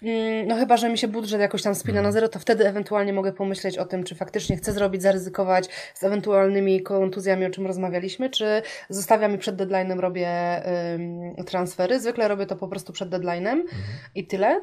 Mm, 0.02 0.46
No 0.48 0.56
chyba, 0.56 0.76
że 0.76 0.88
mi 0.88 0.98
się 0.98 1.08
budżet 1.08 1.40
jakoś 1.40 1.62
tam 1.62 1.74
spina 1.74 1.98
Mhm. 1.98 2.06
na 2.06 2.12
zero, 2.12 2.28
to 2.28 2.38
wtedy 2.38 2.66
ewentualnie 2.68 3.12
mogę 3.12 3.32
pomyśleć 3.32 3.78
o 3.78 3.84
tym, 3.84 4.04
czy 4.04 4.14
faktycznie 4.14 4.56
chcę 4.56 4.72
zrobić, 4.72 5.02
zaryzykować 5.02 5.68
z 5.94 6.04
ewentualnymi 6.04 6.82
kontuzjami, 6.82 7.46
o 7.46 7.50
czym 7.50 7.66
rozmawialiśmy, 7.66 8.30
czy 8.30 8.62
zostawiam 8.88 9.34
i 9.34 9.38
przed 9.38 9.56
deadline'em 9.56 9.98
robię 10.00 10.28
transfery. 11.46 12.00
Zwykle 12.00 12.28
robię 12.28 12.46
to 12.46 12.56
po 12.56 12.68
prostu 12.68 12.92
przed 12.92 13.08
deadline'em 13.10 13.39
Mhm. 13.40 13.68
i 14.14 14.28
tyle. 14.28 14.60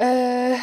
E... 0.00 0.58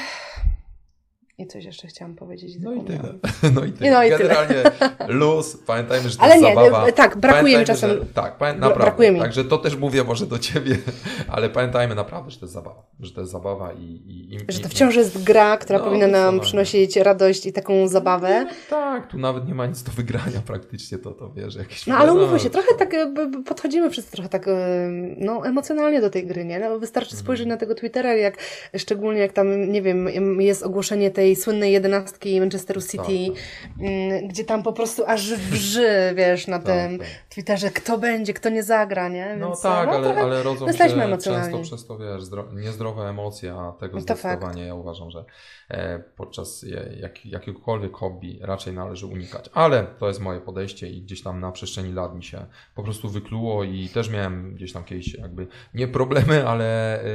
I 1.37 1.47
coś 1.47 1.65
jeszcze 1.65 1.87
chciałam 1.87 2.15
powiedzieć. 2.15 2.55
no 2.59 2.73
i 2.73 2.81
tyle. 2.83 2.99
No 3.55 3.65
i 3.65 3.71
tyle. 3.71 3.91
No 3.91 4.03
i 4.03 4.07
tyle. 4.09 4.17
Generalnie 4.19 4.55
luz, 5.19 5.57
pamiętajmy, 5.65 6.09
że 6.09 6.17
to 6.17 6.23
Ale 6.23 6.33
jest 6.35 6.43
nie, 6.47 6.55
zabawa. 6.55 6.91
tak, 6.91 7.17
brakuje 7.17 7.59
mi 7.59 7.65
czasem- 7.65 7.89
Że, 7.89 8.05
tak, 8.13 8.37
pamię- 8.37 8.53
naprawdę. 8.59 8.83
brakuje 8.83 9.11
mi. 9.11 9.19
Także 9.19 9.45
to 9.45 9.57
też 9.57 9.75
mówię 9.75 10.03
może 10.03 10.25
do 10.25 10.39
ciebie, 10.39 10.77
ale 11.27 11.49
pamiętajmy 11.49 11.95
naprawdę, 11.95 12.31
że 12.31 12.39
to 12.39 12.45
jest 12.45 12.53
zabawa. 12.53 12.83
Że 12.99 13.11
to 13.11 13.21
jest 13.21 13.31
zabawa 13.33 13.73
i... 13.73 13.83
i, 13.83 14.35
i 14.35 14.39
Że 14.49 14.59
to 14.59 14.69
wciąż 14.69 14.95
jest 14.95 15.23
gra, 15.23 15.57
która 15.57 15.79
No, 15.79 15.85
powinna 15.85 16.07
nam 16.07 16.39
przynosić 16.39 16.95
radość 16.97 17.45
i 17.45 17.53
taką 17.53 17.87
zabawę. 17.87 18.47
Tak, 18.69 19.07
tu 19.07 19.17
nawet 19.17 19.47
nie 19.47 19.55
ma 19.55 19.65
nic 19.65 19.83
do 19.83 19.91
wygrania 19.91 20.41
praktycznie, 20.45 20.97
to, 20.97 21.11
to 21.11 21.31
wiesz, 21.35 21.55
jakieś... 21.55 21.87
No 21.87 21.97
ale 21.97 22.13
umówmy 22.13 22.39
się, 22.39 22.49
trochę 22.49 22.75
tak 22.79 22.93
e, 22.93 23.13
podchodzimy 23.45 23.89
wszyscy 23.89 24.11
trochę 24.11 24.29
tak 24.29 24.47
e, 24.47 24.51
no, 25.17 25.45
emocjonalnie 25.45 26.01
do 26.01 26.09
tej 26.09 26.27
gry, 26.27 26.45
nie? 26.45 26.59
No, 26.59 26.79
wystarczy 26.79 27.15
spojrzeć 27.15 27.47
na 27.47 27.57
tego 27.57 27.75
Twittera, 27.75 28.13
jak 28.13 28.37
szczególnie 28.77 29.19
jak 29.21 29.33
tam, 29.33 29.71
nie 29.71 29.81
wiem, 29.81 30.41
jest 30.41 30.63
ogłoszenie 30.63 31.11
tej 31.11 31.24
słynnej 31.35 31.73
jedenastki 31.73 32.39
Manchesteru 32.39 32.81
City, 32.81 32.97
Tak, 32.97 33.43
mm, 33.79 34.27
gdzie 34.27 34.43
tam 34.43 34.63
po 34.63 34.73
prostu 34.73 35.03
aż 35.07 35.33
wrzy, 35.33 36.13
wiesz, 36.15 36.47
na 36.47 36.59
Tak, 36.59 36.65
tym 36.65 36.99
tak. 36.99 37.07
Twitterze, 37.29 37.69
kto 37.71 37.97
będzie, 37.97 38.33
kto 38.33 38.49
nie 38.49 38.63
zagra, 38.63 39.09
nie? 39.09 39.35
No 39.39 39.47
Więc, 39.47 39.61
tak, 39.61 39.89
ale, 39.89 40.03
trochę- 40.03 40.21
ale 40.21 40.43
rodzą 40.43 40.65
się 40.71 40.77
często 41.17 41.59
przez 41.63 41.87
to, 41.87 41.97
wiesz, 41.97 42.23
zdro, 42.23 42.45
niezdrowe 42.53 43.09
emocje, 43.09 43.53
a 43.53 43.71
tego 43.71 43.95
No 43.95 44.01
zdecydowanie 44.01 44.63
ja 44.65 44.75
uważam, 44.75 45.11
że 45.11 45.25
e, 45.69 45.99
podczas 45.99 46.65
jak, 46.99 47.25
jakiegokolwiek 47.25 47.93
hobby 47.93 48.39
raczej 48.41 48.73
należy 48.73 49.05
unikać. 49.05 49.49
Ale 49.53 49.83
to 49.99 50.07
jest 50.07 50.19
moje 50.19 50.41
podejście 50.41 50.89
i 50.89 51.01
gdzieś 51.01 51.23
tam 51.23 51.39
na 51.39 51.51
przestrzeni 51.51 51.93
lat 51.93 52.15
mi 52.15 52.23
się 52.23 52.45
po 52.75 52.83
prostu 52.83 53.09
wykluło 53.09 53.63
i 53.63 53.89
też 53.89 54.09
miałem 54.09 54.55
gdzieś 54.55 54.73
tam 54.73 54.83
kiedyś 54.83 55.13
jakby 55.13 55.47
nie 55.73 55.87
problemy, 55.87 56.47
ale 56.47 56.99
e, 57.03 57.05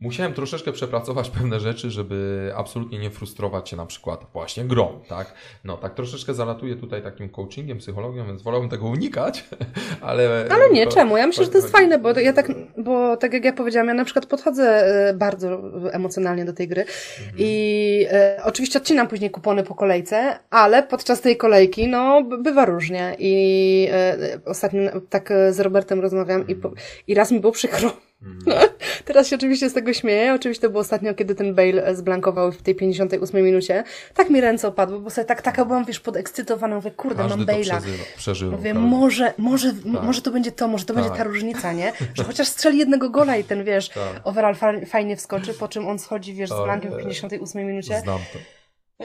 musiałem 0.00 0.34
troszeczkę 0.34 0.72
przepracować 0.72 1.30
pewne 1.38 1.60
rzeczy, 1.60 1.90
żeby 1.90 2.50
absolutnie 2.56 2.98
nie 2.98 3.10
frustrować 3.10 3.68
się 3.68 3.76
na 3.76 3.86
przykład 3.86 4.26
właśnie 4.32 4.64
grą, 4.64 5.00
tak? 5.08 5.34
No 5.64 5.76
tak 5.76 5.94
troszeczkę 5.94 6.34
zalatuję 6.34 6.76
tutaj 6.76 7.02
takim 7.02 7.28
coachingiem, 7.28 7.78
psychologią, 7.78 8.26
więc 8.26 8.42
wolałbym 8.42 8.70
tego 8.70 8.86
unikać, 8.86 9.44
ale... 10.00 10.46
Ale 10.50 10.70
nie, 10.70 10.86
to- 10.86 10.92
czemu? 10.92 11.16
Ja 11.16 11.26
myślę, 11.26 11.44
że 11.44 11.50
to 11.50 11.58
jest 11.58 11.70
fajne, 11.70 11.98
bo 11.98 12.20
ja 12.20 12.32
tak, 12.32 12.52
bo 12.78 13.16
tak 13.16 13.32
jak 13.32 13.44
ja 13.44 13.52
powiedziałam, 13.52 13.88
ja 13.88 13.94
na 13.94 14.04
przykład 14.04 14.26
podchodzę 14.26 14.64
e, 15.08 15.14
bardzo 15.14 15.60
emocjonalnie 15.92 16.44
do 16.44 16.52
tej 16.52 16.68
gry 16.68 16.80
Mhm. 16.80 17.34
i 17.38 18.06
e, 18.10 18.40
oczywiście 18.44 18.78
odcinam 18.78 19.08
później 19.08 19.30
kupony 19.30 19.62
po 19.62 19.74
kolejce, 19.74 20.38
ale 20.50 20.82
podczas 20.82 21.20
tej 21.20 21.36
kolejki, 21.36 21.88
no, 21.88 22.22
bywa 22.22 22.64
różnie 22.64 23.16
i 23.18 23.88
e, 23.92 24.16
ostatnio 24.44 24.80
tak 25.10 25.32
z 25.50 25.60
Robertem 25.60 26.00
rozmawiam 26.00 26.48
i, 26.48 26.54
po, 26.54 26.70
i 27.06 27.14
raz 27.14 27.30
mi 27.30 27.40
było 27.40 27.52
przykro. 27.52 27.92
Mhm. 28.22 28.68
Teraz 29.04 29.28
się 29.28 29.36
oczywiście 29.36 29.70
z 29.70 29.74
tego 29.74 29.92
śmieję. 29.92 30.34
Oczywiście 30.34 30.62
to 30.62 30.70
było 30.70 30.80
ostatnio, 30.80 31.14
kiedy 31.14 31.34
ten 31.34 31.54
Bale 31.54 31.94
zblankował 31.96 32.52
w 32.52 32.62
tej 32.62 32.74
58 32.74 33.44
minucie. 33.44 33.84
Tak 34.14 34.30
mi 34.30 34.40
ręce 34.40 34.68
opadły, 34.68 35.00
bo 35.00 35.10
sobie 35.10 35.24
tak, 35.24 35.42
taka 35.42 35.64
byłam, 35.64 35.84
wiesz, 35.84 36.00
podekscytowana. 36.00 36.76
Mówię, 36.76 36.90
kurde, 36.90 37.22
Każdy 37.22 37.36
mam 37.36 37.46
Bale'a. 37.46 37.80
przeżywa 38.16 38.56
Mówię, 38.56 38.70
prawda? 38.72 38.88
może, 38.90 39.32
może, 39.38 39.72
Tak. 39.72 40.02
może 40.02 40.22
to 40.22 40.30
będzie 40.30 40.52
to, 40.52 40.68
może 40.68 40.84
to 40.84 40.94
będzie 40.94 41.08
Tak. 41.08 41.18
ta 41.18 41.24
różnica, 41.24 41.72
nie? 41.72 41.92
Że 42.14 42.24
chociaż 42.24 42.48
strzeli 42.48 42.78
jednego 42.78 43.10
gola 43.10 43.36
i 43.36 43.44
ten, 43.44 43.64
wiesz, 43.64 43.88
Tak. 43.88 44.02
overall 44.24 44.54
fa- 44.54 44.86
fajnie 44.86 45.16
wskoczy, 45.16 45.54
po 45.54 45.68
czym 45.68 45.88
on 45.88 45.98
schodzi, 45.98 46.34
wiesz, 46.34 46.50
z 46.50 46.64
blankiem 46.64 46.92
w 46.92 46.96
58 46.96 47.66
minucie. 47.66 48.00
Znam 48.00 48.18
to. 48.32 48.38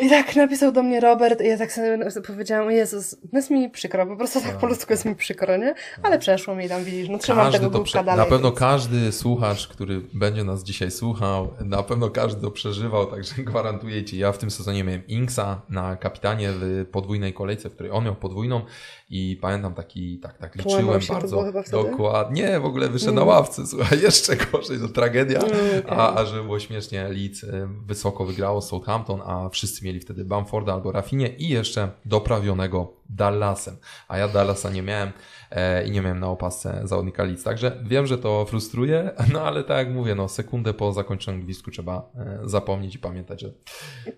I 0.02 0.10
tak 0.10 0.36
napisał 0.36 0.72
do 0.72 0.84
mnie 0.84 1.00
Robert 1.00 1.42
i 1.42 1.48
ja 1.48 1.58
tak 1.58 1.72
sobie 1.72 1.98
powiedziałam, 2.28 2.72
Jezus, 2.72 3.18
no 3.34 3.40
jest 3.40 3.52
mi 3.52 3.70
przykro, 3.70 4.06
po 4.08 4.16
prostu 4.16 4.42
tak 4.42 4.58
po 4.58 4.68
ludzku 4.68 4.94
jest 4.94 5.06
mi 5.06 5.16
przykro, 5.16 5.58
nie? 5.58 5.76
Ale 6.04 6.20
przeszło 6.20 6.56
mi 6.56 6.70
tam, 6.70 6.84
widzisz, 6.84 7.10
no 7.10 7.18
trzymam 7.18 7.46
Każdy 7.46 7.60
tego 7.60 7.72
głupka 7.72 7.86
prze... 7.86 8.04
dalej. 8.04 8.26
Na 8.26 8.30
pewno 8.32 8.50
więc- 8.50 8.60
każdy 8.60 9.12
słuchacz, 9.12 9.68
który 9.68 10.02
będzie 10.14 10.44
nas 10.44 10.64
dzisiaj 10.64 10.92
słuchał, 10.92 11.54
na 11.66 11.84
pewno 11.84 12.10
każdy 12.10 12.42
to 12.42 12.52
przeżywał, 12.52 13.06
także 13.06 13.36
gwarantuję 13.44 14.04
Ci. 14.04 14.18
Ja 14.18 14.32
w 14.32 14.38
tym 14.38 14.52
sezonie 14.52 14.84
miałem 14.84 15.08
Inksa 15.08 15.62
na 15.70 15.96
kapitanie 15.96 16.50
w 16.52 16.86
podwójnej 16.92 17.34
kolejce, 17.34 17.70
w 17.70 17.74
której 17.74 17.92
on 17.92 18.06
miał 18.06 18.16
podwójną 18.16 18.62
i 19.10 19.38
pamiętam 19.42 19.74
taki, 19.74 20.20
tak, 20.20 20.38
tak 20.38 20.56
liczyłem 20.56 21.00
bardzo 21.10 21.52
dokładnie. 21.72 22.60
W 22.60 22.66
ogóle 22.66 22.90
wyszedł 22.90 23.14
na 23.14 23.22
Mm. 23.22 23.28
ławce, 23.36 23.68
słuchaj, 23.68 24.02
jeszcze 24.10 24.36
gorzej, 24.36 24.80
to 24.80 24.88
tragedia. 24.88 25.40
Mm, 25.40 25.52
okej. 25.56 25.84
A, 25.90 26.16
a 26.16 26.26
że 26.26 26.44
było 26.44 26.60
śmiesznie, 26.60 27.08
Leeds 27.10 27.44
y, 27.44 27.68
wysoko 27.86 28.26
wygrało 28.26 28.62
Southampton, 28.62 29.22
a 29.26 29.50
wszyscy 29.50 29.85
mieli 29.86 30.00
wtedy 30.00 30.26
Bamforda 30.26 30.74
albo 30.74 30.92
Rafinie 30.92 31.28
i 31.28 31.50
jeszcze 31.50 31.90
doprawionego 32.06 32.94
Dallasem. 33.10 33.78
A 34.08 34.18
ja 34.18 34.28
Dallasa 34.28 34.70
nie 34.70 34.82
miałem 34.82 35.12
e, 35.52 35.88
i 35.88 35.92
nie 35.92 36.02
miałem 36.02 36.20
na 36.20 36.28
opasce 36.30 36.82
zawodnika 36.84 37.24
Leeds. 37.24 37.44
Także 37.44 37.78
wiem, 37.84 38.08
że 38.08 38.18
to 38.18 38.46
frustruje, 38.46 39.12
no 39.34 39.42
ale 39.42 39.64
tak 39.64 39.78
jak 39.88 39.96
mówię, 39.96 40.16
no 40.16 40.28
sekundę 40.28 40.74
po 40.74 40.94
zakończeniu 40.94 41.44
gwizdku 41.44 41.72
trzeba 41.72 42.12
e, 42.16 42.40
zapomnieć 42.44 42.96
i 42.96 43.00
pamiętać, 43.00 43.42
że 43.42 43.50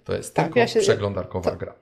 to 0.04 0.14
jest 0.14 0.36
Tak, 0.36 0.46
tylko 0.46 0.60
ja 0.60 0.68
się- 0.68 0.80
przeglądarkowa 0.80 1.52
to- 1.52 1.58
gra. 1.58 1.74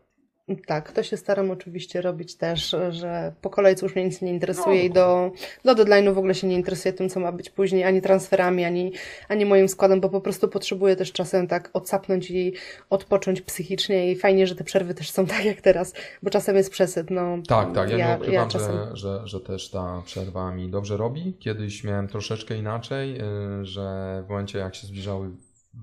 Tak, 0.66 0.92
to 0.92 1.04
się 1.04 1.18
staram 1.18 1.52
oczywiście 1.52 2.02
robić 2.02 2.36
też, 2.36 2.76
że 2.90 3.34
po 3.42 3.50
kolejce 3.50 3.86
już 3.86 3.96
mnie 3.96 4.06
nic 4.06 4.22
nie 4.22 4.32
interesuje 4.32 4.78
No, 4.78 4.84
i 4.84 4.90
do, 4.90 5.32
do 5.66 5.76
deadline'u 5.76 6.14
w 6.14 6.18
ogóle 6.18 6.36
się 6.36 6.48
nie 6.48 6.56
interesuje 6.56 6.94
tym, 6.94 7.10
co 7.10 7.20
ma 7.20 7.32
być 7.32 7.50
później, 7.50 7.84
ani 7.84 8.02
transferami, 8.02 8.66
ani, 8.66 8.92
ani 9.30 9.46
moim 9.46 9.70
składem, 9.70 10.02
bo 10.02 10.10
po 10.10 10.22
prostu 10.22 10.48
potrzebuję 10.48 10.96
też 10.96 11.12
czasem 11.12 11.48
tak 11.48 11.70
odsapnąć 11.74 12.32
i 12.32 12.54
odpocząć 12.90 13.42
psychicznie 13.42 14.12
i 14.12 14.16
fajnie, 14.16 14.48
że 14.48 14.56
te 14.56 14.64
przerwy 14.64 14.94
też 14.94 15.12
są 15.12 15.26
tak 15.26 15.46
jak 15.46 15.62
teraz, 15.62 15.94
bo 16.24 16.30
czasem 16.30 16.56
jest 16.56 16.72
przesyt, 16.72 17.10
no. 17.10 17.38
Tak, 17.48 17.74
tak. 17.74 17.90
Ja, 17.90 17.98
nie 18.10 18.22
ukrywam, 18.22 18.50
czasem... 18.50 18.72
że, 18.72 18.96
że, 18.96 19.28
że 19.28 19.40
też 19.40 19.70
ta 19.70 20.02
przerwa 20.06 20.52
mi 20.52 20.70
dobrze 20.70 20.98
robi. 20.98 21.34
Kiedyś 21.40 21.84
miałem 21.84 22.08
troszeczkę 22.08 22.58
inaczej, 22.58 23.22
y, 23.62 23.66
że 23.66 24.24
w 24.26 24.30
momencie 24.30 24.60
jak 24.60 24.76
się 24.76 24.88
zbliżały 24.88 25.30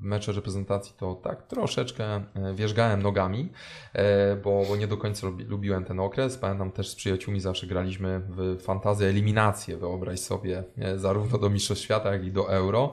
mecze 0.01 0.33
reprezentacji, 0.33 0.95
to 0.99 1.15
tak 1.15 1.47
troszeczkę 1.47 2.17
y, 2.17 2.55
wierzgałem 2.55 3.03
nogami, 3.03 3.53
y, 3.95 4.01
bo, 4.37 4.77
nie 4.79 4.87
do 4.87 4.97
końca 4.97 5.27
lubi, 5.27 5.45
lubiłem 5.45 5.85
ten 5.85 6.01
okres. 6.01 6.39
Pamiętam 6.39 6.73
też 6.73 6.89
z 6.89 6.95
przyjaciółmi 6.95 7.41
zawsze 7.41 7.67
graliśmy 7.67 8.21
w 8.29 8.63
fantazję 8.63 9.09
eliminację, 9.09 9.77
wyobraź 9.77 10.21
sobie, 10.21 10.65
y, 10.95 10.99
zarówno 10.99 11.39
do 11.39 11.51
Mistrzostw 11.51 11.85
Świata, 11.85 12.13
jak 12.13 12.25
i 12.25 12.33
do 12.33 12.53
Euro, 12.53 12.93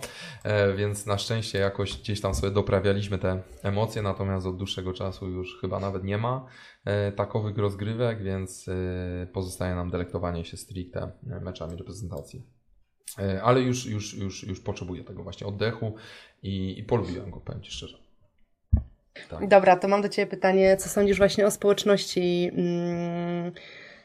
więc 0.75 1.05
na 1.05 1.17
szczęście 1.17 1.59
jakoś 1.59 1.97
gdzieś 1.97 2.21
tam 2.21 2.35
sobie 2.35 2.51
doprawialiśmy 2.51 3.17
te 3.17 3.41
emocje, 3.63 4.01
natomiast 4.01 4.47
od 4.47 4.57
dłuższego 4.57 4.93
czasu 4.93 5.29
już 5.29 5.59
chyba 5.61 5.79
nawet 5.79 6.03
nie 6.03 6.17
ma 6.17 6.45
e, 6.85 7.11
takowych 7.11 7.57
rozgrywek, 7.57 8.23
więc 8.23 8.67
e, 8.67 9.27
pozostaje 9.27 9.75
nam 9.75 9.89
delektowanie 9.89 10.45
się 10.45 10.57
stricte 10.57 11.11
e, 11.29 11.39
meczami 11.39 11.75
reprezentacji. 11.75 12.58
E, 13.17 13.41
Ale 13.43 13.61
już, 13.61 13.85
już, 13.85 14.13
już, 14.13 14.43
już 14.43 14.59
potrzebuję 14.59 15.03
tego 15.03 15.23
właśnie 15.23 15.47
oddechu 15.47 15.95
i, 16.43 16.79
i 16.79 16.83
polubiłem 16.83 17.31
go, 17.31 17.39
powiem 17.39 17.61
Ci 17.61 17.71
szczerze. 17.71 17.97
Tak. 19.29 19.47
Dobra, 19.47 19.75
to 19.75 19.87
mam 19.87 20.01
do 20.01 20.09
Ciebie 20.09 20.27
pytanie, 20.27 20.77
co 20.77 20.89
sądzisz 20.89 21.17
właśnie 21.17 21.45
o 21.45 21.51
społeczności 21.51 22.51
mm, 22.53 23.51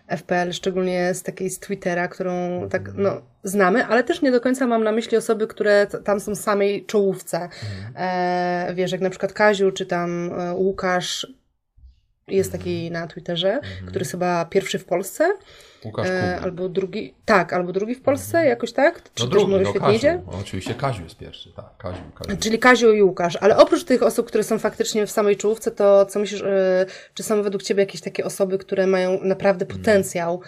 FPL, 0.09 0.53
szczególnie 0.53 1.15
z 1.15 1.23
takiej 1.23 1.51
z 1.51 1.59
Twittera, 1.59 2.09
którą 2.09 2.33
tak, 2.69 2.95
no, 2.95 3.23
znamy, 3.45 3.87
ale 3.87 4.05
też 4.05 4.23
nie 4.23 4.33
do 4.33 4.41
końca 4.41 4.67
mam 4.67 4.85
na 4.85 4.93
myśli 4.93 5.17
osoby, 5.17 5.47
które 5.47 5.87
tam 6.05 6.21
są 6.21 6.35
w 6.35 6.39
samej 6.39 6.87
czołówce. 6.87 7.49
E, 7.97 8.73
wiesz, 8.75 8.93
jak 8.93 9.01
na 9.01 9.11
przykład 9.11 9.33
Kaziu, 9.33 9.73
czy 9.73 9.87
tam 9.87 10.31
e, 10.33 10.55
Łukasz, 10.55 11.27
jest 12.29 12.53
taki 12.53 12.91
na 12.91 13.07
Twitterze, 13.07 13.61
który 13.87 13.99
jest 13.99 14.11
chyba 14.11 14.45
pierwszy 14.45 14.79
w 14.79 14.85
Polsce, 14.85 15.33
Łukasz 15.85 16.09
e, 16.09 16.41
albo 16.41 16.69
drugi, 16.69 17.15
tak, 17.25 17.53
albo 17.53 17.73
drugi 17.73 17.95
w 17.95 18.03
Polsce, 18.03 18.47
jakoś 18.47 18.73
tak? 18.73 19.03
Czy 19.15 19.25
No 19.25 19.31
drugi, 19.31 19.51
może 19.51 19.63
no 19.63 19.71
świetnie 19.71 19.87
Kaziu. 19.87 19.99
idzie? 19.99 20.23
Oczywiście 20.41 20.75
Kaziu 20.75 21.03
jest 21.03 21.17
pierwszy, 21.17 21.53
tak, 21.53 21.77
Kaziu, 21.79 22.03
Kaziu. 22.15 22.37
Czyli 22.41 22.59
Kaziu 22.59 22.93
i 22.93 23.03
Łukasz, 23.03 23.37
ale 23.37 23.57
oprócz 23.57 23.85
tych 23.85 24.03
osób, 24.03 24.27
które 24.27 24.45
są 24.45 24.59
faktycznie 24.59 25.07
w 25.07 25.11
samej 25.11 25.37
czołówce, 25.37 25.71
to 25.71 26.07
co 26.07 26.19
myślisz, 26.19 26.43
e, 26.43 26.87
czy 27.15 27.23
są 27.23 27.43
według 27.43 27.63
Ciebie 27.63 27.83
jakieś 27.83 28.01
takie 28.01 28.25
osoby, 28.25 28.59
które 28.59 28.87
mają 28.87 29.21
naprawdę 29.23 29.67
potencjał, 29.67 30.41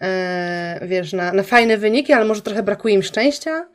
e, 0.00 0.80
wiesz, 0.86 1.12
na, 1.12 1.32
na 1.32 1.42
fajne 1.42 1.78
wyniki, 1.78 2.12
ale 2.12 2.24
może 2.24 2.42
trochę 2.42 2.62
brakuje 2.62 2.94
im 2.94 3.02
szczęścia? 3.02 3.68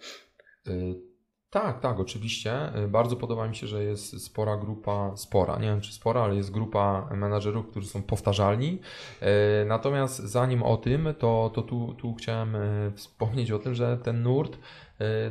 Y, 0.67 1.10
Tak, 1.51 1.79
tak, 1.79 1.99
oczywiście. 1.99 2.75
Y, 2.83 2.87
Bardzo 2.87 3.15
podoba 3.15 3.47
mi 3.47 3.55
się, 3.55 3.67
że 3.67 3.83
jest 3.83 4.25
spora 4.25 4.57
grupa, 4.57 5.11
spora, 5.15 5.55
nie 5.59 5.67
wiem 5.67 5.81
czy 5.81 5.93
spora, 5.93 6.21
ale 6.21 6.35
jest 6.35 6.51
grupa 6.51 7.09
menadżerów, 7.15 7.67
którzy 7.67 7.87
są 7.87 8.03
powtarzalni. 8.03 8.79
Y, 9.21 9.65
Natomiast 9.65 10.17
zanim 10.19 10.63
o 10.63 10.77
tym, 10.77 11.13
to, 11.19 11.51
to 11.53 11.61
tu, 11.61 11.93
tu 11.93 12.13
chciałem 12.13 12.55
y, 12.55 12.91
wspomnieć 12.95 13.51
o 13.51 13.59
tym, 13.59 13.75
że 13.75 13.97
ten 13.97 14.23
nurt 14.23 14.57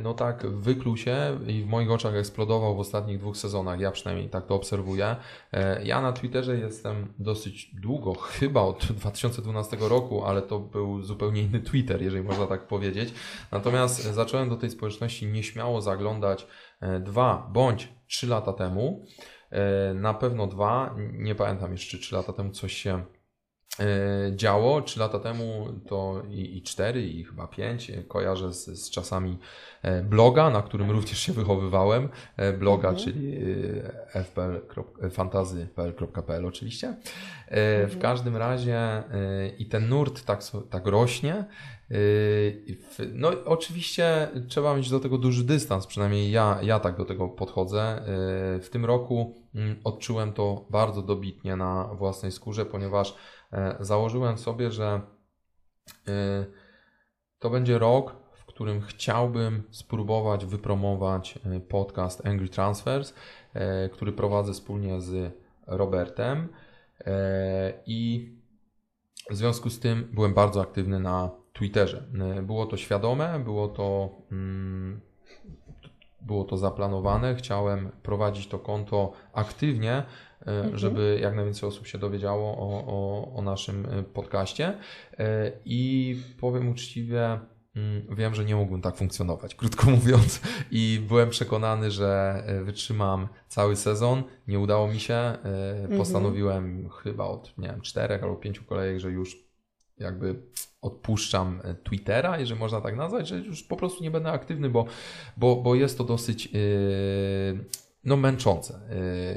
no 0.01 0.13
tak 0.13 0.47
wykluł 0.47 0.97
się 0.97 1.39
i 1.47 1.63
w 1.63 1.67
moich 1.67 1.91
oczach 1.91 2.15
eksplodował 2.15 2.75
w 2.75 2.79
ostatnich 2.79 3.19
dwóch 3.19 3.37
sezonach. 3.37 3.79
Ja 3.79 3.91
przynajmniej 3.91 4.29
tak 4.29 4.45
to 4.45 4.55
obserwuję. 4.55 5.15
Ja 5.83 6.01
na 6.01 6.13
Twitterze 6.13 6.57
jestem 6.57 7.13
dosyć 7.19 7.75
długo, 7.75 8.13
chyba 8.39 8.61
od 8.61 8.85
2012 8.85 9.77
roku, 9.79 10.25
ale 10.25 10.41
to 10.41 10.59
był 10.59 11.01
zupełnie 11.01 11.41
inny 11.41 11.59
Twitter, 11.59 12.01
jeżeli 12.01 12.23
można 12.23 12.47
tak 12.47 12.67
powiedzieć. 12.67 13.13
Natomiast 13.51 14.03
zacząłem 14.03 14.49
do 14.49 14.57
tej 14.57 14.69
społeczności 14.69 15.27
nieśmiało 15.27 15.81
zaglądać 15.81 16.47
dwa 16.99 17.49
bądź 17.53 17.89
trzy 18.07 18.27
lata 18.27 18.53
temu. 18.53 19.05
Na 19.95 20.13
pewno 20.13 20.47
dwa, 20.47 20.95
nie 21.13 21.35
pamiętam 21.35 21.71
jeszcze, 21.71 21.97
trzy 21.97 22.15
lata 22.15 22.33
temu 22.33 22.51
coś 22.51 22.73
się 22.73 23.03
E, 23.03 23.20
działo. 24.35 24.81
Trzy 24.81 24.99
lata 24.99 25.19
temu 25.19 25.67
to 25.87 26.23
i, 26.29 26.57
i 26.57 26.61
cztery, 26.61 27.01
i 27.01 27.23
chyba 27.23 27.47
pięć. 27.47 27.91
Kojarzę 28.07 28.53
z, 28.53 28.65
z 28.65 28.89
czasami 28.89 29.37
e, 29.81 30.03
bloga, 30.03 30.49
na 30.49 30.61
którym 30.61 30.91
również 30.91 31.19
się 31.19 31.33
wychowywałem. 31.33 32.09
E, 32.37 32.53
bloga, 32.53 32.89
mhm. 32.89 33.05
czyli 33.05 33.39
fpl.fantazy.pl 34.13 36.45
oczywiście. 36.45 36.95
W 37.51 37.81
mhm. 37.83 38.01
każdym 38.01 38.37
razie 38.37 39.03
i 39.57 39.65
ten 39.65 39.89
nurt 39.89 40.25
tak, 40.25 40.41
tak 40.69 40.87
rośnie. 40.87 41.45
No, 43.13 43.29
oczywiście 43.45 44.27
trzeba 44.47 44.75
mieć 44.75 44.89
do 44.89 44.99
tego 44.99 45.17
duży 45.17 45.43
dystans, 45.43 45.87
przynajmniej 45.87 46.31
ja, 46.31 46.59
ja 46.61 46.79
tak 46.79 46.97
do 46.97 47.05
tego 47.05 47.27
podchodzę. 47.27 48.01
W 48.61 48.67
tym 48.71 48.85
roku 48.85 49.35
mm, 49.55 49.75
odczułem 49.83 50.33
to 50.33 50.65
bardzo 50.69 51.01
dobitnie 51.01 51.55
na 51.55 51.89
własnej 51.93 52.31
skórze, 52.31 52.65
ponieważ 52.65 53.13
E, 53.13 53.40
założyłem 53.79 54.37
sobie, 54.37 54.71
że 54.71 55.01
e, 56.07 56.45
to 57.39 57.49
będzie 57.49 57.79
rok, 57.79 58.15
w 58.33 58.45
którym 58.45 58.81
chciałbym 58.81 59.63
spróbować 59.71 60.45
wypromować 60.45 61.39
e, 61.45 61.59
podcast 61.59 62.25
Angry 62.25 62.49
Transfers, 62.49 63.13
który 63.91 64.11
prowadzę 64.11 64.53
wspólnie 64.53 65.01
z 65.01 65.33
Robertem 65.67 66.49
i 67.85 68.31
w 69.29 69.35
związku 69.35 69.69
z 69.69 69.79
tym 69.79 70.09
byłem 70.13 70.33
bardzo 70.33 70.61
aktywny 70.61 70.99
na 70.99 71.29
Twitterze. 71.53 72.03
Było 72.43 72.65
to 72.65 72.77
świadome, 72.77 73.39
było 73.39 73.67
to, 73.67 74.09
mm, 74.31 75.01
było 76.21 76.43
to 76.43 76.57
zaplanowane. 76.57 77.35
Chciałem 77.35 77.91
prowadzić 78.03 78.47
to 78.47 78.59
konto 78.59 79.11
aktywnie, 79.33 79.93
E. 79.93 80.30
żeby 80.73 81.19
jak 81.21 81.35
najwięcej 81.35 81.69
osób 81.69 81.87
się 81.87 81.97
dowiedziało 81.97 82.57
o, 82.57 82.85
o, 82.87 83.33
o 83.35 83.41
naszym 83.41 83.85
e, 83.85 84.03
podcaście. 84.03 84.77
E, 85.17 85.51
I 85.65 86.15
powiem 86.39 86.69
uczciwie, 86.69 87.39
mm, 87.75 88.15
wiem, 88.15 88.35
że 88.35 88.45
nie 88.45 88.55
mógłbym 88.55 88.81
tak 88.81 88.95
funkcjonować, 88.95 89.55
krótko 89.61 89.91
mówiąc, 89.91 90.41
i 90.71 91.01
byłem 91.07 91.29
przekonany, 91.29 91.91
że 91.91 92.43
wytrzymam 92.63 93.27
cały 93.47 93.75
sezon. 93.75 94.23
Nie 94.47 94.59
udało 94.59 94.87
mi 94.87 94.99
się. 94.99 95.15
Mhm. 95.15 95.97
Postanowiłem 95.97 96.89
chyba 96.89 97.25
od 97.25 97.57
nie 97.57 97.67
wiem, 97.67 97.81
czterech 97.81 98.23
albo 98.23 98.35
pięciu 98.35 98.63
kolejek, 98.63 98.99
że 98.99 99.11
już 99.11 99.51
jakby 99.97 100.35
odpuszczam 100.81 101.61
Twittera, 101.83 102.39
jeżeli 102.39 102.59
można 102.59 102.81
tak 102.81 102.95
nazwać, 102.95 103.27
że 103.27 103.37
już 103.37 103.63
po 103.63 103.77
prostu 103.77 104.03
nie 104.03 104.11
będę 104.11 104.31
aktywny, 104.31 104.69
bo, 104.69 104.85
bo, 105.37 105.55
bo 105.55 105.75
jest 105.75 105.97
to 105.97 106.03
dosyć 106.03 106.45
yy, 106.45 107.65
no 108.03 108.17
męczące. 108.17 108.79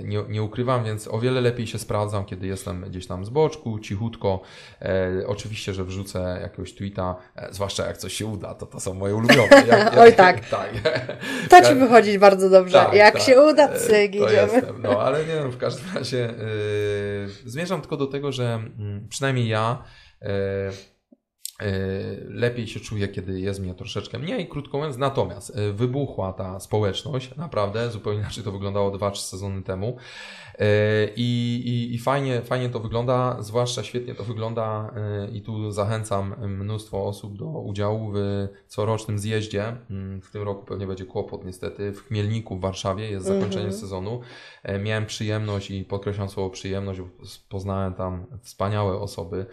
Y, 0.00 0.02
nie, 0.04 0.22
nie, 0.28 0.42
ukrywam, 0.42 0.84
więc 0.84 1.08
o 1.08 1.18
wiele 1.18 1.40
lepiej 1.40 1.66
się 1.66 1.78
sprawdzam, 1.78 2.24
kiedy 2.24 2.46
jestem 2.46 2.84
gdzieś 2.88 3.06
tam 3.06 3.24
z 3.24 3.30
boczku, 3.30 3.78
cichutko. 3.78 4.40
E, 4.82 5.26
oczywiście, 5.26 5.74
że 5.74 5.84
wrzucę 5.84 6.38
jakiegoś 6.42 6.74
tweeta, 6.74 7.16
e, 7.36 7.48
zwłaszcza 7.52 7.86
jak 7.86 7.98
coś 7.98 8.12
się 8.12 8.26
uda, 8.26 8.54
to 8.54 8.66
to 8.66 8.80
są 8.80 8.94
moje 8.94 9.14
ulubione. 9.14 9.48
Jak, 9.50 9.66
jak, 9.66 9.98
Oj 9.98 10.12
tak. 10.12 10.48
tak. 10.48 10.70
To 11.50 11.62
ci 11.68 11.74
wychodzi 11.74 12.18
bardzo 12.18 12.50
dobrze. 12.50 12.78
Tak, 12.78 12.94
jak 12.94 13.14
tak. 13.14 13.22
się 13.22 13.40
uda, 13.42 13.68
e, 13.68 13.78
cyk, 13.78 14.14
idziemy. 14.14 14.32
Jestem. 14.32 14.82
No 14.82 15.00
ale 15.00 15.18
nie 15.18 15.34
wiem, 15.34 15.50
w 15.50 15.58
każdym 15.58 15.94
razie 15.94 16.16
yy, 16.16 17.50
zmierzam 17.50 17.80
tylko 17.80 17.96
do 17.96 18.06
tego, 18.06 18.32
że 18.32 18.60
yy, 18.78 19.08
przynajmniej 19.08 19.48
ja 19.48 19.84
E, 20.24 20.93
lepiej 22.28 22.66
się 22.66 22.80
czuję, 22.80 23.08
kiedy 23.08 23.40
jest 23.40 23.60
mnie 23.60 23.74
troszeczkę 23.74 24.18
mniej, 24.18 24.48
krótko 24.48 24.76
mówiąc. 24.78 24.96
Natomiast 24.96 25.56
e, 25.56 25.72
wybuchła 25.72 26.32
ta 26.32 26.60
społeczność, 26.60 27.36
naprawdę, 27.36 27.90
zupełnie 27.90 28.20
inaczej 28.20 28.44
to 28.44 28.52
wyglądało 28.52 28.90
2-3 28.90 29.16
sezony 29.16 29.62
temu. 29.62 29.96
E, 30.58 31.08
I, 31.16 31.62
i, 31.66 31.94
I, 31.94 31.98
fajnie, 31.98 32.42
fajnie 32.42 32.68
to 32.68 32.80
wygląda, 32.80 33.36
zwłaszcza 33.42 33.82
świetnie 33.82 34.14
to 34.14 34.24
wygląda 34.24 34.94
e, 34.96 35.30
i 35.30 35.40
tu 35.40 35.70
zachęcam 35.70 36.34
mnóstwo 36.48 37.06
osób 37.06 37.38
do 37.38 37.46
udziału 37.46 38.12
w 38.14 38.48
corocznym 38.66 39.18
zjeździe. 39.18 39.76
Mm, 39.90 40.20
w 40.20 40.30
tym 40.30 40.42
roku 40.42 40.64
pewnie 40.64 40.86
będzie 40.86 41.04
kłopot 41.04 41.44
niestety. 41.44 41.92
W 41.92 42.06
Chmielniku 42.06 42.56
w 42.56 42.60
Warszawie 42.60 43.10
jest 43.10 43.26
zakończenie 43.26 43.64
mm 43.64 43.76
-hmm. 43.76 43.80
sezonu. 43.80 44.20
E, 44.62 44.78
miałem 44.78 45.06
przyjemność 45.06 45.70
i 45.70 45.84
podkreślam 45.84 46.28
słowo 46.28 46.50
przyjemność, 46.50 47.00
bo 47.00 47.08
poznałem 47.48 47.94
tam 47.94 48.26
wspaniałe 48.42 48.98
osoby, 48.98 49.46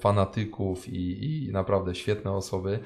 fanatyków 0.00 0.88
i, 0.88 1.44
i 1.48 1.52
naprawdę 1.52 1.94
świetne 1.94 2.32
osoby. 2.32 2.78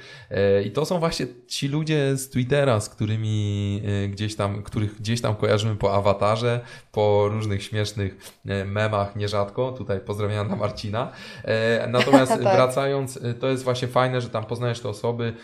I 0.64 0.70
to 0.70 0.85
są 0.86 0.98
właśnie 0.98 1.26
ci 1.47 1.68
ludzie 1.68 2.16
z 2.16 2.30
Twittera, 2.30 2.80
z 2.80 2.89
którymi 2.89 3.82
gdzieś 4.10 4.36
tam, 4.36 4.62
których 4.62 5.01
gdzieś 5.01 5.20
tam 5.20 5.36
kojarzymy 5.36 5.76
po 5.76 5.94
awatarze, 5.94 6.60
po 6.93 7.28
różnych 7.28 7.48
różnych 7.49 7.62
śmiesznych 7.62 8.41
e, 8.47 8.65
memach 8.65 9.16
nierzadko. 9.16 9.73
Tutaj 9.73 10.01
pozdrawiam 10.01 10.49
na 10.49 10.57
Marcina. 10.57 11.12
E, 11.45 11.87
natomiast 11.99 12.33
tak. 12.33 12.41
wracając, 12.41 13.16
e, 13.16 13.35
to 13.35 13.49
jest 13.49 13.65
właśnie 13.65 13.89
fajne, 13.89 14.20
że 14.20 14.31
tam 14.31 14.45
poznajesz 14.45 14.81
te 14.81 14.89
osoby, 14.89 15.35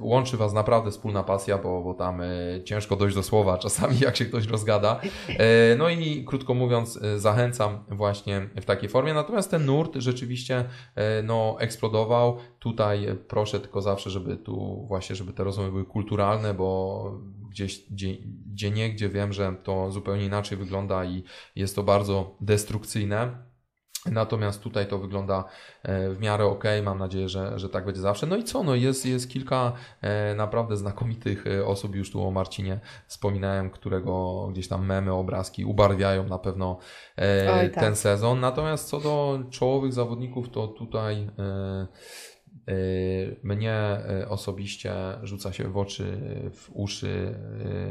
łączy 0.00 0.36
Was 0.36 0.52
naprawdę 0.52 0.90
wspólna 0.90 1.22
pasja, 1.22 1.58
bo, 1.58 1.82
bo 1.82 1.94
tam 1.94 2.22
ciężko 2.64 2.96
dojść 2.96 3.16
do 3.16 3.22
słowa 3.22 3.58
czasami, 3.68 3.98
jak 4.00 4.16
się 4.16 4.24
ktoś 4.24 4.46
rozgada. 4.46 5.00
No 5.78 5.88
i 5.88 6.24
krótko 6.24 6.54
mówiąc, 6.54 7.00
zachęcam 7.16 7.78
właśnie 7.88 8.48
w 8.60 8.64
takiej 8.64 8.88
formie. 8.88 9.14
Natomiast 9.14 9.50
ten 9.50 9.66
nurt 9.66 9.96
rzeczywiście 9.96 10.64
no, 11.24 11.56
eksplodował. 11.60 12.36
Tutaj 12.58 13.06
proszę 13.28 13.60
tylko 13.60 13.82
zawsze, 13.82 14.10
żeby 14.10 14.36
tu 14.36 14.84
właśnie, 14.88 15.16
żeby 15.16 15.32
te 15.32 15.44
rozmowy 15.44 15.70
były 15.70 15.84
kulturalne, 15.84 16.54
bo 16.54 17.20
gdzieś, 17.50 17.90
gdzie, 17.90 18.14
gdzie 18.52 18.70
nie, 18.70 18.90
gdzie 18.90 19.08
wiem, 19.08 19.32
że 19.32 19.54
to 19.62 19.90
zupełnie 19.90 20.24
inaczej 20.24 20.58
wygląda 20.58 21.04
i 21.04 21.24
jest 21.56 21.76
to 21.76 21.82
bardzo 21.82 22.36
destrukcyjne. 22.40 23.48
Natomiast 24.06 24.62
tutaj 24.62 24.86
to 24.86 24.98
wygląda 24.98 25.44
e, 25.82 26.10
w 26.10 26.20
miarę 26.20 26.44
ok, 26.44 26.64
mam 26.82 26.98
nadzieję, 26.98 27.28
że, 27.28 27.58
że 27.58 27.68
tak 27.68 27.84
będzie 27.84 28.00
zawsze. 28.00 28.26
No 28.26 28.36
i 28.36 28.44
co, 28.44 28.62
no 28.62 28.74
jest, 28.74 29.06
jest 29.06 29.30
kilka 29.30 29.72
e, 30.00 30.34
naprawdę 30.34 30.76
znakomitych 30.76 31.46
e, 31.46 31.66
osób, 31.66 31.94
już 31.94 32.10
tu 32.10 32.26
o 32.26 32.30
Marcinie 32.30 32.80
wspominałem, 33.06 33.70
którego 33.70 34.46
gdzieś 34.52 34.68
tam 34.68 34.86
memy, 34.86 35.12
obrazki 35.12 35.64
ubarwiają 35.64 36.24
na 36.24 36.38
pewno 36.38 36.78
Oj, 37.60 37.70
tak. 37.70 37.84
ten 37.84 37.96
sezon. 37.96 38.40
Natomiast 38.40 38.88
co 38.88 39.00
do 39.00 39.38
czołowych 39.50 39.92
zawodników, 39.92 40.50
to 40.50 40.68
tutaj 40.68 41.30
mnie 43.42 43.98
y, 44.22 44.28
osobiście 44.28 44.92
rzuca 45.22 45.52
się 45.52 45.68
w 45.68 45.76
oczy, 45.76 46.20
w 46.52 46.70
uszy 46.72 47.34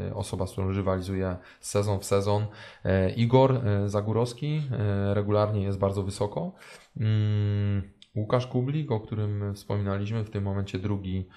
y, 0.10 0.15
osoba, 0.15 0.48
z 0.48 0.52
którą 0.52 0.72
rywalizuję 0.72 1.38
sezon 1.60 1.99
w 1.99 2.06
sezon. 2.06 2.45
Igor 3.15 3.61
Zagórowski 3.85 4.61
regularnie 5.14 5.64
jest 5.64 5.80
bardzo 5.80 6.03
wysoko. 6.03 6.52
Mm, 6.99 7.81
Łukasz 8.15 8.48
Kublik, 8.48 8.91
o 8.91 8.99
którym 8.99 9.53
wspominaliśmy, 9.53 10.23
w 10.23 10.30
tym 10.30 10.44
momencie 10.44 10.80
drugi 10.80 11.27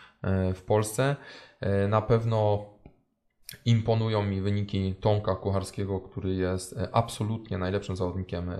w 0.55 0.63
Polsce. 0.67 1.17
Na 1.89 2.03
pewno 2.03 2.67
Imponują 3.65 4.23
mi 4.23 4.41
wyniki 4.41 4.95
Tomka 5.01 5.35
Kucharskiego, 5.35 6.01
który 6.01 6.35
jest 6.35 6.77
e, 6.77 6.89
absolutnie 6.93 7.59
najlepszym 7.59 7.97
zawodnikiem 7.97 8.51
e, 8.51 8.57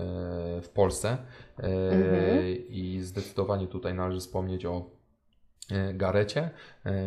w 0.61 0.69
Polsce. 0.73 1.17
E, 1.59 1.63
mhm. 1.91 2.45
I 2.69 2.99
zdecydowanie 3.01 3.67
tutaj 3.67 3.93
należy 3.93 4.19
wspomnieć 4.19 4.65
o 4.65 5.01
Garecie, 5.93 6.49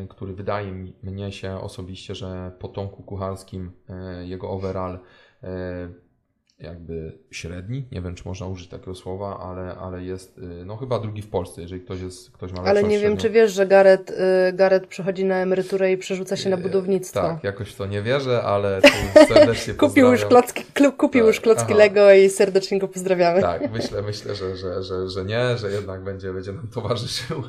który 0.08 0.34
wydaje 0.34 0.72
mi 0.72 0.94
mnie 1.02 1.32
się 1.32 1.60
osobiście, 1.60 2.14
że 2.14 2.52
po 2.58 2.68
Tomku 2.68 3.02
Kucharskim 3.02 3.72
jego 4.22 4.50
overall 4.50 4.98
jakby 6.58 7.18
średni, 7.30 7.88
nie 7.92 8.00
wiem 8.00 8.14
czy 8.14 8.28
można 8.28 8.46
użyć 8.46 8.68
takiego 8.68 8.94
słowa, 8.94 9.40
ale, 9.40 9.74
ale 9.74 10.04
jest 10.04 10.38
y, 10.38 10.64
no 10.66 10.76
chyba 10.76 10.98
drugi 10.98 11.22
w 11.22 11.30
Polsce, 11.30 11.62
jeżeli 11.62 11.80
ktoś 11.80 12.00
jest 12.00 12.30
ktoś 12.30 12.52
ma 12.52 12.62
Ale 12.62 12.82
nie 12.82 12.90
średnią. 12.90 13.08
wiem 13.08 13.18
czy 13.18 13.30
wiesz, 13.30 13.52
że 13.52 13.66
Gareth, 13.66 14.10
y, 14.10 14.52
Gareth 14.52 14.86
przechodzi 14.86 15.24
na 15.24 15.36
emeryturę 15.36 15.92
i 15.92 15.98
przerzuca 15.98 16.36
się 16.36 16.50
na 16.50 16.56
y, 16.56 16.60
budownictwo. 16.60 17.20
Tak, 17.20 17.44
jakoś 17.44 17.70
w 17.72 17.76
to 17.76 17.86
nie 17.86 18.02
wierzę, 18.02 18.42
ale 18.42 18.80
serdecznie 19.28 19.74
kupił 19.84 20.10
już 20.10 20.24
klocki, 20.24 20.64
kupił 20.98 21.20
tak. 21.20 21.26
już 21.26 21.40
klocki 21.40 21.72
Aha. 21.72 21.78
Lego 21.78 22.12
i 22.12 22.30
serdecznie 22.30 22.78
go 22.78 22.88
pozdrawiamy. 22.88 23.40
Tak, 23.40 23.72
myślę, 23.72 24.02
myślę 24.02 24.34
że, 24.34 24.56
że, 24.56 24.82
że, 24.82 25.08
że 25.08 25.24
nie, 25.24 25.58
że 25.58 25.70
jednak 25.70 26.04
będzie, 26.04 26.32
będzie 26.32 26.52
nam 26.52 26.68
towarzyszył. 26.68 27.42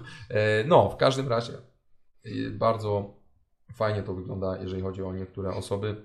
No, 0.65 0.89
w 0.89 0.97
każdym 0.97 1.27
razie 1.27 1.53
bardzo 2.51 3.13
fajnie 3.73 4.03
to 4.03 4.13
wygląda, 4.13 4.57
jeżeli 4.61 4.81
chodzi 4.81 5.03
o 5.03 5.13
niektóre 5.13 5.49
osoby 5.49 5.95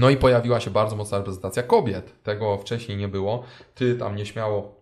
no 0.00 0.10
i 0.10 0.16
pojawiła 0.16 0.60
się 0.60 0.70
bardzo 0.70 0.96
mocna 0.96 1.18
reprezentacja 1.18 1.62
kobiet. 1.62 2.22
Tego 2.22 2.58
wcześniej 2.58 2.98
nie 2.98 3.08
było. 3.08 3.42
Ty 3.74 3.94
tam 3.94 4.16
nieśmiało 4.16 4.80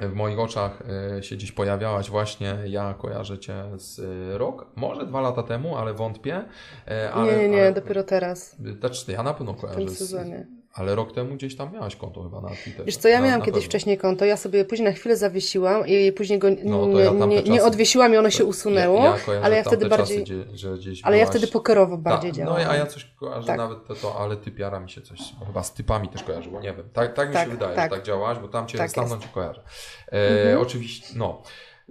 w 0.00 0.12
moich 0.12 0.38
oczach 0.38 0.82
e, 1.16 1.22
się 1.22 1.36
gdzieś 1.36 1.52
pojawiałaś 1.52 2.10
właśnie, 2.10 2.56
ja 2.66 2.94
kojarzę 2.94 3.38
Cię 3.38 3.64
z 3.76 3.98
e, 3.98 4.38
rok, 4.38 4.66
może 4.76 5.06
dwa 5.06 5.20
lata 5.20 5.42
temu, 5.42 5.76
ale 5.76 5.94
wątpię. 5.94 6.44
E, 6.88 7.12
ale, 7.12 7.36
nie, 7.36 7.48
nie, 7.48 7.62
ale, 7.62 7.72
dopiero 7.72 8.02
teraz. 8.02 8.56
Znaczy, 8.80 9.12
ja 9.12 9.22
na 9.22 9.34
pewno 9.34 9.54
kojarzę. 9.54 9.80
W 9.80 9.84
tym 9.84 9.94
sezonie. 9.94 10.46
Z, 10.56 10.59
ale 10.74 10.94
rok 10.94 11.12
temu 11.12 11.34
gdzieś 11.34 11.56
tam 11.56 11.72
miałaś 11.72 11.96
konto 11.96 12.22
chyba 12.22 12.40
na 12.40 12.48
Twitterze. 12.48 12.84
Wiesz 12.84 12.96
co, 12.96 13.08
ja 13.08 13.20
miałam 13.20 13.40
na, 13.40 13.46
kiedyś 13.46 13.64
wcześniej 13.64 13.98
konto, 13.98 14.24
ja 14.24 14.36
sobie 14.36 14.64
później 14.64 14.88
na 14.88 14.94
chwilę 14.94 15.16
zawiesiłam 15.16 15.86
i 15.86 16.12
później 16.12 16.38
go 16.38 16.48
no, 16.64 17.00
ja 17.00 17.26
nie, 17.26 17.42
nie, 17.42 17.64
odwiesiłam 17.64 18.14
i 18.14 18.16
ono 18.16 18.30
się 18.30 18.44
usunęło, 18.44 19.04
ja, 19.04 19.34
ja 19.34 19.40
ale 19.42 19.56
ja 19.56 19.64
wtedy 19.64 19.88
bardziej... 19.88 20.24
Czasy, 20.24 20.44
gdzie, 20.52 20.70
gdzieś 20.74 21.02
ale 21.04 21.16
byłaś... 21.16 21.26
ja 21.26 21.30
wtedy 21.30 21.52
pokerowo 21.52 21.96
bardziej 21.96 22.32
działałam. 22.32 22.62
No 22.62 22.70
a 22.70 22.76
ja 22.76 22.86
coś 22.86 23.04
kojarzę 23.04 23.46
tak. 23.46 23.56
nawet 23.56 23.86
to, 23.86 23.94
to, 23.94 24.20
ale 24.20 24.36
typiara 24.36 24.80
mi 24.80 24.90
się 24.90 25.00
coś, 25.00 25.18
chyba 25.46 25.62
z 25.62 25.74
typami 25.74 26.08
też 26.08 26.22
kojarzyło, 26.22 26.60
nie 26.60 26.72
wiem. 26.72 26.88
Tak, 26.92 27.14
tak 27.14 27.28
mi 27.28 27.34
tak, 27.34 27.44
się 27.44 27.50
wydaje, 27.50 27.76
tak. 27.76 27.90
że 27.90 27.96
tak 27.96 28.06
działałaś, 28.06 28.38
bo 28.38 28.48
tam 28.48 28.66
cię 28.66 28.78
tak 28.78 28.90
stamtąd 28.90 29.22
cię 29.22 29.28
kojarzę. 29.34 29.62
E, 30.12 30.28
mhm. 30.28 30.60
Oczywiście, 30.60 31.06
no. 31.16 31.42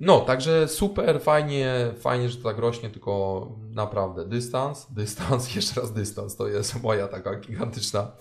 No, 0.01 0.19
także 0.19 0.67
super, 0.67 1.21
fajnie, 1.21 1.93
fajnie, 1.97 2.30
że 2.30 2.38
to 2.38 2.43
tak 2.43 2.57
rośnie, 2.57 2.89
tylko 2.89 3.47
naprawdę 3.71 4.26
dystans, 4.26 4.88
dystans, 4.93 5.49
jeszcze 5.55 5.81
raz 5.81 5.93
dystans, 5.93 6.35
to 6.35 6.47
jest 6.47 6.84
moja 6.84 7.07
taka 7.07 7.35
gigantyczna 7.35 8.11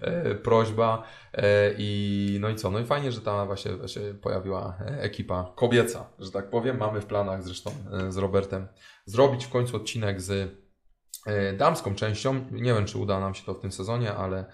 e, 0.00 0.34
prośba 0.34 1.02
e, 1.32 1.74
i 1.78 2.38
no 2.40 2.48
i 2.48 2.56
co, 2.56 2.70
no 2.70 2.78
i 2.78 2.84
fajnie, 2.84 3.12
że 3.12 3.20
tam 3.20 3.46
właśnie 3.46 3.88
się 3.88 4.00
pojawiła 4.22 4.78
ekipa 4.86 5.52
kobieca, 5.54 6.06
że 6.18 6.30
tak 6.30 6.50
powiem, 6.50 6.78
mamy 6.78 7.00
w 7.00 7.06
planach 7.06 7.42
zresztą 7.42 7.70
e, 7.92 8.12
z 8.12 8.16
Robertem 8.16 8.68
zrobić 9.04 9.44
w 9.44 9.50
końcu 9.50 9.76
odcinek 9.76 10.20
z 10.20 10.50
e, 11.26 11.52
damską 11.52 11.94
częścią, 11.94 12.34
nie 12.50 12.74
wiem 12.74 12.86
czy 12.86 12.98
uda 12.98 13.20
nam 13.20 13.34
się 13.34 13.44
to 13.44 13.54
w 13.54 13.60
tym 13.60 13.72
sezonie, 13.72 14.14
ale 14.14 14.44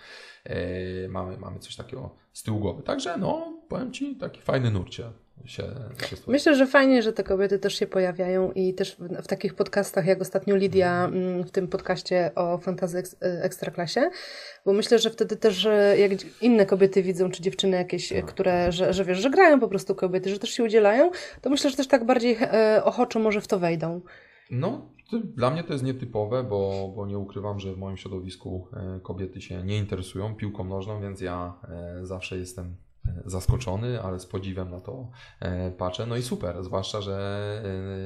e, 0.45 1.09
mamy, 1.09 1.37
mamy 1.37 1.59
coś 1.59 1.77
takiego 1.77 2.17
z 2.33 2.43
tyłu 2.43 2.61
głowy, 2.61 2.83
także 2.83 3.19
no, 3.19 3.61
powiem 3.69 3.93
Ci, 3.93 4.17
taki 4.17 4.41
fajny 4.41 4.71
nurcie 4.71 5.13
się, 5.45 5.63
się 6.11 6.17
Myślę, 6.27 6.55
że 6.55 6.67
fajnie, 6.67 7.03
że 7.03 7.13
te 7.13 7.25
kobiety 7.25 7.59
też 7.59 7.75
się 7.75 7.87
pojawiają 7.87 8.53
i 8.53 8.75
też 8.75 8.97
w, 8.97 9.23
w 9.23 9.27
takich 9.27 9.55
podcastach, 9.55 10.07
jak 10.07 10.21
ostatnio 10.21 10.57
Lidia 10.57 11.05
mm, 11.05 11.45
w 11.45 11.51
tym 11.51 11.69
podcaście 11.69 12.31
o 12.35 12.59
fantazy 12.59 12.99
eks, 12.99 13.17
e, 13.23 13.43
ekstraklasie, 13.43 14.11
bo 14.67 14.73
myślę, 14.73 14.99
że 14.99 15.11
wtedy 15.11 15.37
też 15.37 15.69
jak 15.97 16.11
inne 16.43 16.67
kobiety 16.67 17.03
widzą, 17.03 17.31
czy 17.31 17.43
dziewczyny 17.43 17.77
jakieś, 17.77 18.11
no. 18.11 18.23
które, 18.23 18.73
że, 18.73 18.93
że 18.93 19.05
wiesz, 19.05 19.19
że 19.19 19.31
grają 19.31 19.61
po 19.61 19.69
prostu 19.69 19.95
kobiety, 19.95 20.31
że 20.31 20.39
też 20.39 20.51
się 20.51 20.65
udzielają, 20.65 21.11
to 21.41 21.51
myślę, 21.51 21.71
że 21.71 21.77
też 21.77 21.89
tak 21.89 22.07
bardziej 22.07 22.37
e, 22.41 22.85
ochoczo 22.85 23.19
może 23.19 23.41
w 23.41 23.47
to 23.47 23.59
wejdą. 23.59 24.01
No, 24.51 24.91
dla 25.37 25.51
mnie 25.51 25.65
to 25.65 25.73
jest 25.73 25.85
nietypowe, 25.85 26.45
bo, 26.45 26.93
bo 26.97 27.07
nie 27.07 27.19
ukrywam, 27.19 27.61
że 27.61 27.75
w 27.75 27.79
moim 27.79 27.97
środowisku 27.97 28.69
e, 28.73 29.01
kobiety 29.03 29.41
się 29.41 29.65
nie 29.65 29.79
interesują 29.79 30.35
piłką 30.35 30.65
nożną, 30.65 31.01
więc 31.01 31.21
ja 31.21 31.55
zawsze 32.03 32.39
jestem 32.39 32.77
zaskoczony, 33.25 34.03
ale 34.03 34.21
z 34.21 34.27
podziwem 34.27 34.71
na 34.71 34.81
to 34.81 35.11
e, 35.41 35.71
patrzę. 35.71 36.07
No 36.07 36.17
i 36.17 36.23
super, 36.23 36.65
zwłaszcza, 36.65 37.01
że 37.01 37.17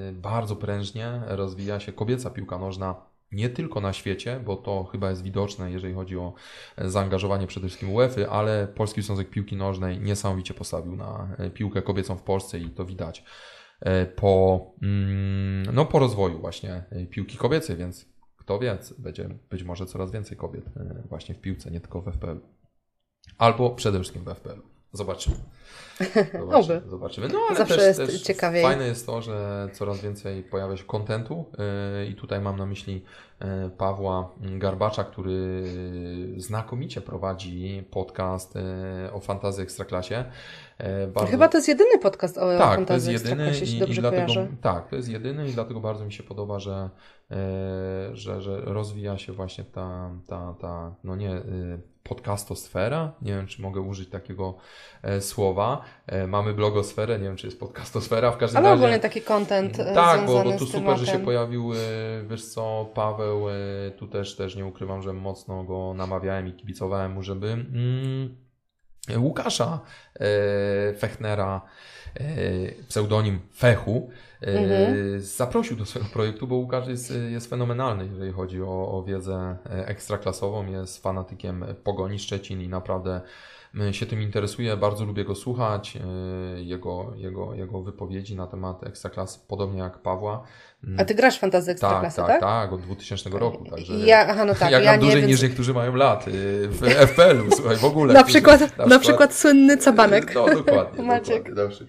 e, 0.08 0.12
bardzo 0.12 0.56
prężnie 0.56 1.20
rozwija 1.26 1.80
się 1.80 1.92
kobieca 1.92 2.30
piłka 2.30 2.58
nożna 2.58 2.94
nie 3.32 3.48
tylko 3.48 3.80
na 3.80 3.92
świecie, 3.92 4.40
bo 4.44 4.56
to 4.56 4.84
chyba 4.84 5.10
jest 5.10 5.22
widoczne, 5.22 5.70
jeżeli 5.70 5.94
chodzi 5.94 6.18
o 6.18 6.34
zaangażowanie 6.78 7.46
przede 7.46 7.66
wszystkim 7.66 7.92
UEFA, 7.92 8.30
ale 8.30 8.68
Polski 8.68 9.02
Związek 9.02 9.30
Piłki 9.30 9.56
Nożnej 9.56 10.00
niesamowicie 10.00 10.54
postawił 10.54 10.96
na 10.96 11.36
e, 11.38 11.50
piłkę 11.50 11.82
kobiecą 11.82 12.16
w 12.16 12.22
Polsce 12.22 12.58
i 12.58 12.70
to 12.70 12.84
widać 12.84 13.24
po, 14.16 14.60
mm, 14.82 15.74
no, 15.74 15.84
po 15.84 15.98
rozwoju 15.98 16.38
właśnie 16.38 16.84
piłki 17.10 17.38
kobiecej, 17.38 17.76
więc 17.76 18.06
kto 18.36 18.58
wie, 18.58 18.78
będzie 18.98 19.28
być 19.50 19.62
może 19.62 19.86
coraz 19.86 20.10
więcej 20.10 20.36
kobiet 20.36 20.64
właśnie 21.08 21.34
w 21.34 21.40
piłce, 21.40 21.70
nie 21.70 21.80
tylko 21.80 22.00
w 22.00 22.08
FPL. 22.08 22.40
Albo 23.38 23.70
przede 23.70 23.98
wszystkim 23.98 24.24
w 24.24 24.28
FPL. 24.28 24.73
Zobaczymy. 24.94 25.36
Zobaczymy. 26.50 26.82
zobaczymy. 26.86 27.28
No 27.28 27.38
ale 27.48 27.58
Zawsze 27.58 27.76
też, 27.76 27.84
jest 27.84 28.12
też 28.12 28.22
ciekawiej. 28.22 28.62
fajne 28.62 28.86
jest 28.86 29.06
to, 29.06 29.22
że 29.22 29.68
coraz 29.72 30.00
więcej 30.00 30.42
pojawia 30.42 30.76
się 30.76 30.84
kontentu 30.84 31.44
yy, 31.98 32.06
i 32.06 32.14
tutaj 32.14 32.40
mam 32.40 32.56
na 32.56 32.66
myśli 32.66 33.04
yy, 33.40 33.70
Pawła 33.70 34.30
Garbacza, 34.40 35.04
który 35.04 35.64
znakomicie 36.36 37.00
prowadzi 37.00 37.84
podcast 37.90 38.54
yy, 38.54 39.12
o 39.12 39.20
fantazji 39.20 39.62
ekstraklasie. 39.62 40.24
Bardzo... 41.14 41.30
Chyba 41.30 41.48
to 41.48 41.58
jest 41.58 41.68
jedyny 41.68 41.98
podcast 41.98 42.38
o 42.38 42.58
tak, 42.58 42.76
fantazji 42.76 43.06
to 43.06 43.12
jest 43.12 43.24
jedyny 43.24 43.52
i, 43.88 43.92
i 43.92 43.94
dlatego, 43.94 44.32
Tak, 44.60 44.88
to 44.88 44.96
jest 44.96 45.08
jedyny 45.08 45.48
i 45.48 45.52
dlatego 45.52 45.80
bardzo 45.80 46.04
mi 46.04 46.12
się 46.12 46.22
podoba, 46.22 46.58
że, 46.58 46.90
że, 48.12 48.40
że 48.40 48.60
rozwija 48.60 49.18
się 49.18 49.32
właśnie 49.32 49.64
ta, 49.64 50.10
ta, 50.26 50.54
ta 50.60 50.94
no 51.04 51.16
nie 51.16 51.42
podcastosfera, 52.08 53.12
nie 53.22 53.32
wiem 53.32 53.46
czy 53.46 53.62
mogę 53.62 53.80
użyć 53.80 54.10
takiego 54.10 54.54
e, 55.02 55.20
słowa. 55.20 55.80
E, 56.06 56.26
mamy 56.26 56.54
blogosferę, 56.54 57.18
nie 57.18 57.24
wiem 57.24 57.36
czy 57.36 57.46
jest 57.46 57.60
podcastosfera, 57.60 58.30
w 58.32 58.36
każdym 58.36 58.58
Ale 58.58 58.68
razie... 58.68 58.82
ogólnie 58.82 59.00
taki 59.00 59.22
content 59.22 59.80
e, 59.80 59.94
Tak, 59.94 60.26
bo, 60.26 60.44
bo 60.44 60.52
tu 60.52 60.66
super, 60.66 60.80
tematem. 60.80 61.04
że 61.06 61.12
się 61.12 61.18
pojawił, 61.18 61.70
wiesz 62.30 62.44
co, 62.44 62.90
Paweł, 62.94 63.46
tu 63.96 64.06
też, 64.08 64.36
też 64.36 64.56
nie 64.56 64.66
ukrywam, 64.66 65.02
że 65.02 65.12
mocno 65.12 65.64
go 65.64 65.94
namawiałem 65.94 66.48
i 66.48 66.52
kibicowałem 66.52 67.12
mu, 67.12 67.22
żeby 67.22 67.46
mm, 67.48 68.36
Łukasza 69.16 69.80
e, 70.14 70.94
Fechnera, 70.94 71.60
pseudonim 72.88 73.40
Fechu, 73.56 74.10
mhm. 74.40 75.20
zaprosił 75.20 75.76
do 75.76 75.86
swojego 75.86 76.10
projektu, 76.12 76.46
bo 76.46 76.54
Łukasz 76.54 76.88
jest, 76.88 77.12
jest 77.30 77.50
fenomenalny, 77.50 78.06
jeżeli 78.06 78.32
chodzi 78.32 78.62
o, 78.62 78.98
o 78.98 79.02
wiedzę 79.02 79.56
ekstraklasową, 79.70 80.66
jest 80.66 81.02
fanatykiem 81.02 81.64
Pogoni 81.84 82.18
Szczecin 82.18 82.60
i 82.60 82.68
naprawdę 82.68 83.20
się 83.92 84.06
tym 84.06 84.22
interesuje, 84.22 84.76
bardzo 84.76 85.04
lubię 85.04 85.24
go 85.24 85.34
słuchać, 85.34 85.98
jego, 86.56 87.12
jego, 87.16 87.54
jego 87.54 87.82
wypowiedzi 87.82 88.36
na 88.36 88.46
temat 88.46 88.86
ekstraklasy, 88.86 89.38
podobnie 89.48 89.80
jak 89.80 89.98
Pawła. 89.98 90.44
A 90.98 91.04
ty 91.04 91.14
grasz 91.14 91.38
fantazję 91.38 91.72
ekstraklasy, 91.72 92.16
tak? 92.16 92.26
Tak, 92.26 92.40
tak, 92.40 92.50
tak, 92.50 92.72
od 92.72 92.80
2000 92.80 93.30
roku, 93.30 93.64
także 93.70 93.94
ja, 93.94 94.26
aha, 94.28 94.44
no 94.44 94.54
tak, 94.54 94.70
ja, 94.72 94.80
ja 94.80 94.98
dłużej 94.98 95.20
więc... 95.20 95.32
niż 95.32 95.42
niektórzy 95.42 95.74
mają 95.74 95.96
lat 95.96 96.24
w 96.68 96.80
FPL-u, 97.08 97.50
słuchaj, 97.56 97.76
w 97.76 97.84
ogóle. 97.84 98.14
na, 98.14 98.24
przykład, 98.24 98.60
na, 98.60 98.66
przykład, 98.66 98.88
na 98.88 98.98
przykład 98.98 99.34
słynny 99.34 99.76
Cabanek. 99.76 100.34
No, 100.34 100.46
dokładnie, 100.54 101.04
Maciek. 101.12 101.54
Dokładnie, 101.54 101.86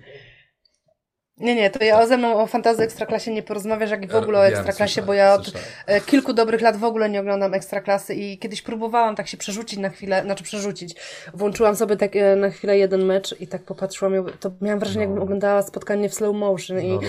nie, 1.37 1.55
nie, 1.55 1.69
to 1.69 1.83
ja 1.83 2.07
ze 2.07 2.17
mną 2.17 2.41
o 2.41 2.47
fantazji 2.47 2.83
ekstraklasie 2.83 3.33
nie 3.33 3.43
porozmawiasz, 3.43 3.91
jak 3.91 4.03
i 4.03 4.07
w 4.07 4.15
ogóle 4.15 4.39
o 4.39 4.47
ekstraklasie, 4.47 5.01
bo 5.01 5.13
ja 5.13 5.33
od 5.33 5.51
e, 5.85 6.01
kilku 6.01 6.33
dobrych 6.33 6.61
lat 6.61 6.77
w 6.77 6.83
ogóle 6.83 7.09
nie 7.09 7.19
oglądam 7.19 7.53
ekstraklasy 7.53 8.15
i 8.15 8.37
kiedyś 8.37 8.61
próbowałam 8.61 9.15
tak 9.15 9.27
się 9.27 9.37
przerzucić 9.37 9.79
na 9.79 9.89
chwilę, 9.89 10.21
znaczy 10.23 10.43
przerzucić. 10.43 10.95
Włączyłam 11.33 11.75
sobie 11.75 11.97
tak 11.97 12.15
e, 12.15 12.35
na 12.35 12.49
chwilę 12.49 12.77
jeden 12.77 13.05
mecz 13.05 13.35
i 13.39 13.47
tak 13.47 13.61
popatrzyłam, 13.61 14.13
to 14.39 14.51
miałam 14.61 14.79
wrażenie, 14.79 15.05
no. 15.05 15.09
jakbym 15.09 15.23
oglądała 15.23 15.61
spotkanie 15.61 16.09
w 16.09 16.13
slow 16.13 16.35
motion 16.35 16.81
i 16.81 16.89
no, 16.91 16.99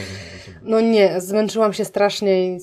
no 0.62 0.80
nie, 0.80 1.20
zmęczyłam 1.20 1.72
się 1.72 1.84
strasznie 1.84 2.46
i 2.46 2.60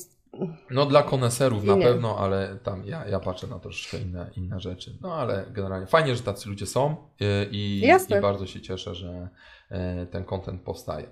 no 0.70 0.86
dla 0.86 1.04
koneserów 1.04 1.64
na 1.64 1.78
pewno, 1.78 2.18
ale 2.18 2.58
tam 2.64 2.86
ja, 2.86 3.08
ja 3.08 3.20
patrzę 3.20 3.48
na 3.48 3.60
troszeczkę 3.60 3.98
inne, 3.98 4.30
inne 4.38 4.60
rzeczy. 4.60 4.98
No 5.02 5.14
ale 5.16 5.46
generalnie 5.52 5.88
fajnie, 5.88 6.16
że 6.16 6.24
tacy 6.24 6.50
ludzie 6.50 6.66
są 6.66 6.96
e, 7.22 7.46
i, 7.52 7.82
i 8.10 8.22
bardzo 8.22 8.46
się 8.46 8.62
cieszę, 8.62 8.96
że, 8.96 9.30
E, 9.74 10.06
ten 10.06 10.24
content 10.24 10.62
powstaje. 10.62 11.08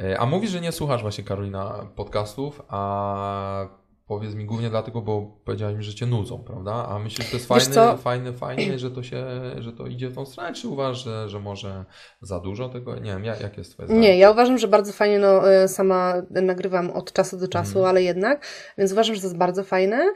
E, 0.00 0.20
a 0.20 0.26
mówisz, 0.26 0.50
że 0.50 0.60
nie 0.60 0.72
słuchasz 0.72 1.02
właśnie 1.02 1.24
Karolina 1.24 1.86
podcastów, 1.96 2.62
a 2.68 3.68
Powiedz 4.12 4.34
mi 4.34 4.44
głównie 4.44 4.70
dlatego, 4.70 5.02
bo 5.02 5.36
powiedziałeś 5.44 5.76
mi, 5.76 5.82
że 5.82 5.94
cię 5.94 6.06
nudzą, 6.06 6.38
prawda? 6.38 6.86
A 6.88 6.98
myślisz, 6.98 7.26
że 7.26 7.30
to 7.30 7.36
jest 7.36 7.48
fajne, 7.48 7.98
fajne, 7.98 8.32
fajne, 8.32 8.78
że 8.78 8.90
to 8.90 9.02
się, 9.02 9.24
że 9.58 9.72
to 9.72 9.86
idzie 9.86 10.08
w 10.08 10.14
tą 10.14 10.26
stronę, 10.26 10.52
czy 10.52 10.68
uważasz, 10.68 11.04
że, 11.04 11.28
że 11.28 11.40
może 11.40 11.84
za 12.20 12.40
dużo 12.40 12.68
tego? 12.68 12.96
Nie 12.96 13.10
wiem, 13.10 13.24
jak, 13.24 13.40
jak 13.40 13.58
jest 13.58 13.72
twoje 13.72 13.86
zdanie? 13.86 14.00
Nie, 14.00 14.18
ja 14.18 14.30
uważam, 14.30 14.58
że 14.58 14.68
bardzo 14.68 14.92
fajnie, 14.92 15.18
no 15.18 15.52
e, 15.52 15.68
sama 15.68 16.14
nagrywam 16.30 16.90
od 16.90 17.12
czasu 17.12 17.36
do 17.36 17.48
czasu, 17.48 17.78
mm. 17.78 17.90
ale 17.90 18.02
jednak, 18.02 18.46
więc 18.78 18.92
uważam, 18.92 19.14
że 19.14 19.20
to 19.20 19.26
jest 19.26 19.36
bardzo 19.36 19.64
fajne. 19.64 20.12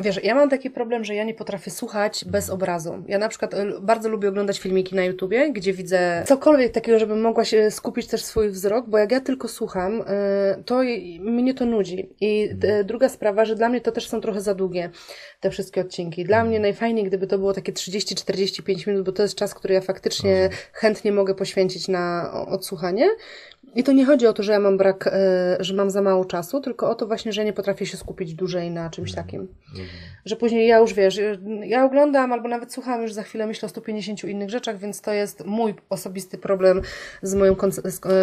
Wiesz, 0.00 0.24
ja 0.24 0.34
mam 0.34 0.50
taki 0.50 0.70
problem, 0.70 1.04
że 1.04 1.14
ja 1.14 1.24
nie 1.24 1.34
potrafię 1.34 1.70
słuchać 1.70 2.22
mm. 2.22 2.32
bez 2.32 2.50
obrazu. 2.50 3.04
Ja 3.06 3.18
na 3.18 3.28
przykład 3.28 3.54
e, 3.54 3.66
bardzo 3.80 4.08
lubię 4.08 4.28
oglądać 4.28 4.58
filmiki 4.58 4.94
na 4.94 5.04
YouTubie, 5.04 5.52
gdzie 5.52 5.72
widzę 5.72 6.24
cokolwiek 6.26 6.72
takiego, 6.72 6.98
żebym 6.98 7.20
mogła 7.20 7.44
się 7.44 7.70
skupić 7.70 8.06
też 8.06 8.24
swój 8.24 8.50
wzrok, 8.50 8.88
bo 8.88 8.98
jak 8.98 9.12
ja 9.12 9.20
tylko 9.20 9.48
słucham, 9.48 10.02
e, 10.06 10.62
to 10.64 10.80
mnie 11.20 11.54
to 11.54 11.66
nudzi. 11.66 12.08
I 12.20 12.48
mm. 12.50 12.86
druga 12.86 13.08
sprawa, 13.14 13.44
że 13.44 13.54
dla 13.54 13.68
mnie 13.68 13.80
to 13.80 13.92
też 13.92 14.08
są 14.08 14.20
trochę 14.20 14.40
za 14.40 14.54
długie 14.54 14.90
te 15.40 15.50
wszystkie 15.50 15.80
odcinki. 15.80 16.24
Dla 16.24 16.44
mnie 16.44 16.60
najfajniej, 16.60 17.04
gdyby 17.04 17.26
to 17.26 17.38
było 17.38 17.52
takie 17.52 17.72
30-45 17.72 18.88
minut, 18.88 19.06
bo 19.06 19.12
to 19.12 19.22
jest 19.22 19.34
czas, 19.34 19.54
który 19.54 19.74
ja 19.74 19.80
faktycznie 19.80 20.50
chętnie 20.72 21.12
mogę 21.12 21.34
poświęcić 21.34 21.88
na 21.88 22.32
odsłuchanie. 22.48 23.10
I 23.74 23.84
to 23.84 23.92
nie 23.92 24.04
chodzi 24.04 24.26
o 24.26 24.32
to, 24.32 24.42
że 24.42 24.52
ja 24.52 24.60
mam 24.60 24.76
brak, 24.76 25.06
e, 25.06 25.56
że 25.60 25.74
mam 25.74 25.90
za 25.90 26.02
mało 26.02 26.24
czasu, 26.24 26.60
tylko 26.60 26.90
o 26.90 26.94
to 26.94 27.06
właśnie, 27.06 27.32
że 27.32 27.44
nie 27.44 27.52
potrafię 27.52 27.86
się 27.86 27.96
skupić 27.96 28.34
dłużej 28.34 28.70
na 28.70 28.90
czymś 28.90 29.10
mhm. 29.10 29.26
takim. 29.26 29.40
Mhm. 29.70 29.88
Że 30.24 30.36
później 30.36 30.68
ja 30.68 30.78
już 30.78 30.94
wiesz, 30.94 31.20
ja 31.62 31.84
oglądam 31.84 32.32
albo 32.32 32.48
nawet 32.48 32.72
słucham 32.72 33.02
już 33.02 33.12
za 33.12 33.22
chwilę 33.22 33.46
myślę 33.46 33.66
o 33.66 33.68
150 33.68 34.24
innych 34.24 34.50
rzeczach, 34.50 34.78
więc 34.78 35.00
to 35.00 35.12
jest 35.12 35.44
mój 35.46 35.74
osobisty 35.88 36.38
problem 36.38 36.82
z 37.22 37.34
moją 37.34 37.56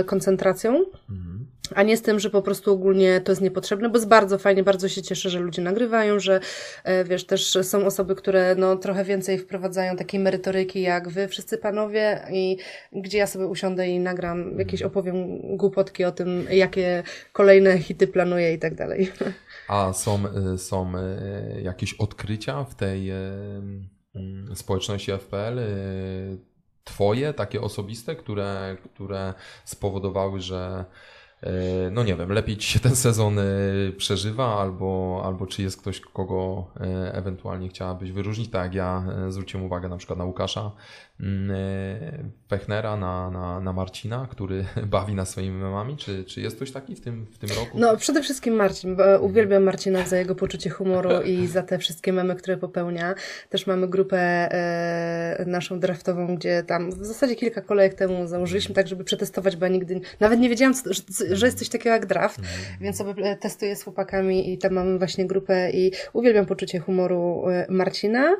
koncentracją. 0.05 0.85
Mhm. 1.09 1.40
A 1.75 1.83
nie 1.83 1.97
z 1.97 2.01
tym, 2.01 2.19
że 2.19 2.29
po 2.29 2.41
prostu 2.41 2.73
ogólnie 2.73 3.21
to 3.21 3.31
jest 3.31 3.41
niepotrzebne, 3.41 3.89
bo 3.89 3.97
jest 3.97 4.07
bardzo 4.07 4.37
fajnie, 4.37 4.63
bardzo 4.63 4.89
się 4.89 5.01
cieszę, 5.01 5.29
że 5.29 5.39
ludzie 5.39 5.61
nagrywają, 5.61 6.19
że 6.19 6.39
e, 6.83 7.03
wiesz, 7.03 7.25
też 7.25 7.57
są 7.61 7.85
osoby, 7.85 8.15
które 8.15 8.55
no, 8.55 8.75
trochę 8.75 9.03
więcej 9.03 9.37
wprowadzają 9.37 9.95
takiej 9.95 10.19
merytoryki 10.19 10.81
jak 10.81 11.09
wy 11.09 11.27
wszyscy 11.27 11.57
panowie 11.57 12.21
i 12.31 12.57
gdzie 12.91 13.17
ja 13.17 13.27
sobie 13.27 13.47
usiądę 13.47 13.87
i 13.87 13.99
nagram, 13.99 14.59
jakieś 14.59 14.81
opowiem 14.81 15.39
głupotki 15.57 16.03
o 16.03 16.11
tym, 16.11 16.47
jakie 16.51 17.03
kolejne 17.33 17.79
hity 17.79 18.07
planuję 18.07 18.53
i 18.53 18.59
tak 18.59 18.75
dalej. 18.75 19.11
A 19.67 19.93
są, 19.93 20.19
e, 20.53 20.57
są 20.57 20.93
e, 20.97 21.61
jakieś 21.61 21.93
odkrycia 21.93 22.63
w 22.63 22.75
tej 22.75 23.09
mm, 23.09 24.55
społeczności 24.55 25.11
FPL? 25.11 25.59
Twoje, 26.83 27.33
takie 27.33 27.61
osobiste, 27.61 28.15
które, 28.15 28.77
które 28.83 29.33
spowodowały, 29.65 30.39
że 30.39 30.85
no 31.91 32.03
nie 32.03 32.15
wiem, 32.15 32.31
lepiej 32.31 32.57
ci 32.57 32.67
się 32.67 32.79
ten 32.79 32.95
sezon 32.95 33.39
e, 33.39 33.43
przeżywa, 33.97 34.59
albo, 34.59 35.21
albo 35.25 35.47
czy 35.47 35.61
jest 35.61 35.81
ktoś, 35.81 35.99
kogo 35.99 36.67
e, 36.79 37.13
ewentualnie 37.13 37.69
chciałabyś 37.69 38.11
wyróżnić, 38.11 38.49
tak 38.49 38.63
jak 38.63 38.73
ja 38.73 39.05
zwróciłem 39.29 39.65
uwagę 39.65 39.89
na 39.89 39.97
przykład 39.97 40.19
na 40.19 40.25
Łukasza 40.25 40.71
Pechnera, 42.47 42.97
na, 42.97 43.29
na, 43.29 43.59
na 43.59 43.73
Marcina, 43.73 44.27
który 44.31 44.65
bawi 44.85 45.15
nas 45.15 45.29
swoimi 45.29 45.57
memami, 45.57 45.97
czy, 45.97 46.23
czy 46.23 46.41
jest 46.41 46.55
ktoś 46.55 46.71
taki 46.71 46.95
w 46.95 47.01
tym, 47.01 47.25
w 47.25 47.37
tym 47.37 47.49
roku? 47.49 47.79
No 47.79 47.97
przede 47.97 48.21
wszystkim 48.21 48.53
Marcin, 48.53 48.95
bo 48.95 49.19
uwielbiam 49.19 49.63
Marcina 49.63 50.05
za 50.05 50.17
jego 50.17 50.35
poczucie 50.35 50.69
humoru 50.69 51.21
i 51.21 51.47
za 51.47 51.63
te 51.63 51.77
wszystkie 51.77 52.13
memy, 52.13 52.35
które 52.35 52.57
popełnia. 52.57 53.15
Też 53.49 53.67
mamy 53.67 53.87
grupę 53.87 54.17
e, 54.19 55.45
naszą 55.47 55.79
draftową, 55.79 56.35
gdzie 56.35 56.63
tam 56.63 56.91
w 56.91 57.05
zasadzie 57.05 57.35
kilka 57.35 57.61
kolejek 57.61 57.93
temu 57.93 58.27
założyliśmy 58.27 58.75
tak, 58.75 58.87
żeby 58.87 59.03
przetestować, 59.03 59.55
bo 59.55 59.65
ja 59.65 59.71
nigdy, 59.71 60.01
nawet 60.19 60.39
nie 60.39 60.49
wiedziałam, 60.49 60.73
co, 60.73 60.89
że 61.31 61.45
jest 61.45 61.59
coś 61.59 61.69
takiego 61.69 61.89
jak 61.89 62.05
draft, 62.05 62.39
mm. 62.39 62.51
więc 62.81 62.97
sobie 62.97 63.23
e, 63.23 63.35
testuję 63.35 63.75
z 63.75 63.83
chłopakami 63.83 64.53
i 64.53 64.57
tam 64.57 64.73
mamy 64.73 64.97
właśnie 64.97 65.27
grupę 65.27 65.71
i 65.71 65.91
uwielbiam 66.13 66.45
poczucie 66.45 66.79
humoru 66.79 67.49
e, 67.49 67.65
Marcina. 67.69 68.37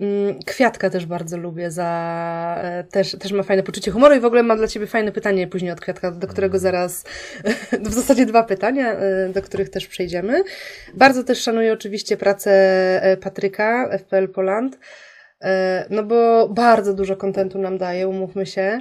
Mm, 0.00 0.38
Kwiatka 0.46 0.90
też 0.90 1.06
bardzo 1.06 1.38
lubię, 1.38 1.70
za, 1.70 2.60
e, 2.62 2.84
też, 2.84 3.16
też 3.18 3.32
ma 3.32 3.42
fajne 3.42 3.62
poczucie 3.62 3.90
humoru 3.90 4.14
i 4.14 4.20
w 4.20 4.24
ogóle 4.24 4.42
mam 4.42 4.58
dla 4.58 4.66
Ciebie 4.66 4.86
fajne 4.86 5.12
pytanie 5.12 5.46
później 5.46 5.72
od 5.72 5.80
Kwiatka, 5.80 6.10
do 6.10 6.26
którego 6.26 6.52
mm. 6.52 6.60
zaraz, 6.60 7.04
w 7.90 7.94
zasadzie 7.94 8.26
dwa 8.26 8.42
pytania, 8.42 8.96
do 9.34 9.42
których 9.42 9.68
też 9.70 9.86
przejdziemy. 9.86 10.42
Bardzo 10.94 11.24
też 11.24 11.42
szanuję 11.42 11.72
oczywiście 11.72 12.16
pracę 12.16 13.18
Patryka, 13.20 13.98
FPL 13.98 14.28
Poland, 14.28 14.78
no 15.90 16.02
bo 16.02 16.48
bardzo 16.48 16.94
dużo 16.94 17.16
kontentu 17.16 17.58
nam 17.58 17.78
daje, 17.78 18.08
umówmy 18.08 18.46
się. 18.46 18.80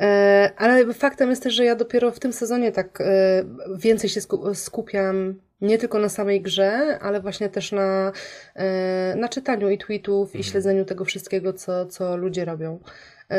E, 0.00 0.50
ale 0.56 0.94
faktem 0.94 1.30
jest 1.30 1.42
też, 1.42 1.54
że 1.54 1.64
ja 1.64 1.76
dopiero 1.76 2.10
w 2.10 2.18
tym 2.18 2.32
sezonie 2.32 2.72
tak 2.72 3.00
e, 3.00 3.44
więcej 3.76 4.10
się 4.10 4.20
skupiam 4.54 5.34
nie 5.60 5.78
tylko 5.78 5.98
na 5.98 6.08
samej 6.08 6.40
grze, 6.40 6.98
ale 7.00 7.20
właśnie 7.20 7.48
też 7.48 7.72
na, 7.72 8.12
e, 8.54 9.14
na 9.16 9.28
czytaniu 9.28 9.70
i 9.70 9.78
tweetów 9.78 10.34
i 10.34 10.38
mhm. 10.38 10.52
śledzeniu 10.52 10.84
tego 10.84 11.04
wszystkiego, 11.04 11.52
co, 11.52 11.86
co 11.86 12.16
ludzie 12.16 12.44
robią. 12.44 12.78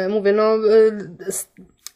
Mówię, 0.09 0.34
no 0.34 0.57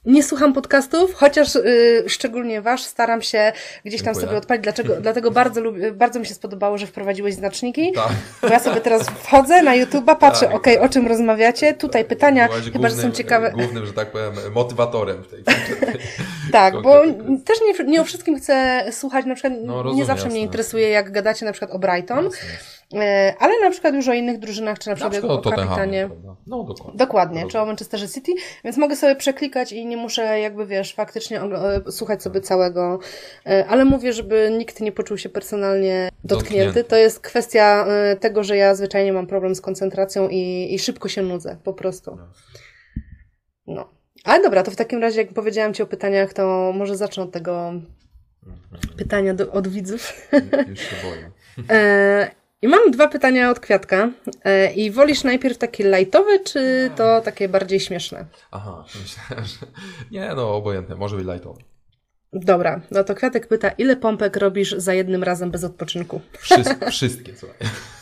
nie 0.08 0.24
słucham 0.24 0.54
podcastów, 0.54 1.14
chociaż 1.14 1.56
y, 1.56 2.04
szczególnie 2.08 2.62
wasz 2.62 2.84
staram 2.84 3.22
się 3.22 3.52
gdzieś 3.86 4.02
tam 4.02 4.14
Dziękuję. 4.14 4.28
sobie 4.28 4.38
odpalić. 4.38 4.64
Dlaczego? 4.64 4.96
Dlatego 5.02 5.32
bardzo, 5.32 5.62
lubię, 5.62 5.92
bardzo 5.92 6.20
mi 6.20 6.26
się 6.26 6.34
spodobało, 6.34 6.78
że 6.78 6.88
wprowadziłeś 6.88 7.34
znaczniki. 7.34 7.92
Tak. 7.94 8.12
Bo 8.42 8.48
ja 8.48 8.60
sobie 8.60 8.82
teraz 8.82 9.10
wchodzę 9.10 9.64
na 9.64 9.72
YouTube'a, 9.72 10.16
patrzę, 10.18 10.46
tak. 10.46 10.56
okej, 10.56 10.78
okay, 10.78 10.90
o 10.90 10.94
czym 10.94 11.08
rozmawiacie. 11.08 11.74
Tutaj 11.74 12.02
tak. 12.02 12.10
pytania 12.10 12.48
Byłaś 12.48 12.64
chyba, 12.64 12.80
głównym, 12.80 13.02
że 13.02 13.08
są 13.08 13.12
ciekawe. 13.12 13.52
Głównym, 13.52 13.86
że 13.86 13.94
tak 13.94 14.12
powiem, 14.12 14.34
motywatorem 14.54 15.24
w 15.24 15.28
tej, 15.28 15.44
Tak, 16.52 16.82
bo 16.82 17.02
też 17.46 17.58
nie, 17.62 17.86
nie 17.86 18.02
o 18.02 18.04
wszystkim 18.04 18.38
chcę 18.38 18.86
słuchać. 18.92 19.26
Na 19.26 19.36
przykład 19.36 19.54
no, 19.66 19.84
rozumiem, 19.84 19.98
nie 19.98 20.06
zawsze 20.06 20.24
jasne. 20.24 20.30
mnie 20.30 20.42
interesuje, 20.42 20.90
jak 20.90 21.12
gadacie 21.12 21.46
na 21.46 21.52
przykład 21.52 21.72
o 21.72 21.80
Brighton. 21.80 22.26
Jasne. 22.26 22.77
E, 22.94 23.34
ale 23.40 23.60
na 23.60 23.72
przykład 23.72 23.96
już 23.96 24.08
o 24.08 24.14
innych 24.14 24.40
drużynach, 24.40 24.80
czy 24.80 24.90
na 24.90 24.96
przykład, 24.96 25.14
na 25.14 25.20
przykład 25.20 25.48
o 25.48 25.52
kapitanie. 25.52 26.10
No, 26.48 26.64
dokładnie. 26.64 26.98
Dokładnie, 26.98 27.48
czy 27.48 27.60
o 27.60 27.66
Manchesterze 27.66 28.10
City, 28.10 28.32
więc 28.64 28.78
mogę 28.78 28.96
sobie 28.96 29.16
przeklikać 29.16 29.72
i 29.72 29.86
nie 29.86 29.98
muszę 29.98 30.40
jakby, 30.40 30.66
wiesz, 30.66 30.94
faktycznie 30.94 31.42
e, 31.42 31.92
słuchać 31.92 32.24
sobie 32.24 32.42
całego, 32.42 33.00
e, 33.46 33.66
ale 33.68 33.86
mówię, 33.86 34.14
żeby 34.14 34.56
nikt 34.58 34.82
nie 34.82 34.92
poczuł 34.92 35.18
się 35.18 35.30
personalnie 35.30 36.10
dotknięty. 36.24 36.66
dotknięty. 36.66 36.90
To 36.90 36.96
jest 36.96 37.20
kwestia 37.20 37.88
tego, 38.20 38.44
że 38.44 38.58
ja 38.58 38.76
zwyczajnie 38.76 39.14
mam 39.14 39.28
problem 39.28 39.56
z 39.56 39.62
koncentracją 39.62 40.30
i, 40.30 40.74
i 40.74 40.80
szybko 40.80 41.10
się 41.10 41.22
nudzę, 41.22 41.58
po 41.64 41.74
prostu. 41.74 42.16
No. 42.16 42.28
no. 43.68 43.90
Ale 44.24 44.44
dobra, 44.44 44.64
to 44.64 44.72
w 44.72 44.76
takim 44.76 45.02
razie, 45.02 45.22
jak 45.22 45.34
powiedziałam 45.34 45.74
Ci 45.74 45.84
o 45.84 45.88
pytaniach, 45.88 46.34
to 46.34 46.74
może 46.76 46.98
zacznę 46.98 47.24
od 47.24 47.32
tego 47.32 47.74
mhm. 48.48 48.98
pytania 48.98 49.34
do, 49.34 49.52
od 49.52 49.68
widzów. 49.68 50.30
Już 50.70 50.80
się 50.80 50.96
boję. 51.04 51.32
I 52.62 52.68
mam 52.68 52.92
dwa 52.92 53.08
pytania 53.08 53.52
od 53.52 53.60
Kwiatka. 53.60 54.10
E, 54.44 54.74
I 54.74 54.92
wolisz 54.92 55.24
najpierw 55.24 55.58
takie 55.58 55.98
lightowe, 55.98 56.40
czy 56.40 56.92
to 56.96 57.22
takie 57.22 57.50
bardziej 57.50 57.80
śmieszne? 57.80 58.26
Aha, 58.52 58.86
myślałem, 59.02 59.46
że... 59.46 59.58
Nie, 60.12 60.34
no 60.36 60.56
obojętne, 60.56 60.96
może 60.96 61.16
być 61.16 61.26
lightowe. 61.28 61.60
Dobra, 62.34 62.82
no 62.92 63.04
to 63.04 63.16
Kwiatek 63.16 63.48
pyta, 63.48 63.70
ile 63.70 63.96
pompek 63.96 64.38
robisz 64.38 64.76
za 64.78 64.94
jednym 64.94 65.24
razem 65.24 65.52
bez 65.52 65.64
odpoczynku? 65.64 66.22
Wszystkie, 66.40 66.92
wszystkie 66.92 67.36
słuchaj. 67.36 67.58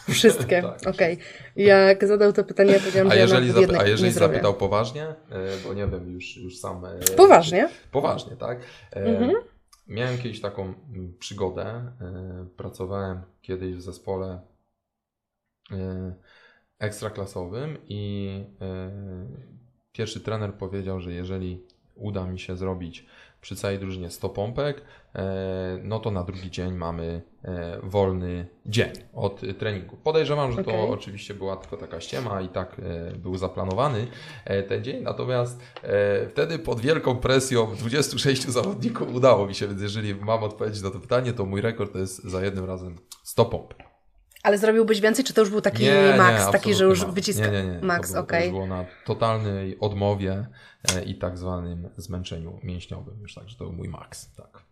Wszystkie, 0.10 0.62
tak, 0.82 0.96
okej. 0.96 1.14
Okay. 1.14 1.66
Jak 1.66 2.08
zadał 2.08 2.34
to 2.34 2.44
pytanie, 2.44 2.72
ja 2.72 2.80
powiedziałam, 2.80 3.12
a 3.12 3.16
jeżeli, 3.16 3.52
że 3.52 3.62
ja 3.62 3.80
a 3.80 3.88
jeżeli 3.88 4.12
zapytał 4.12 4.54
poważnie, 4.54 5.04
e, 5.04 5.16
bo 5.64 5.74
nie 5.74 5.88
wiem, 5.88 6.12
już, 6.14 6.38
już 6.38 6.58
sam... 6.58 6.86
E, 6.86 7.16
poważnie? 7.16 7.70
Poważnie, 7.92 8.36
tak. 8.36 8.60
Mhm. 8.92 9.34
Miałem 9.88 10.18
kiedyś 10.18 10.42
taką 10.42 10.64
mm, 10.64 11.18
przygodę. 11.20 11.92
Pracowałem 12.58 13.22
kiedyś 13.42 13.76
w 13.76 13.82
zespole 13.82 14.42
e, 15.72 16.16
ekstraklasowym 16.80 17.78
i 17.88 18.30
e, 18.62 18.92
pierwszy 19.92 20.20
trener 20.22 20.54
powiedział, 20.54 21.02
że 21.02 21.14
jeżeli 21.14 21.64
uda 21.96 22.28
mi 22.28 22.40
się 22.40 22.58
zrobić 22.58 23.06
przy 23.46 23.56
całej 23.56 23.80
drużynie 23.80 24.12
100 24.12 24.30
pompek, 24.30 24.82
e, 25.16 25.80
no 25.84 26.00
to 26.00 26.12
na 26.12 26.24
drugi 26.24 26.52
dzień 26.52 26.74
mamy 26.74 27.22
wolny 27.84 28.48
dzień 28.66 28.92
od 29.14 29.42
treningu. 29.60 29.98
Podejrzewam, 30.04 30.52
że 30.52 30.62
okay. 30.62 30.74
to 30.74 30.90
oczywiście 30.90 31.34
była 31.34 31.58
tylko 31.58 31.78
taka 31.78 32.02
ściema 32.02 32.42
i 32.42 32.50
tak 32.50 32.82
był 33.18 33.38
zaplanowany 33.38 34.08
ten 34.68 34.84
dzień, 34.84 35.04
natomiast 35.04 35.60
wtedy 36.30 36.60
pod 36.60 36.80
wielką 36.80 37.16
presją 37.16 37.76
26 37.76 38.44
zawodników 38.44 39.16
udało 39.16 39.48
mi 39.48 39.56
się, 39.56 39.68
więc 39.68 39.82
jeżeli 39.82 40.16
mam 40.16 40.44
odpowiedzieć 40.44 40.82
na 40.82 40.92
to 40.92 41.00
pytanie, 41.00 41.34
to 41.34 41.46
mój 41.46 41.62
rekord 41.62 41.94
to 41.94 42.00
jest 42.00 42.24
za 42.24 42.46
jednym 42.46 42.66
razem 42.66 42.96
100 43.24 43.46
pomp. 43.46 43.74
Ale 44.46 44.58
zrobiłbyś 44.58 45.02
więcej, 45.02 45.26
czy 45.26 45.34
to 45.34 45.42
już 45.42 45.50
był 45.50 45.62
taki 45.62 45.84
nie, 45.84 46.14
maks, 46.18 46.46
nie, 46.46 46.52
taki, 46.52 46.74
że 46.74 46.86
już 46.86 47.06
wyciska? 47.06 47.48
Nie, 47.48 47.64
nie, 47.64 47.72
nie. 47.72 47.80
Max, 47.82 48.16
okej. 48.16 48.24
Okay. 48.24 48.44
To 48.44 48.52
było 48.52 48.68
na 48.68 48.86
totalnej 49.06 49.80
odmowie 49.80 50.46
e, 50.96 51.04
i 51.04 51.16
tak 51.16 51.38
zwanym 51.38 51.90
zmęczeniu 51.98 52.60
mięśniowym 52.64 53.22
już, 53.22 53.34
także 53.34 53.58
to 53.58 53.64
był 53.64 53.74
mój 53.74 53.90
maks, 53.90 54.36
tak. 54.36 54.64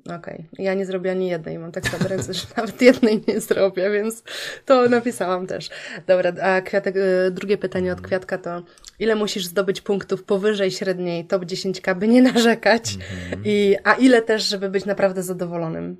Okej, 0.00 0.16
okay. 0.52 0.64
ja 0.64 0.74
nie 0.74 0.86
zrobię 0.86 1.10
ani 1.10 1.28
jednej, 1.28 1.58
mam 1.58 1.72
tak 1.72 1.88
sobie 1.88 2.08
ręce, 2.08 2.34
że 2.34 2.46
nawet 2.56 2.82
jednej 2.82 3.24
nie 3.28 3.40
zrobię, 3.40 3.90
więc 3.90 4.22
to 4.66 4.88
napisałam 4.88 5.46
też. 5.46 5.70
Dobra, 6.06 6.32
a 6.42 6.60
kwiatek, 6.60 6.96
e, 6.96 7.30
drugie 7.30 7.58
pytanie 7.58 7.92
od. 7.92 8.00
Kwiatka 8.00 8.38
to 8.38 8.62
ile 8.98 9.14
musisz 9.14 9.46
zdobyć 9.46 9.80
punktów 9.80 10.24
powyżej 10.24 10.70
średniej 10.70 11.26
top 11.26 11.44
10k, 11.44 11.98
by 11.98 12.08
nie 12.08 12.22
narzekać 12.22 12.94
mm 12.94 13.06
-hmm. 13.06 13.42
i, 13.44 13.76
a 13.84 13.94
ile 13.94 14.22
też, 14.22 14.42
żeby 14.42 14.70
być 14.70 14.84
naprawdę 14.84 15.22
zadowolonym? 15.22 15.96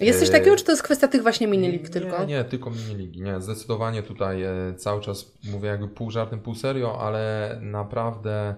Jest 0.00 0.20
coś 0.20 0.30
takiego, 0.30 0.56
czy 0.56 0.64
to 0.64 0.72
jest 0.72 0.82
kwestia 0.82 1.08
tych 1.08 1.22
właśnie 1.22 1.46
minilig 1.46 1.88
tylko? 1.88 2.18
Nie, 2.18 2.26
nie, 2.26 2.44
tylko 2.44 2.70
miniligi. 2.70 3.22
Nie, 3.22 3.40
zdecydowanie 3.40 4.02
tutaj 4.02 4.42
e, 4.42 4.74
cały 4.76 5.00
czas 5.00 5.38
mówię 5.52 5.68
jakby 5.68 5.88
pół 5.88 6.10
żartem, 6.10 6.40
pół 6.40 6.54
serio, 6.54 7.00
ale 7.00 7.58
naprawdę 7.62 8.54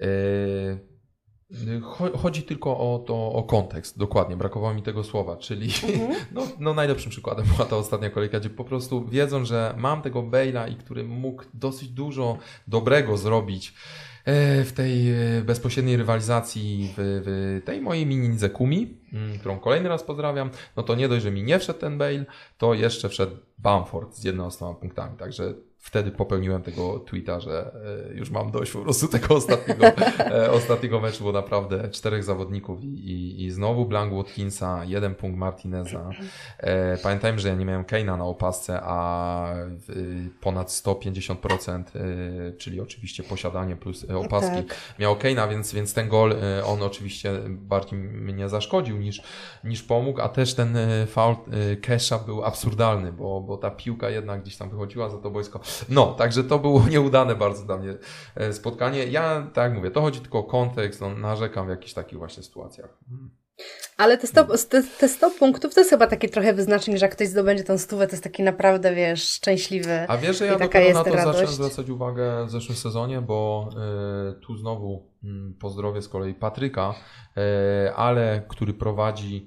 yy, 0.00 1.80
chodzi 2.16 2.42
tylko 2.42 2.78
o 2.78 3.04
to, 3.06 3.32
o 3.32 3.42
kontekst, 3.42 3.98
dokładnie, 3.98 4.36
brakowało 4.36 4.74
mi 4.74 4.82
tego 4.82 5.04
słowa, 5.04 5.36
czyli 5.36 5.66
mhm. 5.66 6.14
no, 6.34 6.42
no 6.58 6.74
najlepszym 6.74 7.10
przykładem 7.10 7.46
była 7.46 7.68
ta 7.68 7.76
ostatnia 7.76 8.10
kolejka, 8.10 8.40
gdzie 8.40 8.50
po 8.50 8.64
prostu 8.64 9.08
wiedzą, 9.08 9.44
że 9.44 9.74
mam 9.78 10.02
tego 10.02 10.22
Bale'a 10.22 10.72
i 10.72 10.76
który 10.76 11.04
mógł 11.04 11.42
dosyć 11.54 11.88
dużo 11.88 12.38
dobrego 12.66 13.16
zrobić, 13.16 13.74
E, 13.74 14.15
w 14.64 14.72
tej 14.76 15.12
e, 15.12 15.42
bezpośredniej 15.42 15.96
rywalizacji 15.96 16.94
w, 16.96 17.22
w 17.26 17.62
tej 17.64 17.80
mojej 17.80 18.06
mini 18.06 18.38
Kumi, 18.52 18.98
mm, 19.12 19.38
którą 19.38 19.58
kolejny 19.58 19.88
raz 19.88 20.02
pozdrawiam, 20.02 20.50
no 20.76 20.82
to 20.82 20.94
nie 20.94 21.08
dość, 21.08 21.22
że 21.22 21.30
mi 21.30 21.42
nie 21.42 21.58
wszedł 21.58 21.78
ten 21.78 21.98
Bale, 21.98 22.24
to 22.58 22.74
jeszcze 22.74 23.08
wszedł 23.08 23.36
Bamford 23.58 24.14
z 24.14 24.24
11 24.24 24.74
punktami. 24.80 25.16
Także 25.16 25.54
wtedy 25.86 26.10
popełniłem 26.10 26.62
tego 26.62 26.98
tweeta, 26.98 27.40
że 27.40 27.70
e, 28.10 28.14
już 28.14 28.30
mam 28.30 28.50
dość 28.50 28.72
po 28.72 28.78
prostu 28.78 29.08
tego 29.08 29.34
ostatniego, 29.34 29.86
e, 30.18 30.52
ostatniego 30.52 31.00
meczu, 31.00 31.24
bo 31.24 31.32
naprawdę 31.32 31.88
czterech 31.88 32.24
zawodników 32.24 32.84
i, 32.84 32.86
i, 32.86 33.44
i 33.44 33.50
znowu 33.50 33.84
Blank 33.84 34.12
Watkinsa, 34.12 34.84
jeden 34.84 35.14
punkt 35.14 35.38
Martineza. 35.38 36.10
E, 36.58 36.96
pamiętajmy, 36.98 37.38
że 37.38 37.48
ja 37.48 37.54
nie 37.54 37.64
miałem 37.64 37.84
Keina 37.84 38.16
na 38.16 38.24
opasce, 38.24 38.80
a 38.82 39.54
ponad 40.40 40.68
150%, 40.68 41.82
czyli 42.58 42.80
oczywiście 42.80 43.22
posiadanie 43.22 43.76
plus 43.76 44.06
opaski 44.10 44.56
tak. 44.56 44.76
miał 44.98 45.16
Keina, 45.16 45.48
więc, 45.48 45.74
więc 45.74 45.94
ten 45.94 46.08
gol, 46.08 46.34
on 46.64 46.82
oczywiście 46.82 47.32
bardziej 47.48 47.98
mnie 47.98 48.48
zaszkodził 48.48 48.96
niż, 48.96 49.22
niż 49.64 49.82
pomógł, 49.82 50.20
a 50.20 50.28
też 50.28 50.54
ten 50.54 50.78
faul 51.06 51.36
Kesha 51.82 52.18
był 52.18 52.44
absurdalny, 52.44 53.12
bo, 53.12 53.40
bo 53.40 53.56
ta 53.56 53.70
piłka 53.70 54.10
jednak 54.10 54.42
gdzieś 54.42 54.56
tam 54.56 54.70
wychodziła 54.70 55.08
za 55.08 55.18
to 55.18 55.30
boisko. 55.30 55.60
No, 55.88 56.06
także 56.06 56.44
to 56.44 56.58
było 56.58 56.82
nieudane 56.90 57.34
bardzo 57.34 57.64
dla 57.64 57.76
mnie 57.76 57.94
e, 58.34 58.52
spotkanie. 58.52 59.04
Ja, 59.04 59.50
tak 59.54 59.64
jak 59.64 59.74
mówię, 59.74 59.90
to 59.90 60.00
chodzi 60.00 60.20
tylko 60.20 60.38
o 60.38 60.44
kontekst, 60.44 61.00
no, 61.00 61.10
narzekam 61.10 61.66
w 61.66 61.70
jakichś 61.70 61.92
takich 61.92 62.18
właśnie 62.18 62.42
sytuacjach. 62.42 62.98
Ale 63.96 64.18
te 64.18 64.26
100, 64.26 64.44
te, 64.44 64.82
te 64.82 65.08
100 65.08 65.30
punktów 65.30 65.74
to 65.74 65.80
jest 65.80 65.90
chyba 65.90 66.06
taki 66.06 66.28
trochę 66.28 66.54
wyznacznik, 66.54 66.96
że 66.96 67.06
jak 67.06 67.12
ktoś 67.12 67.28
zdobędzie 67.28 67.64
tą 67.64 67.78
stówę, 67.78 68.06
to 68.06 68.12
jest 68.12 68.24
taki 68.24 68.42
naprawdę, 68.42 68.94
wiesz, 68.94 69.28
szczęśliwy. 69.28 70.04
A 70.08 70.16
wiesz, 70.16 70.38
że 70.38 70.46
ja 70.46 70.58
dopiero 70.58 70.94
na 70.94 71.04
to 71.04 71.10
radość. 71.10 71.24
zacząłem 71.24 71.54
zwracać 71.54 71.90
uwagę 71.90 72.46
w 72.46 72.50
zeszłym 72.50 72.76
sezonie, 72.76 73.20
bo 73.20 73.68
y, 74.30 74.40
tu 74.40 74.56
znowu 74.56 75.10
y, 75.24 75.26
pozdrowię 75.60 76.02
z 76.02 76.08
kolei 76.08 76.34
Patryka, 76.34 76.94
y, 77.36 77.94
ale 77.94 78.42
który 78.48 78.74
prowadzi 78.74 79.46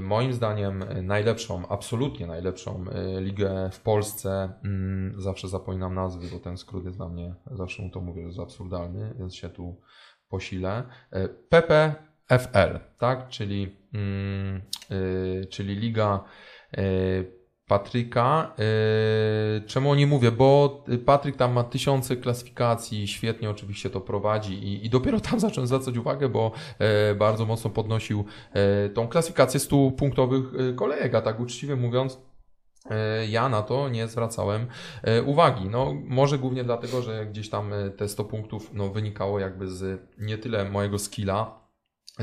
moim 0.00 0.32
zdaniem 0.32 0.84
najlepszą, 1.02 1.68
absolutnie 1.68 2.26
najlepszą 2.26 2.84
e, 2.88 3.20
ligę 3.20 3.70
w 3.72 3.80
Polsce, 3.80 4.52
mm, 4.64 5.20
zawsze 5.20 5.48
zapominam 5.48 5.94
nazwy, 5.94 6.26
bo 6.32 6.38
ten 6.38 6.56
skrót 6.56 6.84
jest 6.84 6.96
dla 6.96 7.08
mnie, 7.08 7.34
zawsze 7.50 7.82
mu 7.82 7.90
to 7.90 8.00
mówię, 8.00 8.22
że 8.22 8.26
jest 8.26 8.40
absurdalny, 8.40 9.14
więc 9.18 9.34
się 9.34 9.48
tu 9.48 9.80
posilę. 10.28 10.82
E, 11.10 11.28
PPFL, 11.28 12.78
tak, 12.98 13.28
czyli, 13.28 13.76
mm, 13.94 14.62
czyli 15.50 15.74
liga 15.74 16.24
Patryka. 17.68 18.54
Yy, 18.58 19.66
czemu 19.66 19.90
o 19.90 19.94
nie 19.94 20.06
mówię? 20.06 20.32
Bo 20.32 20.84
Patryk 21.06 21.36
tam 21.36 21.52
ma 21.52 21.64
tysiące 21.64 22.16
klasyfikacji, 22.16 23.08
świetnie 23.08 23.50
oczywiście 23.50 23.90
to 23.90 24.00
prowadzi 24.00 24.54
i, 24.54 24.86
i 24.86 24.90
dopiero 24.90 25.20
tam 25.20 25.40
zacząłem 25.46 25.66
zwracać 25.66 25.96
uwagę, 25.96 26.28
bo 26.28 26.52
e, 26.78 27.14
bardzo 27.14 27.46
mocno 27.46 27.70
podnosił 27.70 28.24
e, 28.52 28.88
tą 28.88 29.08
klasyfikację 29.08 29.60
100 29.60 29.90
punktowych 29.90 30.44
e, 30.70 30.72
kolejek, 30.72 31.14
a 31.14 31.20
tak 31.20 31.40
uczciwie 31.40 31.76
mówiąc, 31.76 32.18
ja 33.28 33.48
na 33.48 33.62
to 33.62 33.88
nie 33.88 34.08
zwracałem 34.08 34.66
uwagi. 35.26 35.68
No, 35.68 35.94
może 36.04 36.38
głównie 36.38 36.64
dlatego, 36.64 37.02
że 37.02 37.26
gdzieś 37.26 37.50
tam 37.50 37.72
te 37.96 38.08
100 38.08 38.24
punktów 38.24 38.70
no, 38.74 38.88
wynikało 38.88 39.38
jakby 39.38 39.68
z 39.68 40.00
nie 40.18 40.38
tyle 40.38 40.70
mojego 40.70 40.98
skilla, 40.98 41.63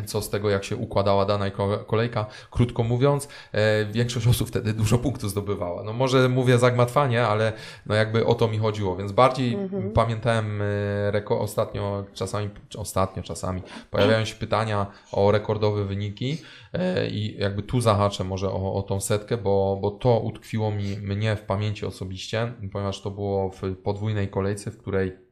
co 0.05 0.21
z 0.21 0.29
tego, 0.29 0.49
jak 0.49 0.63
się 0.63 0.75
układała 0.75 1.25
dana 1.25 1.51
kolejka. 1.87 2.25
Krótko 2.51 2.83
mówiąc, 2.83 3.27
e, 3.51 3.85
większość 3.85 4.27
osób 4.27 4.47
wtedy 4.47 4.73
dużo 4.73 4.97
punktów 4.97 5.29
zdobywała. 5.29 5.83
No 5.83 5.93
może 5.93 6.29
mówię 6.29 6.57
zagmatwanie, 6.57 7.27
ale 7.27 7.53
no 7.85 7.95
jakby 7.95 8.25
o 8.25 8.35
to 8.35 8.47
mi 8.47 8.57
chodziło, 8.57 8.95
więc 8.95 9.11
bardziej 9.11 9.53
mhm. 9.53 9.91
pamiętałem 9.91 10.61
e, 10.61 11.25
ostatnio 11.29 12.05
czasami, 12.13 12.49
ostatnio 12.77 13.23
czasami 13.23 13.61
pojawiają 13.91 14.25
się 14.25 14.35
pytania 14.35 14.85
o 15.11 15.31
rekordowe 15.31 15.85
wyniki 15.85 16.37
e, 16.73 17.07
i 17.07 17.37
jakby 17.39 17.63
tu 17.63 17.81
zahaczę 17.81 18.23
może 18.23 18.49
o, 18.49 18.73
o 18.73 18.81
tą 18.81 19.01
setkę, 19.01 19.37
bo, 19.37 19.79
bo 19.81 19.91
to 19.91 20.19
utkwiło 20.19 20.71
mi 20.71 20.97
mnie 20.97 21.35
w 21.35 21.41
pamięci 21.41 21.85
osobiście, 21.85 22.53
ponieważ 22.71 23.01
to 23.01 23.11
było 23.11 23.49
w 23.49 23.75
podwójnej 23.83 24.27
kolejce, 24.27 24.71
w 24.71 24.77
której 24.77 25.30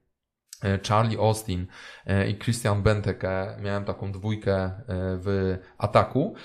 Charlie 0.87 1.17
Austin 1.17 1.67
e, 2.05 2.29
i 2.29 2.37
Christian 2.37 2.83
Benteke, 2.83 3.57
miałem 3.61 3.85
taką 3.85 4.11
dwójkę 4.11 4.55
e, 4.55 4.71
w 4.87 5.57
ataku. 5.77 6.35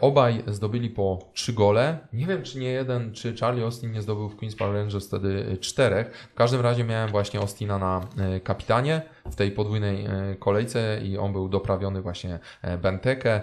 Obaj 0.00 0.44
zdobyli 0.46 0.90
po 0.90 1.30
trzy 1.32 1.52
gole. 1.52 1.98
Nie 2.12 2.26
wiem, 2.26 2.42
czy 2.42 2.58
nie 2.58 2.68
jeden, 2.68 3.12
czy 3.12 3.36
Charlie 3.36 3.64
Austin 3.64 3.92
nie 3.92 4.02
zdobył 4.02 4.28
w 4.28 4.36
Queen's 4.36 4.56
Park 4.56 4.74
Rangers 4.74 5.08
wtedy 5.08 5.56
czterech. 5.60 6.28
W 6.32 6.34
każdym 6.34 6.60
razie 6.60 6.84
miałem 6.84 7.10
właśnie 7.10 7.40
Austina 7.40 7.78
na 7.78 8.00
kapitanie 8.44 9.02
w 9.30 9.34
tej 9.36 9.52
podwójnej 9.52 10.06
kolejce 10.38 11.00
i 11.04 11.18
on 11.18 11.32
był 11.32 11.48
doprawiony 11.48 12.02
właśnie 12.02 12.38
Benteke. 12.82 13.42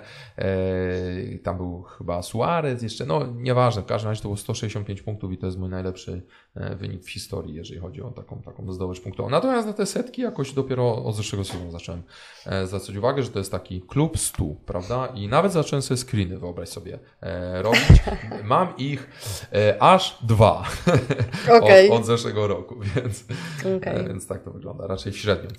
Tam 1.43 1.57
był 1.57 1.81
chyba 1.81 2.21
Suarez 2.21 2.83
jeszcze, 2.83 3.05
no 3.05 3.27
nieważne, 3.27 3.81
w 3.81 3.85
każdym 3.85 4.09
razie 4.09 4.21
to 4.21 4.27
było 4.27 4.37
165 4.37 5.01
punktów 5.01 5.31
i 5.31 5.37
to 5.37 5.45
jest 5.45 5.59
mój 5.59 5.69
najlepszy 5.69 6.21
wynik 6.75 7.03
w 7.03 7.09
historii, 7.09 7.55
jeżeli 7.55 7.79
chodzi 7.79 8.01
o 8.01 8.11
taką, 8.11 8.41
taką 8.41 8.71
zdobycz 8.71 9.01
punktową. 9.01 9.29
Natomiast 9.29 9.67
na 9.67 9.73
te 9.73 9.85
setki 9.85 10.21
jakoś 10.21 10.53
dopiero 10.53 11.03
od 11.03 11.15
zeszłego 11.15 11.45
sezonu 11.45 11.71
zacząłem 11.71 12.03
e, 12.45 12.67
zwracać 12.67 12.95
uwagę, 12.95 13.23
że 13.23 13.29
to 13.29 13.39
jest 13.39 13.51
taki 13.51 13.81
klub 13.81 14.17
stu, 14.17 14.61
prawda? 14.65 15.07
I 15.07 15.27
nawet 15.27 15.51
zacząłem 15.51 15.81
sobie 15.81 15.97
screeny, 15.97 16.37
wyobraź 16.37 16.69
sobie, 16.69 16.99
e, 17.21 17.61
robić. 17.61 18.03
Mam 18.43 18.77
ich 18.77 19.09
e, 19.53 19.83
aż 19.83 20.19
dwa 20.23 20.65
okay. 21.57 21.87
od, 21.91 21.99
od, 21.99 22.05
zeszłego 22.05 22.47
roku, 22.47 22.75
więc, 22.95 23.25
okay. 23.77 24.07
więc 24.07 24.27
tak 24.27 24.43
to 24.43 24.51
wygląda. 24.51 24.87
Raczej 24.87 25.13
średnio 25.13 25.51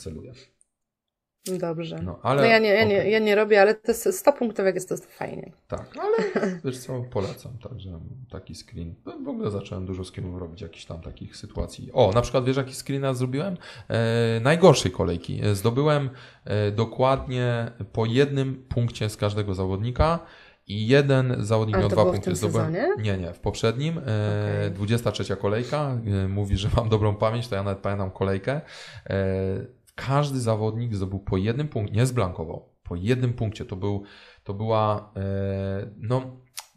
Dobrze. 1.59 2.01
No, 2.03 2.19
ale, 2.23 2.43
no 2.43 2.49
ja, 2.49 2.59
nie, 2.59 2.69
ja, 2.69 2.75
okay. 2.75 2.89
nie, 2.89 3.11
ja 3.11 3.19
nie 3.19 3.35
robię, 3.35 3.61
ale 3.61 3.75
to 3.75 3.95
100 4.13 4.33
punktów 4.33 4.65
jak 4.65 4.75
jest 4.75 4.89
to, 4.89 4.97
fajnie. 4.97 5.53
Tak, 5.69 5.97
ale 5.99 6.17
wiesz 6.65 6.79
co, 6.79 7.05
polecam. 7.11 7.53
Także 7.59 8.01
taki 8.31 8.55
screen. 8.55 8.95
No, 9.07 9.19
w 9.25 9.29
ogóle 9.29 9.51
zacząłem 9.51 9.87
dużo 9.87 10.05
screenów 10.05 10.41
robić, 10.41 10.61
jakichś 10.61 10.85
tam 10.85 11.01
takich 11.01 11.37
sytuacji. 11.37 11.91
O, 11.93 12.13
na 12.15 12.23
przykład 12.23 12.45
wiesz 12.45 12.57
jaki 12.57 12.75
screena 12.75 13.15
zrobiłem? 13.15 13.57
E, 13.89 14.41
najgorszej 14.41 14.93
kolejki. 14.93 15.41
Zdobyłem 15.53 16.11
e, 16.45 16.71
dokładnie 16.71 17.71
po 17.93 18.07
jednym 18.07 18.65
punkcie 18.69 19.11
z 19.11 19.17
każdego 19.17 19.55
zawodnika. 19.55 20.19
I 20.67 20.87
jeden 20.87 21.37
zawodnik 21.39 21.77
miał 21.77 21.89
dwa 21.89 22.05
punkty. 22.05 22.37
Zdobyłem... 22.37 22.77
Nie, 22.99 23.19
nie, 23.19 23.33
w 23.33 23.39
poprzednim. 23.39 23.99
E, 23.99 24.03
okay. 24.03 24.71
23 24.71 25.37
kolejka. 25.37 25.97
E, 26.25 26.29
mówi, 26.29 26.57
że 26.57 26.69
mam 26.77 26.89
dobrą 26.89 27.15
pamięć, 27.15 27.49
to 27.49 27.55
ja 27.55 27.63
nawet 27.63 27.79
pamiętam 27.79 28.11
kolejkę. 28.11 28.61
E, 29.07 29.80
każdy 29.95 30.41
zawodnik 30.41 30.95
zdobył 30.95 31.19
po 31.19 31.37
jednym 31.37 31.69
punkcie, 31.69 31.97
nie 31.97 32.07
zblankował, 32.07 32.69
po 32.83 32.97
jednym 32.97 33.33
punkcie. 33.33 33.65
To, 33.65 33.77
był, 33.77 34.03
to 34.45 34.55
była, 34.55 35.13
e, 35.17 35.91
no 35.97 36.23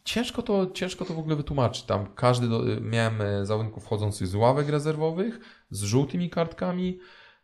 ciężko 0.03 0.41
to, 0.41 0.71
ciężko 0.71 1.05
to 1.05 1.13
w 1.13 1.19
ogóle 1.19 1.35
wytłumaczyć. 1.35 1.83
Tam 1.83 2.13
każdy, 2.15 2.47
do, 2.47 2.61
miałem 2.81 3.21
e, 3.21 3.45
zawodników 3.45 3.83
wchodzących 3.83 4.27
z 4.27 4.35
ławek 4.35 4.69
rezerwowych, 4.69 5.39
z 5.69 5.83
żółtymi 5.83 6.29
kartkami 6.29 6.99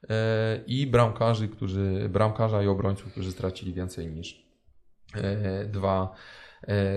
e, 0.09 0.63
i 0.67 0.87
bramkarzy, 0.87 1.47
którzy, 1.47 2.09
bramkarza 2.09 2.63
i 2.63 2.67
obrońców, 2.67 3.11
którzy 3.11 3.31
stracili 3.31 3.73
więcej 3.73 4.07
niż 4.07 4.49
dwa 5.67 6.15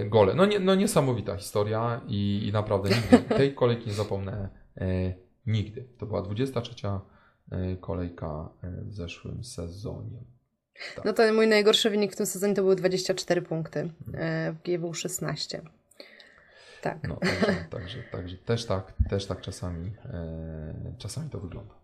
gole. 0.06 0.34
No, 0.34 0.46
nie, 0.46 0.60
no 0.60 0.74
niesamowita 0.74 1.36
historia 1.36 2.00
i, 2.06 2.46
i 2.48 2.52
naprawdę 2.52 2.88
nigdy 2.88 3.18
tej 3.36 3.54
kolejki 3.54 3.86
nie 3.86 3.92
zapomnę 3.92 4.48
nigdy. 5.46 5.88
To 5.98 6.06
była 6.06 6.22
23 6.22 6.74
E, 6.88 7.00
kolejka 7.80 8.48
e, 8.62 8.70
w 8.84 8.94
zeszłym 8.94 9.44
sezonie. 9.44 10.18
Tak. 10.96 11.04
No 11.04 11.12
to 11.12 11.32
mój 11.32 11.48
najgorszy 11.48 11.90
wynik 11.90 12.12
w 12.12 12.16
tym 12.16 12.26
sezonie 12.26 12.54
to 12.54 12.62
były 12.62 12.76
24 12.76 13.42
punkty. 13.42 13.80
Mhm. 13.80 14.24
E, 14.24 14.52
w 14.52 14.62
G 14.62 14.78
był 14.78 14.94
16. 14.94 15.62
Tak. 16.82 17.08
No, 17.08 17.16
także, 17.16 17.64
także, 17.70 18.02
także 18.12 18.36
też 18.36 18.66
tak, 18.66 18.92
też 19.10 19.26
tak 19.26 19.40
czasami, 19.40 19.92
czasami 20.98 21.30
to 21.30 21.40
wygląda. 21.40 21.74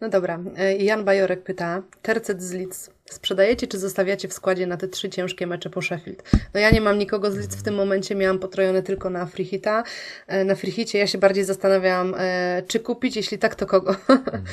No 0.00 0.08
dobra. 0.08 0.40
E, 0.56 0.76
Jan 0.76 1.04
Bajorek 1.04 1.42
pyta, 1.42 1.82
tercet 2.02 2.42
z 2.42 2.52
Leeds 2.52 2.90
sprzedajecie 3.10 3.66
czy 3.66 3.78
zostawiacie 3.78 4.28
w 4.28 4.32
składzie 4.32 4.66
na 4.66 4.76
te 4.76 4.88
trzy 4.88 5.10
ciężkie 5.10 5.46
mecze 5.46 5.70
po 5.70 5.82
Sheffield? 5.82 6.22
No 6.54 6.60
ja 6.60 6.70
nie 6.70 6.80
mam 6.80 6.98
nikogo 6.98 7.30
z 7.30 7.36
Leeds 7.36 7.56
w 7.56 7.62
tym 7.62 7.74
momencie, 7.74 8.14
miałam 8.14 8.38
potrojone 8.38 8.82
tylko 8.82 9.10
na 9.10 9.26
Freehita. 9.26 9.84
E, 10.26 10.44
na 10.44 10.54
Freehicie 10.54 10.98
ja 10.98 11.06
się 11.06 11.18
bardziej 11.18 11.44
zastanawiam, 11.44 12.14
e, 12.18 12.62
czy 12.68 12.80
kupić, 12.80 13.16
jeśli 13.16 13.38
tak, 13.38 13.54
to 13.54 13.66
kogo? 13.66 13.96
Mhm. 14.08 14.44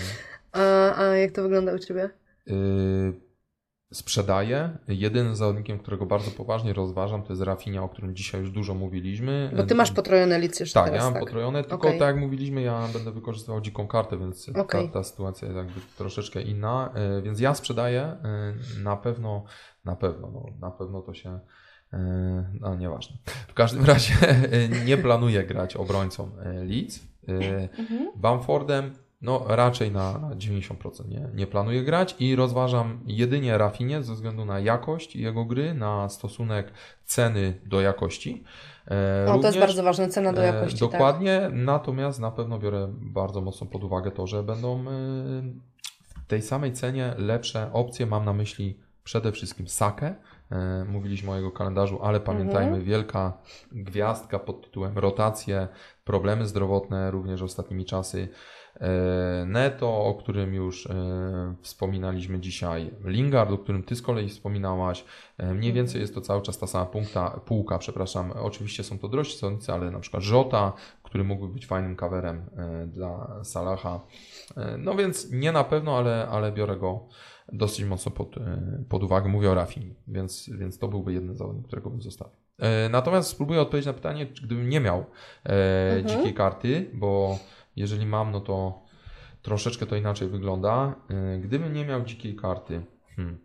a, 0.51 1.03
a 1.03 1.15
jak 1.15 1.31
to 1.31 1.41
wygląda 1.41 1.73
u 1.73 1.79
Ciebie? 1.79 2.09
Y 2.47 3.30
sprzedaję. 3.91 4.77
Jedynym 4.87 5.35
zawodnikiem, 5.35 5.79
którego 5.79 6.05
bardzo 6.05 6.31
poważnie 6.31 6.73
rozważam, 6.73 7.23
to 7.23 7.33
jest 7.33 7.41
Rafinha, 7.41 7.83
o 7.83 7.89
którym 7.89 8.15
dzisiaj 8.15 8.41
już 8.41 8.51
dużo 8.51 8.73
mówiliśmy. 8.73 9.51
Bo 9.57 9.63
ty 9.63 9.75
masz 9.75 9.91
potrojone 9.91 10.39
licencje 10.39 10.73
Tak, 10.73 10.85
teraz, 10.85 10.99
ja 10.99 11.03
mam 11.03 11.13
tak. 11.13 11.23
potrojone, 11.23 11.63
tylko 11.63 11.87
okay. 11.87 11.99
tak 11.99 12.07
jak 12.07 12.17
mówiliśmy, 12.17 12.61
ja 12.61 12.87
będę 12.93 13.11
wykorzystywał 13.11 13.61
dziką 13.61 13.87
kartę, 13.87 14.17
więc 14.17 14.49
okay. 14.49 14.87
ta, 14.87 14.93
ta, 14.93 15.03
sytuacja 15.03 15.47
jest 15.47 15.57
jakby 15.57 15.81
troszeczkę 15.97 16.41
inna. 16.41 16.93
E, 16.93 17.21
więc 17.21 17.39
ja 17.39 17.55
sprzedaję 17.55 18.01
e, 18.01 18.53
na 18.83 18.97
pewno, 18.97 19.43
na 19.85 19.95
pewno, 19.95 20.31
no, 20.31 20.45
na 20.59 20.71
pewno 20.71 21.01
to 21.01 21.13
się 21.13 21.39
e, 21.93 21.99
no 22.59 22.75
nieważne. 22.75 23.17
W 23.47 23.53
każdym 23.53 23.85
razie 23.85 24.13
nie 24.87 24.97
planuję 24.97 25.43
grać 25.43 25.75
obrońcą 25.75 26.31
Leeds. 26.63 26.99
Mhm. 27.27 28.11
Bamfordem 28.15 28.93
no 29.21 29.45
raczej 29.47 29.91
na 29.91 30.13
90% 30.13 31.07
nie, 31.09 31.29
nie 31.33 31.47
planuję 31.47 31.83
grać 31.83 32.15
i 32.19 32.35
rozważam 32.35 32.99
jedynie 33.05 33.57
Rafinie 33.57 34.03
ze 34.03 34.13
względu 34.13 34.45
na 34.45 34.59
jakość 34.59 35.15
jego 35.15 35.45
gry, 35.45 35.73
na 35.73 36.09
stosunek 36.09 36.73
ceny 37.05 37.61
do 37.65 37.81
jakości. 37.81 38.43
E, 38.87 39.25
no, 39.27 39.39
to 39.39 39.47
jest 39.47 39.59
bardzo 39.59 39.83
ważne, 39.83 40.09
cena 40.09 40.33
do 40.33 40.43
e, 40.43 40.45
jakości. 40.45 40.79
Tak. 40.79 40.91
Dokładnie, 40.91 41.39
tak. 41.41 41.51
natomiast 41.53 42.19
na 42.19 42.31
pewno 42.31 42.59
biorę 42.59 42.87
bardzo 42.91 43.41
mocno 43.41 43.67
pod 43.67 43.83
uwagę 43.83 44.11
to, 44.11 44.27
że 44.27 44.43
będą 44.43 44.79
e, 44.79 44.83
w 46.23 46.27
tej 46.27 46.41
samej 46.41 46.73
cenie 46.73 47.13
lepsze 47.17 47.73
opcje. 47.73 48.05
Mam 48.05 48.25
na 48.25 48.33
myśli 48.33 48.79
przede 49.03 49.31
wszystkim 49.31 49.67
Sakę. 49.67 50.15
Mówiliśmy 50.87 51.31
o 51.31 51.35
jego 51.35 51.51
kalendarzu, 51.51 51.99
ale 52.03 52.19
pamiętajmy, 52.19 52.67
mhm. 52.67 52.83
wielka 52.83 53.37
gwiazdka 53.71 54.39
pod 54.39 54.61
tytułem 54.65 54.97
rotacje, 54.97 55.67
problemy 56.03 56.47
zdrowotne 56.47 57.11
również 57.11 57.41
ostatnimi 57.41 57.85
czasy. 57.85 58.29
E, 58.81 59.45
Neto, 59.45 60.05
o 60.05 60.13
którym 60.13 60.53
już 60.53 60.87
e, 60.87 60.93
wspominaliśmy 61.61 62.39
dzisiaj, 62.39 62.91
Lingard, 63.03 63.51
o 63.51 63.57
którym 63.57 63.83
Ty 63.83 63.95
z 63.95 64.01
kolei 64.01 64.29
wspominałaś. 64.29 65.05
E, 65.37 65.53
mniej 65.53 65.73
więcej 65.73 66.01
jest 66.01 66.15
to 66.15 66.21
cały 66.21 66.41
czas 66.41 66.57
ta 66.57 66.67
sama 66.67 66.85
punkta, 66.85 67.29
półka, 67.45 67.77
przepraszam. 67.77 68.31
Oczywiście 68.31 68.83
są 68.83 68.99
to 68.99 69.07
drożsi 69.07 69.37
zawodnicy, 69.37 69.73
ale 69.73 69.91
na 69.91 69.99
przykład 69.99 70.23
Żota, 70.23 70.73
który 71.03 71.23
mógłby 71.23 71.53
być 71.53 71.65
fajnym 71.65 71.95
coverem 71.95 72.45
dla 72.87 73.39
Salaha. 73.43 73.99
No 74.77 74.95
więc 74.95 75.31
nie 75.31 75.51
na 75.51 75.63
pewno, 75.63 75.97
ale, 75.97 76.27
ale 76.27 76.51
biorę 76.51 76.77
go 76.77 77.07
dosyć 77.53 77.85
mocno 77.85 78.11
pod, 78.11 78.35
pod 78.89 79.03
uwagę. 79.03 79.29
Mówię 79.29 79.51
o 79.51 79.53
Rafim, 79.53 79.95
więc, 80.07 80.49
więc 80.49 80.79
to 80.79 80.87
byłby 80.87 81.13
jeden 81.13 81.35
zawodnik, 81.35 81.67
którego 81.67 81.89
bym 81.89 82.01
zostawił. 82.01 82.35
Natomiast 82.89 83.29
spróbuję 83.29 83.61
odpowiedzieć 83.61 83.87
na 83.87 83.93
pytanie, 83.93 84.25
gdybym 84.25 84.69
nie 84.69 84.79
miał 84.79 85.05
mhm. 85.43 86.07
dzikiej 86.07 86.33
karty, 86.33 86.89
bo 86.93 87.39
jeżeli 87.75 88.05
mam, 88.05 88.31
no 88.31 88.39
to 88.39 88.83
troszeczkę 89.41 89.85
to 89.85 89.95
inaczej 89.95 90.27
wygląda. 90.27 90.95
Y, 91.35 91.39
gdybym 91.39 91.73
nie 91.73 91.85
miał 91.85 92.05
dzikiej 92.05 92.35
karty, 92.35 92.85
hmm, 93.15 93.37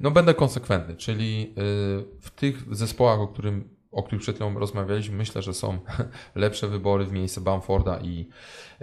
no 0.00 0.10
będę 0.10 0.34
konsekwentny, 0.34 0.96
czyli 0.96 1.42
y, 1.50 1.54
w 2.20 2.30
tych 2.30 2.76
zespołach, 2.76 3.20
o, 3.20 3.28
którym, 3.28 3.76
o 3.90 4.02
których 4.02 4.22
przed 4.22 4.34
chwilą 4.34 4.58
rozmawialiśmy, 4.58 5.16
myślę, 5.16 5.42
że 5.42 5.54
są 5.54 5.78
lepsze 6.34 6.68
wybory 6.68 7.04
w 7.04 7.12
miejsce 7.12 7.40
Bamforda 7.40 8.00
i 8.00 8.28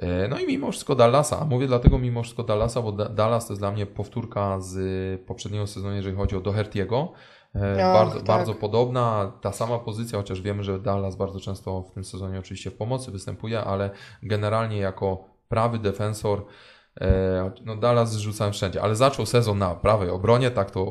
y, 0.04 0.28
no 0.30 0.40
i 0.40 0.48
mimo 0.48 0.72
wszystko 0.72 0.96
Dallasa. 0.96 1.46
Mówię 1.46 1.68
dlatego 1.68 2.00
mimo 2.00 2.24
wszystko 2.24 2.44
Dallasa, 2.44 2.82
bo 2.82 2.92
Dallas 2.92 3.48
to 3.48 3.54
jest 3.54 3.62
dla 3.62 3.72
mnie 3.72 3.86
powtórka 3.86 4.60
z 4.60 5.22
poprzedniego 5.22 5.68
sezonu, 5.68 5.96
jeżeli 5.96 6.16
chodzi 6.16 6.36
o 6.36 6.42
Doherty'ego. 6.42 7.08
E, 7.56 7.78
bardzo, 7.78 8.16
tak. 8.16 8.26
bardzo 8.26 8.54
podobna, 8.54 9.32
ta 9.42 9.52
sama 9.52 9.80
pozycja, 9.80 10.20
chociaż 10.20 10.42
wiemy, 10.42 10.64
że 10.64 10.80
Dallas 10.80 11.16
bardzo 11.16 11.40
często 11.40 11.82
w 11.82 11.92
tym 11.92 12.04
sezonie 12.04 12.40
oczywiście 12.40 12.72
w 12.72 12.76
pomocy 12.76 13.12
występuje, 13.12 13.62
ale 13.62 13.90
generalnie 14.24 14.78
jako 14.78 15.24
prawy 15.50 15.80
defensor 15.80 16.46
e, 17.02 17.52
no 17.66 17.76
Dallas 17.76 18.14
zrzucałem 18.14 18.54
wszędzie, 18.54 18.82
ale 18.82 18.96
zaczął 18.96 19.26
sezon 19.26 19.58
na 19.58 19.76
prawej 19.76 20.10
obronie, 20.10 20.52
tak 20.52 20.72
to 20.72 20.82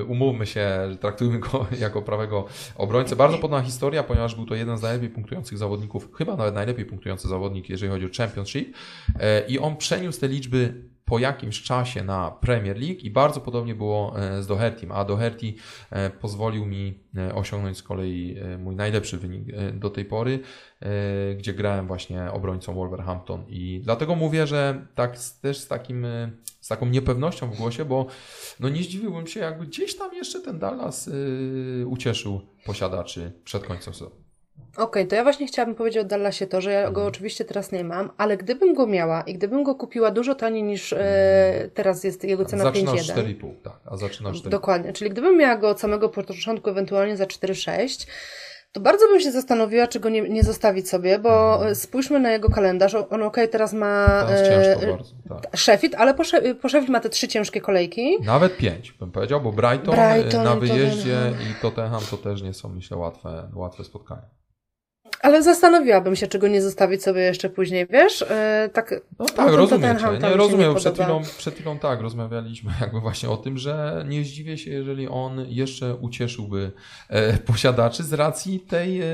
e, 0.00 0.04
umówmy 0.04 0.46
się, 0.46 0.90
że 0.90 0.96
traktujmy 0.96 1.38
go 1.38 1.66
jako 1.80 2.02
prawego 2.02 2.44
obrońcę. 2.76 3.16
Bardzo 3.16 3.38
podobna 3.38 3.62
historia, 3.62 4.02
ponieważ 4.02 4.34
był 4.34 4.46
to 4.46 4.54
jeden 4.54 4.78
z 4.78 4.82
najlepiej 4.82 5.10
punktujących 5.10 5.58
zawodników, 5.58 6.08
chyba 6.14 6.36
nawet 6.36 6.54
najlepiej 6.54 6.84
punktujący 6.84 7.28
zawodnik, 7.28 7.68
jeżeli 7.68 7.92
chodzi 7.92 8.06
o 8.06 8.08
Championship 8.16 8.76
i 9.48 9.58
on 9.58 9.76
przeniósł 9.76 10.20
te 10.20 10.28
liczby 10.28 10.93
po 11.04 11.18
jakimś 11.18 11.62
czasie 11.62 12.04
na 12.04 12.30
Premier 12.30 12.76
League 12.76 13.00
i 13.02 13.10
bardzo 13.10 13.40
podobnie 13.40 13.74
było 13.74 14.20
e, 14.20 14.42
z 14.42 14.46
Dohertym, 14.46 14.92
a 14.92 15.04
Doherty 15.04 15.54
e, 15.90 16.10
pozwolił 16.10 16.66
mi 16.66 16.98
e, 17.16 17.34
osiągnąć 17.34 17.78
z 17.78 17.82
kolei 17.82 18.36
mój 18.58 18.76
najlepszy 18.76 19.18
wynik 19.18 19.44
do 19.74 19.90
tej 19.90 20.04
pory, 20.04 20.40
gdzie 21.36 21.54
grałem 21.54 21.86
właśnie 21.86 22.32
obrońcą 22.32 22.74
Wolverhampton 22.74 23.44
i 23.48 23.80
dlatego 23.84 24.14
mówię, 24.14 24.46
że 24.46 24.86
tak 24.94 25.18
też 25.42 25.58
z 25.58 25.68
takim 25.68 26.06
z 26.60 26.68
taką 26.68 26.86
niepewnością 26.86 27.50
w 27.50 27.56
głosie, 27.56 27.84
bo 27.84 28.06
no 28.60 28.68
nie 28.68 28.82
zdziwiłbym 28.82 29.26
się, 29.26 29.40
jakby 29.40 29.66
gdzieś 29.66 29.96
tam 29.96 30.14
jeszcze 30.14 30.40
ten 30.40 30.58
Dallas 30.58 31.10
ucieszył 31.86 32.40
posiadaczy 32.66 33.32
przed 33.44 33.64
końcem 33.64 33.94
sezonu. 33.94 34.23
Okej, 34.74 34.84
okay, 34.84 35.06
to 35.06 35.16
ja 35.16 35.22
właśnie 35.22 35.46
chciałabym 35.46 35.74
powiedzieć 35.74 36.00
o 36.00 36.04
Dallasie 36.04 36.46
to, 36.46 36.60
że 36.60 36.72
ja 36.72 36.82
go 36.82 36.88
mhm. 36.88 37.06
oczywiście 37.06 37.44
teraz 37.44 37.72
nie 37.72 37.84
mam, 37.84 38.10
ale 38.16 38.36
gdybym 38.36 38.74
go 38.74 38.86
miała 38.86 39.22
i 39.22 39.34
gdybym 39.34 39.62
go 39.62 39.74
kupiła 39.74 40.10
dużo 40.10 40.34
taniej 40.34 40.62
niż 40.62 40.92
e, 40.92 41.70
teraz 41.74 42.04
jest 42.04 42.24
jego 42.24 42.44
cena 42.44 42.64
5,1. 42.64 42.96
Zaczyna 42.96 43.22
4,5, 43.22 43.54
tak, 43.62 43.80
a 43.84 43.96
zaczyna 43.96 44.30
4,5. 44.30 44.48
Dokładnie, 44.48 44.92
czyli 44.92 45.10
gdybym 45.10 45.38
miała 45.38 45.56
go 45.56 45.68
od 45.68 45.80
samego 45.80 46.08
początku 46.08 46.70
ewentualnie 46.70 47.16
za 47.16 47.24
4,6, 47.24 48.08
to 48.72 48.80
bardzo 48.80 49.08
bym 49.08 49.20
się 49.20 49.32
zastanowiła, 49.32 49.86
czy 49.86 50.00
go 50.00 50.08
nie, 50.08 50.20
nie 50.20 50.42
zostawić 50.42 50.88
sobie, 50.88 51.18
bo 51.18 51.54
mhm. 51.54 51.74
spójrzmy 51.74 52.20
na 52.20 52.32
jego 52.32 52.50
kalendarz. 52.50 52.94
On 52.94 53.04
okej, 53.04 53.26
okay, 53.26 53.48
teraz 53.48 53.72
ma 53.72 54.06
teraz 54.26 54.82
e, 54.82 54.86
bardzo, 54.86 55.10
tak. 55.28 55.56
Sheffield, 55.56 55.94
ale 55.94 56.14
po, 56.14 56.22
po 56.62 56.68
Sheffield 56.68 56.88
ma 56.88 57.00
te 57.00 57.08
trzy 57.08 57.28
ciężkie 57.28 57.60
kolejki. 57.60 58.16
Nawet 58.22 58.56
pięć, 58.56 58.92
bym 58.92 59.10
powiedział, 59.10 59.40
bo 59.40 59.52
Brighton, 59.52 59.94
e, 59.94 60.14
Brighton 60.14 60.44
na 60.44 60.56
wyjeździe 60.56 61.14
Tottenham. 61.14 61.50
i 61.50 61.62
Tottenham 61.62 62.02
to 62.10 62.16
też 62.16 62.42
nie 62.42 62.54
są, 62.54 62.68
myślę, 62.68 62.96
łatwe, 62.96 63.48
łatwe 63.54 63.84
spotkania. 63.84 64.43
Ale 65.20 65.42
zastanowiłabym 65.42 66.16
się, 66.16 66.26
czego 66.26 66.48
nie 66.48 66.62
zostawić 66.62 67.02
sobie 67.02 67.20
jeszcze 67.20 67.50
później, 67.50 67.86
wiesz? 67.86 68.20
Yy, 68.20 68.68
tak, 68.68 68.94
no 69.18 69.26
tak, 69.26 69.52
rozumiem 69.52 69.98
cię. 69.98 70.18
Nie, 70.22 70.36
rozumiem. 70.36 70.70
Nie 70.70 70.76
przed, 70.76 70.94
chwilą, 70.94 71.22
przed 71.38 71.54
chwilą 71.54 71.78
tak, 71.78 72.00
rozmawialiśmy 72.00 72.72
jakby 72.80 73.00
właśnie 73.00 73.30
o 73.30 73.36
tym, 73.36 73.58
że 73.58 74.04
nie 74.08 74.24
zdziwię 74.24 74.58
się, 74.58 74.70
jeżeli 74.70 75.08
on 75.08 75.46
jeszcze 75.48 75.94
ucieszyłby 75.94 76.72
e, 77.08 77.38
posiadaczy 77.38 78.02
z 78.02 78.12
racji 78.12 78.60
tej 78.60 79.00
e, 79.00 79.06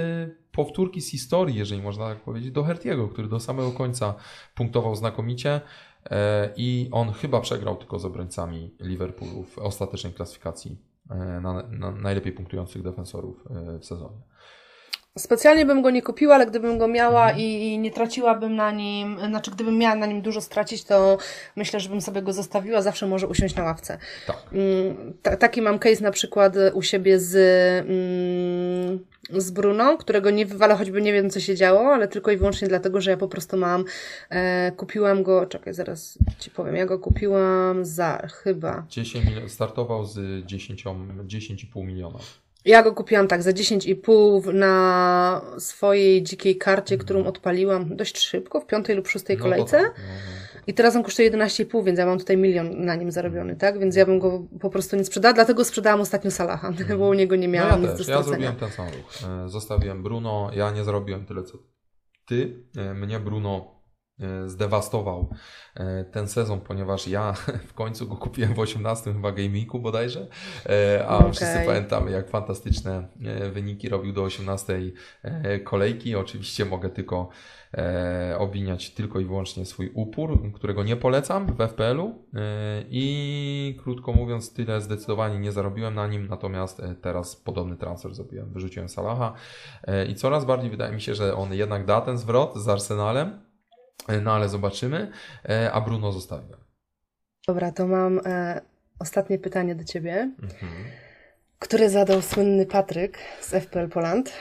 powtórki 0.53 1.01
z 1.01 1.11
historii, 1.11 1.57
jeżeli 1.57 1.83
można 1.83 2.09
tak 2.09 2.21
powiedzieć, 2.21 2.51
do 2.51 2.65
Hertiego, 2.65 3.09
który 3.09 3.29
do 3.29 3.41
samego 3.41 3.73
końca 3.73 4.15
punktował 4.55 4.97
znakomicie 4.97 5.61
e, 6.11 6.51
i 6.57 6.89
on 6.93 7.13
chyba 7.13 7.41
przegrał 7.41 7.77
tylko 7.77 7.99
z 7.99 8.05
obrońcami 8.05 8.75
Liverpoolu 8.81 9.43
w 9.43 9.59
ostatecznej 9.59 10.13
klasyfikacji 10.13 10.79
e, 11.11 11.15
na, 11.41 11.63
na 11.63 11.91
najlepiej 11.91 12.33
punktujących 12.33 12.83
defensorów 12.83 13.45
e, 13.51 13.79
w 13.79 13.85
sezonie. 13.85 14.30
Specjalnie 15.19 15.67
bym 15.67 15.83
go 15.83 15.91
nie 15.91 16.03
kupiła, 16.03 16.35
ale 16.35 16.47
gdybym 16.47 16.79
go 16.79 16.89
miała 16.89 17.33
i, 17.33 17.43
i, 17.43 17.79
nie 17.79 17.91
traciłabym 17.91 18.57
na 18.57 18.71
nim, 18.73 19.19
znaczy 19.29 19.51
gdybym 19.51 19.79
miała 19.79 19.95
na 19.95 20.07
nim 20.07 20.23
dużo 20.23 20.41
stracić, 20.41 20.85
to 20.85 21.19
myślę, 21.57 21.81
że 21.81 21.89
bym 21.89 22.01
sobie 22.01 22.23
go 22.23 22.33
zostawiła, 22.33 22.83
zawsze 22.83 23.07
może 23.07 23.27
usiąść 23.27 23.55
na 23.55 23.65
ławce. 23.65 23.99
Tak. 24.27 24.37
Mm, 24.53 25.13
taki 25.39 25.63
mam 25.63 25.79
case 25.79 26.03
na 26.03 26.11
przykład 26.11 26.55
u 26.75 26.83
siebie 26.83 27.21
z, 27.21 27.37
mm, 27.87 29.41
z 29.43 29.51
Bruno, 29.51 29.99
którego 29.99 30.31
nie 30.31 30.47
wywalę, 30.47 30.75
choćby 30.75 31.03
nie 31.03 31.13
wiem 31.13 31.31
co 31.31 31.41
się 31.41 31.57
działo, 31.57 31.95
ale 31.95 32.09
tylko 32.09 32.31
i 32.31 32.37
wyłącznie 32.37 32.69
dlatego, 32.69 33.01
że 33.01 33.11
ja 33.11 33.17
po 33.17 33.29
prostu 33.29 33.57
mam, 33.57 33.85
e, 34.31 34.73
kupiłam 34.73 35.23
go, 35.23 35.47
czekaj, 35.47 35.75
zaraz 35.75 36.19
Ci 36.39 36.51
powiem, 36.51 36.77
ja 36.77 36.87
go 36.87 36.99
kupiłam 36.99 37.85
za 37.85 38.29
chyba... 38.43 38.85
10 38.89 39.25
startował 39.49 40.05
z 40.05 40.47
10,5 40.47 41.27
10 41.27 41.67
miliona. 41.75 42.19
Ja 42.65 42.83
go 42.83 42.95
kupiłam 42.95 43.29
tak 43.29 43.43
za 43.43 43.51
10,5 43.51 44.55
na 44.55 45.43
swojej 45.59 46.23
dzikiej 46.23 46.57
karcie, 46.57 46.99
którą 46.99 47.25
odpaliłam 47.25 47.97
dość 47.97 48.19
szybko, 48.19 48.61
w 48.61 48.67
piątej 48.67 48.97
lub 48.97 49.09
szóstej 49.09 49.37
no 49.37 49.43
kolejce. 49.43 49.77
Tak. 49.77 49.95
No, 49.99 50.05
no, 50.55 50.61
I 50.67 50.75
teraz 50.75 50.97
on 50.97 51.03
kosztuje 51.03 51.31
11,5, 51.31 51.85
więc 51.85 51.99
ja 51.99 52.07
mam 52.07 52.19
tutaj 52.19 52.37
milion 52.37 52.85
na 52.85 52.95
nim 52.95 53.13
zarobiony, 53.13 53.57
tak? 53.57 53.79
Więc 53.79 53.97
ja 53.97 54.07
bym 54.07 54.19
go 54.19 54.43
po 54.61 54.71
prostu 54.71 54.97
nie 54.97 55.05
sprzedała, 55.05 55.35
dlatego 55.35 55.65
sprzedałam 55.65 56.01
ostatnio 56.01 56.31
Salaha, 56.31 56.69
mm. 56.69 56.99
bo 56.99 57.09
u 57.09 57.15
niego 57.15 57.37
nie 57.37 57.49
miałam 57.49 57.83
no 57.83 57.87
ja 57.87 57.93
nic 57.93 57.99
też. 57.99 58.09
Ja 58.09 58.23
zrobiłem 58.23 58.57
ten 58.57 58.71
sam 58.71 58.87
ruch. 58.87 59.31
E, 59.45 59.49
zostawiłem 59.49 60.03
Bruno, 60.03 60.51
ja 60.55 60.71
nie 60.71 60.85
zarobiłem 60.85 61.27
tyle 61.27 61.43
co 61.43 61.59
ty. 62.27 62.65
E, 62.77 62.95
mnie 62.95 63.21
Bruno 63.21 63.80
zdewastował 64.47 65.29
e, 65.75 66.05
ten 66.05 66.29
sezon, 66.29 66.61
ponieważ 66.61 67.09
ja 67.09 67.33
w 67.71 67.75
końcu 67.75 68.09
go 68.09 68.17
kupiłem 68.17 68.55
w 68.55 68.59
18 68.59 69.13
chyba 69.13 69.33
Gameweeku 69.33 69.79
bodajże, 69.79 70.27
e, 70.67 71.07
a 71.09 71.19
okay. 71.19 71.33
wszyscy 71.33 71.59
pamiętamy 71.67 72.11
jak 72.11 72.31
fantastyczne 72.31 73.09
wyniki 73.53 73.89
robił 73.89 74.13
do 74.13 74.23
18 74.23 74.81
kolejki. 75.65 76.17
Oczywiście 76.17 76.65
mogę 76.65 76.91
tylko 76.91 77.29
obwiniać 78.39 78.91
tylko 78.91 79.21
i 79.21 79.25
wyłącznie 79.25 79.67
swój 79.67 79.91
upór, 79.95 80.53
którego 80.53 80.85
nie 80.85 80.97
polecam 80.97 81.47
w 81.47 81.69
FPL-u 81.69 82.25
i 82.91 83.79
krótko 83.83 84.13
mówiąc 84.13 84.53
tyle 84.53 84.81
zdecydowanie 84.81 85.39
nie 85.39 85.53
zarobiłem 85.53 85.95
na 85.95 86.07
nim, 86.07 86.29
natomiast 86.29 86.83
teraz 87.03 87.37
podobny 87.37 87.77
transfer 87.77 88.15
zrobiłem, 88.15 88.53
wyrzuciłem 88.53 88.89
Salaha 88.89 89.33
i 90.09 90.15
coraz 90.15 90.45
bardziej 90.45 90.71
wydaje 90.71 90.93
mi 90.93 91.01
się, 91.01 91.15
że 91.15 91.37
on 91.37 91.53
jednak 91.53 91.85
da 91.85 92.01
ten 92.01 92.19
zwrot 92.19 92.57
z 92.57 92.69
Arsenalem, 92.69 93.31
E, 93.31 93.50
no 94.23 94.33
ale 94.33 94.49
zobaczymy. 94.49 95.13
E, 95.49 95.73
a 95.73 95.81
Bruno 95.81 96.13
zostawiłem. 96.13 96.61
Dobra, 97.47 97.73
to 97.73 97.87
mam 97.87 98.21
e, 98.27 98.61
ostatnie 98.99 99.39
pytanie 99.39 99.75
do 99.75 99.85
Ciebie, 99.85 100.31
mhm. 100.43 100.73
które 101.59 101.91
zadał 101.91 102.23
słynny 102.23 102.67
Patryk 102.67 103.19
z 103.41 103.51
FPL 103.65 103.89
Poland. 103.89 104.33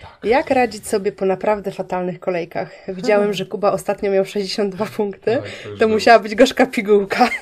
Tak. 0.00 0.24
Jak 0.24 0.50
radzić 0.50 0.86
sobie 0.86 1.12
po 1.12 1.26
naprawdę 1.26 1.70
fatalnych 1.70 2.20
kolejkach? 2.20 2.72
Widziałem, 2.88 3.32
że 3.32 3.46
Kuba 3.46 3.72
ostatnio 3.72 4.10
miał 4.10 4.24
62 4.24 4.86
punkty. 4.86 5.36
Tak, 5.36 5.72
to, 5.72 5.78
to 5.78 5.88
musiała 5.88 6.18
być 6.18 6.34
gorzka 6.34 6.66
pigułka. 6.66 7.28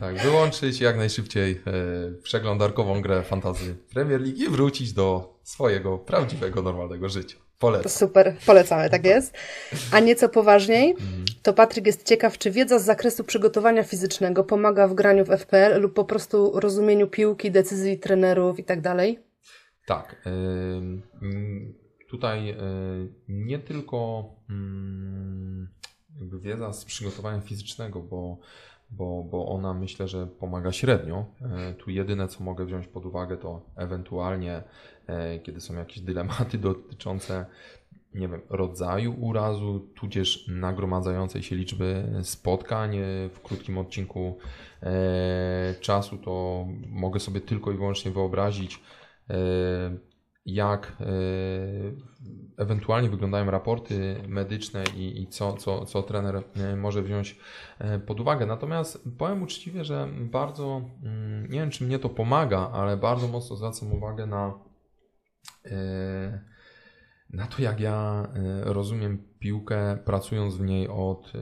Tak, 0.00 0.18
wyłączyć 0.18 0.80
jak 0.80 0.96
najszybciej 0.96 1.52
e, 1.52 2.22
przeglądarkową 2.22 3.00
grę 3.00 3.22
fantazy 3.22 3.76
Premier 3.94 4.20
League 4.20 4.38
i 4.38 4.48
wrócić 4.48 4.92
do 4.92 5.38
swojego 5.42 5.98
prawdziwego, 5.98 6.62
normalnego 6.62 7.08
życia. 7.08 7.36
Polecam. 7.58 7.90
Super, 7.90 8.36
polecamy, 8.46 8.90
tak 8.90 9.04
jest. 9.04 9.34
A 9.92 10.00
nieco 10.00 10.28
poważniej, 10.28 10.94
to 11.42 11.52
Patryk 11.52 11.86
jest 11.86 12.08
ciekaw, 12.08 12.38
czy 12.38 12.50
wiedza 12.50 12.78
z 12.78 12.84
zakresu 12.84 13.24
przygotowania 13.24 13.82
fizycznego 13.82 14.44
pomaga 14.44 14.88
w 14.88 14.94
graniu 14.94 15.24
w 15.24 15.28
FPL 15.28 15.80
lub 15.80 15.94
po 15.94 16.04
prostu 16.04 16.60
rozumieniu 16.60 17.06
piłki, 17.06 17.50
decyzji 17.50 17.98
trenerów 17.98 18.58
i 18.58 18.64
tak 18.64 18.80
dalej? 18.80 19.18
Tak. 19.86 20.22
Tutaj 22.10 22.50
y, 22.50 22.54
nie 23.28 23.58
tylko 23.58 24.24
mm, 24.50 25.68
wiedza 26.40 26.72
z 26.72 26.84
przygotowania 26.84 27.40
fizycznego, 27.40 28.00
bo 28.00 28.38
bo, 28.90 29.24
bo 29.30 29.48
ona 29.48 29.74
myślę, 29.74 30.08
że 30.08 30.26
pomaga 30.26 30.72
średnio. 30.72 31.26
E, 31.42 31.74
tu 31.74 31.90
jedyne, 31.90 32.28
co 32.28 32.44
mogę 32.44 32.64
wziąć 32.64 32.86
pod 32.86 33.06
uwagę, 33.06 33.36
to 33.36 33.60
ewentualnie, 33.76 34.62
kiedy 35.42 35.60
są 35.60 35.74
jakieś 35.74 36.00
dylematy 36.00 36.58
dotyczące 36.68 37.46
nie 38.14 38.28
wiem, 38.28 38.40
rodzaju 38.50 39.14
urazu, 39.20 39.88
tudzież 39.94 40.48
nagromadzającej 40.48 41.42
się 41.42 41.56
liczby 41.56 42.04
spotkań 42.22 42.96
e, 42.96 43.02
w 43.28 43.40
krótkim 43.42 43.78
odcinku 43.78 44.38
czasu, 45.80 46.18
to 46.18 46.66
mogę 46.88 47.20
sobie 47.20 47.40
tylko 47.40 47.72
i 47.72 47.76
wyłącznie 47.76 48.10
wyobrazić, 48.10 48.80
jak 50.46 50.96
ewentualnie 52.56 53.08
wyglądają 53.08 53.50
raporty 53.50 54.16
medyczne 54.28 54.84
i, 54.96 55.22
i 55.22 55.26
co, 55.26 55.52
co, 55.52 55.84
co 55.84 56.02
trener 56.02 56.42
e, 56.56 56.76
może 56.76 57.02
wziąć 57.02 57.38
e, 57.78 57.98
pod 57.98 58.20
uwagę. 58.20 58.46
Natomiast 58.46 59.08
powiem 59.18 59.42
uczciwie, 59.42 59.84
że 59.84 60.08
bardzo, 60.20 60.82
mm, 61.02 61.42
nie 61.42 61.60
wiem 61.60 61.70
czy 61.70 61.84
mnie 61.84 61.98
to 61.98 62.08
pomaga, 62.08 62.70
ale 62.72 62.96
bardzo 62.96 63.28
mocno 63.28 63.56
zwracam 63.56 63.92
uwagę 63.92 64.26
na, 64.26 64.46
e, 64.46 64.52
na 67.30 67.46
to, 67.46 67.62
jak 67.62 67.80
ja 67.80 68.28
rozumiem 68.62 69.22
piłkę, 69.38 69.98
pracując 70.04 70.56
w 70.56 70.60
niej 70.60 70.88
od 70.88 71.32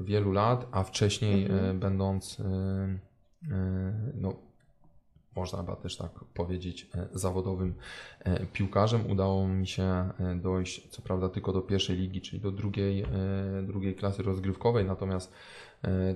wielu 0.00 0.32
lat, 0.32 0.66
a 0.72 0.82
wcześniej 0.82 1.44
mhm. 1.46 1.80
będąc 1.80 2.38
no, 4.14 4.34
można 5.36 5.58
chyba 5.58 5.76
też 5.76 5.96
tak 5.96 6.10
powiedzieć, 6.34 6.88
e, 6.94 7.08
zawodowym 7.14 7.74
e, 8.20 8.46
piłkarzem. 8.46 9.10
Udało 9.10 9.48
mi 9.48 9.66
się 9.66 9.82
e, 9.82 10.12
dojść, 10.42 10.88
co 10.88 11.02
prawda, 11.02 11.28
tylko 11.28 11.52
do 11.52 11.62
pierwszej 11.62 11.96
ligi, 11.96 12.20
czyli 12.20 12.40
do 12.42 12.52
drugiej, 12.52 13.04
drugiej 13.62 13.94
klasy 13.94 14.22
rozgrywkowej, 14.22 14.84
natomiast 14.84 15.32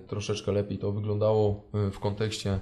troszeczkę 0.07 0.53
lepiej 0.53 0.79
to 0.79 0.93
wyglądało 0.93 1.65
w 1.73 1.99
kontekście 1.99 2.61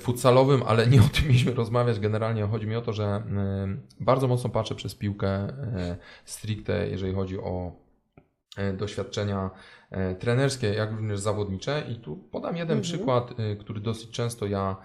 futsalowym, 0.00 0.62
ale 0.66 0.86
nie 0.86 1.00
o 1.06 1.08
tym 1.08 1.24
mieliśmy 1.24 1.54
rozmawiać. 1.54 2.00
Generalnie 2.00 2.46
chodzi 2.46 2.66
mi 2.66 2.76
o 2.76 2.82
to, 2.82 2.92
że 2.92 3.22
bardzo 4.00 4.28
mocno 4.28 4.50
patrzę 4.50 4.74
przez 4.74 4.94
piłkę 4.94 5.52
stricte, 6.24 6.88
jeżeli 6.88 7.14
chodzi 7.14 7.38
o 7.38 7.72
doświadczenia 8.78 9.50
trenerskie, 10.18 10.74
jak 10.74 10.90
również 10.92 11.20
zawodnicze. 11.20 11.82
I 11.88 11.96
tu 11.96 12.16
podam 12.16 12.56
jeden 12.56 12.78
mhm. 12.78 12.82
przykład, 12.82 13.34
który 13.58 13.80
dosyć 13.80 14.10
często 14.10 14.46
ja 14.46 14.76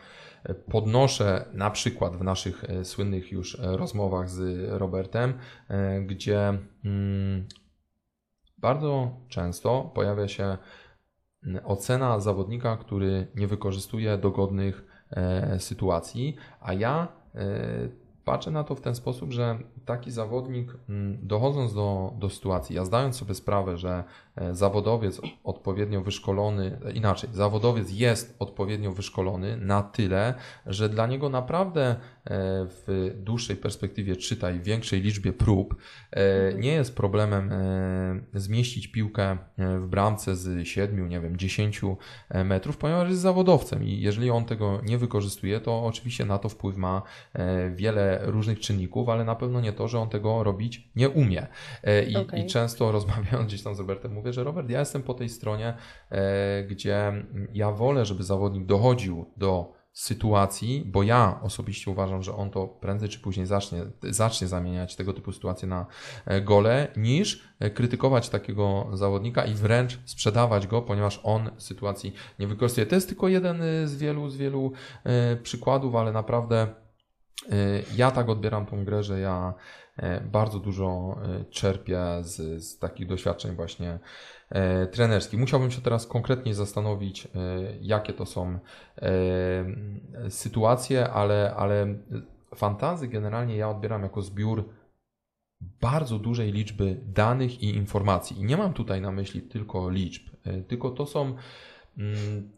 podnoszę 0.54 1.46
na 1.54 1.72
przykład 1.72 2.18
w 2.18 2.24
naszych 2.24 2.64
e, 2.64 2.86
słynnych 2.86 3.32
już 3.32 3.60
e, 3.60 3.78
rozmowach 3.78 4.30
z 4.30 4.70
Robertem, 4.70 5.34
e, 5.68 6.02
gdzie 6.02 6.60
mm, 6.86 7.48
bardzo 8.58 9.18
często 9.30 9.92
pojawia 9.96 10.28
się 10.28 10.58
mm, 11.44 11.66
ocena 11.66 12.20
zawodnika, 12.20 12.78
który 12.78 13.28
nie 13.36 13.48
wykorzystuje 13.48 14.18
dogodnych 14.18 14.85
sytuacji, 15.60 16.36
a 16.62 16.74
ja 16.74 17.08
patrzę 18.26 18.52
na 18.52 18.64
to 18.64 18.76
w 18.76 18.82
ten 18.82 18.96
sposób, 18.96 19.32
że 19.32 19.60
taki 19.86 20.12
zawodnik, 20.12 20.74
mm, 20.90 21.18
dochodząc 21.22 21.74
do, 21.74 22.14
do 22.20 22.30
sytuacji, 22.30 22.76
ja 22.76 22.86
zdając 22.86 23.16
sobie 23.16 23.34
sprawę, 23.34 23.78
że 23.78 24.04
e, 24.36 24.56
zawodowiec 24.56 25.22
odpowiednio 25.44 26.02
wyszkolony, 26.02 26.80
e, 26.86 26.92
inaczej, 26.92 27.30
zawodowiec 27.34 27.92
jest 27.92 28.36
odpowiednio 28.40 28.92
wyszkolony 28.92 29.58
na 29.58 29.84
tyle, 29.84 30.34
że 30.66 30.90
dla 30.90 31.08
niego 31.08 31.30
naprawdę 31.30 31.82
e, 31.86 31.96
w 32.66 33.12
dłuższej 33.24 33.56
perspektywie, 33.56 34.16
czytaj, 34.16 34.60
większej 34.60 35.02
liczbie 35.02 35.34
prób, 35.34 35.76
nie 36.58 36.72
jest 36.72 36.96
problemem 36.96 37.52
zmieścić 38.34 38.88
piłkę 38.88 39.38
w 39.58 39.88
bramce 39.88 40.36
z 40.36 40.68
7, 40.68 41.10
nie 41.10 41.20
wiem, 41.20 41.38
10 41.38 41.82
metrów, 42.46 42.78
ponieważ 42.78 43.10
jest 43.10 43.22
zawodowcem 43.22 43.84
i 43.84 44.00
jeżeli 44.00 44.32
on 44.32 44.46
tego 44.46 44.82
nie 44.84 44.98
wykorzystuje, 44.98 45.60
to 45.60 45.86
oczywiście 45.86 46.26
na 46.26 46.38
to 46.38 46.50
wpływ 46.50 46.78
ma 46.78 47.02
wiele 47.76 48.20
różnych 48.24 48.60
czynników, 48.60 49.10
ale 49.10 49.24
na 49.24 49.36
pewno 49.36 49.62
nie 49.62 49.74
to, 49.76 49.88
że 49.88 50.00
on 50.00 50.10
tego 50.10 50.44
robić 50.44 50.90
nie 50.96 51.10
umie. 51.10 51.48
E, 51.84 52.04
I, 52.04 52.16
okay. 52.16 52.40
i 52.40 52.46
często 52.46 52.92
rozmawiając 52.98 53.48
gdzieś 53.48 53.64
tam 53.64 53.76
z 53.76 53.80
Robertem, 53.80 54.14
mówię, 54.14 54.34
że 54.34 54.44
Robert, 54.44 54.70
ja 54.70 54.80
jestem 54.80 55.04
po 55.04 55.14
tej 55.14 55.30
stronie, 55.30 55.74
e, 56.10 56.64
gdzie 56.64 57.26
ja 57.54 57.72
wolę, 57.72 58.06
żeby 58.06 58.24
zawodnik 58.24 58.66
dochodził 58.66 59.26
do 59.38 59.74
sytuacji, 59.94 60.84
bo 60.86 61.04
ja 61.04 61.40
osobiście 61.44 61.92
uważam, 61.92 62.24
że 62.24 62.36
on 62.36 62.50
to 62.50 62.68
prędzej 62.68 63.10
czy 63.10 63.20
później 63.20 63.46
zacznie, 63.46 63.86
zacznie 64.04 64.48
zamieniać 64.48 64.96
tego 64.96 65.14
typu 65.14 65.32
sytuacje 65.32 65.68
na 65.68 65.86
e, 66.26 66.42
gole, 66.42 66.88
niż 66.98 67.56
krytykować 67.74 68.30
takiego 68.30 68.88
zawodnika 68.94 69.46
i 69.46 69.54
wręcz 69.54 70.00
sprzedawać 70.06 70.68
go, 70.68 70.82
ponieważ 70.82 71.20
on 71.24 71.50
sytuacji 71.58 72.14
nie 72.40 72.48
wykorzystuje. 72.48 72.88
To 72.88 72.96
jest 72.96 73.08
tylko 73.08 73.28
jeden 73.28 73.62
z 73.86 73.96
wielu, 73.96 74.30
z 74.30 74.38
wielu 74.38 74.72
przykładów, 75.44 75.96
ale 75.96 76.12
naprawdę 76.12 76.68
Y, 76.68 76.85
ja 77.96 78.12
tak 78.12 78.30
odbieram 78.30 78.66
tą 78.66 78.86
grę, 78.86 79.04
że 79.04 79.20
ja 79.20 79.54
e, 79.98 80.22
bardzo 80.22 80.60
dużo 80.60 81.18
e, 81.24 81.46
czerpię 81.46 82.02
z, 82.22 82.64
z 82.64 82.80
takich 82.80 83.08
doświadczeń 83.08 83.56
właśnie 83.56 84.00
trenerskich. 84.92 85.40
Musiałbym 85.40 85.72
się 85.72 85.82
teraz 85.82 86.08
konkretnie 86.08 86.56
zastanowić, 86.56 87.28
jakie 87.82 88.14
to 88.14 88.26
są 88.26 88.60
sytuacje, 90.30 91.10
ale, 91.10 91.54
ale 91.58 91.96
fantazy 92.56 93.08
generalnie 93.08 93.56
ja 93.56 93.70
odbieram 93.70 94.04
jako 94.04 94.22
zbiór 94.22 94.70
bardzo 95.82 96.20
dużej 96.20 96.52
liczby 96.52 97.02
danych 97.06 97.64
i 97.64 97.76
informacji. 97.76 98.40
I 98.40 98.44
nie 98.44 98.58
mam 98.58 98.74
tutaj 98.74 99.02
na 99.02 99.12
myśli 99.12 99.42
tylko 99.42 99.90
liczb, 99.90 100.24
tylko 100.68 100.90
to 100.90 101.06
są 101.06 101.36
mm, 101.98 102.52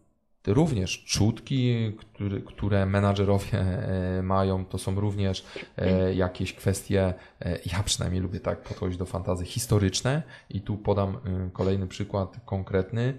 również 0.48 1.04
czutki, 1.04 1.94
które, 1.98 2.42
które 2.42 2.86
menadżerowie 2.86 3.60
e, 3.60 4.22
mają, 4.24 4.66
to 4.66 4.78
są 4.78 5.00
również 5.00 5.46
e, 5.78 6.14
jakieś 6.14 6.54
kwestie, 6.54 7.14
e, 7.42 7.60
ja 7.72 7.84
przynajmniej 7.84 8.22
lubię 8.22 8.40
tak 8.40 8.62
podchodzić 8.62 8.98
do 8.98 9.06
fantazy 9.06 9.46
historyczne 9.46 10.24
i 10.50 10.62
tu 10.62 10.78
podam 10.78 11.18
kolejny 11.54 11.88
przykład 11.88 12.38
konkretny. 12.46 13.14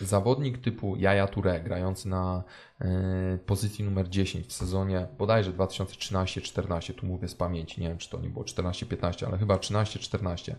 Zawodnik 0.00 0.58
typu 0.58 0.96
Jaja 0.96 1.26
Touré, 1.26 1.64
grający 1.64 2.08
na 2.08 2.44
E, 2.80 3.38
pozycji 3.46 3.84
numer 3.84 4.08
10 4.08 4.46
w 4.46 4.52
sezonie 4.52 5.06
bodajże 5.18 5.52
2013-14, 5.52 6.94
tu 6.94 7.06
mówię 7.06 7.28
z 7.28 7.34
pamięci, 7.34 7.80
nie 7.80 7.88
wiem 7.88 7.98
czy 7.98 8.10
to 8.10 8.20
nie 8.20 8.28
było 8.28 8.44
14-15, 8.44 9.26
ale 9.26 9.38
chyba 9.38 9.56
13-14. 9.56 10.54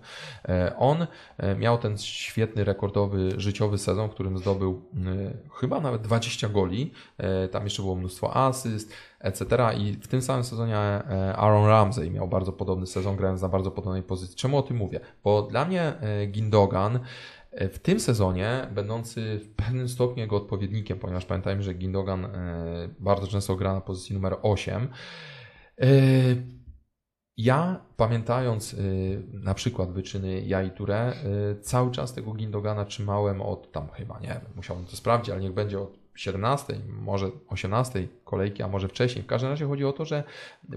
E, 0.45 0.75
on 0.77 1.07
e, 1.37 1.55
miał 1.55 1.77
ten 1.77 1.97
świetny, 1.97 2.63
rekordowy, 2.63 3.31
życiowy 3.37 3.77
sezon, 3.77 4.09
w 4.09 4.13
którym 4.13 4.37
zdobył 4.37 4.81
chyba 5.53 5.79
nawet 5.79 6.01
20 6.01 6.49
goli, 6.49 6.91
tam 7.51 7.63
jeszcze 7.63 7.81
było 7.81 7.95
mnóstwo 7.95 8.35
asyst, 8.35 8.93
etc. 9.19 9.45
I 9.77 9.93
w 9.93 10.07
tym 10.07 10.21
samym 10.21 10.43
sezonie 10.43 10.77
Aaron 11.35 11.67
Ramsey 11.67 12.11
miał 12.11 12.27
bardzo 12.27 12.51
podobny 12.51 12.87
sezon, 12.87 13.15
grając 13.15 13.41
na 13.41 13.49
bardzo 13.49 13.71
podobnej 13.71 14.03
pozycji. 14.03 14.35
Czemu 14.35 14.57
o 14.57 14.61
tym 14.61 14.77
mówię? 14.77 14.99
Bo 15.23 15.41
dla 15.41 15.65
mnie 15.65 15.93
Gindogan 16.27 16.99
w 17.55 17.79
tym 17.79 17.99
sezonie, 17.99 18.67
będący 18.71 19.39
w 19.39 19.55
pewnym 19.55 19.89
stopniu 19.89 20.21
jego 20.21 20.35
odpowiednikiem, 20.35 20.99
ponieważ 20.99 21.25
pamiętajmy, 21.25 21.63
że 21.63 21.73
Gindogan 21.73 22.25
e, 22.25 22.89
bardzo 22.99 23.27
często 23.27 23.55
gra 23.55 23.73
na 23.73 23.81
pozycji 23.81 24.15
numer 24.15 24.37
8. 24.41 24.87
E, 25.81 25.87
ja, 27.37 27.85
pamiętając 27.97 28.73
e, 28.73 28.77
na 29.33 29.53
przykład 29.53 29.91
wyczyny 29.91 30.41
Jai 30.41 30.71
Touré, 30.71 31.13
cały 31.61 31.91
czas 31.91 32.13
tego 32.13 32.33
Gindogana 32.33 32.85
trzymałem 32.85 33.41
od 33.41 33.71
tam 33.71 33.89
chyba, 33.89 34.19
nie 34.19 34.27
wiem, 34.27 34.41
musiałbym 34.55 34.85
to 34.85 34.95
sprawdzić, 34.95 35.29
ale 35.29 35.41
niech 35.41 35.53
będzie 35.53 35.79
od 35.79 36.04
17, 36.15 36.79
może 37.01 37.31
18 37.49 38.07
kolejki, 38.25 38.63
a 38.63 38.67
może 38.67 38.87
wcześniej. 38.87 39.23
W 39.23 39.27
każdym 39.27 39.49
razie 39.49 39.65
chodzi 39.65 39.85
o 39.85 39.93
to, 39.93 40.05
że 40.05 40.23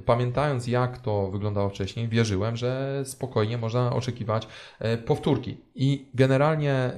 pamiętając 0.07 0.67
jak 0.67 0.99
to 0.99 1.31
wyglądało 1.31 1.69
wcześniej, 1.69 2.09
wierzyłem, 2.09 2.57
że 2.57 3.03
spokojnie 3.05 3.59
można 3.59 3.93
oczekiwać 3.93 4.49
e, 4.79 4.99
powtórki. 4.99 5.57
I 5.75 6.07
generalnie 6.15 6.73
e, 6.73 6.95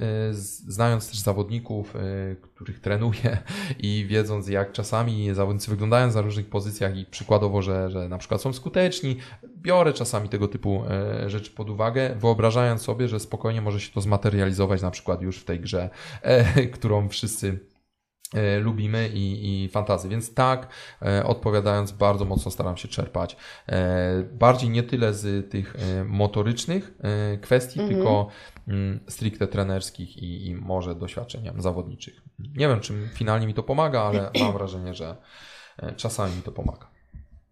znając 0.67 1.09
też 1.09 1.19
zawodników, 1.19 1.95
e, 1.95 1.99
których 2.55 2.79
trenuję 2.79 3.37
i 3.79 4.05
wiedząc 4.09 4.47
jak 4.47 4.71
czasami 4.71 5.33
zawodnicy 5.33 5.71
wyglądają 5.71 6.11
na 6.11 6.21
różnych 6.21 6.49
pozycjach 6.49 6.97
i 6.97 7.05
przykładowo, 7.05 7.61
że, 7.61 7.89
że 7.91 8.09
na 8.09 8.17
przykład 8.17 8.41
są 8.41 8.53
skuteczni, 8.53 9.17
biorę 9.57 9.93
czasami 9.93 10.29
tego 10.29 10.47
typu 10.47 10.83
rzeczy 11.27 11.51
pod 11.51 11.69
uwagę, 11.69 12.15
wyobrażając 12.15 12.81
sobie, 12.81 13.07
że 13.07 13.19
spokojnie 13.19 13.61
może 13.61 13.79
się 13.79 13.91
to 13.91 14.01
zmaterializować 14.01 14.81
na 14.81 14.91
przykład 14.91 15.21
już 15.21 15.37
w 15.37 15.45
tej 15.45 15.59
grze, 15.59 15.89
którą 16.73 17.09
wszyscy 17.09 17.70
lubimy 18.61 19.09
i, 19.13 19.63
i 19.63 19.69
fantazy. 19.69 20.09
Więc 20.09 20.33
tak, 20.33 20.67
e, 21.01 21.25
odpowiadając, 21.25 21.91
bardzo 21.91 22.25
mocno 22.25 22.51
staram 22.51 22.77
się 22.77 22.87
czerpać. 22.87 23.37
E, 23.67 24.23
bardziej 24.23 24.69
nie 24.69 24.83
tyle 24.83 25.13
z 25.13 25.51
tych 25.51 25.75
motorycznych 26.05 26.97
kwestii, 27.41 27.79
mhm. 27.79 27.97
tylko 27.97 28.27
mm, 28.67 28.99
stricte 29.07 29.47
trenerskich 29.47 30.17
i, 30.17 30.47
i 30.47 30.55
może 30.55 30.95
doświadczeniam 30.95 31.61
zawodniczych. 31.61 32.21
Nie 32.39 32.67
wiem, 32.67 32.79
czym 32.79 33.09
finalnie 33.13 33.47
mi 33.47 33.53
to 33.53 33.63
pomaga, 33.63 34.01
ale 34.01 34.31
mam 34.43 34.53
wrażenie, 34.53 34.93
że 34.93 35.17
czasami 35.97 36.35
mi 36.35 36.41
to 36.41 36.51
pomaga. 36.51 36.91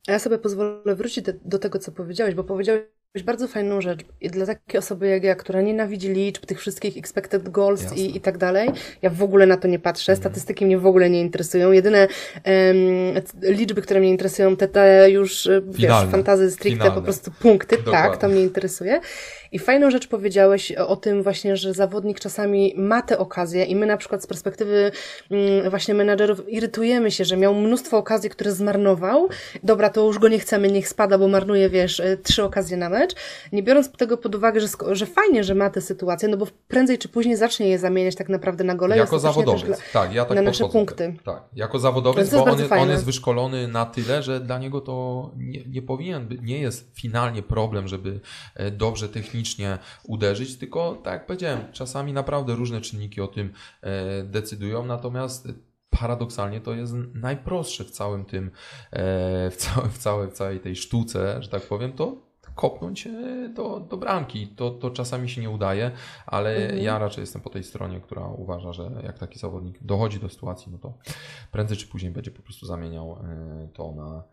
Ja 0.07 0.19
sobie 0.19 0.37
pozwolę 0.37 0.95
wrócić 0.95 1.25
do, 1.25 1.33
do 1.45 1.59
tego, 1.59 1.79
co 1.79 1.91
powiedziałeś, 1.91 2.35
bo 2.35 2.43
powiedziałeś 2.43 2.98
bardzo 3.25 3.47
fajną 3.47 3.81
rzecz 3.81 3.99
I 4.21 4.29
dla 4.29 4.45
takiej 4.45 4.79
osoby 4.79 5.07
jak 5.07 5.23
ja, 5.23 5.35
która 5.35 5.61
nienawidzi 5.61 6.09
liczb, 6.09 6.45
tych 6.45 6.59
wszystkich 6.59 6.97
expected 6.97 7.49
goals 7.49 7.93
i, 7.93 8.17
i 8.17 8.21
tak 8.21 8.37
dalej. 8.37 8.69
Ja 9.01 9.09
w 9.09 9.23
ogóle 9.23 9.45
na 9.45 9.57
to 9.57 9.67
nie 9.67 9.79
patrzę. 9.79 10.11
Mhm. 10.11 10.23
Statystyki 10.23 10.65
mnie 10.65 10.77
w 10.77 10.85
ogóle 10.85 11.09
nie 11.09 11.21
interesują. 11.21 11.71
Jedyne 11.71 12.07
um, 12.45 13.55
liczby, 13.57 13.81
które 13.81 13.99
mnie 13.99 14.09
interesują, 14.09 14.55
te, 14.55 14.67
te 14.67 15.11
już, 15.11 15.49
Finalne. 15.73 16.05
wiesz, 16.05 16.11
fantazy 16.11 16.51
stricte, 16.51 16.69
Finalne. 16.69 16.95
po 16.95 17.01
prostu 17.01 17.31
punkty. 17.31 17.77
Dokładnie. 17.77 18.09
Tak, 18.09 18.17
to 18.17 18.27
mnie 18.27 18.41
interesuje. 18.41 19.01
I 19.51 19.59
fajną 19.59 19.91
rzecz 19.91 20.07
powiedziałeś 20.07 20.71
o 20.71 20.95
tym 20.95 21.23
właśnie, 21.23 21.57
że 21.57 21.73
zawodnik 21.73 22.19
czasami 22.19 22.73
ma 22.77 23.01
te 23.01 23.17
okazje 23.17 23.63
i 23.63 23.75
my 23.75 23.85
na 23.85 23.97
przykład 23.97 24.23
z 24.23 24.27
perspektywy 24.27 24.91
mm, 25.31 25.69
właśnie 25.69 25.93
menadżerów 25.93 26.49
irytujemy 26.49 27.11
się, 27.11 27.25
że 27.25 27.37
miał 27.37 27.55
mnóstwo 27.55 27.97
okazji, 27.97 28.29
które 28.29 28.51
zmarnował. 28.51 29.29
Dobra, 29.63 29.89
to 29.89 30.05
już 30.05 30.19
go 30.19 30.27
nie 30.27 30.39
chcemy, 30.39 30.71
niech 30.71 30.87
spada, 30.87 31.17
bo 31.17 31.27
marnuje, 31.27 31.69
wiesz, 31.69 31.99
e, 31.99 32.17
trzy 32.17 32.43
okazje 32.43 32.77
na 32.77 32.89
mecz. 32.89 33.15
Nie 33.51 33.63
biorąc 33.63 33.91
tego 33.91 34.17
pod 34.17 34.35
uwagę, 34.35 34.61
że, 34.61 34.67
że 34.91 35.05
fajnie, 35.05 35.43
że 35.43 35.55
ma 35.55 35.69
te 35.69 35.81
sytuacje, 35.81 36.29
no 36.29 36.37
bo 36.37 36.47
prędzej 36.67 36.97
czy 36.97 37.09
później 37.09 37.37
zacznie 37.37 37.69
je 37.69 37.79
zamieniać 37.79 38.15
tak 38.15 38.29
naprawdę 38.29 38.63
na 38.63 38.75
gole. 38.75 38.97
Jako 38.97 39.19
zawodowiec, 39.19 39.79
tak, 39.93 40.13
ja 40.13 40.25
tak 40.25 40.35
Na 40.35 40.41
nasze 40.41 40.69
punkty. 40.69 41.15
Tak, 41.25 41.43
jako 41.55 41.79
zawodowiec, 41.79 42.31
bo 42.31 42.43
on, 42.43 42.59
on, 42.79 42.89
jest 42.89 43.05
wyszkolony 43.05 43.67
na 43.67 43.85
tyle, 43.85 44.23
że 44.23 44.39
dla 44.39 44.57
niego 44.57 44.81
to 44.81 45.31
nie, 45.37 45.65
nie 45.65 45.81
powinien, 45.81 46.27
nie 46.41 46.59
jest 46.59 46.91
finalnie 46.95 47.43
problem, 47.43 47.87
żeby 47.87 48.19
e, 48.55 48.71
dobrze 48.71 49.09
technicznie 49.09 49.38
technicznie 49.39 49.77
uderzyć, 50.03 50.57
tylko 50.57 50.95
tak 51.03 51.13
jak 51.13 51.25
powiedziałem, 51.25 51.71
czasami 51.71 52.13
naprawdę 52.13 52.55
różne 52.55 52.81
czynniki 52.81 53.21
o 53.21 53.27
tym 53.27 53.53
e, 53.81 54.23
decydują, 54.23 54.85
natomiast 54.85 55.47
paradoksalnie 55.89 56.61
to 56.61 56.73
jest 56.73 56.93
najprostsze 57.13 57.83
w 57.83 57.91
całym 57.91 58.25
tym, 58.25 58.51
e, 58.91 59.49
w, 59.51 59.55
całej, 59.55 59.89
w, 59.89 60.33
w 60.33 60.33
całej 60.33 60.59
tej 60.59 60.75
sztuce, 60.75 61.43
że 61.43 61.49
tak 61.49 61.63
powiem, 61.63 61.93
to 61.93 62.29
kopnąć 62.55 63.07
e, 63.07 63.49
do, 63.55 63.79
do 63.79 63.97
bramki. 63.97 64.47
To, 64.47 64.71
to 64.71 64.91
czasami 64.91 65.29
się 65.29 65.41
nie 65.41 65.49
udaje, 65.49 65.91
ale 66.25 66.55
mhm. 66.55 66.83
ja 66.83 66.99
raczej 66.99 67.21
jestem 67.21 67.41
po 67.41 67.49
tej 67.49 67.63
stronie, 67.63 68.01
która 68.01 68.27
uważa, 68.27 68.73
że 68.73 68.91
jak 69.03 69.19
taki 69.19 69.39
zawodnik 69.39 69.83
dochodzi 69.83 70.19
do 70.19 70.29
sytuacji, 70.29 70.71
no 70.71 70.77
to 70.77 70.93
prędzej 71.51 71.77
czy 71.77 71.87
później 71.87 72.11
będzie 72.11 72.31
po 72.31 72.41
prostu 72.41 72.65
zamieniał 72.65 73.17
to 73.73 73.91
na, 73.91 74.23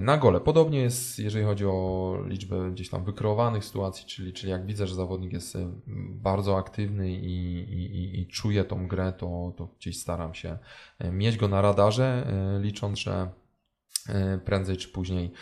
na 0.00 0.16
gole. 0.16 0.40
Podobnie 0.40 0.80
jest, 0.80 1.18
jeżeli 1.18 1.44
chodzi 1.44 1.66
o 1.66 2.18
liczbę 2.26 2.70
gdzieś 2.70 2.90
tam 2.90 3.04
wykreowanych 3.04 3.64
sytuacji, 3.64 4.06
czyli, 4.06 4.32
czyli 4.32 4.50
jak 4.50 4.66
widzę, 4.66 4.86
że 4.86 4.94
zawodnik 4.94 5.32
jest 5.32 5.54
yy, 5.54 5.66
bardzo 6.10 6.56
aktywny 6.56 7.10
i, 7.10 7.58
i, 7.58 8.20
i 8.20 8.26
czuje 8.26 8.64
tą 8.64 8.88
grę, 8.88 9.12
to, 9.18 9.54
to 9.56 9.68
gdzieś 9.78 10.00
staram 10.00 10.34
się 10.34 10.58
yy, 11.00 11.12
mieć 11.12 11.36
go 11.36 11.48
na 11.48 11.62
radarze, 11.62 12.26
licząc, 12.60 12.98
że 12.98 13.28
prędzej 14.44 14.76
czy 14.76 14.88
później 14.88 15.32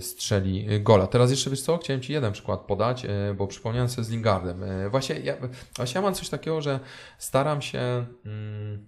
strzeli 0.00 0.82
gola. 0.82 1.06
Teraz 1.06 1.30
jeszcze 1.30 1.50
wiesz 1.50 1.62
co, 1.62 1.78
chciałem 1.78 2.02
Ci 2.02 2.12
jeden 2.12 2.32
przykład 2.32 2.60
podać, 2.60 3.06
bo 3.36 3.46
przypomniałem 3.46 3.88
sobie 3.88 4.04
z 4.04 4.10
Lingardem. 4.10 4.64
Właśnie 4.90 5.20
ja, 5.20 5.36
właśnie 5.76 5.98
ja 5.98 6.02
mam 6.02 6.14
coś 6.14 6.28
takiego, 6.28 6.60
że 6.60 6.80
staram 7.18 7.62
się 7.62 8.06
mm, 8.24 8.86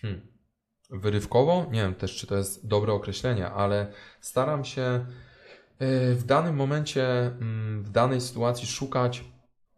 hmm, 0.00 0.33
wyrywkowo, 0.94 1.66
nie 1.70 1.80
wiem 1.80 1.94
też, 1.94 2.16
czy 2.16 2.26
to 2.26 2.36
jest 2.36 2.66
dobre 2.66 2.92
określenie, 2.92 3.50
ale 3.50 3.86
staram 4.20 4.64
się 4.64 4.82
e, 4.82 5.04
w 6.14 6.24
danym 6.24 6.56
momencie, 6.56 7.06
mm, 7.26 7.82
w 7.82 7.90
danej 7.90 8.20
sytuacji 8.20 8.66
szukać 8.66 9.24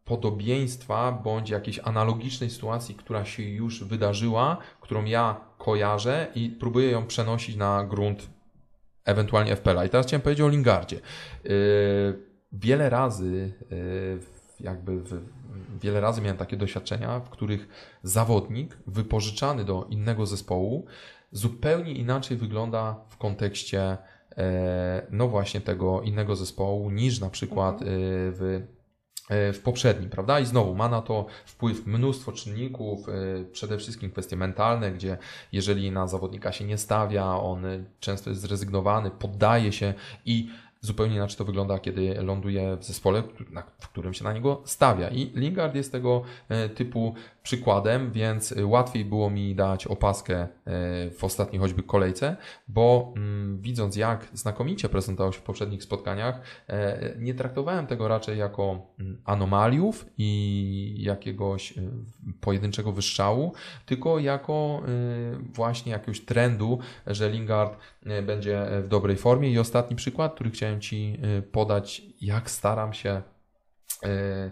podobieństwa 0.05 1.13
bądź 1.13 1.51
jakiejś 1.51 1.81
analogicznej 1.85 2.51
sytuacji, 2.51 2.95
która 2.95 3.25
się 3.25 3.43
już 3.43 3.85
wydarzyła, 3.85 4.59
którą 4.81 5.05
ja 5.05 5.41
kojarzę 5.59 6.27
i 6.35 6.57
próbuję 6.61 6.91
ją 6.91 7.07
przenosić 7.07 7.57
na 7.57 7.85
grunt 7.85 8.31
ewentualnie 9.05 9.57
FPL. 9.57 9.87
I 9.87 9.91
teraz 9.91 10.07
chciałem 10.07 10.23
powiedzieć 10.23 10.45
o 10.45 10.49
Lingardzie. 10.49 10.97
E, 10.97 11.51
wiele 12.53 12.91
razy 12.91 13.53
e, 13.73 13.77
jakby 14.61 15.01
w, 15.01 15.23
wiele 15.83 16.01
razy 16.01 16.23
miałem 16.23 16.37
takie 16.37 16.57
doświadczenia, 16.57 17.21
w 17.21 17.31
których 17.31 17.69
zawodnik 18.03 18.79
wypożyczany 18.87 19.65
do 19.65 19.87
innego 19.91 20.27
zespołu 20.27 20.87
zupełnie 21.33 21.93
inaczej 21.93 22.37
wygląda 22.37 22.97
w 23.09 23.17
kontekście 23.17 23.97
e, 24.37 25.07
no 25.11 25.29
właśnie 25.29 25.61
tego 25.61 26.03
innego 26.03 26.37
zespołu 26.37 26.91
niż 26.91 27.21
na 27.21 27.31
przykład 27.31 27.83
mhm. 27.83 27.99
e, 27.99 28.03
w 28.31 28.63
e, 29.29 29.53
w 29.53 29.61
poprzednim, 29.61 30.11
prawda? 30.11 30.41
I 30.41 30.47
znowu 30.47 30.75
ma 30.75 30.89
na 30.89 31.03
to 31.03 31.27
wpływ 31.45 31.87
mnóstwo 31.87 32.33
czynników, 32.33 33.07
przede 33.53 33.79
wszystkim 33.79 34.11
kwestie 34.11 34.37
mentalne, 34.37 34.93
gdzie 34.93 35.19
jeżeli 35.53 35.91
na 35.91 36.07
zawodnika 36.07 36.53
się 36.53 36.65
nie 36.65 36.79
stawia, 36.79 37.25
on 37.25 37.63
często 38.01 38.31
jest 38.31 38.43
zrezygnowany, 38.43 39.11
poddaje 39.11 39.73
się 39.73 39.95
i 40.25 40.49
Zupełnie 40.81 41.17
inaczej 41.17 41.37
to 41.39 41.45
wygląda, 41.45 41.79
kiedy 41.79 42.15
ląduje 42.23 42.77
w 42.77 42.85
zespole, 42.85 43.23
w 43.79 43.89
którym 43.89 44.15
się 44.15 44.25
na 44.25 44.33
niego 44.33 44.63
stawia. 44.65 45.09
I 45.09 45.33
Lingard 45.35 45.75
jest 45.75 45.93
tego 45.93 46.23
e, 46.49 46.69
typu 46.69 47.15
przykładem, 47.47 48.13
więc 48.13 48.55
łatwiej 48.65 49.05
było 49.05 49.31
mi 49.31 49.55
dać 49.55 49.87
opaskę 49.87 50.35
e, 50.37 50.49
w 51.11 51.25
ostatniej 51.25 51.61
choćby 51.61 51.83
kolejce, 51.83 52.37
bo 52.69 53.13
mm, 53.17 53.61
widząc 53.61 53.97
jak 53.97 54.29
znakomicie 54.33 54.89
prezentował 54.89 55.33
się 55.33 55.39
w 55.39 55.43
poprzednich 55.43 55.83
spotkaniach, 55.83 56.41
e, 56.69 57.15
nie 57.19 57.35
traktowałem 57.35 57.87
tego 57.87 58.09
raczej 58.09 58.39
jako 58.39 58.87
mm, 59.01 59.23
anomaliów 59.25 60.07
i 60.19 60.97
jakiegoś 60.99 61.75
pojedynczego 62.41 62.93
wyszczału, 62.93 63.53
tylko 63.87 64.19
jako 64.19 64.83
właśnie 65.55 65.93
jakiegoś 65.93 66.21
trendu, 66.21 66.79
że 67.07 67.31
Lingard 67.31 67.79
będzie 68.23 68.67
w 68.83 68.89
dobrej 68.89 69.17
formie. 69.17 69.51
I 69.51 69.59
ostatni 69.59 69.97
przykład, 69.97 70.35
który 70.35 70.51
chciałem 70.51 70.81
Ci 70.81 71.19
y, 71.39 71.43
podać, 71.43 72.03
jak 72.21 72.51
staram 72.51 72.93
się, 72.93 73.23
y, 74.05 74.51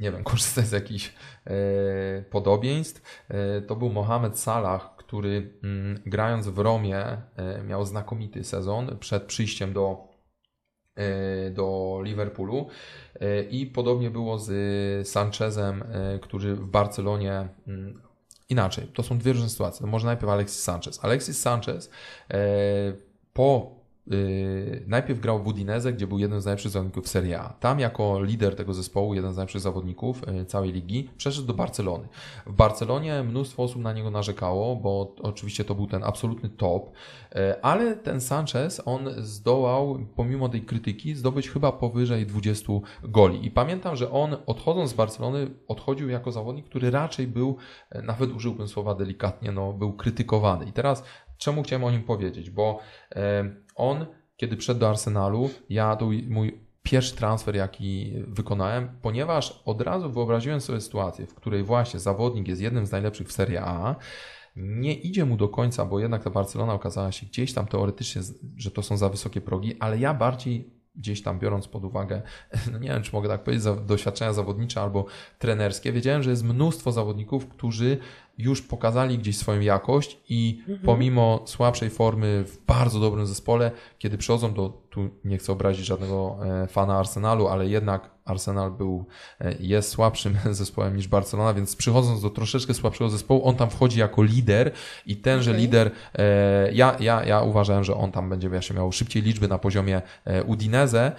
nie 0.00 0.12
wiem, 0.12 0.24
korzystać 0.30 0.66
z 0.66 0.72
jakichś 0.72 1.14
y, 1.46 2.24
podobieństw. 2.30 3.24
To 3.66 3.76
był 3.76 3.90
Mohamed 3.90 4.38
Salah, 4.38 4.96
który 4.96 5.58
mm, 5.62 6.02
grając 6.06 6.48
w 6.48 6.58
Romie 6.58 7.22
miał 7.66 7.84
znakomity 7.84 8.44
sezon 8.44 8.98
przed 8.98 9.22
przyjściem 9.22 9.72
do 9.72 10.08
do 11.50 11.98
Liverpoolu 12.02 12.68
i 13.50 13.66
podobnie 13.66 14.10
było 14.10 14.38
z 14.38 15.08
Sanchezem, 15.08 15.84
który 16.20 16.54
w 16.54 16.66
Barcelonie 16.66 17.48
mm, 17.66 18.02
inaczej. 18.48 18.86
To 18.94 19.02
są 19.02 19.18
dwie 19.18 19.32
różne 19.32 19.48
sytuacje. 19.48 19.86
Może 19.86 20.06
najpierw 20.06 20.30
Alexis 20.30 20.62
Sanchez. 20.62 21.04
Alexis 21.04 21.40
Sanchez 21.40 21.90
po 23.32 23.77
najpierw 24.86 25.20
grał 25.20 25.42
w 25.42 25.46
Udinese, 25.46 25.92
gdzie 25.92 26.06
był 26.06 26.18
jeden 26.18 26.40
z 26.40 26.44
najlepszych 26.44 26.70
zawodników 26.70 27.08
Serie 27.08 27.40
A. 27.40 27.48
Tam 27.48 27.80
jako 27.80 28.22
lider 28.22 28.56
tego 28.56 28.74
zespołu, 28.74 29.14
jeden 29.14 29.32
z 29.32 29.36
najlepszych 29.36 29.60
zawodników 29.60 30.22
yy, 30.26 30.44
całej 30.44 30.72
ligi, 30.72 31.10
przeszedł 31.16 31.46
do 31.46 31.54
Barcelony. 31.54 32.08
W 32.46 32.52
Barcelonie 32.52 33.22
mnóstwo 33.22 33.62
osób 33.62 33.82
na 33.82 33.92
niego 33.92 34.10
narzekało, 34.10 34.76
bo 34.76 35.14
oczywiście 35.22 35.64
to 35.64 35.74
był 35.74 35.86
ten 35.86 36.04
absolutny 36.04 36.48
top, 36.48 36.90
yy, 37.34 37.62
ale 37.62 37.96
ten 37.96 38.20
Sanchez, 38.20 38.82
on 38.84 39.08
zdołał, 39.18 39.98
pomimo 40.16 40.48
tej 40.48 40.62
krytyki, 40.62 41.14
zdobyć 41.14 41.50
chyba 41.50 41.72
powyżej 41.72 42.26
20 42.26 42.72
goli. 43.02 43.46
I 43.46 43.50
pamiętam, 43.50 43.96
że 43.96 44.10
on 44.10 44.36
odchodząc 44.46 44.90
z 44.90 44.94
Barcelony, 44.94 45.50
odchodził 45.68 46.08
jako 46.08 46.32
zawodnik, 46.32 46.66
który 46.66 46.90
raczej 46.90 47.26
był, 47.26 47.56
nawet 48.02 48.32
użyłbym 48.32 48.68
słowa 48.68 48.94
delikatnie, 48.94 49.52
no, 49.52 49.72
był 49.72 49.92
krytykowany. 49.92 50.64
I 50.64 50.72
teraz 50.72 51.04
czemu 51.38 51.62
chciałem 51.62 51.84
o 51.84 51.90
nim 51.90 52.02
powiedzieć? 52.02 52.50
Bo 52.50 52.78
on, 53.78 54.06
kiedy 54.36 54.56
wszedł 54.56 54.80
do 54.80 54.88
Arsenalu, 54.88 55.50
ja 55.68 55.96
to 55.96 56.10
mój 56.28 56.60
pierwszy 56.82 57.16
transfer, 57.16 57.56
jaki 57.56 58.12
wykonałem, 58.26 58.88
ponieważ 59.02 59.62
od 59.64 59.80
razu 59.80 60.10
wyobraziłem 60.10 60.60
sobie 60.60 60.80
sytuację, 60.80 61.26
w 61.26 61.34
której 61.34 61.62
właśnie 61.62 62.00
zawodnik 62.00 62.48
jest 62.48 62.62
jednym 62.62 62.86
z 62.86 62.92
najlepszych 62.92 63.28
w 63.28 63.32
Serie 63.32 63.62
A, 63.62 63.96
nie 64.56 64.94
idzie 64.94 65.24
mu 65.24 65.36
do 65.36 65.48
końca, 65.48 65.84
bo 65.84 66.00
jednak 66.00 66.24
ta 66.24 66.30
Barcelona 66.30 66.74
okazała 66.74 67.12
się 67.12 67.26
gdzieś 67.26 67.52
tam 67.52 67.66
teoretycznie, 67.66 68.22
że 68.56 68.70
to 68.70 68.82
są 68.82 68.96
za 68.96 69.08
wysokie 69.08 69.40
progi, 69.40 69.76
ale 69.80 69.98
ja 69.98 70.14
bardziej 70.14 70.70
gdzieś 70.96 71.22
tam 71.22 71.38
biorąc 71.38 71.68
pod 71.68 71.84
uwagę, 71.84 72.22
no 72.72 72.78
nie 72.78 72.88
wiem, 72.88 73.02
czy 73.02 73.12
mogę 73.12 73.28
tak 73.28 73.44
powiedzieć, 73.44 73.66
doświadczenia 73.86 74.32
zawodnicze 74.32 74.80
albo 74.82 75.06
trenerskie, 75.38 75.92
wiedziałem, 75.92 76.22
że 76.22 76.30
jest 76.30 76.44
mnóstwo 76.44 76.92
zawodników, 76.92 77.48
którzy 77.48 77.98
już 78.38 78.62
pokazali 78.62 79.18
gdzieś 79.18 79.36
swoją 79.38 79.60
jakość 79.60 80.18
i 80.28 80.58
Mhm. 80.60 80.78
pomimo 80.78 81.42
słabszej 81.46 81.90
formy 81.90 82.44
w 82.44 82.66
bardzo 82.66 83.00
dobrym 83.00 83.26
zespole, 83.26 83.70
kiedy 83.98 84.18
przychodzą 84.18 84.54
do, 84.54 84.82
tu 84.90 85.08
nie 85.24 85.38
chcę 85.38 85.52
obrazić 85.52 85.86
żadnego 85.86 86.38
e, 86.62 86.66
fana 86.66 86.98
Arsenalu, 86.98 87.48
ale 87.48 87.68
jednak 87.68 88.10
Arsenal 88.24 88.70
był, 88.70 89.04
e, 89.40 89.54
jest 89.60 89.88
słabszym 89.88 90.36
zespołem 90.50 90.96
niż 90.96 91.08
Barcelona, 91.08 91.54
więc 91.54 91.76
przychodząc 91.76 92.22
do 92.22 92.30
troszeczkę 92.30 92.74
słabszego 92.74 93.10
zespołu, 93.10 93.48
on 93.48 93.56
tam 93.56 93.70
wchodzi 93.70 94.00
jako 94.00 94.22
lider 94.22 94.70
i 95.06 95.16
tenże 95.16 95.50
Okej. 95.50 95.62
lider, 95.62 95.90
e, 96.14 96.72
ja, 96.72 96.96
ja, 97.00 97.24
ja 97.24 97.42
uważałem, 97.42 97.84
że 97.84 97.94
on 97.94 98.12
tam 98.12 98.30
będzie 98.30 98.50
miał 98.74 98.92
szybciej 98.92 99.22
liczby 99.22 99.48
na 99.48 99.58
poziomie 99.58 100.02
Udinese, 100.46 101.12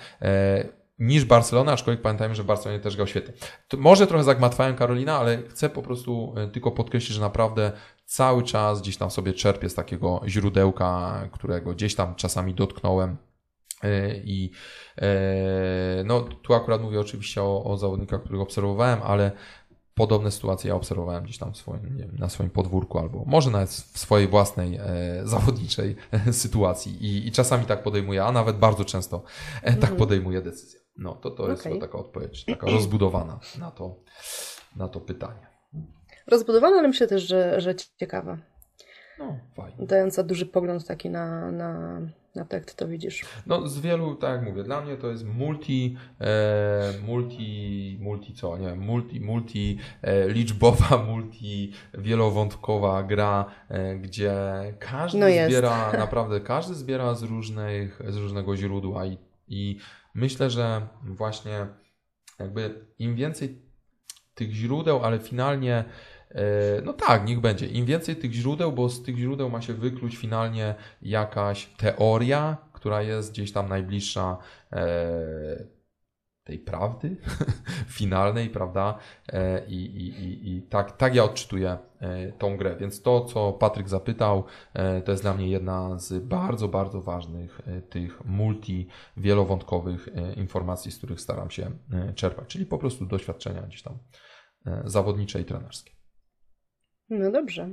niż 1.00 1.26
Barcelona, 1.26 1.72
aczkolwiek 1.72 2.02
pamiętajmy, 2.02 2.36
że 2.36 2.44
w 2.44 2.46
Barcelonie 2.46 2.80
też 2.80 2.96
grał 2.96 3.08
świetnie. 3.08 3.34
To 3.68 3.78
może 3.78 4.08
trochę 4.08 4.24
zagmatwałem 4.24 4.76
Karolina, 4.76 5.18
ale 5.18 5.44
chcę 5.48 5.70
po 5.70 5.82
prostu 5.82 6.34
e, 6.38 6.48
tylko 6.48 6.72
podkreślić, 6.72 7.16
że 7.16 7.22
naprawdę 7.22 7.72
cały 8.06 8.44
czas 8.44 8.82
gdzieś 8.82 8.98
tam 8.98 9.12
sobie 9.12 9.34
czerpię 9.34 9.70
z 9.70 9.76
takiego 9.76 10.22
źródełka, 10.28 11.22
którego 11.32 11.74
gdzieś 11.74 11.96
tam 11.96 12.16
czasami 12.16 12.54
dotknąłem. 12.54 13.18
E, 13.84 14.18
I 14.18 14.52
e, 14.98 16.04
no, 16.06 16.22
tu 16.22 16.54
akurat 16.54 16.82
mówię 16.82 17.00
oczywiście 17.00 17.44
o, 17.44 17.64
o 17.64 17.78
zawodnikach, 17.78 18.24
których 18.24 18.42
obserwowałem, 18.42 19.00
ale 19.04 19.32
podobne 20.00 20.32
sytuacje 20.32 20.70
ja 20.70 20.76
obserwowałem 20.76 21.24
gdzieś 21.24 21.38
tam 21.38 21.54
w 21.54 21.58
swoim, 21.58 21.98
wiem, 21.98 22.16
na 22.20 22.30
swoim 22.30 22.50
podwórku, 22.50 23.00
albo 23.00 23.24
może 23.26 23.52
nawet 23.52 23.70
w 23.70 24.00
swojej 24.00 24.28
własnej 24.28 24.76
e, 24.76 24.82
zawodniczej 25.24 25.96
sytuacji. 26.32 27.06
I, 27.06 27.28
I 27.28 27.32
czasami 27.32 27.66
tak 27.66 27.84
podejmuję, 27.84 28.24
a 28.24 28.32
nawet 28.32 28.58
bardzo 28.58 28.86
często 28.86 29.24
e, 29.62 29.74
tak 29.74 29.96
podejmuję 29.96 30.42
decyzję. 30.42 30.79
No 31.00 31.16
to 31.16 31.32
to 31.32 31.50
jest 31.52 31.64
chyba 31.64 31.80
taka 31.80 31.98
odpowiedź, 31.98 32.46
taka 32.46 32.68
rozbudowana 32.76 33.40
na 33.60 33.72
to, 33.72 33.96
na 34.76 34.88
to 34.88 35.00
pytanie. 35.00 35.48
Rozbudowana, 36.28 36.78
ale 36.78 36.88
myślę 36.88 37.08
też, 37.08 37.28
że, 37.28 37.62
że 37.62 37.76
ciekawa. 37.76 38.38
No, 39.20 39.40
fajnie. 39.56 39.86
Dająca 39.86 40.24
duży 40.24 40.46
pogląd 40.46 40.88
taki 40.88 41.10
na, 41.10 41.52
na, 41.52 42.02
na 42.36 42.46
to, 42.46 42.56
jak 42.56 42.66
ty 42.66 42.76
to 42.76 42.88
widzisz. 42.88 43.26
No 43.46 43.68
z 43.68 43.80
wielu, 43.80 44.16
tak 44.16 44.32
jak 44.32 44.50
mówię, 44.50 44.64
dla 44.64 44.82
mnie 44.82 44.98
to 44.98 45.08
jest 45.08 45.26
multi, 45.26 45.98
e, 46.22 46.94
multi, 47.06 47.98
multi 48.02 48.34
co, 48.34 48.58
nie 48.58 48.68
wiem, 48.68 48.80
multi, 48.80 49.22
multi 49.22 49.78
e, 50.02 50.30
liczbowa, 50.30 50.98
multi 51.12 51.72
wielowątkowa 51.94 53.04
gra, 53.04 53.46
e, 53.70 53.96
gdzie 53.96 54.34
każdy 54.80 55.20
No 55.20 55.26
zbiera, 55.48 55.92
naprawdę 55.98 56.42
każdy 56.42 56.76
zbiera 56.76 57.16
z, 57.16 57.24
różnych, 57.24 58.02
z 58.08 58.18
różnego 58.18 58.58
źródła 58.58 59.06
i, 59.06 59.18
i 59.50 59.80
myślę, 60.14 60.50
że 60.50 60.88
właśnie 61.04 61.68
jakby 62.40 62.86
im 63.00 63.16
więcej 63.16 63.62
tych 64.36 64.52
źródeł, 64.52 65.04
ale 65.04 65.20
finalnie 65.20 65.84
e, 66.32 66.44
no 66.84 66.94
tak, 66.94 67.26
niech 67.26 67.40
będzie. 67.40 67.68
Im 67.68 67.86
więcej 67.86 68.16
tych 68.16 68.34
źródeł, 68.34 68.72
bo 68.72 68.90
z 68.90 69.04
tych 69.04 69.18
źródeł 69.18 69.50
ma 69.50 69.62
się 69.62 69.74
wykluć 69.74 70.18
finalnie 70.18 70.76
jakaś 71.02 71.66
teoria, 71.66 72.58
która 72.74 73.02
jest 73.02 73.32
gdzieś 73.32 73.52
tam 73.52 73.70
najbliższa 73.70 74.38
e, 74.72 75.79
tej 76.44 76.60
prawdy 76.60 77.18
finalnej, 78.00 78.50
prawda? 78.50 78.98
E, 79.34 79.66
I, 79.68 79.76
i, 79.76 80.24
i, 80.24 80.58
i 80.58 80.62
tak, 80.62 80.98
tak 80.98 81.16
ja 81.16 81.24
odczytuję 81.24 81.78
e, 82.00 82.32
tą 82.32 82.58
grę. 82.58 82.76
Więc 82.80 83.02
to, 83.02 83.26
co 83.26 83.54
Patryk 83.54 83.90
zapytał, 83.90 84.44
e, 84.74 85.02
to 85.02 85.12
jest 85.12 85.24
dla 85.24 85.34
mnie 85.34 85.50
jedna 85.50 86.00
z 86.00 86.24
bardzo, 86.24 86.68
bardzo 86.68 87.02
ważnych 87.02 87.62
tych 87.90 88.26
multi, 88.26 88.88
wielowątkowych 89.18 90.10
informacji, 90.36 90.92
z 90.92 90.98
których 90.98 91.22
staram 91.22 91.52
się 91.52 91.72
czerpać, 92.16 92.48
czyli 92.48 92.66
po 92.66 92.78
prostu 92.78 93.06
doświadczenia 93.06 93.62
gdzieś 93.62 93.82
tam 93.82 93.98
zawodnicze 94.86 95.42
i 95.42 95.46
trenerskie. 95.46 95.92
No 97.10 97.32
dobrze. 97.32 97.70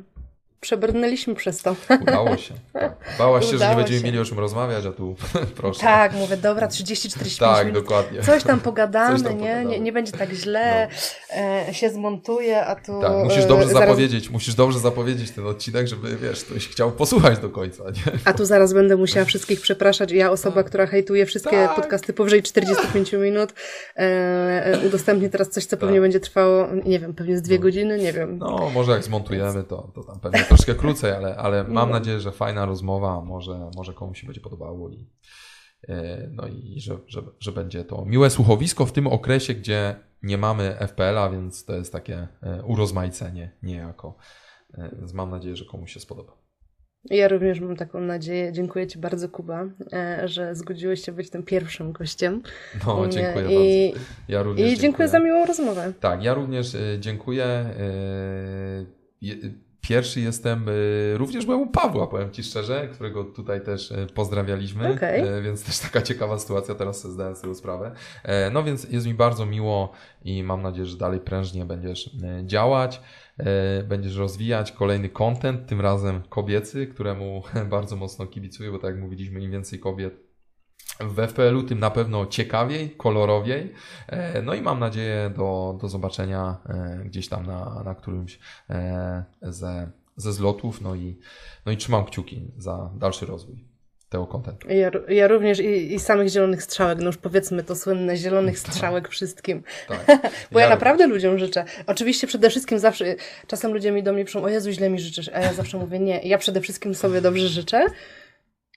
Przebrnęliśmy 0.61 1.35
przez 1.35 1.63
to. 1.63 1.77
Udało 2.03 2.37
się. 2.37 2.55
Tak. 2.73 2.93
Bałaś 3.19 3.45
się, 3.45 3.51
że 3.51 3.57
nie 3.57 3.57
Udało 3.59 3.77
będziemy 3.77 3.99
się. 4.01 4.05
mieli 4.07 4.19
o 4.19 4.25
czym 4.25 4.39
rozmawiać, 4.39 4.87
a 4.87 4.93
tu 4.93 5.17
proszę. 5.57 5.81
Tak, 5.81 6.13
mówię, 6.15 6.37
dobra, 6.37 6.67
30-45 6.69 7.39
tak 7.39 7.67
minut. 7.67 7.83
dokładnie. 7.83 8.23
Coś 8.23 8.43
tam 8.45 8.61
pogadamy, 8.61 9.19
Coś 9.19 9.29
tam 9.29 9.39
nie? 9.41 9.61
No. 9.65 9.71
nie? 9.71 9.81
Nie 9.81 9.93
będzie 9.93 10.13
tak 10.13 10.31
źle, 10.33 10.89
e, 11.37 11.75
się 11.75 11.91
zmontuje, 11.91 12.67
a 12.67 12.75
tu... 12.77 13.01
Tak, 13.01 13.25
musisz 13.25 13.45
e, 13.45 13.49
dobrze 13.49 13.67
zaraz, 13.69 13.81
zapowiedzieć, 13.89 14.31
musisz 14.31 14.55
dobrze 14.55 14.79
zapowiedzieć 14.79 15.31
ten 15.31 15.47
odcinek, 15.47 15.87
żeby 15.87 16.17
wiesz, 16.17 16.45
ktoś 16.45 16.69
chciał 16.69 16.93
posłuchać 16.93 17.39
do 17.39 17.51
końca, 17.51 17.85
nie? 17.85 18.13
A 18.25 18.33
tu 18.33 18.45
zaraz 18.45 18.73
będę 18.73 18.97
musiała 18.97 19.25
wszystkich 19.27 19.61
przepraszać. 19.61 20.13
Ja, 20.13 20.31
osoba, 20.31 20.63
która 20.63 20.87
hejtuje 20.87 21.27
wszystkie 21.27 21.51
Tak. 21.57 21.77
podcasty 21.77 22.13
powyżej 22.13 22.43
45 22.43 23.13
minut, 23.13 23.53
e, 23.97 24.01
e, 24.03 24.87
udostępnię 24.87 25.29
teraz 25.31 25.49
coś, 25.49 25.65
co 25.65 25.77
pewnie 25.77 25.95
Tak. 25.97 26.03
będzie 26.03 26.21
trwało, 26.21 26.69
nie 26.85 26.99
wiem, 27.01 27.15
pewnie 27.15 27.39
z 27.39 27.43
dwie 27.43 27.57
No. 27.57 27.63
godziny, 27.63 27.99
nie 27.99 28.13
wiem. 28.13 28.39
No, 28.39 28.71
może 28.75 28.93
jak 28.93 29.05
zmontujemy, 29.05 29.65
to, 29.65 29.89
to 29.95 30.03
tam 30.05 30.21
pewnie 30.21 30.46
troszkę 30.49 30.75
krócej, 30.75 31.13
ale, 31.13 31.37
ale 31.37 31.65
mam 31.65 31.89
No. 31.89 31.95
nadzieję, 31.95 32.21
że 32.21 32.33
fajna 32.33 32.67
rozmowa, 32.67 33.21
może, 33.21 33.71
może 33.77 33.93
komuś 33.93 34.21
się 34.21 34.27
będzie 34.27 34.41
podobało 34.41 34.91
i, 34.91 35.11
e, 35.89 36.29
no 36.33 36.47
i 36.49 36.81
że, 36.81 36.99
że, 37.07 37.23
że 37.41 37.53
będzie 37.53 37.85
to 37.85 38.05
miłe 38.05 38.31
słuchowisko 38.31 38.87
w 38.87 38.93
tym 38.93 39.07
okresie, 39.07 39.55
gdzie 39.55 39.97
nie 40.23 40.39
mamy 40.39 40.77
FPL-a, 40.89 41.31
więc 41.31 41.65
to 41.65 41.75
jest 41.77 41.93
takie 41.93 42.29
e, 42.43 42.63
urozmaicenie 42.65 43.51
niejako. 43.63 44.17
E, 44.75 44.91
Więc 44.99 45.13
mam 45.13 45.31
nadzieję, 45.31 45.57
że 45.57 45.65
komuś 45.65 45.93
się 45.93 46.01
spodoba. 46.01 46.33
Ja 47.11 47.29
również 47.29 47.61
mam 47.61 47.77
taką 47.77 48.01
nadzieję. 48.01 48.53
Dziękuję 48.53 48.87
Ci 48.87 48.99
bardzo, 48.99 49.29
Kuba, 49.29 49.65
że 50.25 50.55
zgodziłeś 50.55 51.05
się 51.05 51.13
być 51.13 51.31
tym 51.31 51.43
pierwszym 51.43 51.93
gościem. 51.93 52.43
No, 52.87 53.09
dziękuję 53.09 53.45
I, 53.87 53.93
bardzo. 53.93 54.07
Ja 54.29 54.43
również 54.43 54.73
I 54.73 54.79
dziękuję 54.79 55.09
za 55.09 55.19
miłą 55.19 55.47
rozmowę. 55.47 55.93
Tak, 56.01 56.23
ja 56.23 56.35
również 56.35 56.77
dziękuję. 57.01 57.65
Pierwszy 59.89 60.21
jestem, 60.21 60.69
e, 60.69 60.73
również 61.19 61.47
byłem 61.47 61.61
u 61.61 61.67
Pawła, 61.67 62.07
powiem 62.07 62.31
Ci 62.31 62.43
szczerze, 62.43 62.89
którego 62.93 63.25
tutaj 63.25 63.61
też 63.65 63.93
e, 63.93 64.07
pozdrawialiśmy. 64.07 64.89
E, 65.39 65.43
więc 65.43 65.65
też 65.65 65.79
taka 65.79 66.03
ciekawa 66.03 66.39
sytuacja, 66.39 66.75
teraz 66.75 67.01
sobie 67.01 67.15
zdałem 67.15 67.37
z 67.37 67.41
tego 67.41 67.55
sprawę. 67.55 67.93
E, 68.23 68.51
No 68.51 68.63
więc 68.63 68.85
jest 68.85 69.07
mi 69.07 69.15
bardzo 69.15 69.47
miło 69.47 69.93
i 70.25 70.43
mam 70.43 70.63
nadzieję, 70.63 70.87
że 70.87 70.97
dalej 70.97 71.21
prężnie 71.21 71.65
będziesz 71.65 72.07
e, 72.07 72.47
działać, 72.47 73.01
będziesz 73.89 74.17
rozwijać 74.17 74.73
kolejny 74.73 75.09
content, 75.09 75.67
tym 75.67 75.81
razem 75.81 76.23
kobiecy, 76.29 76.87
któremu 76.87 77.43
bardzo 77.71 77.97
mocno 77.97 78.27
kibicuję, 78.27 78.71
bo 78.71 78.79
tak 78.79 78.91
jak 78.91 79.01
mówiliśmy, 79.01 79.41
im 79.41 79.51
więcej 79.51 79.79
kobiet 79.79 80.26
w 81.01 81.19
FPL-u, 81.29 81.63
tym 81.63 81.79
na 81.79 81.91
pewno 81.91 82.27
ciekawiej, 82.27 82.91
kolorowiej. 82.91 83.73
E, 84.09 84.43
No 84.43 84.55
i 84.55 84.63
mam 84.63 84.81
nadzieję 84.81 85.31
do, 85.37 85.79
do 85.81 85.89
zobaczenia 85.89 86.57
e, 86.69 87.01
gdzieś 87.05 87.29
tam 87.29 87.47
na, 87.47 87.83
na 87.85 87.95
którymś 87.95 88.39
e, 88.71 89.25
ze, 89.43 89.91
ze 90.17 90.33
zlotów. 90.33 90.81
No 90.81 90.95
i, 90.95 91.19
no 91.67 91.73
i 91.73 91.77
trzymam 91.77 92.05
kciuki 92.05 92.51
za 92.59 92.91
dalszy 92.95 93.27
rozwój 93.27 93.65
tego 94.09 94.27
kontentu. 94.27 94.69
Ja, 94.69 94.91
ja 95.09 95.29
również 95.29 95.61
i, 95.61 95.95
i 95.95 96.01
samych 96.01 96.29
zielonych 96.29 96.63
strzałek, 96.63 96.99
no 96.99 97.07
już 97.07 97.17
powiedzmy 97.17 97.63
to 97.63 97.77
słynne 97.77 98.17
zielonych 98.17 98.59
strzałek 98.59 99.09
wszystkim. 99.09 99.63
Tak. 99.89 100.07
Bo 100.53 100.59
ja, 100.59 100.65
Ja 100.65 100.71
naprawdę 100.71 101.07
ludziom 101.07 101.39
życzę. 101.39 101.65
Oczywiście 101.87 102.27
przede 102.27 102.51
wszystkim 102.51 102.79
zawsze, 102.79 103.15
czasem 103.47 103.73
ludzie 103.73 103.93
mi 103.93 104.03
do 104.03 104.13
mnie 104.13 104.25
piszą, 104.25 104.43
o 104.43 104.49
Jezu, 104.49 104.71
źle 104.71 104.91
mi 104.91 104.99
życzysz, 105.01 105.31
a 105.35 105.41
ja 105.41 105.53
zawsze 105.53 105.79
mówię, 105.79 105.99
nie, 105.99 106.21
ja 106.23 106.39
przede 106.39 106.61
wszystkim 106.61 106.95
sobie 106.95 107.21
dobrze 107.21 107.49
życzę. 107.49 107.87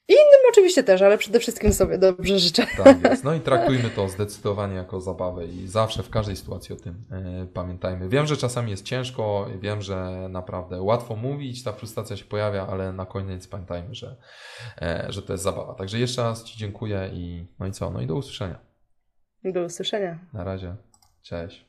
I 0.10 0.11
innym 0.11 0.49
oczywiście 0.49 0.84
też, 0.84 1.02
ale 1.02 1.18
przede 1.18 1.40
wszystkim 1.40 1.73
sobie 1.73 1.98
dobrze 1.98 2.40
życzę. 2.40 2.68
Tak 2.77 3.03
jest. 3.03 3.23
No 3.23 3.34
i 3.34 3.40
traktujmy 3.49 3.90
to 3.90 4.10
zdecydowanie 4.10 4.76
jako 4.76 5.02
zabawę 5.02 5.45
i 5.45 5.68
zawsze 5.68 6.03
w 6.03 6.10
każdej 6.10 6.36
sytuacji 6.36 6.76
o 6.76 6.77
tym 6.77 7.03
e, 7.11 7.48
pamiętajmy. 7.53 8.10
Wiem, 8.10 8.26
że 8.26 8.38
czasami 8.38 8.72
jest 8.72 8.84
ciężko, 8.84 9.48
wiem, 9.61 9.81
że 9.81 10.27
naprawdę 10.30 10.81
łatwo 10.81 11.15
mówić, 11.15 11.64
ta 11.64 11.73
frustracja 11.73 12.18
się 12.18 12.26
pojawia, 12.26 12.68
ale 12.68 12.94
na 12.94 13.06
koniec 13.06 13.48
pamiętajmy, 13.48 13.95
że, 13.95 14.15
e, 14.81 15.06
że 15.10 15.22
to 15.22 15.34
jest 15.34 15.44
zabawa. 15.44 15.73
Także 15.73 15.99
jeszcze 15.99 16.23
raz 16.23 16.44
Ci 16.44 16.57
dziękuję 16.57 17.10
i 17.14 17.45
no 17.60 17.68
i 17.68 17.72
co? 17.72 17.91
No 17.91 18.02
i 18.02 18.07
do 18.07 18.15
usłyszenia. 18.15 18.60
Do 19.44 19.64
usłyszenia. 19.64 20.19
Na 20.34 20.44
razie. 20.44 20.76
Cześć. 21.22 21.69